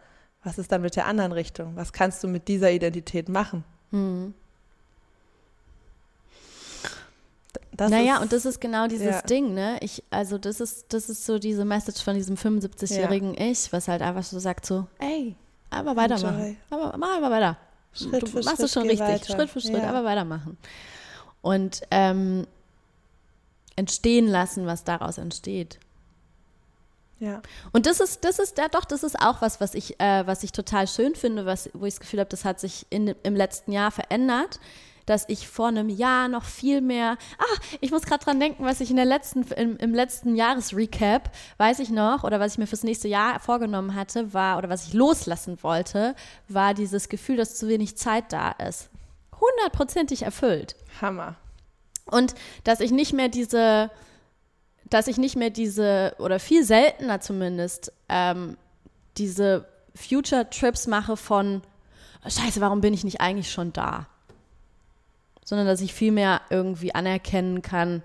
was 0.44 0.58
ist 0.58 0.70
dann 0.70 0.82
mit 0.82 0.94
der 0.94 1.06
anderen 1.06 1.32
Richtung? 1.32 1.74
Was 1.76 1.92
kannst 1.92 2.22
du 2.22 2.28
mit 2.28 2.48
dieser 2.48 2.70
Identität 2.70 3.28
machen? 3.28 3.64
Hm. 3.90 4.34
Das 7.72 7.90
naja, 7.90 8.16
ist, 8.16 8.22
und 8.22 8.32
das 8.32 8.44
ist 8.44 8.60
genau 8.60 8.86
dieses 8.86 9.06
ja. 9.06 9.22
Ding, 9.22 9.52
ne? 9.52 9.78
Ich, 9.80 10.04
also 10.10 10.38
das 10.38 10.60
ist, 10.60 10.86
das 10.92 11.08
ist 11.08 11.26
so 11.26 11.40
diese 11.40 11.64
Message 11.64 12.02
von 12.02 12.14
diesem 12.14 12.36
75-jährigen 12.36 13.34
ja. 13.34 13.46
Ich, 13.46 13.72
was 13.72 13.88
halt 13.88 14.00
einfach 14.00 14.22
so 14.22 14.38
sagt 14.38 14.64
so, 14.64 14.86
ey, 15.00 15.34
aber 15.70 15.96
weitermachen. 15.96 16.56
Aber 16.70 16.94
mach 16.96 17.16
aber 17.16 17.30
weiter. 17.30 17.56
Schritt 17.92 18.22
du 18.22 18.26
für 18.26 18.36
machst 18.36 18.56
Schritt 18.56 18.60
es 18.60 18.72
schon 18.72 18.82
richtig, 18.84 19.00
weiter. 19.00 19.34
Schritt 19.34 19.50
für 19.50 19.60
Schritt, 19.60 19.82
ja. 19.82 19.88
aber 19.88 20.04
weitermachen. 20.04 20.56
Und 21.42 21.82
ähm, 21.90 22.46
entstehen 23.76 24.28
lassen, 24.28 24.66
was 24.66 24.84
daraus 24.84 25.18
entsteht. 25.18 25.78
Ja. 27.20 27.40
Und 27.72 27.86
das 27.86 28.00
ist, 28.00 28.24
das 28.24 28.38
ist, 28.38 28.58
ja 28.58 28.68
doch, 28.68 28.84
das 28.84 29.02
ist 29.02 29.20
auch 29.20 29.40
was, 29.40 29.60
was 29.60 29.74
ich, 29.74 30.00
äh, 30.00 30.26
was 30.26 30.42
ich 30.42 30.52
total 30.52 30.88
schön 30.88 31.14
finde, 31.14 31.46
was, 31.46 31.70
wo 31.72 31.86
ich 31.86 31.94
das 31.94 32.00
Gefühl 32.00 32.20
habe, 32.20 32.30
das 32.30 32.44
hat 32.44 32.60
sich 32.60 32.86
in, 32.90 33.14
im 33.22 33.36
letzten 33.36 33.72
Jahr 33.72 33.90
verändert, 33.90 34.58
dass 35.06 35.28
ich 35.28 35.48
vor 35.48 35.68
einem 35.68 35.88
Jahr 35.88 36.28
noch 36.28 36.44
viel 36.44 36.80
mehr, 36.80 37.16
ah, 37.38 37.60
ich 37.80 37.90
muss 37.90 38.02
gerade 38.02 38.24
dran 38.24 38.40
denken, 38.40 38.64
was 38.64 38.80
ich 38.80 38.90
in 38.90 38.96
der 38.96 39.04
letzten, 39.04 39.42
im, 39.52 39.76
im 39.76 39.94
letzten 39.94 40.34
Jahresrecap, 40.34 41.30
weiß 41.58 41.78
ich 41.80 41.90
noch, 41.90 42.24
oder 42.24 42.40
was 42.40 42.52
ich 42.52 42.58
mir 42.58 42.66
fürs 42.66 42.84
nächste 42.84 43.08
Jahr 43.08 43.38
vorgenommen 43.40 43.94
hatte, 43.94 44.32
war, 44.32 44.58
oder 44.58 44.68
was 44.68 44.86
ich 44.86 44.94
loslassen 44.94 45.58
wollte, 45.62 46.14
war 46.48 46.74
dieses 46.74 47.08
Gefühl, 47.08 47.36
dass 47.36 47.56
zu 47.56 47.68
wenig 47.68 47.96
Zeit 47.96 48.32
da 48.32 48.52
ist. 48.52 48.88
Hundertprozentig 49.38 50.22
erfüllt. 50.22 50.76
Hammer. 51.00 51.36
Und 52.06 52.34
dass 52.64 52.80
ich 52.80 52.90
nicht 52.90 53.12
mehr 53.12 53.28
diese, 53.28 53.90
dass 54.94 55.08
ich 55.08 55.16
nicht 55.16 55.34
mehr 55.34 55.50
diese, 55.50 56.14
oder 56.18 56.38
viel 56.38 56.62
seltener 56.62 57.20
zumindest, 57.20 57.92
ähm, 58.08 58.56
diese 59.16 59.66
Future 59.92 60.48
Trips 60.48 60.86
mache 60.86 61.16
von, 61.16 61.62
scheiße, 62.22 62.60
warum 62.60 62.80
bin 62.80 62.94
ich 62.94 63.02
nicht 63.02 63.20
eigentlich 63.20 63.50
schon 63.50 63.72
da? 63.72 64.06
Sondern 65.44 65.66
dass 65.66 65.80
ich 65.80 65.92
viel 65.92 66.12
mehr 66.12 66.42
irgendwie 66.48 66.94
anerkennen 66.94 67.60
kann, 67.60 68.02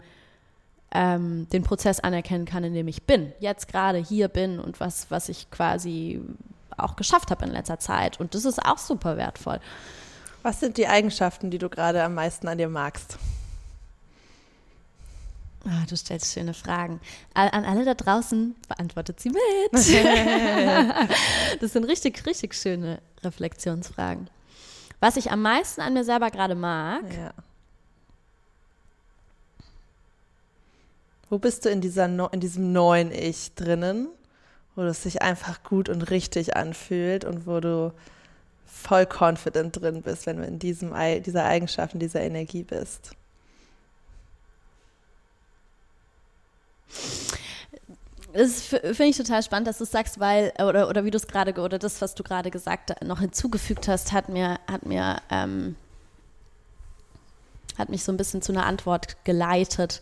ähm, 0.91 1.47
den 1.53 1.61
Prozess 1.61 1.99
anerkennen 1.99 2.45
kann, 2.45 2.63
in 2.63 2.73
dem 2.73 2.87
ich 2.87 3.03
bin, 3.03 3.33
jetzt 3.39 3.67
gerade 3.67 3.99
hier 3.99 4.27
bin 4.27 4.59
und 4.59 4.79
was, 4.79 5.11
was 5.11 5.29
ich 5.29 5.51
quasi 5.51 6.19
auch 6.75 6.95
geschafft 6.95 7.29
habe 7.29 7.45
in 7.45 7.51
letzter 7.51 7.77
Zeit. 7.77 8.19
Und 8.19 8.33
das 8.33 8.45
ist 8.45 8.65
auch 8.65 8.79
super 8.79 9.15
wertvoll. 9.15 9.59
Was 10.41 10.59
sind 10.59 10.77
die 10.77 10.87
Eigenschaften, 10.87 11.51
die 11.51 11.59
du 11.59 11.69
gerade 11.69 12.03
am 12.03 12.15
meisten 12.15 12.47
an 12.47 12.57
dir 12.57 12.67
magst? 12.67 13.19
Ah, 15.65 15.85
du 15.89 15.97
stellst 15.97 16.33
schöne 16.33 16.53
Fragen. 16.53 17.01
An 17.33 17.65
alle 17.65 17.83
da 17.83 17.93
draußen 17.93 18.55
beantwortet 18.67 19.19
sie 19.19 19.29
mit. 19.29 19.73
das 21.61 21.73
sind 21.73 21.83
richtig, 21.83 22.25
richtig 22.25 22.55
schöne 22.55 23.01
Reflexionsfragen. 23.23 24.29
Was 25.01 25.17
ich 25.17 25.31
am 25.31 25.41
meisten 25.41 25.81
an 25.81 25.93
mir 25.93 26.03
selber 26.03 26.31
gerade 26.31 26.55
mag. 26.55 27.03
Ja. 27.13 27.33
Wo 31.29 31.37
bist 31.37 31.65
du 31.65 31.69
in, 31.69 31.81
dieser, 31.81 32.05
in 32.33 32.39
diesem 32.39 32.71
neuen 32.71 33.11
Ich 33.11 33.53
drinnen, 33.53 34.07
wo 34.75 34.83
es 34.83 35.03
sich 35.03 35.21
einfach 35.21 35.63
gut 35.63 35.89
und 35.89 36.09
richtig 36.09 36.55
anfühlt 36.55 37.23
und 37.25 37.45
wo 37.45 37.59
du 37.59 37.93
voll 38.65 39.05
confident 39.05 39.79
drin 39.79 40.01
bist, 40.01 40.25
wenn 40.25 40.37
du 40.37 40.43
in 40.43 40.57
diesem, 40.57 40.93
dieser 41.23 41.45
Eigenschaft, 41.45 41.93
in 41.93 41.99
dieser 41.99 42.21
Energie 42.21 42.63
bist? 42.63 43.11
Das 48.33 48.61
finde 48.61 49.05
ich 49.05 49.17
total 49.17 49.41
spannend, 49.41 49.67
dass 49.67 49.79
du 49.79 49.85
es 49.85 49.91
sagst, 49.91 50.19
weil, 50.19 50.53
oder, 50.59 50.87
oder 50.87 51.03
wie 51.03 51.11
du 51.11 51.17
es 51.17 51.27
gerade, 51.27 51.59
oder 51.59 51.79
das, 51.79 51.99
was 51.99 52.13
du 52.13 52.23
gerade 52.23 52.51
gesagt 52.51 53.03
noch 53.03 53.19
hinzugefügt 53.19 53.87
hast, 53.87 54.11
hat 54.11 54.29
mir, 54.29 54.59
hat 54.69 54.85
mir, 54.85 55.17
ähm, 55.31 55.75
hat 57.77 57.89
mich 57.89 58.03
so 58.03 58.11
ein 58.11 58.17
bisschen 58.17 58.41
zu 58.41 58.51
einer 58.51 58.67
Antwort 58.67 59.23
geleitet. 59.25 60.01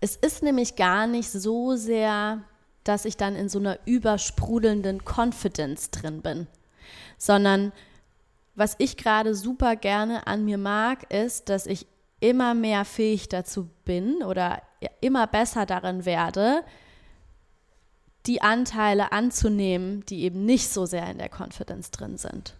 Es 0.00 0.14
ist 0.14 0.42
nämlich 0.42 0.76
gar 0.76 1.06
nicht 1.08 1.30
so 1.30 1.74
sehr, 1.74 2.40
dass 2.84 3.04
ich 3.04 3.16
dann 3.16 3.34
in 3.34 3.48
so 3.48 3.58
einer 3.58 3.78
übersprudelnden 3.84 5.02
Confidence 5.04 5.90
drin 5.90 6.22
bin, 6.22 6.46
sondern 7.18 7.72
was 8.54 8.76
ich 8.78 8.96
gerade 8.96 9.34
super 9.34 9.74
gerne 9.74 10.26
an 10.26 10.44
mir 10.44 10.58
mag, 10.58 11.10
ist, 11.12 11.48
dass 11.48 11.66
ich 11.66 11.86
immer 12.20 12.54
mehr 12.54 12.84
fähig 12.84 13.28
dazu 13.28 13.68
bin 13.84 14.22
oder 14.22 14.62
immer 15.00 15.26
besser 15.26 15.66
darin 15.66 16.04
werde, 16.04 16.62
die 18.26 18.42
Anteile 18.42 19.12
anzunehmen, 19.12 20.04
die 20.06 20.22
eben 20.22 20.44
nicht 20.44 20.68
so 20.68 20.86
sehr 20.86 21.10
in 21.10 21.18
der 21.18 21.30
Confidence 21.30 21.90
drin 21.90 22.18
sind. 22.18 22.54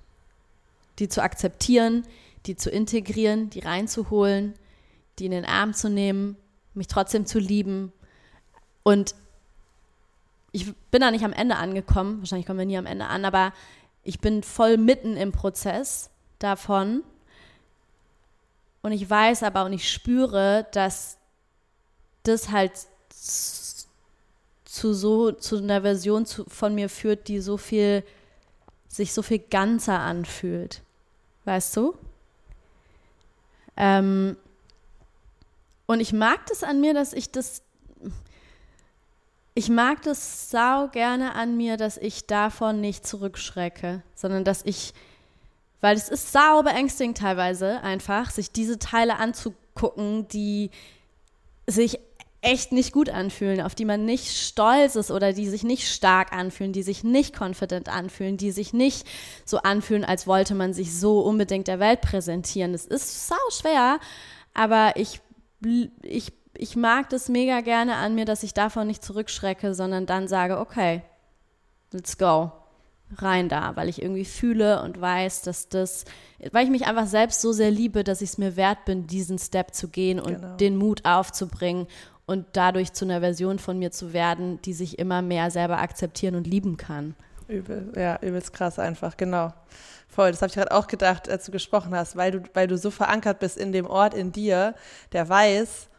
Die 0.98 1.08
zu 1.08 1.22
akzeptieren, 1.22 2.06
die 2.46 2.56
zu 2.56 2.70
integrieren, 2.70 3.50
die 3.50 3.60
reinzuholen, 3.60 4.54
die 5.18 5.26
in 5.26 5.32
den 5.32 5.44
Arm 5.44 5.74
zu 5.74 5.90
nehmen, 5.90 6.36
mich 6.72 6.86
trotzdem 6.86 7.26
zu 7.26 7.38
lieben. 7.38 7.92
Und 8.82 9.14
ich 10.52 10.74
bin 10.90 11.02
da 11.02 11.10
nicht 11.10 11.24
am 11.24 11.32
Ende 11.32 11.56
angekommen, 11.56 12.20
wahrscheinlich 12.20 12.46
kommen 12.46 12.58
wir 12.58 12.66
nie 12.66 12.78
am 12.78 12.86
Ende 12.86 13.06
an, 13.06 13.24
aber 13.24 13.52
ich 14.02 14.20
bin 14.20 14.42
voll 14.42 14.78
mitten 14.78 15.16
im 15.16 15.32
Prozess 15.32 16.10
davon 16.38 17.02
und 18.82 18.92
ich 18.92 19.08
weiß 19.08 19.42
aber 19.42 19.64
und 19.64 19.72
ich 19.72 19.90
spüre, 19.90 20.66
dass 20.72 21.18
das 22.22 22.50
halt 22.50 22.72
zu 24.64 24.94
so 24.94 25.32
zu 25.32 25.58
einer 25.58 25.82
Version 25.82 26.26
zu, 26.26 26.44
von 26.44 26.74
mir 26.74 26.88
führt, 26.88 27.28
die 27.28 27.40
so 27.40 27.56
viel 27.56 28.04
sich 28.88 29.12
so 29.12 29.22
viel 29.22 29.38
ganzer 29.38 29.98
anfühlt. 30.00 30.82
Weißt 31.44 31.76
du? 31.76 31.96
Ähm, 33.76 34.36
und 35.86 36.00
ich 36.00 36.12
mag 36.12 36.46
das 36.46 36.62
an 36.62 36.80
mir, 36.80 36.94
dass 36.94 37.12
ich 37.12 37.30
das 37.30 37.62
ich 39.54 39.68
mag 39.68 40.02
das 40.02 40.50
sau 40.50 40.88
gerne 40.88 41.34
an 41.34 41.56
mir, 41.56 41.76
dass 41.76 41.96
ich 41.98 42.26
davon 42.26 42.80
nicht 42.80 43.06
zurückschrecke, 43.06 44.02
sondern 44.14 44.44
dass 44.44 44.62
ich 44.64 44.94
weil 45.80 45.96
es 45.96 46.08
ist 46.08 46.32
sau 46.32 46.62
beängstigend 46.62 47.18
teilweise 47.18 47.80
einfach, 47.82 48.30
sich 48.30 48.52
diese 48.52 48.78
Teile 48.78 49.16
anzugucken, 49.16 50.28
die 50.28 50.70
sich 51.66 51.98
echt 52.42 52.72
nicht 52.72 52.92
gut 52.92 53.10
anfühlen, 53.10 53.60
auf 53.60 53.74
die 53.74 53.84
man 53.84 54.04
nicht 54.06 54.34
stolz 54.36 54.96
ist 54.96 55.10
oder 55.10 55.32
die 55.32 55.48
sich 55.48 55.62
nicht 55.62 55.92
stark 55.92 56.32
anfühlen, 56.32 56.72
die 56.72 56.82
sich 56.82 57.04
nicht 57.04 57.38
confident 57.38 57.88
anfühlen, 57.88 58.38
die 58.38 58.50
sich 58.50 58.72
nicht 58.72 59.06
so 59.44 59.58
anfühlen, 59.58 60.04
als 60.04 60.26
wollte 60.26 60.54
man 60.54 60.72
sich 60.72 60.98
so 60.98 61.20
unbedingt 61.20 61.68
der 61.68 61.80
Welt 61.80 62.00
präsentieren. 62.00 62.72
Es 62.72 62.86
ist 62.86 63.28
sau 63.28 63.36
schwer, 63.50 63.98
aber 64.54 64.94
ich, 64.96 65.20
ich, 66.02 66.32
ich 66.56 66.76
mag 66.76 67.10
das 67.10 67.28
mega 67.28 67.60
gerne 67.60 67.96
an 67.96 68.14
mir, 68.14 68.24
dass 68.24 68.42
ich 68.42 68.54
davon 68.54 68.86
nicht 68.86 69.04
zurückschrecke, 69.04 69.74
sondern 69.74 70.06
dann 70.06 70.26
sage, 70.26 70.58
okay, 70.58 71.02
let's 71.92 72.16
go 72.16 72.52
rein 73.16 73.48
da, 73.48 73.76
weil 73.76 73.88
ich 73.88 74.02
irgendwie 74.02 74.24
fühle 74.24 74.82
und 74.82 75.00
weiß, 75.00 75.42
dass 75.42 75.68
das, 75.68 76.04
weil 76.52 76.64
ich 76.64 76.70
mich 76.70 76.86
einfach 76.86 77.06
selbst 77.06 77.40
so 77.40 77.52
sehr 77.52 77.70
liebe, 77.70 78.04
dass 78.04 78.22
ich 78.22 78.30
es 78.30 78.38
mir 78.38 78.56
wert 78.56 78.84
bin, 78.84 79.06
diesen 79.06 79.38
Step 79.38 79.74
zu 79.74 79.88
gehen 79.88 80.20
und 80.20 80.34
genau. 80.34 80.56
den 80.56 80.76
Mut 80.76 81.04
aufzubringen 81.04 81.86
und 82.26 82.46
dadurch 82.52 82.92
zu 82.92 83.04
einer 83.04 83.20
Version 83.20 83.58
von 83.58 83.78
mir 83.78 83.90
zu 83.90 84.12
werden, 84.12 84.62
die 84.62 84.72
sich 84.72 84.98
immer 84.98 85.22
mehr 85.22 85.50
selber 85.50 85.78
akzeptieren 85.78 86.36
und 86.36 86.46
lieben 86.46 86.76
kann. 86.76 87.14
Übel, 87.48 87.92
ja, 87.96 88.18
übelst 88.22 88.52
krass 88.52 88.78
einfach, 88.78 89.16
genau. 89.16 89.52
Voll, 90.08 90.30
das 90.30 90.40
habe 90.40 90.48
ich 90.48 90.54
gerade 90.54 90.72
auch 90.72 90.86
gedacht, 90.86 91.28
als 91.28 91.46
du 91.46 91.52
gesprochen 91.52 91.94
hast, 91.94 92.16
weil 92.16 92.30
du, 92.30 92.42
weil 92.54 92.68
du 92.68 92.78
so 92.78 92.90
verankert 92.90 93.40
bist 93.40 93.58
in 93.58 93.72
dem 93.72 93.86
Ort 93.86 94.14
in 94.14 94.30
dir, 94.32 94.74
der 95.12 95.28
weiß, 95.28 95.89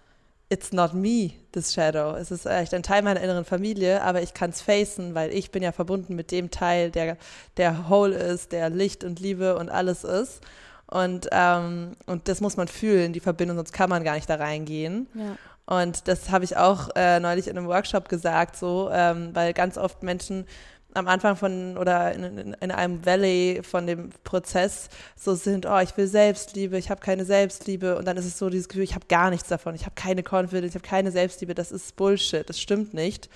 it's 0.52 0.74
not 0.74 0.94
me, 0.94 1.32
this 1.54 1.74
shadow. 1.74 2.14
Es 2.14 2.30
ist 2.30 2.46
echt 2.46 2.74
ein 2.74 2.84
Teil 2.84 3.02
meiner 3.04 3.22
inneren 3.22 3.46
Familie, 3.46 4.02
aber 4.02 4.22
ich 4.22 4.34
kann 4.34 4.50
es 4.50 4.62
facen, 4.62 5.16
weil 5.16 5.32
ich 5.32 5.50
bin 5.50 5.64
ja 5.64 5.72
verbunden 5.72 6.14
mit 6.16 6.30
dem 6.30 6.52
Teil, 6.52 6.92
der, 6.92 7.18
der 7.56 7.90
whole 7.90 8.18
ist, 8.18 8.52
der 8.52 8.70
Licht 8.70 9.06
und 9.06 9.22
Liebe 9.22 9.58
und 9.58 9.70
alles 9.70 10.04
ist. 10.04 10.42
Und, 10.88 11.30
ähm, 11.32 11.96
und 12.06 12.28
das 12.28 12.42
muss 12.42 12.58
man 12.58 12.68
fühlen, 12.68 13.14
die 13.14 13.22
Verbindung, 13.22 13.56
sonst 13.56 13.72
kann 13.72 13.90
man 13.90 14.04
gar 14.04 14.16
nicht 14.16 14.30
da 14.30 14.36
reingehen. 14.36 15.08
Ja. 15.14 15.38
Und 15.78 16.10
das 16.10 16.30
habe 16.32 16.44
ich 16.44 16.58
auch 16.58 16.90
äh, 16.96 17.22
neulich 17.22 17.48
in 17.48 17.58
einem 17.58 17.68
Workshop 17.68 18.10
gesagt, 18.10 18.58
so, 18.58 18.90
ähm, 18.92 19.30
weil 19.34 19.54
ganz 19.54 19.78
oft 19.78 20.04
Menschen 20.04 20.46
am 20.94 21.08
Anfang 21.08 21.36
von 21.36 21.78
oder 21.78 22.14
in, 22.14 22.24
in, 22.24 22.54
in, 22.54 22.72
einem 22.72 23.06
Valley 23.06 23.62
von 23.64 23.88
dem 23.88 24.10
Prozess 24.24 24.90
so 25.16 25.36
sind, 25.36 25.66
oh, 25.66 25.80
ich 25.80 25.96
will 25.98 26.08
Selbstliebe, 26.08 26.78
ich 26.78 26.90
habe 26.90 27.02
keine 27.02 27.26
Selbstliebe 27.26 27.98
und 27.98 28.06
dann 28.06 28.18
ist 28.18 28.26
es 28.26 28.38
so 28.38 28.50
dieses 28.50 28.68
Gefühl, 28.68 28.84
ich 28.84 28.96
habe 28.96 29.06
gar 29.08 29.30
nichts 29.30 29.48
davon, 29.50 29.76
ich 29.76 29.86
habe 29.86 29.96
keine 29.96 30.24
Confidence, 30.24 30.70
ich 30.70 30.76
habe 30.76 30.88
keine 30.88 31.12
Selbstliebe, 31.12 31.56
das 31.56 31.72
ist 31.72 31.96
Bullshit, 31.96 32.48
das 32.48 32.60
stimmt 32.60 32.94
nicht. 32.94 33.30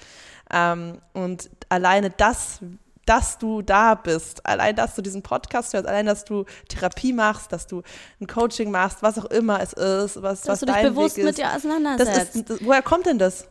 Ähm, 0.52 1.00
und 1.14 1.50
alleine 1.70 2.10
das 2.10 2.60
dass 3.06 3.38
du 3.38 3.62
da 3.62 3.96
bist. 3.96 4.46
Allein, 4.46 4.76
dass 4.76 4.96
du 4.96 5.02
diesen 5.02 5.22
Podcast 5.22 5.74
hörst, 5.74 5.88
allein, 5.88 6.06
dass 6.06 6.26
du 6.26 6.46
Therapie 6.68 7.14
machst, 7.14 7.52
dass 7.52 7.68
du 7.68 7.84
ein 8.20 8.28
Coaching 8.28 8.72
machst, 8.72 9.04
was 9.04 9.20
auch 9.20 9.26
immer 9.26 9.62
es 9.62 9.74
ist, 9.74 10.22
was, 10.22 10.42
dass 10.42 10.48
was 10.48 10.60
du 10.62 10.66
dich 10.66 10.76
dein 10.76 10.86
bewusst 10.88 11.18
Weg 11.18 11.24
ist. 11.24 11.28
mit 11.28 11.38
dir 11.38 11.56
auseinandersetzt. 11.56 12.36
Das 12.36 12.58
ist, 12.58 12.66
woher 12.66 12.82
kommt 12.82 13.06
denn 13.06 13.20
das? 13.20 13.48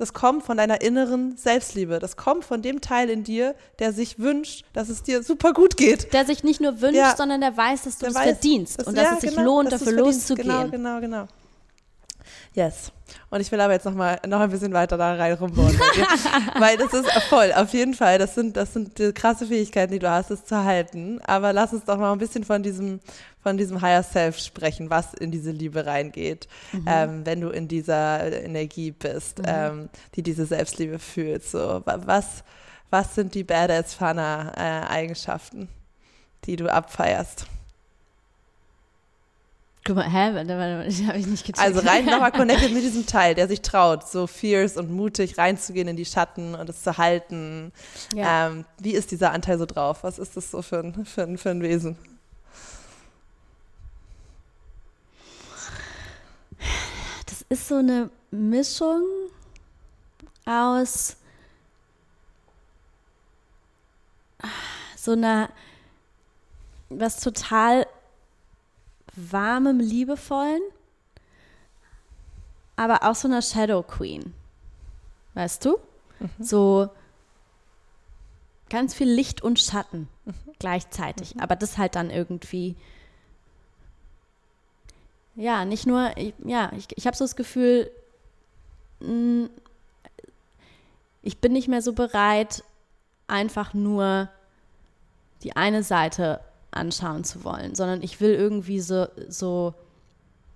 Das 0.00 0.14
kommt 0.14 0.42
von 0.44 0.56
deiner 0.56 0.80
inneren 0.80 1.36
Selbstliebe. 1.36 1.98
Das 1.98 2.16
kommt 2.16 2.46
von 2.46 2.62
dem 2.62 2.80
Teil 2.80 3.10
in 3.10 3.22
dir, 3.22 3.54
der 3.80 3.92
sich 3.92 4.18
wünscht, 4.18 4.64
dass 4.72 4.88
es 4.88 5.02
dir 5.02 5.22
super 5.22 5.52
gut 5.52 5.76
geht. 5.76 6.14
Der 6.14 6.24
sich 6.24 6.42
nicht 6.42 6.58
nur 6.58 6.80
wünscht, 6.80 6.96
Ja. 6.96 7.14
sondern 7.14 7.42
der 7.42 7.54
weiß, 7.54 7.82
dass 7.82 7.98
du 7.98 8.06
es 8.06 8.16
verdienst 8.16 8.78
dass- 8.80 8.86
und 8.86 8.96
dass 8.96 9.04
ja, 9.04 9.14
es 9.16 9.20
sich 9.20 9.30
genau, 9.36 9.44
lohnt, 9.44 9.70
dass 9.72 9.80
dafür 9.82 9.98
verdienst. 9.98 10.30
loszugehen. 10.30 10.70
Genau, 10.70 10.70
genau, 10.70 11.00
genau. 11.00 11.28
Yes. 12.54 12.92
Und 13.30 13.40
ich 13.40 13.50
will 13.50 13.60
aber 13.60 13.72
jetzt 13.72 13.84
noch 13.86 13.94
mal 13.94 14.20
noch 14.26 14.40
ein 14.40 14.50
bisschen 14.50 14.72
weiter 14.72 14.96
da 14.96 15.14
rein 15.14 15.32
rumbohren, 15.34 15.78
weil 16.58 16.76
das 16.76 16.92
ist 16.92 17.10
voll, 17.28 17.52
auf 17.54 17.72
jeden 17.72 17.94
Fall. 17.94 18.18
Das 18.18 18.34
sind, 18.34 18.56
das 18.56 18.72
sind 18.72 18.98
die 18.98 19.12
krasse 19.12 19.46
Fähigkeiten, 19.46 19.92
die 19.92 19.98
du 19.98 20.08
hast, 20.10 20.30
es 20.30 20.44
zu 20.44 20.62
halten. 20.64 21.20
Aber 21.24 21.52
lass 21.52 21.72
uns 21.72 21.84
doch 21.84 21.96
mal 21.98 22.12
ein 22.12 22.18
bisschen 22.18 22.44
von 22.44 22.62
diesem, 22.62 23.00
von 23.42 23.56
diesem 23.56 23.80
Higher 23.82 24.02
Self 24.04 24.38
sprechen, 24.38 24.90
was 24.90 25.14
in 25.14 25.30
diese 25.30 25.50
Liebe 25.50 25.86
reingeht, 25.86 26.46
ähm, 26.86 27.24
wenn 27.26 27.40
du 27.40 27.48
in 27.50 27.66
dieser 27.68 28.30
Energie 28.44 28.90
bist, 28.92 29.40
ähm, 29.44 29.88
die 30.14 30.22
diese 30.22 30.46
Selbstliebe 30.46 30.98
fühlt. 30.98 31.44
So, 31.44 31.82
wa- 31.84 32.00
was, 32.04 32.44
was 32.90 33.14
sind 33.14 33.34
die 33.34 33.44
Badass 33.44 33.94
Fana 33.94 34.52
äh, 34.56 34.86
Eigenschaften, 34.88 35.68
die 36.44 36.56
du 36.56 36.72
abfeierst? 36.72 37.46
Guck 39.84 39.96
mal, 39.96 40.10
hä? 40.10 40.34
Warte, 40.34 40.58
warte, 40.58 40.84
das 40.86 41.02
habe 41.06 41.18
ich 41.18 41.26
nicht 41.26 41.46
gecheckt. 41.46 41.58
Also 41.58 41.80
rein 41.80 42.04
nochmal 42.04 42.32
connected 42.32 42.72
mit 42.72 42.82
diesem 42.82 43.06
Teil, 43.06 43.34
der 43.34 43.48
sich 43.48 43.62
traut, 43.62 44.06
so 44.06 44.26
fierce 44.26 44.76
und 44.76 44.90
mutig 44.90 45.38
reinzugehen 45.38 45.88
in 45.88 45.96
die 45.96 46.04
Schatten 46.04 46.54
und 46.54 46.68
es 46.68 46.82
zu 46.82 46.98
halten. 46.98 47.72
ja. 48.14 48.48
Ähm, 48.48 48.64
wie 48.78 48.92
ist 48.92 49.10
dieser 49.10 49.32
Anteil 49.32 49.58
so 49.58 49.66
drauf? 49.66 50.04
Was 50.04 50.18
ist 50.18 50.36
das 50.36 50.50
so 50.50 50.62
für 50.62 50.80
ein, 50.80 51.06
für 51.06 51.22
ein, 51.22 51.38
für 51.38 51.50
ein 51.50 51.62
Wesen? 51.62 51.96
Das 57.26 57.42
ist 57.48 57.68
so 57.68 57.76
eine 57.76 58.10
Mischung 58.30 59.02
aus 60.44 61.16
so 64.96 65.12
einer 65.12 65.48
was 66.90 67.20
total 67.20 67.86
warmem, 69.16 69.80
liebevollen, 69.80 70.62
aber 72.76 73.02
auch 73.02 73.14
so 73.14 73.28
einer 73.28 73.42
Shadow 73.42 73.82
Queen. 73.82 74.34
Weißt 75.34 75.64
du? 75.64 75.78
So 76.38 76.90
ganz 78.68 78.94
viel 78.94 79.10
Licht 79.10 79.42
und 79.42 79.58
Schatten 79.58 80.08
gleichzeitig. 80.58 81.40
Aber 81.40 81.56
das 81.56 81.78
halt 81.78 81.94
dann 81.94 82.10
irgendwie 82.10 82.76
ja, 85.40 85.64
nicht 85.64 85.86
nur, 85.86 86.16
ich, 86.16 86.34
ja, 86.44 86.70
ich, 86.76 86.86
ich 86.96 87.06
habe 87.06 87.16
so 87.16 87.24
das 87.24 87.36
Gefühl, 87.36 87.90
mh, 89.00 89.48
ich 91.22 91.38
bin 91.38 91.52
nicht 91.52 91.68
mehr 91.68 91.82
so 91.82 91.92
bereit, 91.92 92.62
einfach 93.26 93.72
nur 93.74 94.28
die 95.42 95.56
eine 95.56 95.82
Seite 95.82 96.40
anschauen 96.72 97.24
zu 97.24 97.42
wollen, 97.44 97.74
sondern 97.74 98.02
ich 98.02 98.20
will 98.20 98.34
irgendwie 98.34 98.80
so, 98.80 99.06
so 99.28 99.74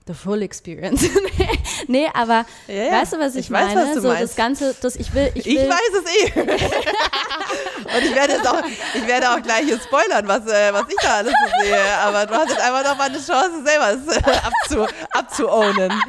the 0.07 0.15
full 0.15 0.43
experience. 0.43 1.03
nee, 1.89 2.07
aber 2.13 2.45
Ja, 2.69 2.75
ja. 2.75 2.93
weißt 2.93 3.15
du, 3.15 3.19
was 3.19 3.35
ich, 3.35 3.47
Ich 3.47 3.51
weiß, 3.51 3.75
meine? 3.75 3.87
was 3.89 3.95
du 3.95 4.01
so 4.03 4.13
das. 4.13 4.37
Ganze, 4.37 4.75
das 4.81 4.95
ich 4.97 5.13
will, 5.15 5.31
ich 5.35 5.47
will. 5.47 5.57
Ich 5.57 5.69
weiß 5.69 5.95
es 5.99 6.05
eh. 6.35 6.41
und 6.41 8.05
ich 8.05 8.15
werde, 8.15 8.35
jetzt 8.35 8.47
auch, 8.47 8.63
ich 8.95 9.07
werde 9.07 9.31
auch 9.31 9.41
gleich 9.43 9.65
hier 9.65 9.81
spoilern, 9.81 10.29
was, 10.29 10.47
äh, 10.47 10.73
was 10.73 10.85
ich 10.89 10.97
da 11.03 11.15
alles 11.17 11.33
so 11.33 11.65
sehe. 11.65 11.99
Aber 12.03 12.27
du 12.27 12.35
hast 12.35 12.51
jetzt 12.51 12.61
einfach 12.61 12.85
noch 12.85 12.97
mal 12.99 13.09
eine 13.09 13.19
Chance, 13.19 13.65
selber 13.65 13.93
es 13.93 14.07
äh, 14.17 14.23
abzu, 14.43 14.87
abzuownen. 15.13 15.93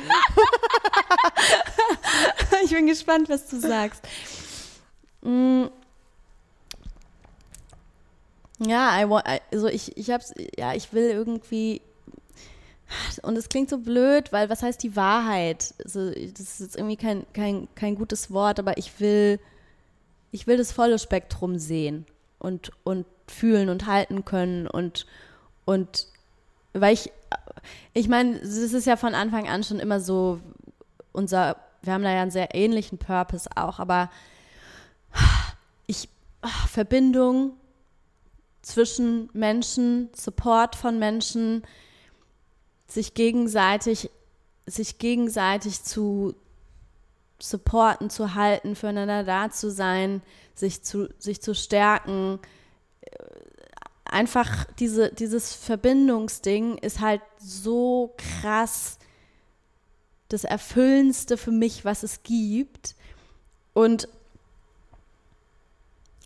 ich 2.64 2.72
bin 2.72 2.88
gespannt, 2.88 3.30
was 3.30 3.48
du 3.48 3.60
sagst. 3.60 4.02
Mm. 5.22 5.66
Ja, 8.60 9.02
I 9.02 9.10
want, 9.10 9.26
also 9.52 9.68
ich, 9.68 9.98
ich 9.98 10.12
hab's, 10.12 10.34
ja, 10.58 10.74
ich 10.74 10.94
will 10.94 11.10
irgendwie, 11.10 11.82
und 13.24 13.36
es 13.36 13.50
klingt 13.50 13.70
so 13.70 13.80
blöd, 13.80 14.32
weil 14.32 14.50
was 14.50 14.64
heißt 14.64 14.82
die 14.82 14.96
Wahrheit? 14.96 15.74
Also, 15.84 16.12
das 16.12 16.40
ist 16.40 16.60
jetzt 16.60 16.76
irgendwie 16.78 16.96
kein, 16.96 17.26
kein, 17.34 17.68
kein 17.76 17.96
gutes 17.96 18.32
Wort, 18.32 18.60
aber 18.60 18.78
ich 18.78 19.00
will, 19.00 19.40
ich 20.32 20.48
will 20.48 20.58
das 20.58 20.72
volle 20.72 21.00
Spektrum 21.00 21.58
sehen 21.58 22.06
und, 22.40 22.72
und 22.84 23.06
fühlen 23.28 23.70
und 23.70 23.88
halten 23.88 24.24
können 24.24 24.68
und, 24.68 25.06
und 25.66 26.08
weil 26.74 26.94
ich, 26.94 27.12
ich 27.94 28.08
meine, 28.08 28.38
es 28.40 28.56
ist 28.56 28.86
ja 28.86 28.98
von 28.98 29.16
Anfang 29.16 29.50
an 29.50 29.64
schon 29.64 29.80
immer 29.80 30.00
so 30.00 30.40
unser, 31.12 31.58
wir 31.82 31.94
haben 31.94 32.04
da 32.04 32.14
ja 32.14 32.22
einen 32.22 32.32
sehr 32.32 32.54
ähnlichen 32.54 32.98
Purpose 32.98 33.50
auch, 33.56 33.80
aber 33.80 34.12
ich, 35.88 36.10
Verbindung 36.70 37.54
zwischen 38.66 39.30
Menschen, 39.34 40.10
Support 40.16 40.76
von 40.76 40.98
Menschen, 40.98 41.64
sich 42.88 43.14
gegenseitig, 43.14 44.10
sich 44.66 44.98
gegenseitig 44.98 45.84
zu 45.84 46.34
supporten, 47.40 48.10
zu 48.10 48.34
halten, 48.34 48.76
füreinander 48.76 49.24
da 49.24 49.52
zu 49.52 49.70
sein, 49.70 50.24
sich 50.56 50.82
zu, 50.82 51.10
sich 51.20 51.42
zu 51.42 51.54
stärken. 51.54 52.40
Einfach 54.04 54.66
diese, 54.80 55.14
dieses 55.14 55.54
Verbindungsding 55.54 56.80
ist 56.80 57.02
halt 57.02 57.22
so 57.38 58.16
krass 58.18 58.98
das 60.30 60.44
Erfüllendste 60.44 61.38
für 61.38 61.52
mich, 61.52 61.86
was 61.86 62.02
es 62.02 62.24
gibt. 62.24 62.96
Und 63.74 64.08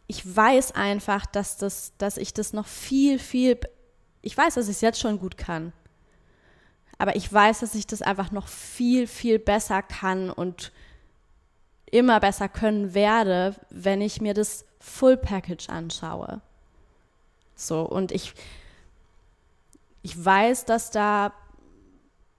ich 0.09 0.35
weiß 0.35 0.71
einfach, 0.71 1.27
dass, 1.27 1.57
das, 1.57 1.93
dass 1.99 2.17
ich 2.17 2.33
das 2.33 2.51
noch 2.51 2.65
viel, 2.65 3.19
viel, 3.19 3.59
ich 4.23 4.35
weiß, 4.35 4.55
dass 4.55 4.67
ich 4.67 4.77
es 4.77 4.81
jetzt 4.81 4.99
schon 4.99 5.19
gut 5.19 5.37
kann. 5.37 5.71
Aber 6.97 7.15
ich 7.15 7.31
weiß, 7.31 7.59
dass 7.59 7.75
ich 7.75 7.85
das 7.85 8.01
einfach 8.01 8.31
noch 8.31 8.47
viel, 8.47 9.05
viel 9.05 9.37
besser 9.37 9.83
kann 9.83 10.31
und 10.31 10.71
immer 11.85 12.19
besser 12.19 12.49
können 12.49 12.95
werde, 12.95 13.55
wenn 13.69 14.01
ich 14.01 14.19
mir 14.19 14.33
das 14.33 14.65
Full 14.79 15.15
Package 15.15 15.69
anschaue. 15.69 16.41
So, 17.55 17.83
und 17.83 18.11
ich, 18.11 18.33
ich 20.01 20.25
weiß, 20.25 20.65
dass 20.65 20.89
da, 20.89 21.33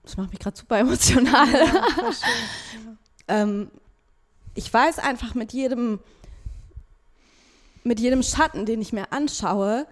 das 0.03 0.17
macht 0.17 0.31
mich 0.31 0.41
gerade 0.41 0.57
super 0.57 0.79
emotional. 0.81 1.47
ähm, 3.29 3.71
ich 4.57 4.75
weiß 4.75 4.99
einfach 4.99 5.37
mit 5.37 5.53
jedem, 5.53 6.01
mit 7.85 8.01
jedem 8.01 8.23
Schatten, 8.23 8.67
den 8.67 8.81
ich 8.81 8.93
mir 8.93 9.13
anschaue, 9.13 9.87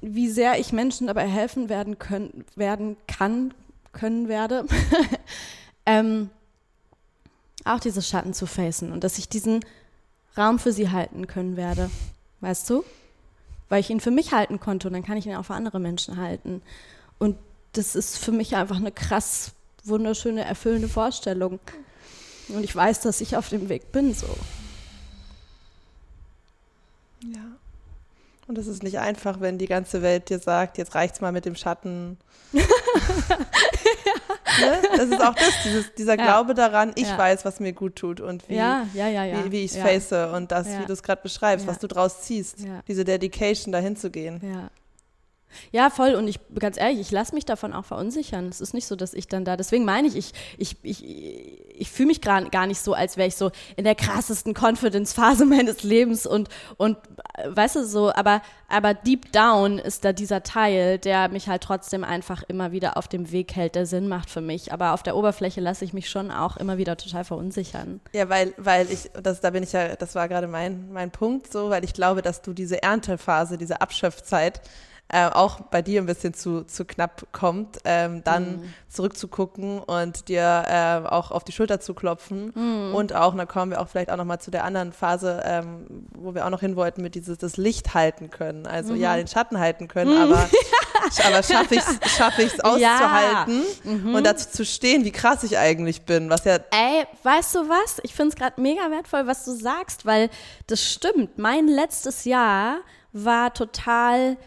wie 0.00 0.28
sehr 0.28 0.58
ich 0.58 0.72
Menschen 0.72 1.06
dabei 1.06 1.26
helfen 1.28 1.68
werden 1.68 1.98
können, 1.98 2.44
werden 2.56 2.96
kann, 3.06 3.54
können 3.92 4.28
werde, 4.28 4.66
ähm, 5.86 6.30
auch 7.64 7.78
diese 7.78 8.02
Schatten 8.02 8.34
zu 8.34 8.46
facen 8.46 8.92
und 8.92 9.04
dass 9.04 9.18
ich 9.18 9.28
diesen 9.28 9.64
Raum 10.36 10.58
für 10.58 10.72
sie 10.72 10.90
halten 10.90 11.26
können 11.26 11.56
werde. 11.56 11.90
Weißt 12.40 12.68
du? 12.68 12.84
Weil 13.68 13.80
ich 13.80 13.90
ihn 13.90 14.00
für 14.00 14.10
mich 14.10 14.32
halten 14.32 14.58
konnte 14.58 14.88
und 14.88 14.94
dann 14.94 15.04
kann 15.04 15.16
ich 15.16 15.26
ihn 15.26 15.36
auch 15.36 15.44
für 15.44 15.54
andere 15.54 15.78
Menschen 15.78 16.16
halten. 16.16 16.62
Und 17.18 17.36
das 17.72 17.94
ist 17.94 18.18
für 18.18 18.32
mich 18.32 18.56
einfach 18.56 18.76
eine 18.76 18.92
krass 18.92 19.52
wunderschöne, 19.84 20.44
erfüllende 20.44 20.88
Vorstellung. 20.88 21.60
Und 22.48 22.64
ich 22.64 22.74
weiß, 22.74 23.00
dass 23.00 23.20
ich 23.20 23.36
auf 23.36 23.48
dem 23.48 23.68
Weg 23.68 23.92
bin 23.92 24.12
so. 24.12 24.26
Ja. 27.22 27.40
Und 28.48 28.58
es 28.58 28.66
ist 28.66 28.82
nicht 28.82 28.98
einfach, 28.98 29.40
wenn 29.40 29.56
die 29.58 29.66
ganze 29.66 30.02
Welt 30.02 30.28
dir 30.28 30.38
sagt, 30.38 30.76
jetzt 30.76 30.94
reicht's 30.94 31.20
mal 31.20 31.32
mit 31.32 31.44
dem 31.44 31.54
Schatten. 31.54 32.18
ne? 32.52 32.62
Das 34.96 35.06
ist 35.08 35.22
auch 35.22 35.34
das, 35.34 35.52
dieses, 35.64 35.94
dieser 35.94 36.18
Ja. 36.18 36.24
Glaube 36.24 36.54
daran, 36.54 36.92
ich 36.96 37.08
Ja. 37.08 37.18
weiß, 37.18 37.44
was 37.44 37.60
mir 37.60 37.72
gut 37.72 37.96
tut 37.96 38.20
und 38.20 38.48
wie, 38.48 38.56
ja, 38.56 38.86
wie, 38.92 39.52
wie 39.52 39.64
ich 39.64 39.72
es 39.72 39.78
face 39.78 40.12
und 40.34 40.50
das, 40.52 40.66
wie 40.66 40.84
du 40.86 40.92
es 40.92 41.02
gerade 41.02 41.22
beschreibst, 41.22 41.66
was 41.66 41.78
du 41.78 41.86
draus 41.88 42.22
ziehst, 42.22 42.58
diese 42.88 43.04
Dedication 43.04 43.72
dahin 43.72 43.96
zu 43.96 44.10
gehen. 44.10 44.40
Ja. 44.42 44.70
Ja, 45.70 45.90
voll. 45.90 46.14
Und 46.14 46.28
ich, 46.28 46.38
ganz 46.58 46.78
ehrlich, 46.78 47.00
ich 47.00 47.10
lasse 47.10 47.34
mich 47.34 47.44
davon 47.44 47.72
auch 47.72 47.84
verunsichern. 47.84 48.48
Es 48.48 48.60
ist 48.60 48.74
nicht 48.74 48.86
so, 48.86 48.96
dass 48.96 49.14
ich 49.14 49.28
dann 49.28 49.44
da, 49.44 49.56
deswegen 49.56 49.84
meine 49.84 50.08
ich, 50.08 50.16
ich, 50.16 50.32
ich, 50.58 50.76
ich, 50.82 51.04
ich 51.74 51.90
fühle 51.90 52.08
mich 52.08 52.20
gar, 52.20 52.42
gar 52.50 52.66
nicht 52.66 52.80
so, 52.80 52.94
als 52.94 53.16
wäre 53.16 53.28
ich 53.28 53.36
so 53.36 53.50
in 53.76 53.84
der 53.84 53.94
krassesten 53.94 54.54
Confidence-Phase 54.54 55.44
meines 55.46 55.82
Lebens 55.82 56.26
und, 56.26 56.48
und, 56.76 56.96
äh, 57.34 57.48
weißt 57.48 57.76
du, 57.76 57.86
so, 57.86 58.12
aber, 58.12 58.42
aber 58.68 58.94
deep 58.94 59.32
down 59.32 59.78
ist 59.78 60.04
da 60.04 60.12
dieser 60.12 60.42
Teil, 60.42 60.98
der 60.98 61.28
mich 61.28 61.48
halt 61.48 61.62
trotzdem 61.62 62.04
einfach 62.04 62.42
immer 62.44 62.72
wieder 62.72 62.96
auf 62.96 63.08
dem 63.08 63.32
Weg 63.32 63.54
hält, 63.54 63.74
der 63.74 63.86
Sinn 63.86 64.08
macht 64.08 64.30
für 64.30 64.40
mich. 64.40 64.72
Aber 64.72 64.92
auf 64.92 65.02
der 65.02 65.16
Oberfläche 65.16 65.60
lasse 65.60 65.84
ich 65.84 65.92
mich 65.92 66.08
schon 66.08 66.30
auch 66.30 66.56
immer 66.56 66.78
wieder 66.78 66.96
total 66.96 67.24
verunsichern. 67.24 68.00
Ja, 68.12 68.28
weil, 68.28 68.54
weil 68.56 68.90
ich, 68.90 69.10
das, 69.22 69.40
da 69.40 69.50
bin 69.50 69.62
ich 69.62 69.72
ja, 69.72 69.96
das 69.96 70.14
war 70.14 70.28
gerade 70.28 70.46
mein, 70.46 70.92
mein 70.92 71.10
Punkt 71.10 71.52
so, 71.52 71.70
weil 71.70 71.84
ich 71.84 71.94
glaube, 71.94 72.22
dass 72.22 72.42
du 72.42 72.52
diese 72.52 72.82
Erntephase, 72.82 73.58
diese 73.58 73.80
Abschöpfzeit, 73.80 74.60
äh, 75.12 75.26
auch 75.26 75.60
bei 75.60 75.82
dir 75.82 76.00
ein 76.00 76.06
bisschen 76.06 76.32
zu, 76.32 76.64
zu 76.64 76.86
knapp 76.86 77.26
kommt, 77.32 77.78
ähm, 77.84 78.24
dann 78.24 78.62
mhm. 78.62 78.74
zurückzugucken 78.88 79.78
und 79.78 80.28
dir 80.28 80.64
äh, 80.66 81.06
auch 81.06 81.30
auf 81.30 81.44
die 81.44 81.52
Schulter 81.52 81.80
zu 81.80 81.92
klopfen. 81.92 82.50
Mhm. 82.54 82.94
Und 82.94 83.14
auch, 83.14 83.36
dann 83.36 83.46
kommen 83.46 83.72
wir 83.72 83.82
auch 83.82 83.88
vielleicht 83.88 84.10
auch 84.10 84.16
nochmal 84.16 84.40
zu 84.40 84.50
der 84.50 84.64
anderen 84.64 84.92
Phase, 84.92 85.42
ähm, 85.44 86.06
wo 86.16 86.34
wir 86.34 86.46
auch 86.46 86.50
noch 86.50 86.60
hin 86.60 86.76
wollten, 86.76 87.02
mit 87.02 87.14
dieses 87.14 87.36
das 87.36 87.58
Licht 87.58 87.92
halten 87.92 88.30
können. 88.30 88.66
Also 88.66 88.94
mhm. 88.94 89.00
ja, 89.00 89.16
den 89.16 89.26
Schatten 89.26 89.58
halten 89.58 89.86
können, 89.86 90.14
mhm. 90.14 90.22
aber, 90.32 90.48
aber 91.26 91.42
schaffe 91.42 91.74
ich 91.74 91.82
es 91.82 92.16
schaff 92.16 92.38
ich's 92.38 92.60
auszuhalten 92.60 93.62
ja. 93.84 93.90
Mhm. 93.90 94.14
und 94.14 94.24
dazu 94.24 94.48
zu 94.48 94.64
stehen, 94.64 95.04
wie 95.04 95.12
krass 95.12 95.42
ich 95.42 95.58
eigentlich 95.58 96.06
bin. 96.06 96.30
Was 96.30 96.44
ja 96.44 96.54
Ey, 96.70 97.04
weißt 97.22 97.54
du 97.54 97.68
was? 97.68 98.00
Ich 98.02 98.14
finde 98.14 98.30
es 98.30 98.36
gerade 98.36 98.58
mega 98.58 98.90
wertvoll, 98.90 99.26
was 99.26 99.44
du 99.44 99.52
sagst, 99.52 100.06
weil 100.06 100.30
das 100.68 100.82
stimmt. 100.82 101.36
Mein 101.36 101.68
letztes 101.68 102.24
Jahr 102.24 102.78
war 103.12 103.52
total 103.52 104.38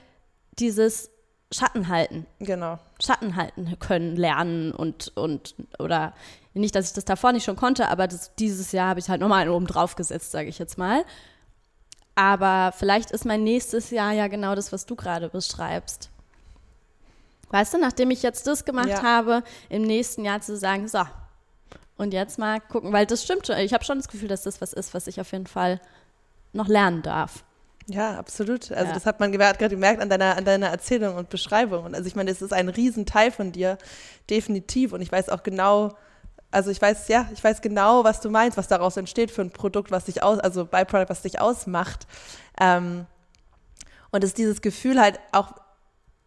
dieses 0.59 1.09
Schatten 1.51 1.87
halten. 1.87 2.25
Genau. 2.39 2.79
Schatten 3.03 3.35
halten 3.35 3.77
können, 3.79 4.15
lernen 4.15 4.71
und, 4.71 5.11
und 5.15 5.55
oder 5.79 6.13
nicht, 6.53 6.75
dass 6.75 6.87
ich 6.87 6.93
das 6.93 7.05
davor 7.05 7.33
nicht 7.33 7.43
schon 7.43 7.55
konnte, 7.55 7.89
aber 7.89 8.07
das, 8.07 8.33
dieses 8.35 8.71
Jahr 8.71 8.89
habe 8.89 8.99
ich 8.99 9.09
halt 9.09 9.21
nochmal 9.21 9.41
einen 9.41 9.51
oben 9.51 9.67
drauf 9.67 9.95
gesetzt, 9.95 10.31
sage 10.31 10.49
ich 10.49 10.57
jetzt 10.57 10.77
mal. 10.77 11.03
Aber 12.15 12.73
vielleicht 12.75 13.11
ist 13.11 13.25
mein 13.25 13.43
nächstes 13.43 13.89
Jahr 13.89 14.13
ja 14.13 14.27
genau 14.27 14.55
das, 14.55 14.71
was 14.71 14.85
du 14.85 14.95
gerade 14.95 15.29
beschreibst. 15.29 16.09
Weißt 17.49 17.73
du, 17.73 17.77
nachdem 17.77 18.09
ich 18.09 18.23
jetzt 18.23 18.47
das 18.47 18.65
gemacht 18.65 18.87
ja. 18.87 19.03
habe, 19.03 19.43
im 19.69 19.81
nächsten 19.83 20.23
Jahr 20.23 20.41
zu 20.41 20.57
sagen, 20.57 20.87
so, 20.87 21.03
und 21.97 22.13
jetzt 22.13 22.39
mal 22.39 22.59
gucken, 22.59 22.91
weil 22.91 23.05
das 23.05 23.23
stimmt 23.23 23.47
schon. 23.47 23.57
Ich 23.57 23.73
habe 23.73 23.83
schon 23.83 23.97
das 23.97 24.07
Gefühl, 24.07 24.27
dass 24.27 24.43
das 24.43 24.61
was 24.61 24.73
ist, 24.73 24.93
was 24.93 25.07
ich 25.07 25.21
auf 25.21 25.31
jeden 25.31 25.47
Fall 25.47 25.79
noch 26.53 26.67
lernen 26.67 27.01
darf. 27.01 27.43
Ja, 27.87 28.17
absolut. 28.17 28.71
Also 28.71 28.87
ja. 28.87 28.93
das 28.93 29.05
hat 29.05 29.19
man 29.19 29.31
gerade 29.31 29.69
gemerkt 29.69 30.01
an 30.01 30.09
deiner, 30.09 30.37
an 30.37 30.45
deiner 30.45 30.67
Erzählung 30.67 31.15
und 31.15 31.29
Beschreibung. 31.29 31.85
Und 31.85 31.95
also 31.95 32.07
ich 32.07 32.15
meine, 32.15 32.31
das 32.31 32.41
ist 32.41 32.53
ein 32.53 32.69
Riesenteil 32.69 33.31
von 33.31 33.51
dir, 33.51 33.77
definitiv. 34.29 34.91
Und 34.93 35.01
ich 35.01 35.11
weiß 35.11 35.29
auch 35.29 35.43
genau, 35.43 35.95
also 36.49 36.71
ich 36.71 36.81
weiß, 36.81 37.07
ja, 37.09 37.29
ich 37.33 37.43
weiß 37.43 37.61
genau, 37.61 38.03
was 38.03 38.21
du 38.21 38.29
meinst, 38.29 38.57
was 38.57 38.67
daraus 38.67 38.97
entsteht 38.97 39.29
für 39.29 39.41
ein 39.41 39.51
Produkt, 39.51 39.91
was 39.91 40.05
dich 40.05 40.23
aus, 40.23 40.39
also 40.39 40.65
Byproduct, 40.65 41.09
was 41.09 41.21
dich 41.21 41.39
ausmacht. 41.39 42.07
Ähm, 42.59 43.05
und 44.09 44.23
es 44.23 44.31
ist 44.31 44.37
dieses 44.37 44.61
Gefühl 44.61 44.99
halt 44.99 45.19
auch, 45.31 45.53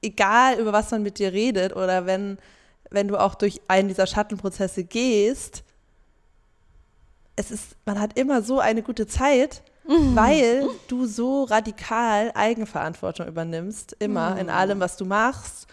egal 0.02 0.60
über 0.60 0.72
was 0.72 0.90
man 0.92 1.02
mit 1.02 1.18
dir 1.18 1.32
redet 1.32 1.74
oder 1.74 2.06
wenn, 2.06 2.38
wenn 2.90 3.08
du 3.08 3.16
auch 3.16 3.34
durch 3.34 3.60
einen 3.66 3.88
dieser 3.88 4.06
Schattenprozesse 4.06 4.84
gehst, 4.84 5.64
es 7.34 7.50
ist, 7.50 7.76
man 7.84 7.98
hat 7.98 8.18
immer 8.18 8.42
so 8.42 8.60
eine 8.60 8.82
gute 8.82 9.06
Zeit 9.06 9.62
mhm. 9.88 10.14
weil 10.14 10.68
du 10.86 11.06
so 11.06 11.44
radikal 11.44 12.30
Eigenverantwortung 12.34 13.26
übernimmst, 13.26 13.96
immer 13.98 14.32
mhm. 14.32 14.38
in 14.38 14.50
allem, 14.50 14.80
was 14.80 14.96
du 14.96 15.04
machst 15.04 15.66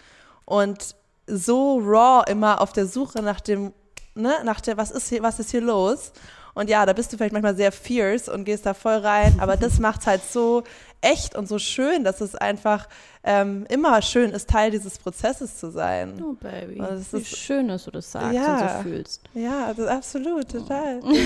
und 0.44 0.96
so 1.26 1.78
raw 1.78 2.24
immer 2.30 2.60
auf 2.60 2.72
der 2.72 2.86
Suche 2.86 3.22
nach 3.22 3.40
dem, 3.40 3.72
ne, 4.14 4.34
nach 4.44 4.60
der, 4.60 4.76
was 4.76 4.90
ist 4.90 5.08
hier, 5.08 5.22
was 5.22 5.38
ist 5.38 5.50
hier 5.50 5.60
los? 5.60 6.12
Und 6.54 6.70
ja, 6.70 6.86
da 6.86 6.94
bist 6.94 7.12
du 7.12 7.18
vielleicht 7.18 7.34
manchmal 7.34 7.56
sehr 7.56 7.70
fierce 7.70 8.30
und 8.30 8.44
gehst 8.44 8.64
da 8.64 8.72
voll 8.72 8.96
rein, 8.96 9.36
aber 9.40 9.56
das 9.56 9.78
macht 9.80 10.00
es 10.00 10.06
halt 10.06 10.22
so 10.24 10.62
echt 11.00 11.36
und 11.36 11.48
so 11.48 11.58
schön, 11.58 12.04
dass 12.04 12.20
es 12.20 12.34
einfach 12.34 12.88
ähm, 13.26 13.66
immer 13.68 14.00
schön 14.02 14.30
ist, 14.30 14.48
Teil 14.48 14.70
dieses 14.70 14.98
Prozesses 14.98 15.58
zu 15.58 15.70
sein. 15.70 16.22
Oh, 16.22 16.34
Baby. 16.34 16.80
Wie 16.80 17.18
ist, 17.18 17.36
schön, 17.36 17.66
dass 17.68 17.84
du 17.84 17.90
das 17.90 18.12
sagst 18.12 18.32
ja, 18.32 18.52
und 18.52 18.58
so 18.60 18.88
fühlst. 18.88 19.22
Ja, 19.34 19.74
das, 19.74 19.86
absolut, 19.88 20.48
total. 20.48 21.00
Oh. 21.02 21.12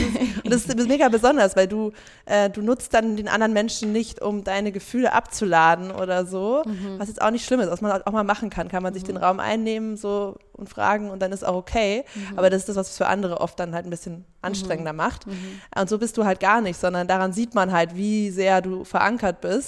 Das 0.44 0.62
ist, 0.62 0.70
und 0.70 0.78
das 0.78 0.86
ist 0.86 0.88
mega 0.88 1.08
besonders, 1.08 1.54
weil 1.54 1.68
du, 1.68 1.92
äh, 2.24 2.48
du 2.48 2.62
nutzt 2.62 2.94
dann 2.94 3.16
den 3.16 3.28
anderen 3.28 3.52
Menschen 3.52 3.92
nicht, 3.92 4.22
um 4.22 4.42
deine 4.42 4.72
Gefühle 4.72 5.12
abzuladen 5.12 5.90
oder 5.90 6.24
so, 6.24 6.62
mhm. 6.64 6.98
was 6.98 7.08
jetzt 7.08 7.20
auch 7.20 7.30
nicht 7.30 7.44
schlimm 7.44 7.60
ist, 7.60 7.70
was 7.70 7.82
man 7.82 8.02
auch 8.02 8.12
mal 8.12 8.24
machen 8.24 8.50
kann. 8.50 8.68
Kann 8.68 8.82
man 8.82 8.94
sich 8.94 9.02
mhm. 9.04 9.08
den 9.08 9.16
Raum 9.18 9.38
einnehmen 9.38 9.96
so 9.96 10.36
und 10.52 10.68
fragen 10.68 11.10
und 11.10 11.20
dann 11.20 11.32
ist 11.32 11.44
auch 11.44 11.54
okay. 11.54 12.04
Mhm. 12.14 12.38
Aber 12.38 12.50
das 12.50 12.60
ist 12.60 12.68
das, 12.70 12.76
was 12.76 12.90
es 12.90 12.96
für 12.96 13.06
andere 13.06 13.40
oft 13.40 13.60
dann 13.60 13.74
halt 13.74 13.86
ein 13.86 13.90
bisschen 13.90 14.24
anstrengender 14.42 14.92
mhm. 14.92 14.98
macht. 14.98 15.26
Mhm. 15.26 15.60
Und 15.76 15.88
so 15.88 15.98
bist 15.98 16.16
du 16.16 16.24
halt 16.24 16.40
gar 16.40 16.60
nicht, 16.60 16.78
sondern 16.78 17.06
daran 17.06 17.32
sieht 17.32 17.54
man 17.54 17.72
halt, 17.72 17.94
wie 17.96 18.30
sehr 18.30 18.62
du 18.62 18.84
verankert 18.84 19.40
bist. 19.40 19.59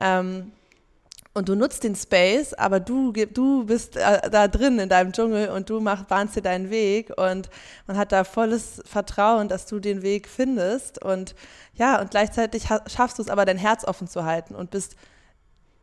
Ähm, 0.00 0.52
und 1.34 1.48
du 1.48 1.54
nutzt 1.54 1.84
den 1.84 1.94
Space, 1.94 2.52
aber 2.54 2.80
du, 2.80 3.12
du 3.12 3.64
bist 3.64 3.96
äh, 3.96 4.28
da 4.28 4.48
drin 4.48 4.78
in 4.80 4.88
deinem 4.88 5.12
Dschungel 5.12 5.50
und 5.50 5.70
du 5.70 5.78
mach, 5.78 6.04
bahnst 6.04 6.34
dir 6.34 6.42
deinen 6.42 6.68
Weg 6.68 7.12
und 7.16 7.48
man 7.86 7.96
hat 7.96 8.10
da 8.10 8.24
volles 8.24 8.82
Vertrauen, 8.84 9.48
dass 9.48 9.66
du 9.66 9.78
den 9.78 10.02
Weg 10.02 10.26
findest 10.26 11.02
und 11.04 11.36
ja, 11.74 12.00
und 12.00 12.10
gleichzeitig 12.10 12.64
schaffst 12.86 13.18
du 13.18 13.22
es 13.22 13.28
aber, 13.28 13.44
dein 13.44 13.56
Herz 13.56 13.84
offen 13.84 14.08
zu 14.08 14.24
halten 14.24 14.56
und 14.56 14.70
bist 14.70 14.96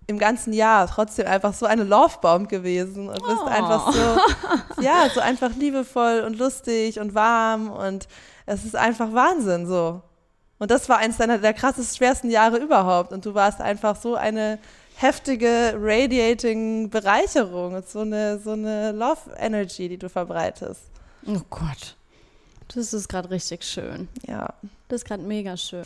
im 0.08 0.20
ganzen 0.20 0.52
Jahr 0.52 0.88
trotzdem 0.88 1.26
einfach 1.26 1.54
so 1.54 1.66
eine 1.66 1.84
Lovebomb 1.84 2.50
gewesen 2.50 3.08
und 3.08 3.24
bist 3.24 3.42
oh. 3.44 3.48
einfach 3.48 3.94
so, 3.94 4.82
ja, 4.82 5.10
so 5.14 5.22
einfach 5.22 5.56
liebevoll 5.56 6.24
und 6.26 6.38
lustig 6.38 7.00
und 7.00 7.16
warm 7.16 7.70
und 7.70 8.08
es 8.46 8.66
ist 8.66 8.76
einfach 8.76 9.14
Wahnsinn 9.14 9.66
so. 9.68 10.02
Und 10.58 10.72
das 10.72 10.88
war 10.88 10.98
eins 10.98 11.18
deiner 11.18 11.38
der 11.38 11.54
krassesten, 11.54 11.98
schwersten 11.98 12.30
Jahre 12.30 12.58
überhaupt 12.58 13.12
und 13.12 13.26
du 13.26 13.34
warst 13.34 13.60
einfach 13.60 13.96
so 13.96 14.16
eine 14.16 14.58
heftige, 14.96 15.76
radiating 15.78 16.90
Bereicherung, 16.90 17.82
so 17.86 18.00
eine, 18.00 18.40
so 18.40 18.52
eine 18.52 18.92
Love 18.92 19.36
Energy, 19.38 19.90
die 19.90 19.98
du 19.98 20.10
verbreitest. 20.10 20.82
Oh 21.28 21.42
Gott. 21.50 21.96
Das 22.74 22.94
ist 22.94 23.08
gerade 23.10 23.30
richtig 23.30 23.64
schön. 23.64 24.08
Ja. 24.28 24.54
Das 24.88 25.02
ist 25.02 25.08
gerade 25.08 25.24
mega 25.24 25.58
schön. 25.58 25.84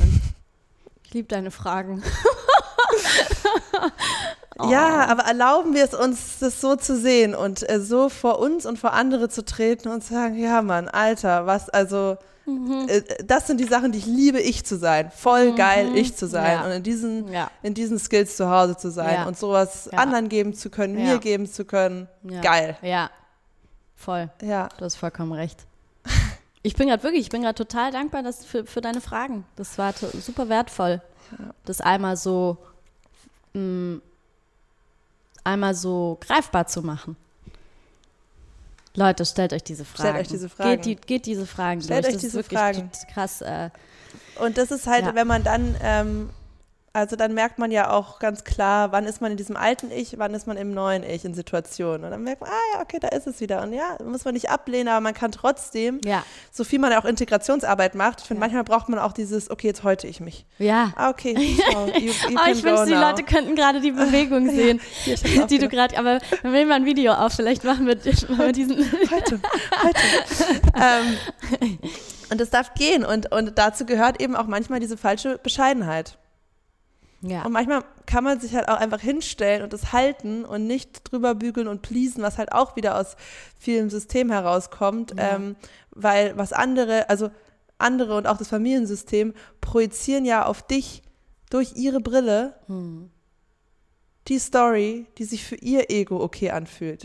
Ich 1.03 1.13
liebe 1.13 1.27
deine 1.27 1.51
Fragen. 1.51 2.03
oh. 4.59 4.69
Ja, 4.69 5.07
aber 5.07 5.23
erlauben 5.23 5.73
wir 5.73 5.85
es 5.85 5.93
uns, 5.93 6.39
das 6.39 6.61
so 6.61 6.75
zu 6.75 6.97
sehen 6.97 7.33
und 7.33 7.67
äh, 7.69 7.79
so 7.79 8.09
vor 8.09 8.39
uns 8.39 8.65
und 8.65 8.77
vor 8.77 8.93
andere 8.93 9.29
zu 9.29 9.43
treten 9.43 9.87
und 9.87 10.03
zu 10.03 10.13
sagen, 10.13 10.37
ja 10.37 10.61
Mann, 10.61 10.89
Alter, 10.89 11.45
was, 11.45 11.69
also 11.69 12.17
Mhm. 12.49 12.89
Äh, 12.89 13.03
das 13.23 13.47
sind 13.47 13.59
die 13.59 13.65
Sachen, 13.65 13.91
die 13.91 13.99
ich 13.99 14.05
liebe, 14.05 14.39
ich 14.39 14.65
zu 14.65 14.77
sein. 14.77 15.11
Voll 15.11 15.51
mhm. 15.51 15.55
geil, 15.55 15.95
ich 15.95 16.15
zu 16.15 16.27
sein. 16.27 16.59
Ja. 16.59 16.65
Und 16.65 16.71
in 16.71 16.83
diesen, 16.83 17.31
ja. 17.31 17.51
in 17.61 17.73
diesen 17.73 17.99
Skills 17.99 18.35
zu 18.35 18.49
Hause 18.49 18.77
zu 18.77 18.91
sein 18.91 19.13
ja. 19.13 19.27
und 19.27 19.37
sowas 19.37 19.89
anderen 19.89 20.29
geben 20.29 20.53
zu 20.53 20.69
können, 20.69 20.95
mir 20.95 21.19
geben 21.19 21.47
zu 21.47 21.65
können. 21.65 22.07
Geil. 22.41 22.77
Ja. 22.81 23.09
Voll. 23.95 24.29
Ja. 24.41 24.69
Du 24.77 24.85
hast 24.85 24.95
vollkommen 24.95 25.33
recht. 25.33 25.65
Ich 26.61 26.75
bin 26.75 26.89
gerade 26.89 27.01
wirklich, 27.03 27.21
ich 27.21 27.29
bin 27.29 27.43
gerade 27.43 27.55
total 27.55 27.89
dankbar 27.89 28.21
dass, 28.21 28.43
für, 28.43 28.65
für 28.65 28.81
deine 28.81 28.99
Fragen. 28.99 29.45
Das 29.55 29.77
war 29.77 29.93
super 29.93 30.49
wertvoll, 30.49 31.01
das 31.63 31.79
einmal 31.79 32.17
so, 32.17 32.57
mh, 33.53 33.61
mm, 33.61 34.01
einmal 35.45 35.73
so 35.73 36.17
greifbar 36.19 36.67
zu 36.67 36.81
machen. 36.81 37.15
Leute, 38.95 39.25
stellt 39.25 39.53
euch 39.53 39.63
diese 39.63 39.85
Fragen. 39.85 40.09
Stellt 40.09 40.25
euch 40.25 40.27
diese 40.27 40.49
Fragen. 40.49 40.81
Geht, 40.81 40.85
die, 40.85 40.95
geht 40.95 41.25
diese 41.25 41.45
Fragen 41.45 41.81
stellt 41.81 42.05
durch. 42.05 42.15
euch 42.15 42.21
diese 42.21 42.43
Fragen. 42.43 42.89
krass. 43.13 43.41
Äh, 43.41 43.69
und 44.39 44.57
das 44.57 44.71
ist 44.71 44.87
halt, 44.87 45.05
ja. 45.05 45.15
wenn 45.15 45.27
man 45.27 45.43
dann 45.43 45.75
ähm, 45.81 46.29
also 46.93 47.15
dann 47.15 47.33
merkt 47.33 47.59
man 47.59 47.71
ja 47.71 47.91
auch 47.91 48.19
ganz 48.19 48.43
klar, 48.43 48.91
wann 48.91 49.05
ist 49.05 49.21
man 49.21 49.31
in 49.31 49.37
diesem 49.37 49.55
alten 49.55 49.91
Ich, 49.91 50.17
wann 50.17 50.33
ist 50.33 50.47
man 50.47 50.57
im 50.57 50.73
neuen 50.73 51.03
Ich 51.03 51.23
in 51.23 51.33
Situationen. 51.33 52.03
Und 52.03 52.11
dann 52.11 52.23
merkt 52.23 52.41
man, 52.41 52.49
ah 52.49 52.75
ja, 52.75 52.81
okay, 52.81 52.97
da 52.99 53.09
ist 53.09 53.27
es 53.27 53.39
wieder. 53.41 53.61
Und 53.61 53.73
ja, 53.73 53.97
muss 54.03 54.25
man 54.25 54.33
nicht 54.33 54.49
ablehnen, 54.49 54.87
aber 54.87 55.01
man 55.01 55.13
kann 55.13 55.31
trotzdem, 55.31 55.99
ja. 56.03 56.23
so 56.51 56.63
viel 56.63 56.79
man 56.79 56.93
auch 56.93 57.05
Integrationsarbeit 57.05 57.95
macht, 57.95 58.21
ich 58.21 58.27
finde, 58.27 58.41
ja. 58.41 58.47
manchmal 58.47 58.63
braucht 58.63 58.89
man 58.89 58.99
auch 58.99 59.13
dieses, 59.13 59.51
okay, 59.51 59.67
jetzt 59.67 59.83
heute 59.83 60.07
ich 60.07 60.19
mich. 60.19 60.45
Ja. 60.57 60.93
Ah, 60.95 61.09
okay, 61.09 61.35
so, 61.71 61.87
you, 61.99 62.11
you 62.29 62.37
oh, 62.37 62.51
ich 62.51 62.63
wünschte, 62.63 62.85
die 62.87 62.93
Leute 62.93 63.23
könnten 63.23 63.55
gerade 63.55 63.81
die 63.81 63.91
Bewegung 63.91 64.49
sehen, 64.55 64.81
ja, 65.05 65.45
die 65.45 65.59
du 65.59 65.67
gerade, 65.67 65.97
aber 65.97 66.19
dann 66.43 66.53
will 66.53 66.65
man 66.65 66.83
ein 66.83 66.85
Video 66.85 67.13
auf, 67.13 67.33
vielleicht 67.33 67.63
machen 67.63 67.85
wir, 67.87 67.95
machen 68.29 68.37
wir 68.37 68.51
diesen. 68.51 68.77
heute, 69.11 69.39
heute. 69.83 69.99
ähm, 70.75 71.79
und 72.31 72.41
es 72.41 72.49
darf 72.49 72.73
gehen 72.73 73.03
und, 73.03 73.31
und 73.31 73.57
dazu 73.57 73.85
gehört 73.85 74.21
eben 74.21 74.35
auch 74.35 74.45
manchmal 74.45 74.79
diese 74.79 74.97
falsche 74.97 75.37
Bescheidenheit. 75.37 76.18
Ja. 77.21 77.43
Und 77.45 77.51
manchmal 77.51 77.83
kann 78.05 78.23
man 78.23 78.39
sich 78.39 78.55
halt 78.55 78.69
auch 78.69 78.77
einfach 78.77 79.01
hinstellen 79.01 79.63
und 79.63 79.73
das 79.73 79.91
halten 79.91 80.45
und 80.45 80.67
nicht 80.67 81.11
drüber 81.11 81.35
bügeln 81.35 81.67
und 81.67 81.81
pleasen, 81.81 82.23
was 82.23 82.37
halt 82.37 82.51
auch 82.51 82.75
wieder 82.75 82.97
aus 82.97 83.15
vielem 83.59 83.89
System 83.89 84.31
herauskommt, 84.31 85.13
ja. 85.17 85.35
ähm, 85.35 85.55
weil 85.91 86.37
was 86.37 86.53
andere, 86.53 87.09
also 87.09 87.29
andere 87.77 88.15
und 88.15 88.27
auch 88.27 88.37
das 88.37 88.47
Familiensystem 88.47 89.33
projizieren 89.61 90.25
ja 90.25 90.45
auf 90.45 90.61
dich 90.61 91.01
durch 91.49 91.75
ihre 91.75 91.99
Brille 91.99 92.55
hm. 92.67 93.09
die 94.27 94.39
Story, 94.39 95.07
die 95.17 95.23
sich 95.25 95.43
für 95.43 95.55
ihr 95.55 95.89
Ego 95.89 96.21
okay 96.21 96.51
anfühlt. 96.51 97.03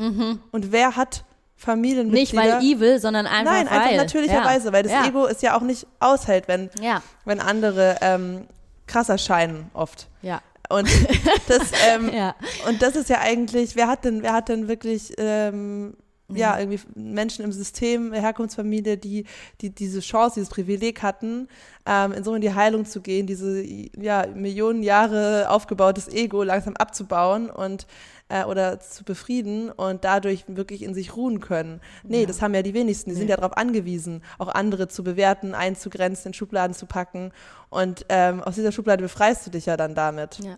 Und 0.53 0.73
wer 0.73 0.97
hat 0.97 1.25
Familienmitglieder? 1.57 2.21
Nicht 2.21 2.35
weil 2.35 2.63
evil, 2.63 2.99
sondern 3.01 3.27
einfach 3.27 3.53
Nein, 3.53 3.67
weil. 3.71 3.79
einfach 3.79 3.97
natürlicherweise, 3.97 4.67
ja. 4.67 4.73
weil 4.73 4.83
das 4.83 4.93
ja. 4.93 5.07
Ego 5.07 5.27
es 5.27 5.41
ja 5.41 5.57
auch 5.57 5.63
nicht 5.63 5.87
aushält, 6.01 6.49
wenn, 6.49 6.71
Ja, 6.81 7.03
wenn 7.25 7.41
andere 7.41 7.97
ähm, 8.01 8.47
krasser 8.87 9.19
scheinen 9.19 9.71
oft. 9.75 10.09
ja, 10.23 10.41
Und 10.69 10.89
das, 11.49 11.73
ähm, 11.89 12.11
ja. 12.13 12.35
und 12.69 12.83
das 12.83 12.97
ist 12.97 13.09
ja 13.09 13.21
eigentlich, 13.21 13.77
wer 13.77 13.89
hat 13.89 14.05
denn, 14.05 14.23
wer 14.23 14.33
hat 14.33 14.49
denn 14.49 14.69
wirklich 14.69 15.13
ähm, 15.19 15.95
ja, 16.29 16.59
irgendwie 16.59 16.81
Menschen 16.95 17.45
im 17.45 17.53
System, 17.53 18.13
Herkunftsfamilie, 18.13 18.97
die, 18.97 19.25
die 19.61 19.71
diese 19.71 20.01
Chance, 20.01 20.37
dieses 20.37 20.49
Privileg 20.49 21.03
hatten, 21.03 21.49
ähm, 21.87 22.13
in 22.13 22.25
so 22.25 22.35
in 22.35 22.41
die 22.41 22.55
Heilung 22.55 22.87
zu 22.87 23.03
gehen, 23.03 23.27
diese 23.27 23.63
ja, 23.63 24.27
Millionen 24.35 24.83
Jahre 24.83 25.51
aufgebautes 25.51 26.09
Ego 26.09 26.43
langsam 26.43 26.77
abzubauen 26.77 27.51
und 27.51 27.87
äh, 28.29 28.45
oder 28.45 28.81
zu 28.81 29.05
befrieden 29.05 29.71
und 29.71 30.05
dadurch 30.05 30.45
wirklich 30.49 30.83
in 30.83 30.95
sich 30.95 31.15
ruhen 31.17 31.41
können. 31.41 31.81
Nee, 32.03 32.23
Ja. 32.23 32.27
das 32.27 32.41
haben 32.43 32.55
ja 32.55 32.63
die 32.63 32.75
wenigsten. 32.75 33.11
Die 33.11 33.17
sind 33.17 33.27
Nee. 33.27 33.31
ja 33.33 33.37
darauf 33.37 33.57
angewiesen, 33.57 34.23
auch 34.39 34.49
andere 34.49 34.89
zu 34.89 35.05
bewerten, 35.05 35.55
einzugrenzen, 35.55 36.29
in 36.31 36.35
Schubladen 36.35 36.75
zu 36.75 36.87
packen. 36.87 37.33
Und 37.71 38.07
ähm, 38.09 38.43
aus 38.43 38.55
dieser 38.55 38.73
Schublade 38.73 39.03
befreist 39.03 39.47
du 39.47 39.51
dich 39.51 39.67
ja 39.67 39.77
dann 39.77 39.95
damit. 39.95 40.39
Ja. 40.39 40.57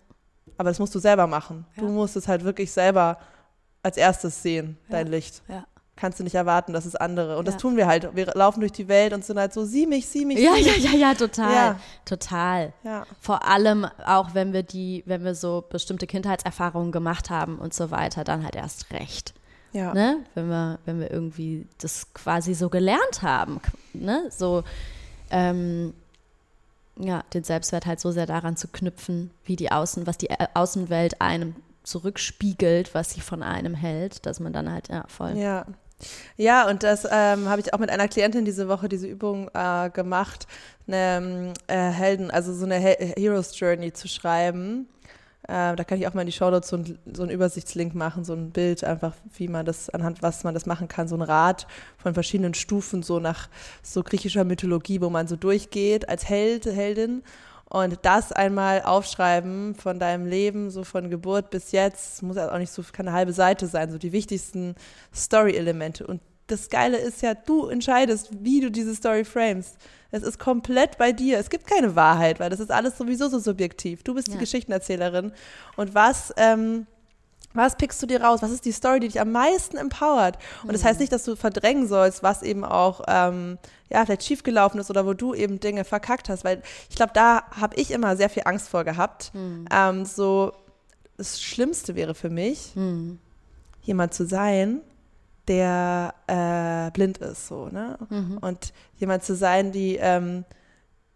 Aber 0.59 0.71
das 0.71 0.79
musst 0.79 0.95
du 0.95 0.99
selber 1.01 1.27
machen. 1.27 1.67
Du 1.77 1.85
Ja. 1.87 1.91
musst 1.91 2.17
es 2.17 2.29
halt 2.29 2.45
wirklich 2.45 2.71
selber 2.73 3.19
als 3.83 3.97
erstes 3.97 4.43
sehen, 4.43 4.79
dein. 4.89 5.07
Licht. 5.09 5.43
Ja. 5.49 5.67
Kannst 5.97 6.21
du 6.21 6.25
nicht 6.25 6.35
erwarten, 6.35 6.75
dass 6.75 6.85
es 6.85 6.95
andere. 6.95 7.39
Und 7.39 7.49
das 7.49 7.55
Ja. 7.55 7.61
tun 7.61 7.77
wir 7.79 7.87
halt. 7.87 8.15
Wir 8.15 8.27
laufen 8.35 8.61
durch 8.61 8.73
die 8.73 8.87
Welt 8.87 9.15
und 9.15 9.25
sind 9.25 9.39
halt 9.39 9.55
so, 9.55 9.65
sieh 9.65 9.87
mich, 9.87 10.07
sieh 10.07 10.27
mich. 10.27 10.39
Ja, 10.39 10.55
sieh 10.55 10.61
ja, 10.67 10.73
mich. 10.73 10.85
ja, 10.85 10.91
ja, 10.99 11.15
total. 11.15 11.55
Ja. 11.55 11.81
Total. 12.05 12.73
ja. 12.85 13.07
Vor 13.21 13.47
allem 13.49 13.87
auch, 14.05 14.35
wenn 14.35 14.53
wir 14.53 14.63
die, 14.63 15.03
wenn 15.07 15.25
wir 15.25 15.35
so 15.35 15.65
bestimmte 15.69 16.07
Kindheitserfahrungen 16.07 16.93
gemacht 16.93 17.31
haben 17.31 17.59
und 17.59 17.73
so 17.73 17.91
weiter, 17.91 18.25
dann 18.25 18.45
halt 18.45 18.57
erst 18.57 18.93
recht. 18.93 19.33
Ja. 19.73 19.95
Ne? 19.95 20.19
Wenn 20.35 20.49
wir, 20.49 20.79
wenn 20.85 21.01
wir 21.01 21.11
irgendwie 21.11 21.67
das 21.79 22.13
quasi 22.13 22.55
so 22.55 22.69
gelernt 22.69 23.23
haben, 23.23 23.61
ne? 23.95 24.23
So, 24.31 24.65
ähm, 25.31 25.95
ja, 26.99 27.25
den 27.35 27.45
Selbstwert 27.45 27.85
halt 27.87 28.01
so 28.01 28.11
sehr 28.11 28.27
daran 28.27 28.57
zu 28.57 28.69
knüpfen, 28.69 29.31
wie 29.45 29.57
die 29.57 29.71
Außen, 29.73 30.07
was 30.07 30.17
die 30.19 30.31
äh, 30.31 30.47
Außenwelt 30.55 31.21
einem 31.21 31.57
zurückspiegelt, 31.83 32.95
was 32.95 33.11
sie 33.11 33.21
von 33.21 33.43
einem 33.43 33.75
hält, 33.75 34.25
dass 34.27 34.41
man 34.41 34.53
dann 34.53 34.71
halt, 34.71 34.89
ja, 34.89 35.05
voll. 35.09 35.37
Ja. 35.37 35.67
Ja, 36.37 36.69
und 36.69 36.83
das 36.83 37.05
ähm, 37.11 37.49
habe 37.49 37.61
ich 37.61 37.73
auch 37.73 37.79
mit 37.79 37.91
einer 37.91 38.09
Klientin 38.09 38.45
diese 38.45 38.69
Woche 38.69 38.89
diese 38.89 39.07
Übung 39.07 39.51
äh, 39.55 39.91
gemacht, 39.91 40.47
eine 40.87 41.55
äh, 41.67 41.77
Helden, 41.77 42.31
also 42.31 42.53
so 42.53 42.65
eine 42.65 42.79
He 42.79 43.15
Heroes 43.17 43.59
Journey 43.59 43.93
zu 43.93 44.07
schreiben. 44.07 44.89
Äh, 45.49 45.77
da 45.77 45.85
kann 45.85 45.99
ich 45.99 46.09
auch 46.09 46.15
mal 46.15 46.23
in 46.23 46.27
die 46.27 46.33
Show 46.33 46.51
Notes 46.51 46.69
so, 46.69 46.83
so 47.13 47.23
einen 47.23 47.31
Übersichtslink 47.31 47.95
machen, 47.95 48.25
so 48.25 48.35
ein 48.35 48.51
Bild 48.51 48.83
einfach, 48.83 49.15
wie 49.37 49.49
man 49.49 49.65
das, 49.65 49.89
anhand 49.91 50.21
was 50.23 50.43
man 50.43 50.55
das 50.55 50.67
machen 50.67 50.89
kann, 50.89 51.07
so 51.07 51.17
ein 51.17 51.23
Rad 51.23 51.67
von 51.99 52.15
verschiedenen 52.15 52.55
Stufen, 52.55 53.03
so 53.03 53.21
nach 53.21 53.49
so 53.83 54.03
griechischer 54.03 54.45
Mythologie, 54.45 55.01
wo 55.01 55.09
man 55.09 55.29
so 55.29 55.37
durchgeht 55.37 56.09
als 56.09 56.29
Held, 56.29 56.67
Heldin. 56.67 57.23
Und 57.77 57.99
das 58.03 58.33
einmal 58.33 58.81
aufschreiben 58.81 59.75
von 59.75 59.99
deinem 59.99 60.25
Leben, 60.25 60.71
so 60.71 60.83
von 60.83 61.11
Geburt 61.11 61.51
bis 61.51 61.73
jetzt, 61.73 62.23
muss 62.23 62.37
ja 62.37 62.51
auch 62.51 62.57
nicht 62.57 62.73
so, 62.73 62.83
kann 62.91 63.07
eine 63.07 63.15
halbe 63.15 63.35
Seite 63.35 63.67
sein, 63.67 63.91
so 63.91 63.99
die 63.99 64.13
wichtigsten 64.13 64.75
Story-Elemente. 65.15 66.07
Und 66.07 66.23
das 66.47 66.71
Geile 66.71 66.97
ist 66.97 67.21
ja, 67.21 67.35
du 67.35 67.67
entscheidest, 67.67 68.31
wie 68.41 68.63
du 68.63 68.71
diese 68.71 68.95
Story 68.95 69.27
framest. 69.27 69.77
Es 70.11 70.23
ist 70.23 70.39
komplett 70.39 70.97
bei 70.97 71.13
dir. 71.13 71.39
Es 71.39 71.51
gibt 71.51 71.67
keine 71.67 71.95
Wahrheit, 71.95 72.41
weil 72.41 72.49
das 72.49 72.61
ist 72.61 72.71
alles 72.71 72.97
sowieso 72.97 73.29
so 73.29 73.39
subjektiv. 73.39 74.03
Du 74.05 74.15
bist 74.15 74.29
die 74.29 74.35
Ja. 74.35 74.39
Geschichtenerzählerin. 74.39 75.33
Und 75.77 75.95
was, 75.95 76.33
ähm, 76.39 76.87
was 77.57 77.77
pickst 77.77 78.03
du 78.03 78.07
dir 78.07 78.23
raus? 78.23 78.43
Was 78.43 78.51
ist 78.51 78.65
die 78.65 78.73
Story, 78.73 79.01
die 79.01 79.09
dich 79.09 79.21
am 79.21 79.33
meisten 79.33 79.77
empowert? 79.77 80.39
Und 80.63 80.73
das 80.73 80.85
heißt 80.85 81.01
nicht, 81.01 81.13
dass 81.13 81.25
du 81.25 81.37
verdrängen 81.37 81.89
sollst, 81.89 82.23
was 82.23 82.43
eben 82.43 82.65
auch 82.65 83.01
ähm, 83.09 83.59
ja, 83.89 84.05
vielleicht 84.05 84.25
schiefgelaufen 84.25 84.81
ist 84.81 84.91
oder 84.91 85.07
wo 85.07 85.13
du 85.15 85.35
eben 85.35 85.61
Dinge 85.61 85.85
verkackt 85.85 86.29
hast. 86.29 86.45
Weil 86.45 86.63
ich 86.91 86.97
glaube, 86.97 87.13
da 87.15 87.43
habe 87.61 87.77
ich 87.77 87.91
immer 87.91 88.17
sehr 88.17 88.29
viel 88.31 88.43
Angst 88.47 88.69
vor 88.69 88.85
gehabt. 88.85 89.33
Ähm, 89.71 90.05
so, 90.05 90.53
das 91.17 91.41
Schlimmste 91.41 91.95
wäre 91.95 92.15
für 92.15 92.31
mich, 92.31 92.73
Hm. 92.75 93.19
jemand 93.83 94.13
zu 94.15 94.27
sein, 94.27 94.81
der 95.49 96.13
äh, 96.27 96.91
blind 96.91 97.19
ist, 97.19 97.47
so, 97.47 97.69
ne? 97.69 97.97
Und 98.41 98.73
jemand 98.97 99.23
zu 99.25 99.37
sein, 99.37 99.71
die, 99.73 99.97
ähm, 99.97 100.45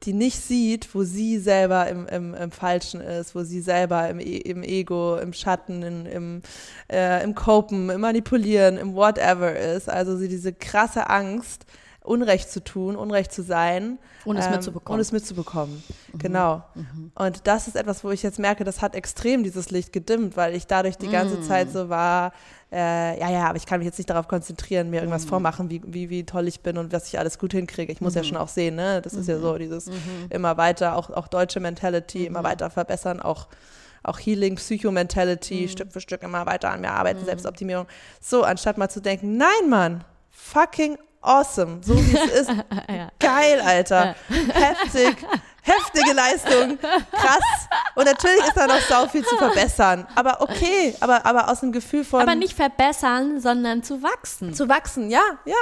die 0.04 0.12
nicht 0.14 0.40
sieht, 0.40 0.94
wo 0.94 1.02
sie 1.04 1.38
selber 1.38 1.88
im, 1.88 2.06
im, 2.06 2.34
im 2.34 2.50
Falschen 2.50 3.00
ist, 3.00 3.34
wo 3.34 3.42
sie 3.42 3.60
selber 3.60 4.08
im, 4.08 4.18
E- 4.20 4.38
im 4.38 4.62
Ego, 4.62 5.16
im 5.18 5.32
Schatten, 5.32 5.82
in, 5.82 6.06
im, 6.06 6.42
äh, 6.90 7.22
im 7.22 7.34
Copen, 7.34 7.90
im 7.90 8.00
Manipulieren, 8.00 8.78
im 8.78 8.94
Whatever 8.94 9.54
ist. 9.56 9.88
Also 9.90 10.16
sie 10.16 10.28
diese 10.28 10.52
krasse 10.52 11.10
Angst, 11.10 11.66
Unrecht 12.02 12.50
zu 12.50 12.64
tun, 12.64 12.96
Unrecht 12.96 13.32
zu 13.32 13.42
sein. 13.42 13.98
Ohne 14.24 14.40
es 14.40 14.46
ähm, 14.46 14.52
mitzubekommen. 14.52 14.94
Ohne 14.94 15.02
es 15.02 15.12
mitzubekommen. 15.12 15.82
Genau. 16.14 16.62
Und 17.14 17.46
das 17.46 17.68
ist 17.68 17.76
etwas, 17.76 18.02
wo 18.04 18.10
ich 18.10 18.22
jetzt 18.22 18.38
merke, 18.38 18.64
das 18.64 18.80
hat 18.80 18.94
extrem 18.94 19.44
dieses 19.44 19.70
Licht 19.70 19.92
gedimmt, 19.92 20.36
weil 20.36 20.54
ich 20.54 20.66
dadurch 20.66 20.96
die 20.96 21.08
ganze 21.08 21.42
Zeit 21.42 21.70
so 21.70 21.88
war, 21.88 22.32
äh, 22.72 23.18
ja, 23.20 23.30
ja, 23.30 23.48
aber 23.48 23.56
ich 23.56 23.66
kann 23.66 23.80
mich 23.80 23.86
jetzt 23.86 23.98
nicht 23.98 24.08
darauf 24.08 24.28
konzentrieren, 24.28 24.90
mir 24.90 25.00
irgendwas 25.00 25.24
vormachen, 25.24 25.68
wie, 25.70 25.82
wie, 25.84 26.08
wie 26.08 26.24
toll 26.24 26.48
ich 26.48 26.60
bin 26.60 26.78
und 26.78 26.92
was 26.92 27.08
ich 27.08 27.18
alles 27.18 27.38
gut 27.38 27.52
hinkriege. 27.52 27.92
Ich 27.92 28.00
muss 28.00 28.14
ja 28.14 28.24
schon 28.24 28.36
auch 28.36 28.48
sehen, 28.48 28.76
ne? 28.76 29.02
Das 29.02 29.12
ist 29.12 29.28
ja 29.28 29.38
so, 29.38 29.58
dieses 29.58 29.90
immer 30.30 30.56
weiter, 30.56 30.96
auch, 30.96 31.10
auch 31.10 31.28
deutsche 31.28 31.60
Mentality, 31.60 32.26
immer 32.26 32.44
weiter 32.44 32.70
verbessern, 32.70 33.20
auch 33.20 33.48
auch 34.02 34.18
Healing, 34.18 34.56
Psycho-Mentality, 34.56 35.68
Stück 35.68 35.92
für 35.92 36.00
Stück 36.00 36.22
immer 36.22 36.46
weiter 36.46 36.70
an 36.70 36.80
mir 36.80 36.90
arbeiten, 36.90 37.22
Selbstoptimierung. 37.22 37.86
So, 38.18 38.44
anstatt 38.44 38.78
mal 38.78 38.88
zu 38.88 39.02
denken, 39.02 39.36
nein, 39.36 39.68
Mann, 39.68 40.04
fucking 40.30 40.96
awesome, 41.20 41.80
so 41.82 41.96
wie 41.96 42.16
es 42.16 42.40
ist. 42.42 42.50
Ja. 42.88 43.08
Geil, 43.18 43.60
Alter. 43.60 44.16
Heftig. 44.52 45.16
Heftige 45.62 46.12
Leistung. 46.12 46.78
Krass. 47.12 47.68
Und 47.94 48.06
natürlich 48.06 48.44
ist 48.44 48.56
da 48.56 48.66
noch 48.66 48.80
sau 48.80 49.06
viel 49.06 49.24
zu 49.24 49.36
verbessern. 49.36 50.06
Aber 50.14 50.40
okay, 50.40 50.94
aber, 51.00 51.24
aber 51.26 51.48
aus 51.48 51.62
einem 51.62 51.72
Gefühl 51.72 52.04
von 52.04 52.22
Aber 52.22 52.34
nicht 52.34 52.54
verbessern, 52.54 53.40
sondern 53.40 53.82
zu 53.82 54.02
wachsen. 54.02 54.54
zu 54.54 54.68
wachsen, 54.68 55.10
ja, 55.10 55.22
ja. 55.44 55.54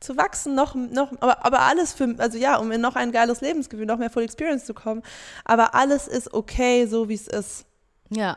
Zu 0.00 0.16
wachsen, 0.16 0.54
noch, 0.54 0.74
noch, 0.74 1.10
aber, 1.20 1.44
aber 1.44 1.60
alles 1.60 1.92
für, 1.92 2.14
also 2.18 2.38
ja, 2.38 2.56
um 2.56 2.70
in 2.70 2.80
noch 2.80 2.94
ein 2.94 3.10
geiles 3.10 3.40
Lebensgefühl, 3.40 3.86
noch 3.86 3.98
mehr 3.98 4.10
Full 4.10 4.22
Experience 4.24 4.64
zu 4.64 4.74
kommen. 4.74 5.02
Aber 5.44 5.74
alles 5.74 6.06
ist 6.06 6.32
okay, 6.34 6.86
so 6.86 7.08
wie 7.08 7.14
es 7.14 7.26
ist. 7.26 7.64
Ja. 8.10 8.36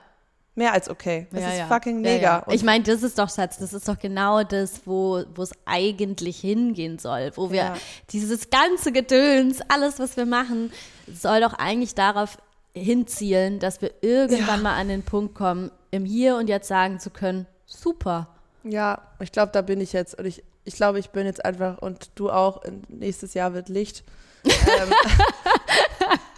Mehr 0.53 0.73
als 0.73 0.90
okay. 0.90 1.28
Es 1.32 1.41
ja, 1.41 1.49
ist 1.49 1.57
ja. 1.60 1.68
fucking 1.68 2.02
mega. 2.02 2.44
ja. 2.45 2.53
Ich 2.53 2.64
meine, 2.64 2.84
das 2.84 3.03
ist 3.03 3.18
doch, 3.18 3.34
Schatz, 3.34 3.57
das 3.57 3.72
ist 3.72 3.88
doch 3.88 3.98
genau 3.98 4.44
das, 4.44 4.82
wo 4.86 5.23
wo 5.34 5.44
es 5.44 5.52
eigentlich 5.65 6.40
hingehen 6.40 6.99
soll. 6.99 7.32
Wo 7.36 7.52
wir 7.52 7.73
dieses 8.11 8.49
ganze 8.49 8.91
Gedöns, 8.91 9.61
alles, 9.69 9.99
was 9.99 10.18
wir 10.18 10.26
machen, 10.26 10.72
soll 11.07 11.40
doch 11.40 11.53
eigentlich 11.53 11.95
darauf 11.95 12.38
hinzielen, 12.73 13.60
dass 13.60 13.82
wir 13.82 13.91
irgendwann 14.02 14.61
mal 14.61 14.76
an 14.76 14.90
den 14.90 15.03
Punkt 15.03 15.36
kommen, 15.36 15.72
im 15.90 16.06
Hier 16.06 16.36
und 16.36 16.48
Jetzt 16.48 16.68
sagen 16.68 16.99
zu 16.99 17.10
können, 17.10 17.45
super. 17.65 18.28
Ja, 18.64 19.02
ich 19.19 19.32
glaube, 19.32 19.52
da 19.52 19.61
bin 19.61 19.82
ich 19.82 19.94
jetzt. 19.94 20.18
Und 20.18 20.26
ich, 20.26 20.44
ich 20.65 20.76
glaube, 20.76 20.99
ich 20.99 21.10
bin 21.10 21.26
jetzt 21.26 21.44
einfach, 21.44 21.80
und 21.80 22.11
du 22.15 22.30
auch, 22.30 22.61
nächstes 22.90 23.34
Jahr 23.34 23.53
wird 23.53 23.69
Licht. 23.69 24.03
Ähm, 24.45 24.93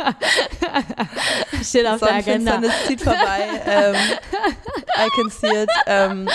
Steht 1.63 1.88
auf 1.88 1.99
der 1.99 2.15
Agenda. 2.15 2.53
Sonnenfinsternis 2.53 2.71
zieht 2.88 3.01
vorbei. 3.01 3.47
ähm, 3.65 3.95
I 3.95 5.09
can 5.15 5.30
see 5.30 5.63
it. 5.63 5.69
Ähm, 5.88 6.30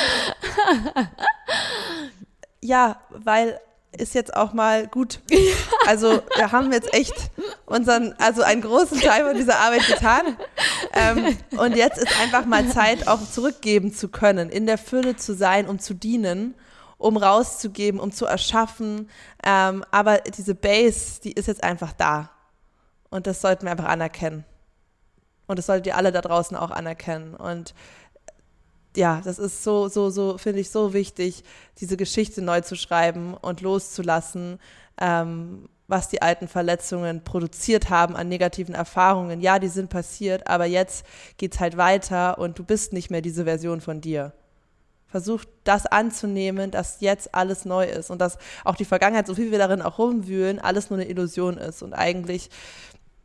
ja, 2.61 3.01
weil 3.11 3.61
ist 3.93 4.15
jetzt 4.15 4.35
auch 4.35 4.53
mal 4.53 4.86
gut. 4.86 5.20
Also 5.86 6.23
wir 6.36 6.53
haben 6.53 6.73
jetzt 6.73 6.93
echt 6.93 7.15
unseren, 7.66 8.15
also 8.19 8.43
einen 8.43 8.61
großen 8.61 9.01
Teil 9.01 9.27
von 9.27 9.36
dieser 9.36 9.59
Arbeit 9.59 9.86
getan. 9.86 10.36
Ähm, 10.93 11.36
und 11.59 11.77
jetzt 11.77 11.99
ist 11.99 12.20
einfach 12.20 12.45
mal 12.45 12.69
Zeit, 12.69 13.09
auch 13.09 13.20
zurückgeben 13.28 13.93
zu 13.93 14.09
können, 14.09 14.51
in 14.51 14.66
der 14.66 14.78
Fülle 14.78 15.16
zu 15.16 15.35
sein, 15.35 15.66
um 15.66 15.78
zu 15.78 15.95
dienen, 15.95 16.55
um 16.99 17.16
rauszugeben, 17.16 18.01
um 18.01 18.12
zu 18.12 18.27
erschaffen. 18.27 19.09
Ähm, 19.45 19.85
aber 19.91 20.19
diese 20.19 20.55
Base, 20.55 21.20
die 21.23 21.33
ist 21.33 21.47
jetzt 21.47 21.65
einfach 21.65 21.93
da. 21.93 22.31
Und 23.11 23.27
das 23.27 23.41
sollten 23.41 23.65
wir 23.65 23.70
einfach 23.70 23.87
anerkennen. 23.87 24.45
Und 25.47 25.59
das 25.59 25.66
solltet 25.66 25.87
ihr 25.87 25.97
alle 25.97 26.12
da 26.12 26.20
draußen 26.20 26.57
auch 26.57 26.70
anerkennen. 26.70 27.35
Und 27.35 27.75
ja, 28.97 29.20
das 29.25 29.39
ist 29.39 29.62
so, 29.62 29.89
so, 29.89 30.11
so, 30.11 30.39
finde 30.39 30.61
ich 30.61 30.70
so 30.70 30.93
wichtig, 30.93 31.45
diese 31.79 31.97
Geschichte 31.97 32.43
neu 32.43 32.61
zu 32.61 32.77
schreiben 32.77 33.35
und 33.35 33.61
loszulassen, 33.61 34.59
ähm, 35.01 35.69
was 35.87 36.09
die 36.09 36.20
alten 36.20 36.49
Verletzungen 36.49 37.25
produziert 37.25 37.89
haben 37.89 38.15
an 38.15 38.29
negativen 38.29 38.75
Erfahrungen. 38.75 39.41
Ja, 39.41 39.59
die 39.59 39.69
sind 39.69 39.89
passiert, 39.89 40.47
aber 40.49 40.66
jetzt 40.66 41.07
geht's 41.39 41.61
halt 41.61 41.77
weiter 41.79 42.39
und 42.39 42.59
du 42.59 42.65
bist 42.65 42.93
nicht 42.93 43.11
mehr 43.11 43.23
diese 43.23 43.45
Version 43.45 43.81
von 43.81 44.01
dir. 44.03 44.33
Versuch 45.09 45.44
das 45.64 45.86
anzunehmen, 45.86 46.70
dass 46.70 47.01
jetzt 47.01 47.35
alles 47.35 47.64
neu 47.64 47.86
ist 47.86 48.10
und 48.10 48.20
dass 48.20 48.36
auch 48.64 48.76
die 48.76 48.85
Vergangenheit, 48.85 49.26
so 49.26 49.35
viel 49.35 49.51
wir 49.51 49.59
darin 49.59 49.80
auch 49.80 49.98
rumwühlen, 49.98 50.59
alles 50.59 50.90
nur 50.90 50.98
eine 50.98 51.09
Illusion 51.09 51.56
ist 51.56 51.82
und 51.82 51.94
eigentlich 51.94 52.51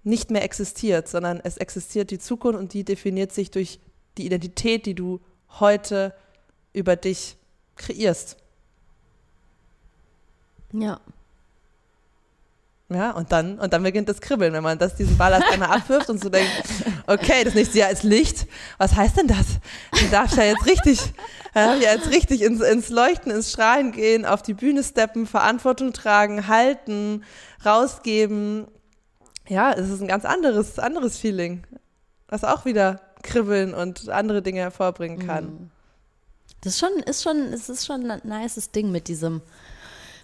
nicht 0.03 0.31
mehr 0.31 0.43
existiert, 0.43 1.07
sondern 1.07 1.41
es 1.43 1.57
existiert 1.57 2.11
die 2.11 2.19
Zukunft 2.19 2.59
und 2.59 2.73
die 2.73 2.83
definiert 2.83 3.31
sich 3.31 3.51
durch 3.51 3.79
die 4.17 4.25
Identität, 4.25 4.85
die 4.85 4.95
du 4.95 5.19
heute 5.59 6.13
über 6.71 6.95
dich 6.95 7.37
kreierst. 7.75 8.37
Ja. 10.71 10.99
Ja, 12.93 13.11
und 13.11 13.31
dann, 13.31 13.59
und 13.59 13.73
dann 13.73 13.81
beginnt 13.81 14.07
das 14.07 14.21
Kribbeln, 14.21 14.53
wenn 14.53 14.61
man 14.61 14.77
das, 14.77 14.95
diesen 14.95 15.17
Ballast 15.17 15.45
einmal 15.51 15.69
abwirft 15.69 16.09
und 16.09 16.21
so 16.21 16.29
denkt, 16.29 16.51
okay, 17.07 17.43
das 17.43 17.55
nächste 17.55 17.79
Jahr 17.79 17.89
ist 17.89 18.03
Licht. 18.03 18.45
Was 18.77 18.95
heißt 18.95 19.17
denn 19.17 19.27
das? 19.27 19.45
Du 19.99 20.07
darfst 20.11 20.37
ja 20.37 20.43
jetzt 20.43 20.65
richtig, 20.65 20.99
ja, 21.55 21.75
jetzt 21.75 22.11
richtig 22.11 22.41
ins, 22.41 22.61
ins 22.61 22.89
Leuchten, 22.89 23.31
ins 23.31 23.51
Strahlen 23.51 23.91
gehen, 23.91 24.25
auf 24.25 24.43
die 24.43 24.53
Bühne 24.53 24.83
steppen, 24.83 25.25
Verantwortung 25.25 25.93
tragen, 25.93 26.47
halten, 26.47 27.23
rausgeben. 27.65 28.67
Ja, 29.47 29.71
es 29.73 29.89
ist 29.89 30.01
ein 30.01 30.07
ganz 30.07 30.25
anderes, 30.25 30.77
anderes 30.77 31.17
Feeling, 31.17 31.63
was 32.27 32.43
auch 32.43 32.65
wieder 32.65 33.01
kribbeln 33.23 33.73
und 33.73 34.09
andere 34.09 34.41
Dinge 34.41 34.59
hervorbringen 34.59 35.25
kann. 35.25 35.45
Mhm. 35.45 35.71
Das 36.61 36.73
ist 36.73 36.79
schon, 36.79 37.03
ist 37.05 37.23
schon, 37.23 37.37
es 37.53 37.69
ist 37.69 37.85
schon 37.85 38.09
ein 38.09 38.21
nices 38.23 38.71
Ding 38.71 38.91
mit 38.91 39.07
diesem, 39.07 39.41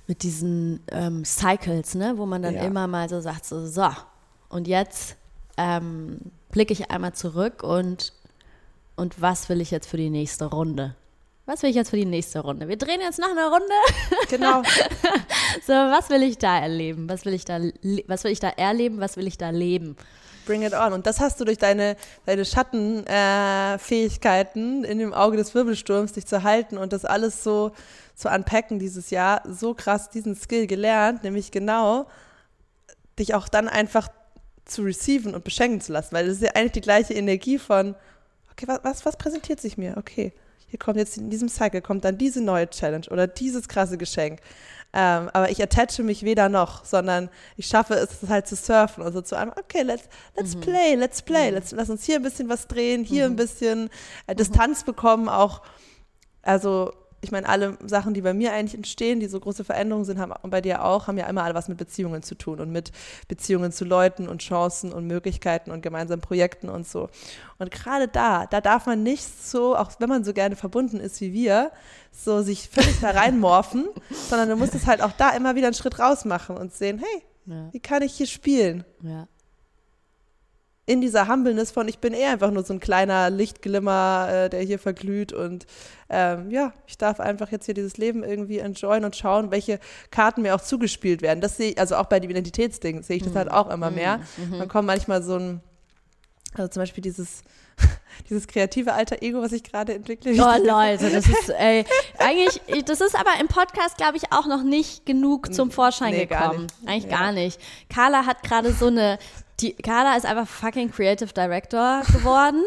mit 0.10 0.24
diesen 0.24 0.82
ähm, 0.92 1.24
Cycles, 1.24 1.94
ne, 1.94 2.16
wo 2.18 2.26
man 2.26 2.42
dann 2.42 2.56
Ja. 2.56 2.64
immer 2.64 2.88
mal 2.88 3.08
so 3.08 3.22
sagt, 3.22 3.46
so, 3.46 3.68
so 3.68 3.88
und 4.50 4.68
jetzt 4.68 5.16
ähm, 5.56 6.18
blicke 6.52 6.74
ich 6.74 6.90
einmal 6.90 7.14
zurück 7.14 7.62
und, 7.62 8.12
und 8.96 9.22
was 9.22 9.50
will 9.50 9.62
ich 9.62 9.70
jetzt 9.70 9.88
für 9.88 9.98
die 9.98 10.10
nächste 10.10 10.46
Runde? 10.46 10.96
Was 11.46 11.62
will 11.62 11.70
ich 11.70 11.76
jetzt 11.76 11.92
für 11.92 11.98
die 11.98 12.06
nächste 12.06 12.40
Runde? 12.40 12.68
Wir 12.68 12.78
drehen 12.78 13.02
jetzt 13.02 13.20
noch 13.20 13.30
eine 13.30 13.50
Runde. 13.50 13.74
Genau. 14.30 14.64
So, 15.66 15.74
was 15.74 16.10
will 16.12 16.22
ich 16.24 16.38
da 16.38 16.60
erleben? 16.60 17.10
Was 17.10 17.26
will 17.26 17.34
ich 17.34 17.44
da, 17.44 17.60
was 18.08 18.24
will 18.24 18.32
ich 18.32 18.40
da 18.40 18.50
erleben? 18.50 19.00
Was 19.00 19.18
will 19.18 19.26
ich 19.28 19.36
da 19.38 19.50
leben? 19.50 19.96
Bring 20.46 20.62
it 20.64 20.74
on. 20.74 20.94
Und 20.94 21.06
das 21.08 21.20
hast 21.20 21.40
du 21.40 21.46
durch 21.46 21.58
deine, 21.58 21.96
deine 22.26 22.46
Schattenfähigkeiten 22.46 24.84
äh, 24.84 24.88
in 24.92 25.00
dem 25.00 25.12
Auge 25.14 25.38
des 25.38 25.54
Wirbelsturms, 25.56 26.14
dich 26.14 26.26
zu 26.28 26.44
halten 26.44 26.78
und 26.78 26.94
das 26.94 27.04
alles 27.06 27.44
so 27.44 27.72
zu 28.20 28.28
unpacken 28.28 28.80
dieses 28.80 29.12
Jahr, 29.12 29.42
so 29.48 29.74
krass 29.74 30.10
diesen 30.10 30.36
Skill 30.36 30.68
gelernt, 30.68 31.24
nämlich 31.24 31.52
genau 31.52 32.06
dich 33.18 33.34
auch 33.34 33.48
dann 33.48 33.70
einfach 33.70 34.10
zu 34.66 34.82
receiven 34.82 35.34
und 35.34 35.46
beschenken 35.46 35.80
zu 35.80 35.94
lassen, 35.94 36.14
weil 36.14 36.28
das 36.28 36.36
ist 36.36 36.44
ja 36.44 36.52
eigentlich 36.54 36.74
die 36.74 36.82
gleiche 36.82 37.14
Energie 37.14 37.58
von, 37.58 37.96
okay, 38.52 38.68
was, 38.68 38.84
was, 38.84 39.06
was 39.06 39.18
präsentiert 39.18 39.62
sich 39.62 39.78
mir? 39.78 39.96
Okay, 39.96 40.34
hier 40.68 40.78
kommt 40.78 40.98
jetzt 40.98 41.18
in 41.18 41.30
diesem 41.30 41.48
Cycle 41.48 41.82
kommt 41.82 42.04
dann 42.04 42.18
diese 42.18 42.42
neue 42.42 42.70
Challenge 42.70 43.06
oder 43.10 43.26
dieses 43.26 43.70
krasse 43.70 43.98
Geschenk. 43.98 44.42
Ähm, 44.92 45.30
aber 45.32 45.50
ich 45.50 45.64
attache 45.64 46.04
mich 46.04 46.24
weder 46.24 46.50
noch, 46.50 46.84
sondern 46.84 47.30
ich 47.56 47.68
schaffe 47.68 47.94
es 47.94 48.28
halt 48.28 48.48
zu 48.48 48.58
surfen 48.58 49.02
und 49.02 49.14
so 49.14 49.22
zu 49.22 49.38
einem, 49.38 49.54
okay, 49.58 49.84
let's, 49.84 50.10
let's 50.36 50.58
play, 50.58 50.96
let's 50.96 51.22
play, 51.22 51.52
let's, 51.52 51.72
lass 51.72 51.90
uns 51.90 52.04
hier 52.04 52.18
ein 52.18 52.24
bisschen 52.24 52.50
was 52.50 52.68
drehen, 52.68 53.06
hier 53.06 53.26
ein 53.26 53.38
bisschen 53.38 53.90
äh, 54.28 54.36
Distanz 54.36 54.84
bekommen, 54.84 55.30
auch, 55.30 55.62
also 56.42 56.92
ich 57.22 57.32
meine, 57.32 57.48
alle 57.50 57.78
Sachen, 57.86 58.14
die 58.14 58.22
bei 58.22 58.34
mir 58.34 58.54
eigentlich 58.54 58.76
entstehen, 58.76 59.20
die 59.20 59.28
so 59.28 59.40
große 59.40 59.64
Veränderungen 59.64 60.06
sind, 60.06 60.20
haben 60.20 60.32
und 60.42 60.50
bei 60.50 60.62
dir 60.62 60.84
auch, 60.86 61.08
haben 61.08 61.18
ja 61.18 61.28
immer 61.28 61.44
alle 61.44 61.54
was 61.56 61.68
mit 61.68 61.78
Beziehungen 61.78 62.24
zu 62.24 62.36
tun 62.36 62.60
und 62.60 62.72
mit 62.72 62.92
Beziehungen 63.28 63.72
zu 63.72 63.86
Leuten 63.86 64.28
und 64.28 64.42
Chancen 64.42 64.94
und 64.94 65.06
Möglichkeiten 65.08 65.72
und 65.72 65.82
gemeinsamen 65.82 66.22
Projekten 66.22 66.70
und 66.70 66.88
so. 66.88 67.10
Und 67.58 67.72
gerade 67.72 68.08
da, 68.08 68.46
da 68.46 68.62
darf 68.62 68.86
man 68.86 69.04
nicht 69.04 69.24
so, 69.46 69.76
auch 69.76 69.92
wenn 70.00 70.10
man 70.10 70.24
so 70.24 70.34
gerne 70.34 70.56
verbunden 70.56 71.00
ist 71.00 71.20
wie 71.22 71.34
wir, 71.34 71.72
so 72.12 72.42
sich 72.42 72.70
völlig 72.70 73.00
da 73.02 73.12
reinmorphen, 73.12 73.88
sondern 74.30 74.50
du 74.50 74.56
musst 74.56 74.76
es 74.76 74.88
halt 74.88 75.02
auch 75.02 75.12
da 75.12 75.32
immer 75.32 75.56
wieder 75.56 75.68
einen 75.68 75.74
Schritt 75.74 76.00
raus 76.00 76.26
machen 76.26 76.58
und 76.58 76.74
sehen, 76.74 77.00
hey, 77.00 77.24
Ja, 77.46 77.70
wie 77.74 77.80
kann 77.80 78.02
ich 78.02 78.14
hier 78.14 78.28
spielen? 78.28 78.86
ja. 79.02 79.28
In 80.90 81.02
dieser 81.02 81.28
Humbleness 81.28 81.70
von, 81.70 81.88
ich 81.88 82.00
bin 82.00 82.14
eher 82.14 82.32
einfach 82.32 82.50
nur 82.50 82.64
so 82.64 82.74
ein 82.74 82.80
kleiner 82.80 83.30
Lichtglimmer, 83.30 84.28
äh, 84.32 84.50
der 84.50 84.62
hier 84.62 84.80
verglüht 84.80 85.34
und 85.34 85.68
ähm, 86.10 86.50
ja, 86.50 86.74
ich 86.88 86.98
darf 86.98 87.20
einfach 87.20 87.52
jetzt 87.52 87.66
hier 87.66 87.76
dieses 87.76 87.98
Leben 87.98 88.24
irgendwie 88.24 88.58
enjoyen 88.58 89.06
und 89.06 89.16
schauen, 89.16 89.52
welche 89.52 89.80
Karten 90.10 90.42
mir 90.42 90.56
auch 90.56 90.62
zugespielt 90.62 91.22
werden. 91.22 91.42
Das 91.42 91.58
sehe 91.58 91.72
ich, 91.74 91.80
also 91.80 91.96
auch 91.96 92.08
bei 92.08 92.20
dem 92.20 92.32
Identitätsding 92.32 93.04
sehe 93.04 93.18
ich 93.18 93.24
das 93.24 93.36
halt 93.36 93.52
auch 93.52 93.70
immer 93.70 93.92
mehr. 93.92 94.20
Man 94.50 94.68
kommt 94.68 94.88
manchmal 94.88 95.22
so 95.22 95.36
ein, 95.36 95.62
also 96.56 96.68
zum 96.70 96.82
Beispiel 96.82 97.04
dieses, 97.04 97.44
dieses 98.30 98.48
kreative 98.48 98.94
alter 98.94 99.22
Ego, 99.22 99.42
was 99.44 99.52
ich 99.52 99.62
gerade 99.62 99.94
entwickle. 99.94 100.32
Oh 100.34 100.38
Leute, 100.66 101.12
das 101.12 101.28
ist, 101.28 101.50
ey, 101.50 101.86
eigentlich, 102.18 102.60
ich- 102.66 102.84
das 102.86 103.00
ist 103.02 103.16
aber 103.16 103.40
im 103.40 103.48
Podcast, 103.48 103.98
glaube 103.98 104.18
ich, 104.18 104.32
auch 104.32 104.48
noch 104.48 104.64
nicht 104.64 105.06
genug 105.06 105.54
zum 105.54 105.70
Vorschein 105.70 106.12
Nee, 106.16 106.26
gar 106.26 106.50
gekommen. 106.50 106.64
nicht. 106.64 106.90
Eigentlich 106.90 107.12
Ja. 107.12 107.18
gar 107.20 107.32
nicht. 107.32 107.60
Carla 107.94 108.26
hat 108.26 108.42
gerade 108.42 108.74
so 108.74 108.88
eine, 108.88 109.20
die, 109.62 109.74
Carla 109.74 110.16
ist 110.16 110.26
einfach 110.26 110.48
fucking 110.48 110.92
Creative 110.92 111.34
Director 111.34 112.02
geworden. 112.14 112.64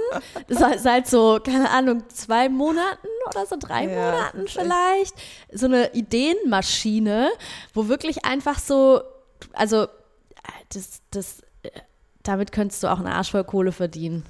seit, 0.48 0.81
seit 0.81 1.06
so, 1.06 1.40
keine 1.44 1.70
Ahnung, 1.70 2.05
zwei 2.09 2.48
Monaten 2.48 3.09
oder 3.28 3.47
so, 3.47 3.56
drei 3.59 3.85
Ja, 3.85 4.12
Monaten 4.12 4.48
vielleicht. 4.48 5.14
So 5.52 5.66
eine 5.66 5.93
Ideenmaschine, 5.94 7.31
wo 7.74 7.89
wirklich 7.89 8.24
einfach 8.24 8.59
so, 8.59 9.02
also, 9.52 9.86
das, 10.70 11.02
das, 11.10 11.40
äh, 11.62 11.70
damit 12.23 12.52
könntest 12.52 12.82
du 12.82 12.89
auch 12.89 13.01
eine 13.01 13.14
Arsch 13.14 13.31
voll 13.31 13.44
Kohle 13.44 13.73
verdienen. 13.73 14.24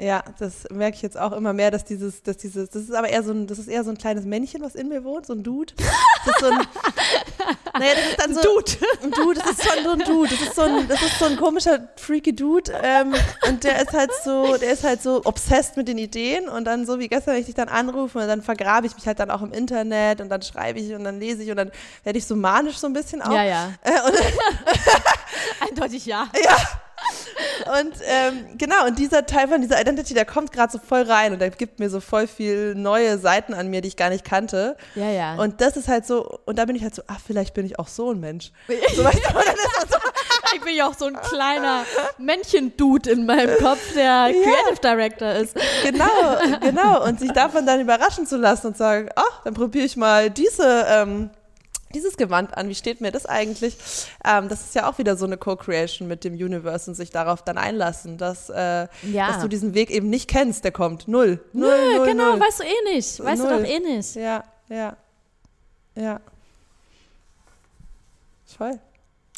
Ja, 0.00 0.22
das 0.38 0.68
merke 0.70 0.94
ich 0.94 1.02
jetzt 1.02 1.18
auch 1.18 1.32
immer 1.32 1.52
mehr, 1.52 1.72
dass 1.72 1.84
dieses, 1.84 2.22
dass 2.22 2.36
dieses, 2.36 2.70
das 2.70 2.82
ist 2.82 2.94
aber 2.94 3.08
eher 3.08 3.24
so 3.24 3.32
ein, 3.32 3.48
das 3.48 3.58
ist 3.58 3.66
eher 3.66 3.82
so 3.82 3.90
ein 3.90 3.98
kleines 3.98 4.24
Männchen, 4.24 4.62
was 4.62 4.76
in 4.76 4.88
mir 4.88 5.02
wohnt, 5.02 5.26
so 5.26 5.32
ein 5.32 5.42
Dude. 5.42 5.74
Das 5.76 6.36
ist 6.36 6.40
so 6.40 6.46
ein, 6.46 6.58
naja, 7.80 7.94
das 7.96 8.06
ist 8.10 8.22
dann 8.22 8.34
so, 8.34 8.40
Dude. 8.40 8.72
ein 9.02 9.10
Dude, 9.10 9.40
das 9.40 9.50
ist 9.50 9.64
schon 9.64 9.82
so 9.82 9.90
ein 9.90 9.98
Dude, 9.98 10.30
das 10.30 10.40
ist 10.40 10.54
so 10.54 10.62
ein, 10.62 10.86
das 10.86 11.02
ist 11.02 11.18
so 11.18 11.24
ein 11.24 11.36
komischer, 11.36 11.88
freaky 11.96 12.32
Dude 12.32 12.72
ähm, 12.80 13.12
und 13.48 13.64
der 13.64 13.82
ist 13.82 13.92
halt 13.92 14.12
so, 14.22 14.56
der 14.56 14.72
ist 14.72 14.84
halt 14.84 15.02
so 15.02 15.20
obsessed 15.24 15.76
mit 15.76 15.88
den 15.88 15.98
Ideen 15.98 16.48
und 16.48 16.64
dann 16.64 16.86
so 16.86 17.00
wie 17.00 17.08
gestern, 17.08 17.34
wenn 17.34 17.40
ich 17.40 17.46
dich 17.46 17.56
dann 17.56 17.68
anrufe 17.68 18.20
und 18.20 18.28
dann 18.28 18.40
vergrabe 18.42 18.86
ich 18.86 18.94
mich 18.94 19.04
halt 19.04 19.18
dann 19.18 19.32
auch 19.32 19.42
im 19.42 19.52
Internet 19.52 20.20
und 20.20 20.28
dann 20.28 20.42
schreibe 20.42 20.78
ich 20.78 20.94
und 20.94 21.02
dann 21.02 21.18
lese 21.18 21.42
ich 21.42 21.50
und 21.50 21.56
dann 21.56 21.72
werde 22.04 22.18
ich 22.20 22.26
so 22.26 22.36
manisch 22.36 22.76
so 22.76 22.86
ein 22.86 22.92
bisschen 22.92 23.20
auch. 23.20 23.32
Ja, 23.32 23.42
ja. 23.42 23.72
Äh, 23.82 23.90
Eindeutig 25.68 26.06
ja. 26.06 26.28
Und 27.80 27.92
ähm, 28.04 28.46
genau, 28.56 28.86
und 28.86 28.98
dieser 28.98 29.26
Teil 29.26 29.48
von 29.48 29.60
dieser 29.60 29.80
Identity, 29.80 30.14
der 30.14 30.24
kommt 30.24 30.52
gerade 30.52 30.72
so 30.72 30.78
voll 30.78 31.02
rein 31.02 31.32
und 31.32 31.38
der 31.40 31.50
gibt 31.50 31.78
mir 31.80 31.90
so 31.90 32.00
voll 32.00 32.26
viel 32.26 32.74
neue 32.74 33.18
Seiten 33.18 33.52
an 33.54 33.68
mir, 33.68 33.80
die 33.80 33.88
ich 33.88 33.96
gar 33.96 34.10
nicht 34.10 34.24
kannte. 34.24 34.76
Ja, 34.94 35.10
ja. 35.10 35.34
Und 35.36 35.60
das 35.60 35.76
ist 35.76 35.88
halt 35.88 36.06
so, 36.06 36.40
und 36.46 36.58
da 36.58 36.64
bin 36.64 36.76
ich 36.76 36.82
halt 36.82 36.94
so, 36.94 37.02
ach, 37.06 37.18
vielleicht 37.24 37.54
bin 37.54 37.66
ich 37.66 37.78
auch 37.78 37.88
so 37.88 38.12
ein 38.12 38.20
Mensch. 38.20 38.52
So, 38.96 39.04
weißt 39.04 39.18
du, 39.18 39.32
so, 39.88 39.98
Ich 40.54 40.62
bin 40.62 40.74
ja 40.74 40.88
auch 40.88 40.94
so 40.94 41.06
ein 41.06 41.20
kleiner 41.20 41.84
Männchen-Dude 42.18 43.10
in 43.10 43.26
meinem 43.26 43.56
Kopf, 43.58 43.94
der 43.94 44.30
Creative 44.32 44.80
Director 44.82 45.32
ist. 45.32 45.56
genau, 45.82 46.06
genau. 46.60 47.04
Und 47.04 47.20
sich 47.20 47.32
davon 47.32 47.66
dann 47.66 47.80
überraschen 47.80 48.26
zu 48.26 48.36
lassen 48.36 48.68
und 48.68 48.76
sagen, 48.76 49.08
ach, 49.14 49.42
dann 49.44 49.54
probiere 49.54 49.84
ich 49.84 49.96
mal 49.96 50.30
diese, 50.30 50.86
ähm, 50.88 51.30
dieses 51.94 52.16
Gewand 52.16 52.56
an. 52.56 52.68
Wie 52.68 52.74
steht 52.74 53.00
mir 53.00 53.10
das 53.12 53.26
eigentlich? 53.26 53.76
Ähm, 54.24 54.48
das 54.48 54.60
ist 54.66 54.74
ja 54.74 54.88
auch 54.90 54.98
wieder 54.98 55.16
so 55.16 55.24
eine 55.26 55.36
Co-Creation 55.36 56.06
mit 56.08 56.24
dem 56.24 56.34
Universe 56.34 56.90
und 56.90 56.94
sich 56.94 57.10
darauf 57.10 57.42
dann 57.42 57.58
einlassen, 57.58 58.18
dass, 58.18 58.50
äh, 58.50 58.88
Ja. 59.02 59.28
dass 59.28 59.40
du 59.42 59.48
diesen 59.48 59.74
Weg 59.74 59.90
eben 59.90 60.10
nicht 60.10 60.28
kennst, 60.28 60.64
der 60.64 60.72
kommt. 60.72 61.08
Null. 61.08 61.42
Null, 61.52 61.68
Nö, 61.70 61.96
null, 61.98 62.06
genau, 62.06 62.30
null. 62.32 62.40
weißt 62.40 62.60
du 62.60 62.64
eh 62.64 62.94
nicht. 62.94 63.22
Weißt 63.24 63.42
Null. 63.42 63.52
du 63.58 63.62
doch 63.62 63.68
eh 63.68 63.78
nicht. 63.80 64.14
Ja, 64.16 64.44
ja, 64.68 64.96
ja. 65.94 66.20
Voll. 68.56 68.78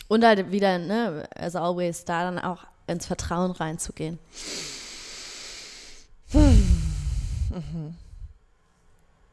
Und 0.09 0.25
halt 0.25 0.51
wieder, 0.51 0.79
ne, 0.79 1.29
as 1.37 1.55
always, 1.55 2.05
da 2.05 2.25
dann 2.25 2.39
auch 2.39 2.65
ins 2.87 3.07
Vertrauen 3.07 3.53
reinzugehen. 3.53 4.19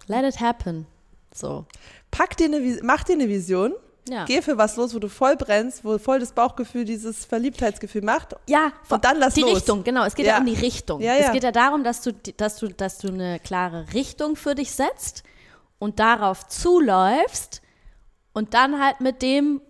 Let 0.07 0.23
it 0.25 0.39
happen. 0.39 0.85
So. 1.33 1.65
Pack 2.11 2.37
dir 2.37 2.45
eine, 2.45 2.79
mach 2.83 3.03
dir 3.03 3.13
eine 3.13 3.27
Vision, 3.27 3.73
Ja. 4.09 4.25
geh 4.25 4.41
für 4.41 4.57
was 4.57 4.75
los, 4.77 4.95
wo 4.95 4.99
du 4.99 5.09
voll 5.09 5.35
brennst, 5.35 5.83
wo 5.83 5.97
voll 5.97 6.19
das 6.19 6.31
Bauchgefühl, 6.31 6.85
dieses 6.85 7.25
Verliebtheitsgefühl 7.25 8.01
macht. 8.01 8.35
Ja, 8.47 8.71
Und 8.89 9.03
dann 9.05 9.17
lass 9.19 9.33
die 9.33 9.41
los. 9.41 9.55
Richtung, 9.57 9.83
genau. 9.83 10.05
Es 10.05 10.15
geht 10.15 10.25
ja, 10.25 10.33
Ja. 10.33 10.39
um 10.39 10.45
die 10.45 10.53
Richtung. 10.55 11.01
Ja, 11.01 11.13
ja. 11.15 11.27
Es 11.27 11.31
geht 11.33 11.43
ja 11.43 11.51
darum, 11.51 11.83
dass 11.83 12.01
du, 12.01 12.13
die- 12.13 12.35
dass, 12.35 12.57
du, 12.57 12.69
dass 12.69 12.97
du 12.99 13.09
eine 13.09 13.39
klare 13.39 13.85
Richtung 13.93 14.35
für 14.35 14.55
dich 14.55 14.71
setzt 14.71 15.23
und 15.79 15.99
darauf 15.99 16.47
zuläufst 16.47 17.61
und 18.33 18.53
dann 18.53 18.83
halt 18.83 19.01
mit 19.01 19.21
dem 19.21 19.61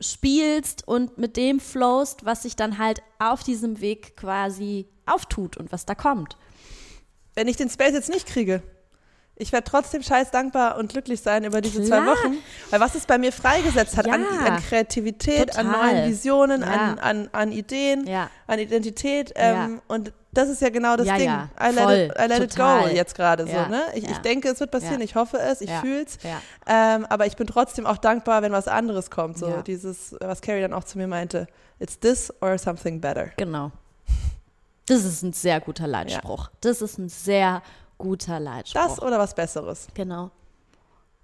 spielst 0.00 0.86
und 0.86 1.18
mit 1.18 1.36
dem 1.36 1.58
flowst, 1.58 2.24
was 2.24 2.42
sich 2.42 2.54
dann 2.54 2.78
halt 2.78 3.02
auf 3.18 3.42
diesem 3.42 3.80
Weg 3.80 4.16
quasi 4.16 4.86
auftut 5.06 5.56
und 5.56 5.72
was 5.72 5.86
da 5.86 5.94
kommt. 5.96 6.36
Wenn 7.34 7.48
ich 7.48 7.56
den 7.56 7.68
Space 7.70 7.92
jetzt 7.94 8.08
nicht 8.10 8.26
kriege, 8.26 8.62
ich 9.38 9.52
werde 9.52 9.64
trotzdem 9.70 10.02
scheiß 10.02 10.30
dankbar 10.30 10.76
und 10.78 10.90
glücklich 10.92 11.20
sein 11.20 11.44
über 11.44 11.60
diese 11.60 11.82
Klar. 11.82 12.04
zwei 12.04 12.10
Wochen. 12.12 12.36
Weil 12.70 12.80
was 12.80 12.94
es 12.94 13.06
bei 13.06 13.18
mir 13.18 13.32
freigesetzt 13.32 13.96
hat 13.96 14.08
an, 14.08 14.22
Ja. 14.22 14.46
an 14.54 14.62
Kreativität, 14.62 15.56
an 15.56 15.66
Total. 15.66 15.92
neuen 15.94 16.10
Visionen, 16.10 16.60
Ja. 16.62 16.66
an, 16.68 16.98
an, 16.98 17.28
an 17.32 17.52
Ideen, 17.52 18.06
Ja. 18.06 18.30
an 18.46 18.58
Identität. 18.58 19.32
Ähm, 19.36 19.80
Und 19.88 20.12
das 20.32 20.48
ist 20.48 20.60
ja 20.60 20.68
genau 20.68 20.96
das 20.96 21.06
Ding. 21.06 21.28
I 21.30 21.72
let, 21.72 22.10
it, 22.10 22.18
I 22.18 22.26
let 22.28 22.42
it 22.42 22.56
go 22.56 22.86
jetzt 22.92 23.14
gerade 23.14 23.46
so. 23.46 23.52
Ne? 23.52 23.82
Ich, 23.94 24.04
ich 24.08 24.18
denke, 24.18 24.48
es 24.48 24.60
wird 24.60 24.70
passieren, 24.70 25.00
ich 25.00 25.14
hoffe 25.14 25.38
es, 25.38 25.60
ich 25.60 25.70
fühle 25.70 26.02
es. 26.04 26.18
Ähm, 26.66 27.06
aber 27.06 27.26
ich 27.26 27.36
bin 27.36 27.46
trotzdem 27.46 27.86
auch 27.86 27.96
dankbar, 27.98 28.42
wenn 28.42 28.52
was 28.52 28.68
anderes 28.68 29.10
kommt. 29.10 29.38
So 29.38 29.62
dieses, 29.62 30.14
was 30.20 30.40
Carrie 30.42 30.60
dann 30.60 30.72
auch 30.74 30.84
zu 30.84 30.98
mir 30.98 31.06
meinte, 31.06 31.46
it's 31.80 31.98
this 31.98 32.32
or 32.40 32.58
something 32.58 33.00
better. 33.00 33.30
Genau. 33.36 33.72
Das 34.86 35.04
ist 35.04 35.22
ein 35.22 35.32
sehr 35.32 35.60
guter 35.60 35.86
Leitspruch. 35.86 36.50
Das 36.60 36.82
ist 36.82 36.98
ein 36.98 37.08
sehr 37.08 37.62
guter 37.98 38.40
Leitspruch. 38.40 38.80
Das 38.80 39.02
oder 39.02 39.18
was 39.18 39.34
Besseres. 39.34 39.88
Genau. 39.94 40.30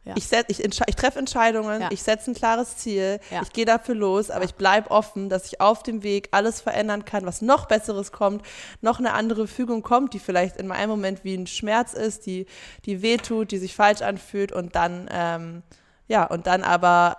Ja. 0.05 0.15
Ich, 0.17 0.31
ich, 0.49 0.63
ich 0.63 0.97
treffe 0.97 1.19
Entscheidungen, 1.19 1.81
ja. 1.81 1.89
ich 1.91 2.03
setze 2.03 2.31
ein 2.31 2.35
klares 2.35 2.77
Ziel, 2.77 3.21
ja. 3.31 3.41
ich 3.41 3.55
gehe 3.55 3.65
dafür 3.65 3.95
los, 3.95 4.31
aber 4.31 4.45
ich 4.45 4.55
bleibe 4.55 4.91
offen, 4.91 5.31
dass 5.31 5.47
ich 5.47 5.63
auf 5.63 5.83
dem 5.83 6.03
Weg 6.03 6.29
alles 6.33 6.61
verändern 6.61 7.07
kann, 7.07 7.25
was 7.25 7.41
noch 7.41 7.65
Besseres 7.67 8.13
kommt, 8.13 8.45
noch 8.83 8.99
eine 8.99 9.15
andere 9.15 9.49
Fügung 9.49 9.83
kommt, 9.83 10.13
die 10.13 10.19
vielleicht 10.19 10.59
in 10.59 10.71
einem 10.71 10.91
Moment 10.91 11.25
wie 11.25 11.35
ein 11.35 11.47
Schmerz 11.47 11.95
ist, 11.95 12.27
die, 12.27 12.45
die 12.85 13.01
wehtut, 13.01 13.51
die 13.51 13.57
sich 13.57 13.75
falsch 13.75 14.03
anfühlt 14.03 14.53
und 14.53 14.77
dann, 14.77 15.09
ähm, 15.11 15.63
ja, 16.07 16.25
und 16.25 16.47
dann 16.47 16.65
aber, 16.65 17.17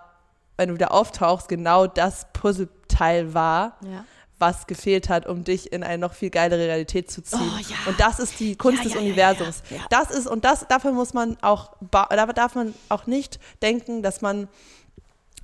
wenn 0.55 0.69
du 0.69 0.75
wieder 0.75 0.91
auftauchst, 0.91 1.49
genau 1.49 1.87
das 1.87 2.27
Puzzleteil 2.33 3.33
war. 3.33 3.77
Ja 3.81 4.05
was 4.37 4.67
gefehlt 4.67 5.09
hat, 5.09 5.27
um 5.27 5.43
dich 5.43 5.71
in 5.71 5.83
eine 5.83 5.97
noch 5.97 6.13
viel 6.13 6.29
geilere 6.29 6.67
Realität 6.67 7.09
zu 7.09 7.23
ziehen. 7.23 7.39
Oh, 7.41 7.59
ja. 7.59 7.75
Und 7.87 7.99
das 7.99 8.19
ist 8.19 8.39
die 8.39 8.55
Kunst 8.55 8.79
ja, 8.79 8.83
des 8.83 8.93
ja, 8.93 8.99
Universums. 8.99 9.63
Das 9.89 10.11
ist, 10.11 10.27
und 10.27 10.43
das, 10.43 10.67
dafür 10.67 10.91
muss 10.91 11.13
man 11.13 11.37
auch, 11.41 11.71
da 11.91 12.25
darf 12.27 12.55
man 12.55 12.73
auch 12.89 13.07
nicht 13.07 13.39
denken, 13.61 14.03
dass 14.03 14.21
man 14.21 14.47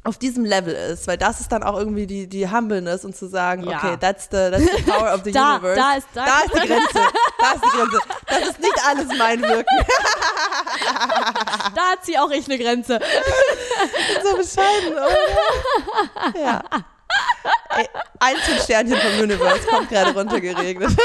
auf 0.04 0.18
diesem 0.18 0.44
Level 0.46 0.74
ist, 0.74 1.08
weil 1.08 1.18
das 1.18 1.40
ist 1.42 1.52
dann 1.52 1.62
auch 1.62 1.78
irgendwie 1.78 2.08
die, 2.08 2.28
die 2.28 2.50
Humbleness 2.50 3.06
und 3.06 3.16
zu 3.16 3.28
sagen, 3.28 3.64
ja. 3.64 3.78
okay, 3.78 3.98
that's 4.00 4.26
the, 4.32 4.50
that's 4.50 4.78
the 4.78 4.82
power 4.84 5.14
of 5.14 5.22
the 5.24 5.32
da, 5.32 5.58
universe. 5.58 5.76
Da 5.76 5.94
ist, 5.94 6.08
da, 6.14 6.26
da 6.26 6.40
ist 6.46 6.54
die 6.56 6.68
Grenze. 6.68 7.00
Da 7.38 7.52
ist 7.52 7.64
die 7.64 7.78
Grenze. 7.78 8.00
Das 8.28 8.50
ist 8.50 8.60
nicht 8.60 8.88
alles 8.88 9.08
mein 9.18 9.42
Wirken. 9.42 9.78
da 11.76 12.02
ziehe 12.02 12.22
auch 12.22 12.32
ich 12.32 12.46
eine 12.46 12.58
Grenze. 12.58 13.00
so 14.24 14.38
bescheiden, 14.38 14.94
oder? 14.94 16.42
Ja. 16.42 16.64
Ey, 17.78 17.88
Einzelsternchen 18.20 18.98
vom 18.98 19.24
Universe 19.24 19.66
kommt 19.68 19.90
gerade 19.90 20.14
runtergeregnet. 20.14 20.92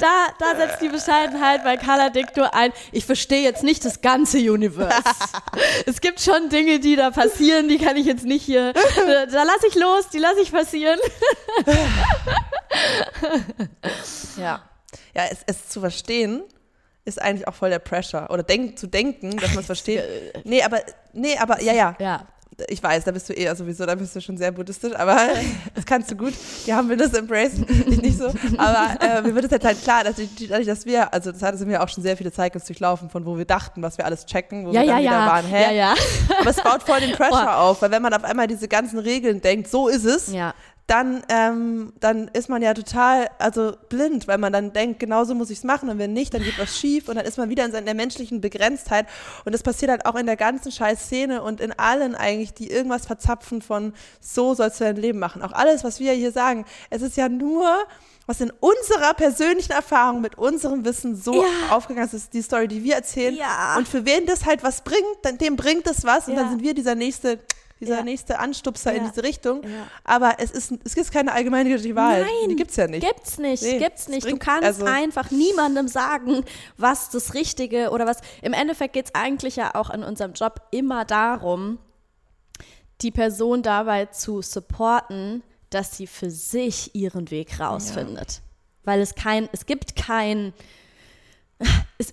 Da, 0.00 0.28
da 0.38 0.56
setzt 0.56 0.80
die 0.80 0.88
Bescheidenheit 0.88 1.62
bei 1.62 1.76
Carla 1.76 2.08
Dictor 2.08 2.54
ein. 2.54 2.72
Ich 2.92 3.04
verstehe 3.04 3.42
jetzt 3.42 3.62
nicht 3.62 3.84
das 3.84 4.00
ganze 4.00 4.38
Universe. 4.38 5.02
es 5.86 6.00
gibt 6.00 6.20
schon 6.20 6.48
Dinge, 6.48 6.80
die 6.80 6.96
da 6.96 7.10
passieren, 7.10 7.68
die 7.68 7.78
kann 7.78 7.96
ich 7.96 8.06
jetzt 8.06 8.24
nicht 8.24 8.42
hier. 8.44 8.72
Da 8.72 9.42
lasse 9.42 9.66
ich 9.68 9.74
los, 9.74 10.08
die 10.12 10.18
lasse 10.18 10.40
ich 10.40 10.50
passieren. 10.50 10.98
ja. 14.36 14.62
Ja, 15.14 15.24
es, 15.30 15.38
es 15.46 15.68
zu 15.68 15.80
verstehen 15.80 16.42
ist 17.04 17.20
eigentlich 17.20 17.46
auch 17.46 17.54
voll 17.54 17.70
der 17.70 17.80
Pressure. 17.80 18.28
Oder 18.30 18.42
denk, 18.42 18.78
zu 18.78 18.86
denken, 18.86 19.36
dass 19.36 19.50
man 19.50 19.60
es 19.60 19.66
versteht. 19.66 20.02
Nee, 20.44 20.62
aber, 20.62 20.80
nee, 21.12 21.36
aber, 21.36 21.60
ja, 21.62 21.72
ja. 21.72 21.96
Ja 21.98 22.26
ich 22.68 22.82
weiß, 22.82 23.04
da 23.04 23.10
bist 23.10 23.28
du 23.28 23.32
eher 23.32 23.54
sowieso, 23.56 23.86
da 23.86 23.94
bist 23.94 24.14
du 24.14 24.20
schon 24.20 24.36
sehr 24.36 24.52
buddhistisch, 24.52 24.94
aber 24.94 25.16
das 25.74 25.84
kannst 25.86 26.10
du 26.10 26.16
gut. 26.16 26.34
Wir 26.64 26.76
haben 26.76 26.96
das 26.96 27.12
embrace, 27.14 27.52
ich 27.86 28.02
nicht 28.02 28.18
so. 28.18 28.32
Aber 28.58 28.96
äh, 29.00 29.22
mir 29.22 29.34
wird 29.34 29.46
es 29.46 29.50
jetzt 29.50 29.64
halt 29.64 29.82
klar, 29.82 30.04
dass 30.04 30.18
ich, 30.18 30.30
dadurch, 30.48 30.66
dass 30.66 30.86
wir, 30.86 31.12
also 31.12 31.32
das 31.32 31.42
hatten 31.42 31.68
wir 31.68 31.82
auch 31.82 31.88
schon 31.88 32.02
sehr 32.02 32.16
viele 32.16 32.32
Cycles 32.32 32.64
durchlaufen, 32.64 33.10
von 33.10 33.24
wo 33.26 33.36
wir 33.36 33.44
dachten, 33.44 33.82
was 33.82 33.98
wir 33.98 34.04
alles 34.04 34.26
checken, 34.26 34.66
wo 34.66 34.72
ja, 34.72 34.82
wir 34.82 34.86
dann 34.88 35.02
ja, 35.02 35.10
wieder 35.10 35.20
ja. 35.20 35.26
waren, 35.26 35.46
hä? 35.46 35.62
Ja, 35.62 35.72
ja. 35.72 35.94
Aber 36.40 36.50
es 36.50 36.56
baut 36.56 36.82
voll 36.82 37.00
den 37.00 37.12
Pressure 37.16 37.46
oh. 37.46 37.70
auf, 37.70 37.82
weil 37.82 37.90
wenn 37.90 38.02
man 38.02 38.14
auf 38.14 38.24
einmal 38.24 38.46
diese 38.46 38.68
ganzen 38.68 38.98
Regeln 38.98 39.40
denkt, 39.40 39.68
so 39.68 39.88
ist 39.88 40.04
es, 40.04 40.32
ja 40.32 40.54
dann, 40.90 41.22
ähm, 41.28 41.92
dann 42.00 42.26
ist 42.32 42.48
man 42.48 42.62
ja 42.62 42.74
total 42.74 43.30
also 43.38 43.74
blind, 43.88 44.26
weil 44.26 44.38
man 44.38 44.52
dann 44.52 44.72
denkt, 44.72 44.98
genauso 44.98 45.36
muss 45.36 45.48
ich 45.50 45.58
es 45.58 45.64
machen 45.64 45.88
und 45.88 45.98
wenn 45.98 46.12
nicht, 46.12 46.34
dann 46.34 46.42
geht 46.42 46.58
was 46.58 46.76
schief 46.76 47.08
und 47.08 47.14
dann 47.14 47.24
ist 47.24 47.38
man 47.38 47.48
wieder 47.48 47.64
in 47.64 47.70
seiner 47.70 47.94
menschlichen 47.94 48.40
Begrenztheit 48.40 49.06
und 49.44 49.52
das 49.52 49.62
passiert 49.62 49.92
halt 49.92 50.04
auch 50.04 50.16
in 50.16 50.26
der 50.26 50.36
ganzen 50.36 50.72
scheiß 50.72 51.04
Szene 51.04 51.42
und 51.42 51.60
in 51.60 51.72
allen 51.78 52.16
eigentlich, 52.16 52.54
die 52.54 52.72
irgendwas 52.72 53.06
verzapfen 53.06 53.62
von 53.62 53.92
so 54.20 54.52
sollst 54.54 54.80
du 54.80 54.84
dein 54.84 54.96
Leben 54.96 55.20
machen. 55.20 55.42
Auch 55.42 55.52
alles, 55.52 55.84
was 55.84 56.00
wir 56.00 56.12
hier 56.12 56.32
sagen, 56.32 56.64
es 56.90 57.02
ist 57.02 57.16
ja 57.16 57.28
nur 57.28 57.68
was 58.26 58.40
in 58.40 58.52
unserer 58.60 59.14
persönlichen 59.14 59.72
Erfahrung 59.72 60.20
mit 60.20 60.38
unserem 60.38 60.84
Wissen 60.84 61.16
so 61.16 61.42
ja. 61.42 61.48
aufgegangen 61.70 62.06
ist, 62.06 62.14
ist 62.14 62.34
die 62.34 62.42
Story, 62.42 62.68
die 62.68 62.84
wir 62.84 62.94
erzählen. 62.94 63.34
Ja. 63.34 63.76
Und 63.76 63.88
für 63.88 64.04
wen 64.04 64.26
das 64.26 64.44
halt 64.44 64.62
was 64.62 64.82
bringt, 64.82 65.40
dem 65.40 65.56
bringt 65.56 65.86
es 65.88 66.04
was 66.04 66.28
und 66.28 66.34
ja. 66.34 66.40
dann 66.40 66.50
sind 66.50 66.62
wir 66.62 66.74
dieser 66.74 66.94
nächste 66.94 67.38
dieser 67.80 67.96
ja. 67.96 68.02
nächste 68.02 68.38
Anstupser 68.38 68.92
ja. 68.92 68.98
in 68.98 69.08
diese 69.08 69.22
Richtung. 69.22 69.62
Ja. 69.62 69.86
Aber 70.04 70.34
es 70.38 70.50
ist, 70.50 70.72
es 70.84 70.94
gibt 70.94 71.10
keine 71.10 71.32
allgemeingültige 71.32 71.96
Wahl. 71.96 72.20
Nein, 72.20 72.50
die 72.50 72.56
gibt 72.56 72.70
es 72.70 72.76
ja 72.76 72.86
nicht. 72.86 73.06
Gibt's 73.06 73.38
nicht, 73.38 73.62
nee, 73.62 73.78
gibt's 73.78 74.08
nicht. 74.08 74.22
Bringt, 74.22 74.42
du 74.42 74.44
kannst 74.44 74.64
also 74.64 74.84
einfach 74.84 75.30
niemandem 75.30 75.88
sagen, 75.88 76.44
was 76.76 77.10
das 77.10 77.34
Richtige 77.34 77.90
oder 77.90 78.06
was. 78.06 78.18
Im 78.42 78.52
Endeffekt 78.52 78.92
geht 78.92 79.06
es 79.06 79.14
eigentlich 79.14 79.56
ja 79.56 79.74
auch 79.74 79.90
in 79.90 80.04
unserem 80.04 80.34
Job 80.34 80.60
immer 80.70 81.04
darum, 81.04 81.78
die 83.00 83.10
Person 83.10 83.62
dabei 83.62 84.06
zu 84.06 84.42
supporten, 84.42 85.42
dass 85.70 85.96
sie 85.96 86.06
für 86.06 86.30
sich 86.30 86.94
ihren 86.94 87.30
Weg 87.30 87.60
rausfindet. 87.60 88.42
Weil 88.84 89.00
es 89.00 89.14
kein, 89.14 89.48
es 89.52 89.66
gibt 89.66 89.96
kein, 89.96 90.52
es, 91.98 92.12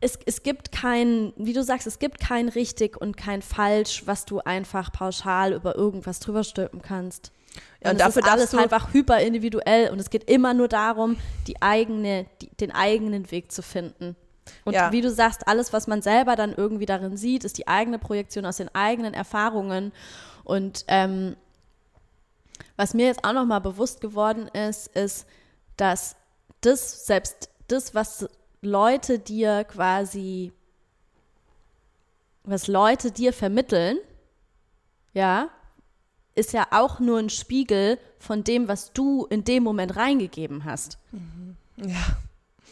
es, 0.00 0.18
es 0.26 0.42
gibt 0.42 0.70
kein, 0.70 1.32
wie 1.36 1.52
du 1.52 1.62
sagst, 1.62 1.86
es 1.86 1.98
gibt 1.98 2.20
kein 2.20 2.48
richtig 2.48 3.00
und 3.00 3.16
kein 3.16 3.42
falsch, 3.42 4.02
was 4.06 4.24
du 4.24 4.38
einfach 4.40 4.92
pauschal 4.92 5.52
über 5.52 5.74
irgendwas 5.74 6.20
drüber 6.20 6.44
stülpen 6.44 6.82
kannst. 6.82 7.32
Ja, 7.82 7.90
und, 7.90 7.92
und 7.92 8.00
dafür 8.00 8.22
ist 8.22 8.28
alles 8.28 8.54
einfach 8.54 8.92
hyper 8.92 9.18
individuell 9.20 9.90
und 9.90 9.98
es 9.98 10.10
geht 10.10 10.30
immer 10.30 10.54
nur 10.54 10.68
darum, 10.68 11.16
die 11.46 11.60
eigene, 11.60 12.26
die, 12.40 12.48
den 12.56 12.70
eigenen 12.70 13.30
Weg 13.30 13.50
zu 13.50 13.62
finden. 13.62 14.14
Und 14.64 14.74
ja. 14.74 14.92
wie 14.92 15.00
du 15.00 15.10
sagst, 15.10 15.46
alles, 15.48 15.72
was 15.72 15.86
man 15.86 16.00
selber 16.00 16.36
dann 16.36 16.54
irgendwie 16.54 16.86
darin 16.86 17.16
sieht, 17.16 17.44
ist 17.44 17.58
die 17.58 17.68
eigene 17.68 17.98
Projektion 17.98 18.46
aus 18.46 18.58
den 18.58 18.74
eigenen 18.74 19.14
Erfahrungen. 19.14 19.92
Und 20.44 20.84
ähm, 20.88 21.36
was 22.76 22.94
mir 22.94 23.06
jetzt 23.06 23.24
auch 23.24 23.32
nochmal 23.32 23.60
bewusst 23.60 24.00
geworden 24.00 24.48
ist, 24.48 24.86
ist, 24.88 25.26
dass 25.76 26.16
das, 26.60 27.06
selbst 27.06 27.50
das, 27.66 27.94
was 27.94 28.28
Leute 28.60 29.18
dir 29.18 29.64
quasi, 29.64 30.52
was 32.44 32.66
Leute 32.66 33.10
dir 33.12 33.32
vermitteln, 33.32 33.98
ja, 35.12 35.48
ist 36.34 36.52
ja 36.52 36.66
auch 36.70 37.00
nur 37.00 37.18
ein 37.18 37.30
Spiegel 37.30 37.98
von 38.18 38.44
dem, 38.44 38.68
was 38.68 38.92
du 38.92 39.26
in 39.26 39.44
dem 39.44 39.62
Moment 39.64 39.96
reingegeben 39.96 40.64
hast. 40.64 40.98
Mhm. 41.12 41.56
Ja. 41.76 42.16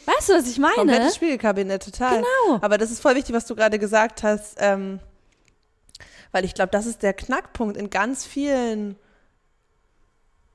Weißt 0.06 0.28
du, 0.28 0.34
was 0.34 0.48
ich 0.48 0.58
meine? 0.58 0.74
Komplettes 0.74 1.16
Spiegelkabinett, 1.16 1.84
total. 1.84 2.18
Genau. 2.18 2.58
Aber 2.60 2.78
das 2.78 2.90
ist 2.90 3.00
voll 3.00 3.16
wichtig, 3.16 3.34
was 3.34 3.46
du 3.46 3.56
gerade 3.56 3.78
gesagt 3.78 4.22
hast, 4.22 4.56
ähm, 4.58 5.00
weil 6.30 6.44
ich 6.44 6.54
glaube, 6.54 6.70
das 6.70 6.86
ist 6.86 7.02
der 7.02 7.12
Knackpunkt 7.12 7.76
in 7.76 7.90
ganz 7.90 8.24
vielen 8.24 8.96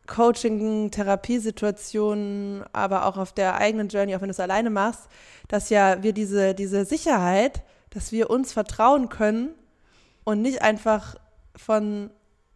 Coaching, 0.07 0.91
Therapiesituationen, 0.91 2.63
aber 2.73 3.05
auch 3.05 3.17
auf 3.17 3.33
der 3.33 3.55
eigenen 3.55 3.87
Journey, 3.87 4.15
auch 4.15 4.21
wenn 4.21 4.27
du 4.27 4.33
es 4.33 4.39
alleine 4.39 4.69
machst, 4.69 5.07
dass 5.47 5.69
ja 5.69 6.03
wir 6.03 6.13
diese, 6.13 6.53
diese 6.53 6.85
Sicherheit, 6.85 7.63
dass 7.91 8.11
wir 8.11 8.29
uns 8.29 8.53
vertrauen 8.53 9.09
können 9.09 9.49
und 10.23 10.41
nicht 10.41 10.61
einfach 10.61 11.15
von 11.55 12.09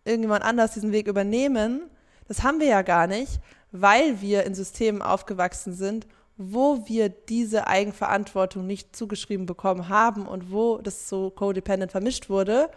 irgendjemand 0.04 0.44
anders 0.44 0.74
diesen 0.74 0.92
Weg 0.92 1.08
übernehmen, 1.08 1.90
das 2.28 2.44
haben 2.44 2.60
wir 2.60 2.68
ja 2.68 2.82
gar 2.82 3.08
nicht, 3.08 3.40
weil 3.72 4.22
wir 4.22 4.44
in 4.44 4.56
Systemen 4.56 5.02
aufgewachsen 5.02 5.74
sind, 5.74 6.08
wo 6.38 6.88
wir 6.88 7.10
diese 7.10 7.68
Eigenverantwortung 7.68 8.66
nicht 8.66 8.96
zugeschrieben 8.96 9.46
bekommen 9.46 9.88
haben 9.90 10.28
und 10.28 10.52
wo 10.52 10.78
das 10.80 11.08
so 11.08 11.30
codependent 11.30 11.92
vermischt 11.92 12.30
wurde 12.30 12.70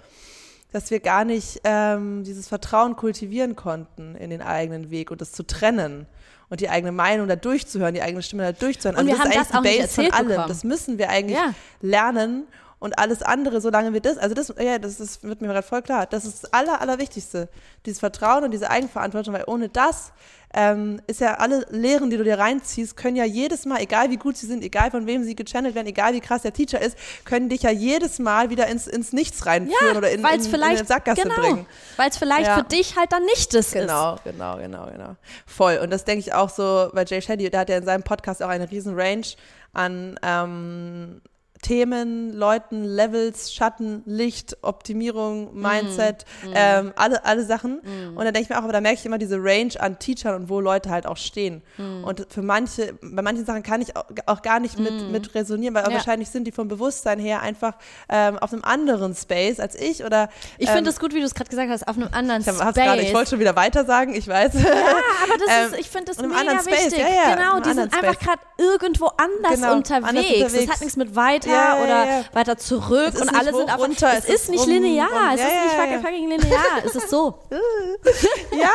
dass 0.73 0.91
wir 0.91 1.01
gar 1.01 1.25
nicht 1.25 1.61
ähm, 1.65 2.25
dieses 2.25 2.49
Vertrauen 2.49 2.97
kultivieren 2.97 3.57
konnten 3.57 4.15
in 4.17 4.31
den 4.31 4.43
eigenen 4.43 4.91
Weg 4.91 5.11
und 5.11 5.21
das 5.21 5.33
zu 5.33 5.47
trennen 5.47 6.07
und 6.51 6.61
die 6.61 6.69
eigene 6.69 6.93
Meinung 6.93 7.29
da 7.29 7.37
durchzuhören, 7.37 7.95
die 7.95 8.03
eigene 8.03 8.23
Stimme 8.23 8.43
da 8.43 8.53
durchzuhören. 8.53 8.99
Und 8.99 9.11
also 9.11 9.23
wir 9.23 9.35
das 9.35 9.53
haben 9.53 9.65
ist 9.65 9.71
eigentlich 9.71 9.81
das 9.81 9.95
die 9.95 9.97
Base 9.97 10.11
von 10.11 10.19
allem. 10.19 10.29
Bekommen. 10.29 10.49
Das 10.49 10.65
müssen 10.65 10.99
wir 10.99 11.09
eigentlich 11.11 11.39
ja. 11.39 11.55
lernen 11.81 12.47
und 12.79 12.99
alles 12.99 13.23
andere, 13.23 13.61
solange 13.61 13.93
wir 13.93 14.01
das, 14.01 14.19
also 14.19 14.35
das, 14.35 14.55
ja, 14.59 14.79
das, 14.79 14.99
das 14.99 15.23
wird 15.23 15.41
mir 15.41 15.49
gerade 15.49 15.67
voll 15.67 15.83
klar, 15.83 16.07
das 16.07 16.25
ist 16.25 16.45
das 16.45 16.53
Aller, 16.53 16.81
Allerwichtigste, 16.81 17.49
dieses 17.85 17.99
Vertrauen 17.99 18.45
und 18.45 18.53
diese 18.53 18.71
Eigenverantwortung, 18.71 19.35
weil 19.35 19.45
ohne 19.47 19.69
das 19.69 20.13
ähm, 20.55 21.01
ist 21.07 21.21
ja 21.21 21.35
alle 21.35 21.67
Lehren, 21.71 22.11
die 22.11 22.17
du 22.17 22.25
dir 22.25 22.39
reinziehst, 22.39 22.97
können 22.97 23.17
ja 23.17 23.25
jedes 23.25 23.67
Mal, 23.67 23.81
egal 23.81 24.11
wie 24.11 24.17
gut 24.17 24.37
sie 24.37 24.47
sind, 24.47 24.65
egal 24.65 24.91
von 24.91 25.07
wem 25.07 25.23
sie 25.25 25.37
gechannelt 25.37 25.75
werden, 25.75 25.87
egal 25.87 26.15
wie 26.15 26.21
krass 26.21 26.43
der 26.43 26.53
Teacher 26.53 26.81
ist, 26.81 26.97
können 27.25 27.49
dich 27.49 27.63
ja 27.63 27.71
jedes 27.71 28.19
Mal 28.19 28.51
wieder 28.51 28.67
ins, 28.67 28.87
ins 28.87 29.13
Nichts 29.13 29.45
reinführen 29.45 29.93
ja, 29.93 29.99
oder 29.99 30.11
in, 30.11 30.25
in, 30.25 30.55
in 30.55 30.63
eine 30.63 30.85
Sackgasse 30.85 31.23
genau, 31.23 31.35
bringen. 31.35 31.67
Weil 31.97 32.11
es 32.11 32.17
vielleicht 32.17 32.47
ja. 32.47 32.57
für 32.57 32.65
dich 32.65 32.97
halt 32.97 33.13
dann 33.13 33.25
nicht 33.25 33.53
das 33.53 33.73
genau, 33.73 34.15
ist. 34.15 34.25
Genau, 34.25 34.57
genau, 34.57 34.87
genau, 34.87 34.91
genau. 34.91 35.17
Voll. 35.47 35.79
Und 35.83 35.91
das 35.91 36.05
denke 36.05 36.21
ich 36.21 36.33
auch 36.33 36.49
so, 36.49 36.89
weil 36.93 37.05
Jay 37.07 37.21
Shetty, 37.21 37.51
der 37.51 37.61
hat 37.61 37.69
ja 37.69 37.77
in 37.77 37.85
seinem 37.85 38.03
Podcast 38.03 38.43
auch 38.43 38.49
eine 38.49 38.71
riesen 38.71 38.99
Range 38.99 39.27
an 39.75 40.19
ähm, 40.23 41.21
Themen, 41.63 42.33
Leuten, 42.33 42.85
Levels, 42.85 43.53
Schatten, 43.53 44.03
Licht, 44.07 44.57
Optimierung, 44.63 45.55
Mhm. 45.55 45.61
Mindset, 45.63 46.25
ähm, 46.55 46.93
alle, 46.97 47.25
alle 47.25 47.45
Sachen. 47.45 47.81
Und 47.81 48.17
dann 48.17 48.33
denke 48.33 48.43
ich 48.43 48.49
mir 48.49 48.59
auch, 48.59 48.63
aber 48.63 48.73
da 48.73 48.81
merke 48.81 48.99
ich 48.99 49.07
immer 49.07 49.19
diese 49.19 49.37
Range 49.39 49.73
an 49.79 49.99
Teachern 49.99 50.35
und 50.35 50.49
wo 50.49 50.61
Leute 50.61 50.91
halt 50.91 51.07
auch 51.07 51.17
stehen. 51.17 51.63
Mhm. 51.77 52.05
Und 52.05 52.27
für 52.31 52.43
manche, 52.43 52.95
bei 53.03 53.23
manchen 53.23 53.45
Sachen 53.45 53.63
kann 53.63 53.81
ich 53.83 53.93
auch, 54.27 54.43
gar 54.43 54.61
nicht 54.61 54.79
mit, 54.79 55.11
mit 55.11 55.35
resonieren, 55.35 55.75
weil. 55.75 55.85
Ja. 55.89 55.93
wahrscheinlich 55.95 56.29
sind 56.31 56.45
die 56.45 56.53
vom 56.53 56.69
Bewusstsein 56.69 57.19
her 57.19 57.41
einfach 57.43 57.75
ähm, 58.09 58.39
auf 58.39 58.53
einem 58.53 58.63
anderen 58.65 59.15
Space 59.15 59.59
als 59.59 59.75
ich 59.75 60.05
oder 60.05 60.29
Ich 60.59 60.69
ähm, 60.69 60.75
finde 60.77 60.91
es 60.91 61.01
gut, 61.01 61.13
wie 61.15 61.19
du 61.21 61.25
es 61.27 61.35
gerade 61.35 61.51
gesagt 61.51 61.71
hast, 61.71 61.89
auf 61.89 61.97
einem 61.97 62.09
anderen 62.13 62.43
ich, 62.43 62.47
hab- 62.49 62.55
Space. 62.57 62.75
grade, 62.85 63.01
ich 63.03 63.13
wollte 63.15 63.31
schon 63.31 63.41
wieder 63.41 63.57
weiter 63.57 63.85
sagen, 63.85 64.15
ich 64.15 64.29
weiß. 64.29 64.55
ja, 64.55 64.61
aber 64.61 65.39
das 65.39 65.49
Ähm, 65.49 65.67
ist, 65.73 65.81
ich 65.81 65.91
finde 65.91 66.05
das 66.07 66.19
und 66.19 66.25
im 66.25 66.31
mega 66.31 66.41
anderen 66.43 66.61
Space, 66.61 66.85
wichtig. 66.93 66.99
ja, 66.99 67.09
ja, 67.31 67.35
genau, 67.35 67.59
die 67.61 67.69
sind 67.73 67.79
anderen 67.93 67.93
einfach 67.93 68.15
Space. 68.15 68.27
gerade 68.27 68.41
irgendwo 68.59 69.07
anders, 69.17 69.55
Genau, 69.61 69.75
unterwegs. 69.77 70.09
anders 70.09 70.25
Das 70.29 70.43
unterwegs. 70.53 70.73
hat 70.73 70.81
nichts 70.81 70.97
mit 70.97 71.17
weiter 71.49 71.79
Ja, 71.79 71.83
oder 71.83 72.07
ja. 72.07 72.25
weiter 72.33 72.57
zurück 72.59 73.15
und 73.21 73.29
alle 73.29 73.45
sind 73.47 73.55
hoch, 73.55 73.61
einfach. 73.63 73.79
runter, 73.79 74.11
es 74.19 74.25
es 74.25 74.29
ist 74.29 74.35
ist 74.35 74.49
nicht 74.51 74.67
linear, 74.67 75.09
rum. 75.09 75.19
es 75.35 75.41
ist 75.41 75.47
nicht 75.47 76.03
fucking, 76.03 76.29
linear, 76.29 76.65
es 76.85 76.95
ist 76.95 77.11
so. 77.11 77.39
ja, 78.57 78.71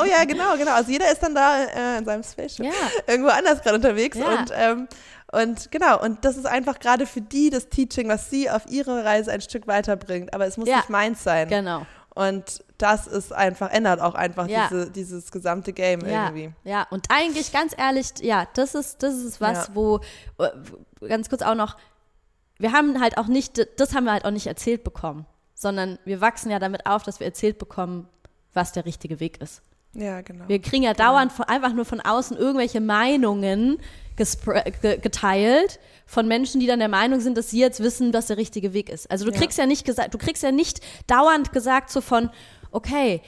oh 0.00 0.04
ja, 0.04 0.24
genau, 0.24 0.56
genau. 0.56 0.72
Also 0.72 0.90
jeder 0.90 1.10
ist 1.10 1.22
dann 1.22 1.34
da 1.34 1.64
äh, 1.64 1.98
in 1.98 2.04
seinem 2.04 2.22
Ja. 2.58 2.70
irgendwo 3.06 3.30
anders 3.30 3.62
gerade 3.62 3.76
unterwegs 3.76 4.16
und 4.16 4.52
ähm, 4.54 4.88
und 5.32 5.70
genau, 5.70 6.02
und 6.02 6.24
das 6.24 6.36
ist 6.36 6.46
einfach 6.46 6.80
gerade 6.80 7.06
für 7.06 7.20
die 7.20 7.50
das 7.50 7.68
Teaching, 7.68 8.08
was 8.08 8.30
sie 8.30 8.50
auf 8.50 8.62
ihre 8.68 9.04
Reise 9.04 9.30
ein 9.30 9.40
Stück 9.40 9.68
weiterbringt. 9.68 10.34
Aber 10.34 10.44
es 10.46 10.56
muss 10.56 10.68
Ja. 10.68 10.78
nicht 10.78 10.90
meins 10.90 11.22
sein. 11.22 11.48
Genau. 11.48 11.86
Und 12.16 12.64
das 12.78 13.06
ist 13.06 13.32
einfach, 13.32 13.70
ändert 13.70 14.00
auch 14.00 14.16
einfach 14.16 14.48
Ja. 14.48 14.66
diese, 14.68 14.90
dieses 14.90 15.30
gesamte 15.30 15.72
Game 15.72 16.00
Ja, 16.00 16.24
irgendwie. 16.24 16.50
ja, 16.64 16.84
und 16.90 17.06
eigentlich 17.10 17.52
ganz 17.52 17.72
ehrlich, 17.78 18.08
ja, 18.22 18.46
das 18.54 18.74
ist, 18.74 19.04
das 19.04 19.14
ist 19.14 19.40
was, 19.40 19.70
wo, 19.72 20.00
äh, 20.40 20.48
ganz 21.08 21.28
kurz 21.28 21.42
auch 21.42 21.54
noch, 21.54 21.76
wir 22.58 22.72
haben 22.72 23.00
halt 23.00 23.16
auch 23.18 23.26
nicht, 23.26 23.66
das 23.78 23.94
haben 23.94 24.04
wir 24.04 24.12
halt 24.12 24.24
auch 24.24 24.30
nicht 24.30 24.46
erzählt 24.46 24.84
bekommen, 24.84 25.26
sondern 25.54 25.98
wir 26.04 26.20
wachsen 26.20 26.50
ja 26.50 26.58
damit 26.58 26.86
auf, 26.86 27.02
dass 27.02 27.20
wir 27.20 27.26
erzählt 27.26 27.58
bekommen, 27.58 28.08
was 28.52 28.72
der 28.72 28.84
richtige 28.84 29.20
Weg 29.20 29.40
ist. 29.40 29.62
Ja, 29.94 30.20
genau. 30.20 30.44
Wir 30.46 30.60
kriegen 30.60 30.84
ja 30.84 30.94
dauernd 30.94 31.32
von, 31.32 31.46
einfach 31.46 31.72
nur 31.72 31.84
von 31.84 32.00
außen 32.00 32.36
irgendwelche 32.36 32.80
Meinungen 32.80 33.78
geteilt 34.80 35.78
von 36.06 36.28
Menschen, 36.28 36.60
die 36.60 36.66
dann 36.66 36.78
der 36.78 36.88
Meinung 36.88 37.20
sind, 37.20 37.36
dass 37.38 37.50
sie 37.50 37.60
jetzt 37.60 37.80
wissen, 37.82 38.12
was 38.12 38.26
der 38.26 38.36
richtige 38.36 38.72
Weg 38.72 38.88
ist. 38.88 39.10
Also 39.10 39.24
du 39.24 39.32
Ja. 39.32 39.38
kriegst 39.38 39.58
ja 39.58 39.66
nicht 39.66 39.84
gesagt, 39.84 40.14
du 40.14 40.18
kriegst 40.18 40.42
ja 40.42 40.52
nicht 40.52 40.80
dauernd 41.06 41.52
gesagt 41.52 41.90
so 41.90 42.00
von, 42.00 42.30
okay, 42.70 43.22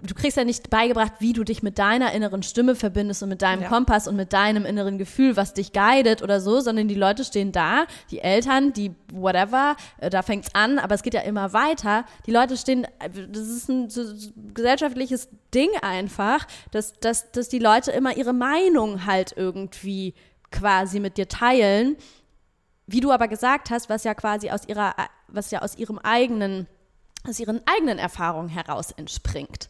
du 0.00 0.14
kriegst 0.14 0.36
ja 0.36 0.44
nicht 0.44 0.70
beigebracht, 0.70 1.14
wie 1.18 1.32
du 1.32 1.42
dich 1.42 1.62
mit 1.62 1.78
deiner 1.78 2.12
inneren 2.12 2.42
Stimme 2.44 2.76
verbindest 2.76 3.22
und 3.22 3.30
mit 3.30 3.42
deinem 3.42 3.62
Ja. 3.62 3.68
Kompass 3.68 4.06
und 4.06 4.14
mit 4.14 4.32
deinem 4.32 4.64
inneren 4.64 4.96
Gefühl, 4.96 5.36
was 5.36 5.54
dich 5.54 5.72
guidet 5.72 6.22
oder 6.22 6.40
so, 6.40 6.60
sondern 6.60 6.86
die 6.86 6.94
Leute 6.94 7.24
stehen 7.24 7.50
da, 7.50 7.86
die 8.10 8.20
Eltern, 8.20 8.72
die 8.72 8.92
whatever, 9.12 9.76
äh, 9.98 10.08
da 10.08 10.22
fängt's 10.22 10.54
an, 10.54 10.78
aber 10.78 10.94
es 10.94 11.02
geht 11.02 11.14
ja 11.14 11.22
immer 11.22 11.52
weiter. 11.52 12.04
Die 12.26 12.30
Leute 12.30 12.56
stehen, 12.56 12.86
das 12.98 13.48
ist 13.48 13.68
ein 13.68 13.88
gesellschaftliches 14.54 15.28
Ding 15.52 15.70
einfach, 15.82 16.46
dass, 16.70 16.92
dass, 17.00 17.32
dass 17.32 17.48
die 17.48 17.58
Leute 17.58 17.90
immer 17.90 18.16
ihre 18.16 18.32
Meinung 18.32 19.04
halt 19.04 19.34
irgendwie 19.36 20.14
quasi 20.52 21.00
mit 21.00 21.16
dir 21.16 21.28
teilen. 21.28 21.96
Wie 22.86 23.00
du 23.00 23.10
aber 23.10 23.26
gesagt 23.26 23.70
hast, 23.70 23.88
was 23.88 24.04
ja 24.04 24.14
quasi 24.14 24.50
aus 24.50 24.66
ihrer, 24.66 24.94
was 25.26 25.50
ja 25.50 25.60
aus 25.60 25.76
ihrem 25.76 25.98
eigenen, 25.98 26.68
aus 27.26 27.40
ihren 27.40 27.60
eigenen 27.66 27.98
Erfahrungen 27.98 28.48
heraus 28.48 28.92
entspringt. 28.92 29.68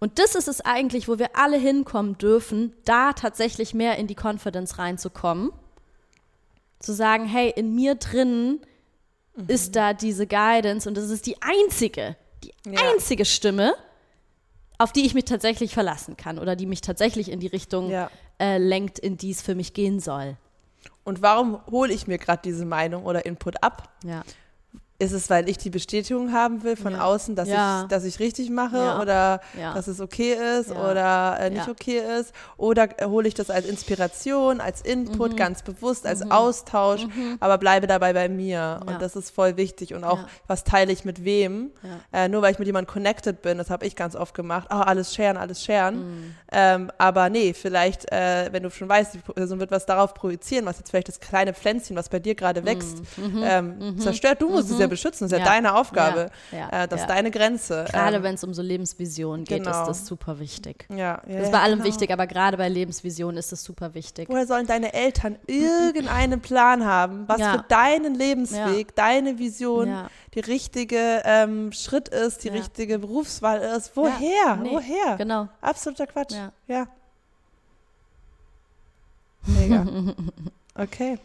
Und 0.00 0.18
das 0.18 0.34
ist 0.34 0.46
es 0.48 0.60
eigentlich, 0.60 1.08
wo 1.08 1.18
wir 1.18 1.36
alle 1.36 1.56
hinkommen 1.58 2.18
dürfen, 2.18 2.72
da 2.84 3.12
tatsächlich 3.12 3.74
mehr 3.74 3.96
in 3.98 4.06
die 4.06 4.14
Confidence 4.16 4.78
reinzukommen. 4.78 5.50
Zu 6.78 6.92
sagen, 6.92 7.26
hey, 7.26 7.52
in 7.54 7.74
mir 7.74 7.96
drin 7.96 8.60
ist 9.48 9.74
da 9.76 9.94
diese 9.94 10.26
Guidance 10.26 10.88
und 10.88 10.96
das 10.96 11.10
ist 11.10 11.26
die 11.26 11.36
einzige, 11.42 12.16
die 12.44 12.52
Ja. 12.70 12.80
einzige 12.92 13.24
Stimme, 13.24 13.74
auf 14.78 14.92
die 14.92 15.04
ich 15.04 15.14
mich 15.14 15.24
tatsächlich 15.24 15.74
verlassen 15.74 16.16
kann 16.16 16.38
oder 16.38 16.54
die 16.54 16.66
mich 16.66 16.80
tatsächlich 16.80 17.30
in 17.30 17.40
die 17.40 17.46
Richtung 17.48 17.90
Ja. 17.90 18.10
äh, 18.40 18.58
lenkt, 18.58 19.00
in 19.00 19.16
die 19.16 19.30
es 19.32 19.42
für 19.42 19.56
mich 19.56 19.74
gehen 19.74 19.98
soll. 19.98 20.36
Und 21.02 21.22
warum 21.22 21.60
hole 21.66 21.92
ich 21.92 22.06
mir 22.06 22.18
gerade 22.18 22.42
diese 22.44 22.64
Meinung 22.64 23.04
oder 23.04 23.26
Input 23.26 23.62
ab? 23.64 23.88
Ja. 24.04 24.22
Ist 25.00 25.12
es, 25.12 25.30
weil 25.30 25.48
ich 25.48 25.58
die 25.58 25.70
Bestätigung 25.70 26.32
haben 26.32 26.64
will 26.64 26.74
von 26.74 26.94
Ja. 26.94 27.02
außen, 27.04 27.36
dass, 27.36 27.48
Ja. 27.48 27.82
ich, 27.82 27.86
dass 27.88 28.02
ich 28.02 28.18
richtig 28.18 28.50
mache 28.50 28.78
Ja. 28.78 29.00
oder 29.00 29.40
dass 29.54 29.86
es 29.86 30.00
okay 30.00 30.34
ist 30.58 30.72
oder 30.72 31.38
äh, 31.38 31.50
nicht 31.50 31.68
okay 31.68 32.02
ist? 32.18 32.32
Oder 32.56 32.88
hole 33.04 33.28
ich 33.28 33.34
das 33.34 33.48
als 33.48 33.64
Inspiration, 33.64 34.60
als 34.60 34.82
Mhm. 34.82 34.90
Input, 34.90 35.36
ganz 35.36 35.62
bewusst, 35.62 36.04
als 36.04 36.28
Austausch, 36.32 37.06
aber 37.38 37.58
bleibe 37.58 37.86
dabei 37.86 38.12
bei 38.12 38.28
mir. 38.28 38.80
Und 38.86 39.00
das 39.00 39.14
ist 39.14 39.30
voll 39.30 39.56
wichtig. 39.56 39.94
Und 39.94 40.02
auch, 40.02 40.18
was 40.48 40.64
teile 40.64 40.90
ich 40.92 41.04
mit 41.04 41.24
wem? 41.24 41.70
Äh, 42.12 42.26
nur 42.26 42.42
weil 42.42 42.50
ich 42.50 42.58
mit 42.58 42.66
jemandem 42.66 42.92
connected 42.92 43.40
bin, 43.40 43.56
das 43.56 43.70
habe 43.70 43.86
ich 43.86 43.94
ganz 43.94 44.16
oft 44.16 44.34
gemacht. 44.34 44.66
Oh, 44.72 44.74
alles 44.74 45.14
sharen, 45.14 45.36
alles 45.36 45.64
sharen. 45.64 45.94
Mhm. 46.00 46.34
Ähm, 46.50 46.90
aber 46.98 47.30
nee, 47.30 47.52
vielleicht, 47.54 48.10
äh, 48.10 48.48
wenn 48.50 48.64
du 48.64 48.70
schon 48.72 48.88
weißt, 48.88 49.14
die 49.14 49.18
Person 49.18 49.60
wird 49.60 49.70
was 49.70 49.86
darauf 49.86 50.12
projizieren, 50.14 50.66
was 50.66 50.78
jetzt 50.78 50.90
vielleicht 50.90 51.06
das 51.08 51.20
kleine 51.20 51.54
Pflänzchen, 51.54 51.94
was 51.94 52.08
bei 52.08 52.18
dir 52.18 52.34
gerade 52.34 52.64
wächst, 52.64 52.98
ähm, 53.44 53.96
zerstört. 54.00 54.42
Du 54.42 54.48
musst 54.48 54.70
es 54.72 54.78
ja 54.80 54.87
beschützen, 54.88 55.28
das 55.28 55.32
ist 55.32 55.38
ja. 55.38 55.44
Ja. 55.44 55.52
deine 55.52 55.74
Aufgabe. 55.74 56.30
Ja. 56.52 56.84
Äh, 56.84 56.88
das 56.88 57.02
ist 57.02 57.06
deine 57.06 57.30
Grenze. 57.30 57.84
Gerade 57.90 58.16
ähm, 58.16 58.22
wenn 58.22 58.34
es 58.34 58.44
um 58.44 58.54
so 58.54 58.62
Lebensvisionen 58.62 59.44
geht, 59.44 59.64
genau. 59.64 59.80
ist 59.80 59.86
das 59.88 60.06
super 60.06 60.38
wichtig. 60.38 60.86
ja, 60.94 61.20
Das 61.26 61.44
ist 61.44 61.52
bei 61.52 61.60
allem 61.60 61.78
genau. 61.78 61.88
wichtig, 61.88 62.12
aber 62.12 62.26
gerade 62.26 62.56
bei 62.56 62.68
Lebensvisionen 62.68 63.36
ist 63.36 63.52
es 63.52 63.62
super 63.64 63.94
wichtig. 63.94 64.28
Woher 64.28 64.46
sollen 64.46 64.66
deine 64.66 64.92
Eltern 64.92 65.36
irgendeinen 65.46 66.40
Plan 66.40 66.84
haben, 66.84 67.28
was 67.28 67.40
für 67.40 67.64
deinen 67.68 68.14
Lebensweg, 68.14 68.94
deine 68.94 69.38
Vision 69.38 70.08
die 70.34 70.40
richtige 70.40 71.22
ähm, 71.24 71.72
Schritt 71.72 72.08
ist, 72.08 72.44
die 72.44 72.48
richtige 72.48 72.98
Berufswahl 72.98 73.60
ist? 73.60 73.96
Woher? 73.96 74.56
Nee, 74.56 74.70
Woher? 74.70 75.16
Genau. 75.16 75.48
Absoluter 75.60 76.06
Quatsch. 76.06 76.34
Ja. 76.66 76.86
Mega. 79.46 79.86
Okay. 80.80 81.18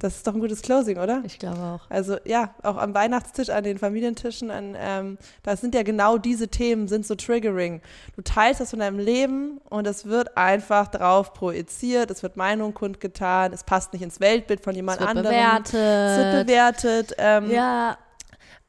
Das 0.00 0.16
ist 0.16 0.26
doch 0.26 0.34
ein 0.34 0.40
gutes 0.40 0.62
Closing, 0.62 0.98
oder? 0.98 1.22
Ich 1.24 1.40
glaube 1.40 1.60
auch. 1.60 1.80
Also 1.90 2.18
ja, 2.24 2.54
auch 2.62 2.76
am 2.76 2.94
Weihnachtstisch, 2.94 3.50
an 3.50 3.64
den 3.64 3.78
Familientischen, 3.78 4.50
an, 4.50 4.76
ähm, 4.78 5.18
da 5.42 5.56
sind 5.56 5.74
ja 5.74 5.82
genau 5.82 6.18
diese 6.18 6.48
Themen, 6.48 6.86
sind 6.86 7.04
so 7.04 7.16
triggering. 7.16 7.82
Du 8.14 8.22
teilst 8.22 8.60
das 8.60 8.70
von 8.70 8.78
deinem 8.78 9.00
Leben 9.00 9.58
und 9.68 9.88
es 9.88 10.06
wird 10.06 10.36
einfach 10.36 10.86
drauf 10.86 11.34
projiziert, 11.34 12.12
es 12.12 12.22
wird 12.22 12.36
Meinung 12.36 12.74
kundgetan, 12.74 13.52
es 13.52 13.64
passt 13.64 13.92
nicht 13.92 14.02
ins 14.02 14.20
Weltbild 14.20 14.62
von 14.62 14.74
jemand 14.74 15.00
anderem. 15.00 15.32
bewertet. 15.32 15.74
Es 15.74 16.18
wird 16.18 16.46
bewertet. 16.46 17.14
Ähm, 17.18 17.50
Ja, 17.50 17.98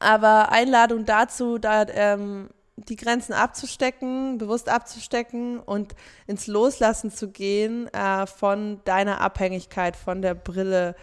aber 0.00 0.50
Einladung 0.50 1.04
dazu, 1.04 1.58
da 1.58 1.86
ähm, 1.88 2.48
die 2.76 2.96
Grenzen 2.96 3.34
abzustecken, 3.34 4.38
bewusst 4.38 4.68
abzustecken 4.68 5.60
und 5.60 5.94
ins 6.26 6.46
Loslassen 6.46 7.10
zu 7.10 7.28
gehen 7.28 7.86
äh, 7.92 8.26
von 8.26 8.80
deiner 8.84 9.20
Abhängigkeit, 9.20 9.96
von 9.96 10.22
der 10.22 10.34
Brille 10.34 10.96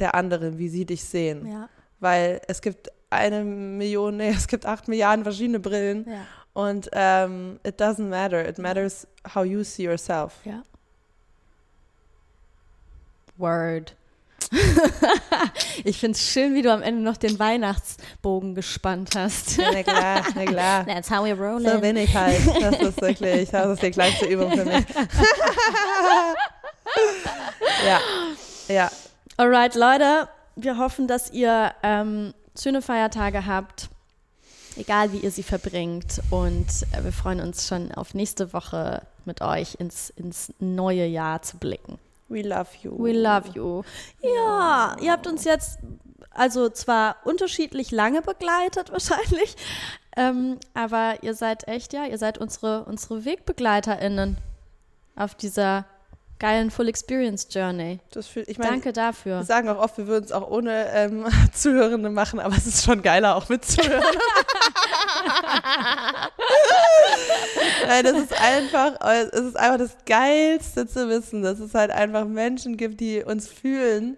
der 0.00 0.14
anderen, 0.14 0.58
wie 0.58 0.68
sie 0.68 0.84
dich 0.84 1.04
sehen. 1.04 1.46
ja, 1.46 1.68
Weil 2.00 2.40
es 2.48 2.60
gibt 2.62 2.90
eine 3.10 3.44
Million, 3.44 4.16
nee, 4.16 4.28
es 4.36 4.46
gibt 4.48 4.66
acht 4.66 4.88
Milliarden 4.88 5.24
verschiedene 5.24 5.60
Brillen 5.60 6.06
ja, 6.08 6.26
und 6.52 6.88
ähm, 6.92 7.58
it 7.64 7.80
doesn't 7.80 8.08
matter. 8.08 8.46
It 8.48 8.58
matters 8.58 9.06
how 9.34 9.44
you 9.44 9.62
see 9.64 9.84
yourself. 9.84 10.34
ja. 10.44 10.62
Word. 13.36 13.94
ich 15.84 15.98
finde 15.98 16.16
es 16.16 16.32
schön, 16.32 16.54
wie 16.54 16.62
du 16.62 16.72
am 16.72 16.80
Ende 16.82 17.02
noch 17.02 17.16
den 17.18 17.38
Weihnachtsbogen 17.38 18.54
gespannt 18.54 19.10
hast. 19.14 19.58
Ja, 19.58 19.70
na 19.72 19.82
klar, 19.82 20.22
na 20.34 20.44
klar. 20.46 20.86
That's 20.86 21.10
how 21.10 21.24
we 21.24 21.32
roll 21.34 21.60
So 21.60 21.78
bin 21.80 21.96
ich 21.96 22.14
halt. 22.16 22.40
Das 22.60 22.80
ist 22.80 23.00
wirklich, 23.00 23.50
das 23.50 23.70
ist 23.74 23.82
die 23.82 23.90
kleinste 23.90 24.26
Übung 24.26 24.50
für 24.52 24.64
mich. 24.64 24.84
ja, 27.86 28.00
ja, 28.68 28.90
Alright, 29.40 29.76
Leute, 29.76 30.28
wir 30.56 30.78
hoffen, 30.78 31.06
dass 31.06 31.30
ihr 31.30 31.72
ähm, 31.84 32.34
schöne 32.60 32.82
Feiertage 32.82 33.46
habt, 33.46 33.88
egal 34.76 35.12
wie 35.12 35.18
ihr 35.18 35.30
sie 35.30 35.44
verbringt. 35.44 36.20
Und 36.30 36.66
äh, 36.90 37.04
wir 37.04 37.12
freuen 37.12 37.38
uns 37.38 37.68
schon 37.68 37.92
auf 37.92 38.14
nächste 38.14 38.52
Woche 38.52 39.02
mit 39.26 39.40
euch 39.40 39.76
ins, 39.76 40.10
ins 40.10 40.52
neue 40.58 41.06
Jahr 41.06 41.40
zu 41.40 41.56
blicken. 41.56 42.00
we 42.28 42.42
love 42.42 42.66
you. 42.82 42.92
We 42.98 43.12
love 43.12 43.50
you. 43.54 43.84
Ja, 44.22 44.96
ihr 45.00 45.12
habt 45.12 45.28
uns 45.28 45.44
jetzt 45.44 45.78
also 46.32 46.68
zwar 46.68 47.18
unterschiedlich 47.22 47.92
lange 47.92 48.22
begleitet 48.22 48.90
wahrscheinlich, 48.90 49.54
ähm, 50.16 50.58
aber 50.74 51.22
ihr 51.22 51.34
seid 51.34 51.68
echt, 51.68 51.92
ja, 51.92 52.06
ihr 52.06 52.18
seid 52.18 52.38
unsere, 52.38 52.86
unsere 52.86 53.24
WegbegleiterInnen 53.24 54.36
auf 55.14 55.36
dieser 55.36 55.84
geilen 56.38 56.70
Full 56.70 56.88
Experience 56.88 57.48
Journey. 57.50 57.98
Fühl, 58.12 58.44
ich 58.46 58.58
meine, 58.58 58.72
Danke 58.72 58.92
dafür. 58.92 59.38
wir 59.38 59.44
sagen 59.44 59.68
auch 59.68 59.78
oft, 59.78 59.98
wir 59.98 60.06
würden 60.06 60.24
es 60.24 60.32
auch 60.32 60.48
ohne 60.50 60.86
ähm, 60.92 61.26
Zuhörende 61.52 62.10
machen, 62.10 62.40
aber 62.40 62.56
es 62.56 62.66
ist 62.66 62.84
schon 62.84 63.02
geiler, 63.02 63.36
auch 63.36 63.48
mitzuhören. 63.48 64.02
Nein, 67.86 68.04
das 68.04 68.18
ist 68.18 68.40
einfach, 68.40 69.00
es 69.00 69.40
ist 69.40 69.56
einfach 69.56 69.78
das 69.78 69.96
Geilste 70.06 70.86
zu 70.86 71.08
wissen, 71.08 71.42
dass 71.42 71.58
es 71.58 71.74
halt 71.74 71.90
einfach 71.90 72.24
Menschen 72.24 72.76
gibt, 72.76 73.00
die 73.00 73.22
uns 73.22 73.48
fühlen 73.48 74.16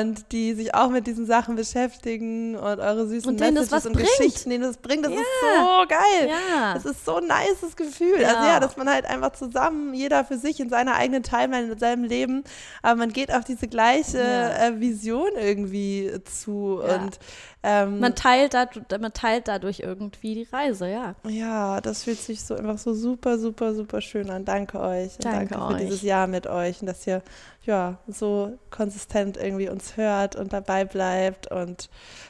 und 0.00 0.32
die 0.32 0.54
sich 0.54 0.74
auch 0.74 0.88
mit 0.90 1.06
diesen 1.06 1.26
Sachen 1.26 1.56
beschäftigen 1.56 2.56
und 2.56 2.80
eure 2.80 3.06
süßen 3.06 3.30
Und 3.30 3.40
denen 3.40 3.56
das 3.56 3.70
Messages 3.70 3.84
was 3.84 3.86
und 3.86 3.92
bringt. 3.94 4.08
Geschichten, 4.16 4.50
denen 4.50 4.64
das 4.64 4.76
bringt. 4.78 5.04
Das 5.04 5.12
Ja. 5.12 5.18
ist 5.18 5.26
so 5.58 5.88
geil. 5.88 6.30
Ja. 6.50 6.74
Das 6.74 6.84
ist 6.84 7.04
so 7.04 7.16
ein 7.16 7.24
nices 7.24 7.76
Gefühl. 7.76 8.20
Ja. 8.20 8.28
Also 8.28 8.48
ja, 8.48 8.60
dass 8.60 8.76
man 8.76 8.88
halt 8.88 9.06
einfach 9.06 9.32
zusammen, 9.32 9.94
jeder 9.94 10.24
für 10.24 10.38
sich 10.38 10.60
in 10.60 10.68
seiner 10.68 10.94
eigenen 10.94 11.22
Timeline, 11.22 11.72
in 11.72 11.78
seinem 11.78 12.04
Leben, 12.04 12.44
aber 12.82 12.96
man 12.96 13.12
geht 13.12 13.32
auf 13.34 13.44
diese 13.44 13.68
gleiche 13.68 14.18
äh, 14.20 14.80
Vision 14.80 15.28
irgendwie 15.36 16.10
zu 16.24 16.80
und 16.82 17.18
ähm, 17.64 18.00
Man 18.00 18.16
teilt, 18.16 18.54
da, 18.54 18.66
man 18.98 19.12
teilt 19.12 19.46
dadurch 19.46 19.80
irgendwie 19.80 20.34
die 20.34 20.48
Reise, 20.52 20.88
ja. 20.88 21.14
ja, 21.28 21.80
das 21.80 22.02
fühlt 22.02 22.18
sich 22.18 22.42
so 22.44 22.56
einfach 22.56 22.78
so 22.78 22.92
super, 22.92 23.38
super, 23.38 23.72
super 23.74 24.00
schön 24.00 24.30
an. 24.30 24.44
Danke 24.44 24.80
euch. 24.80 25.16
Danke 25.18 25.50
danke 25.50 25.54
für 25.54 25.74
euch. 25.74 25.80
dieses 25.82 26.02
Jahr 26.02 26.26
mit 26.26 26.48
euch 26.48 26.80
und 26.80 26.88
dass 26.88 27.06
ihr 27.06 27.22
ja 27.64 27.98
so 28.08 28.58
konsistent 28.70 29.36
irgendwie 29.36 29.68
uns 29.68 29.96
hört 29.96 30.36
und 30.36 30.52
dabei 30.52 30.84
bleibt 30.84 31.50
und 31.50 31.88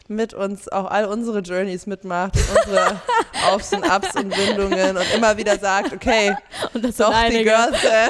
mit 0.08 0.34
uns 0.34 0.68
auch 0.68 0.90
all 0.90 1.06
unsere 1.06 1.40
Journeys 1.40 1.86
mitmacht, 1.86 2.36
und 2.36 2.66
unsere 2.66 3.00
Aufs 3.50 3.72
und 3.72 3.84
Ups 3.84 4.14
und 4.14 4.36
Windungen 4.36 4.96
und 4.96 5.14
immer 5.14 5.36
wieder 5.36 5.58
sagt, 5.58 5.92
okay, 5.92 6.36
Und 6.74 6.84
das 6.84 6.96
doch 6.96 7.12
die 7.28 7.42
Girls 7.42 7.82
äh, 7.84 8.08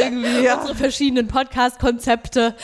irgendwie 0.00 0.44
ja, 0.44 0.58
unsere 0.58 0.74
verschiedenen 0.74 1.28
Podcast-Konzepte. 1.28 2.54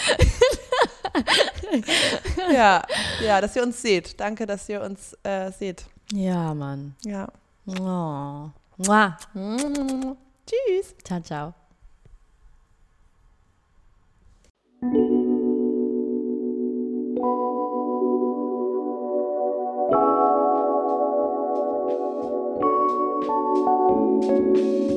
ja, 2.53 2.83
ja, 3.25 3.41
dass 3.41 3.57
ihr 3.57 3.63
uns 3.63 3.81
seht. 3.81 4.21
Danke, 4.21 4.47
dass 4.47 4.69
ihr 4.69 4.83
uns 4.83 5.17
äh, 5.23 5.51
seht. 5.53 5.85
Ja, 6.13 6.55
Mann. 6.55 6.95
Ja. 7.05 7.29
Oh. 7.67 8.51
Mua. 8.77 9.17
Tschüss. 10.47 10.95
Ciao, 11.05 11.21
ciao. 11.21 11.60
thank 17.21 17.37
you 24.57 24.90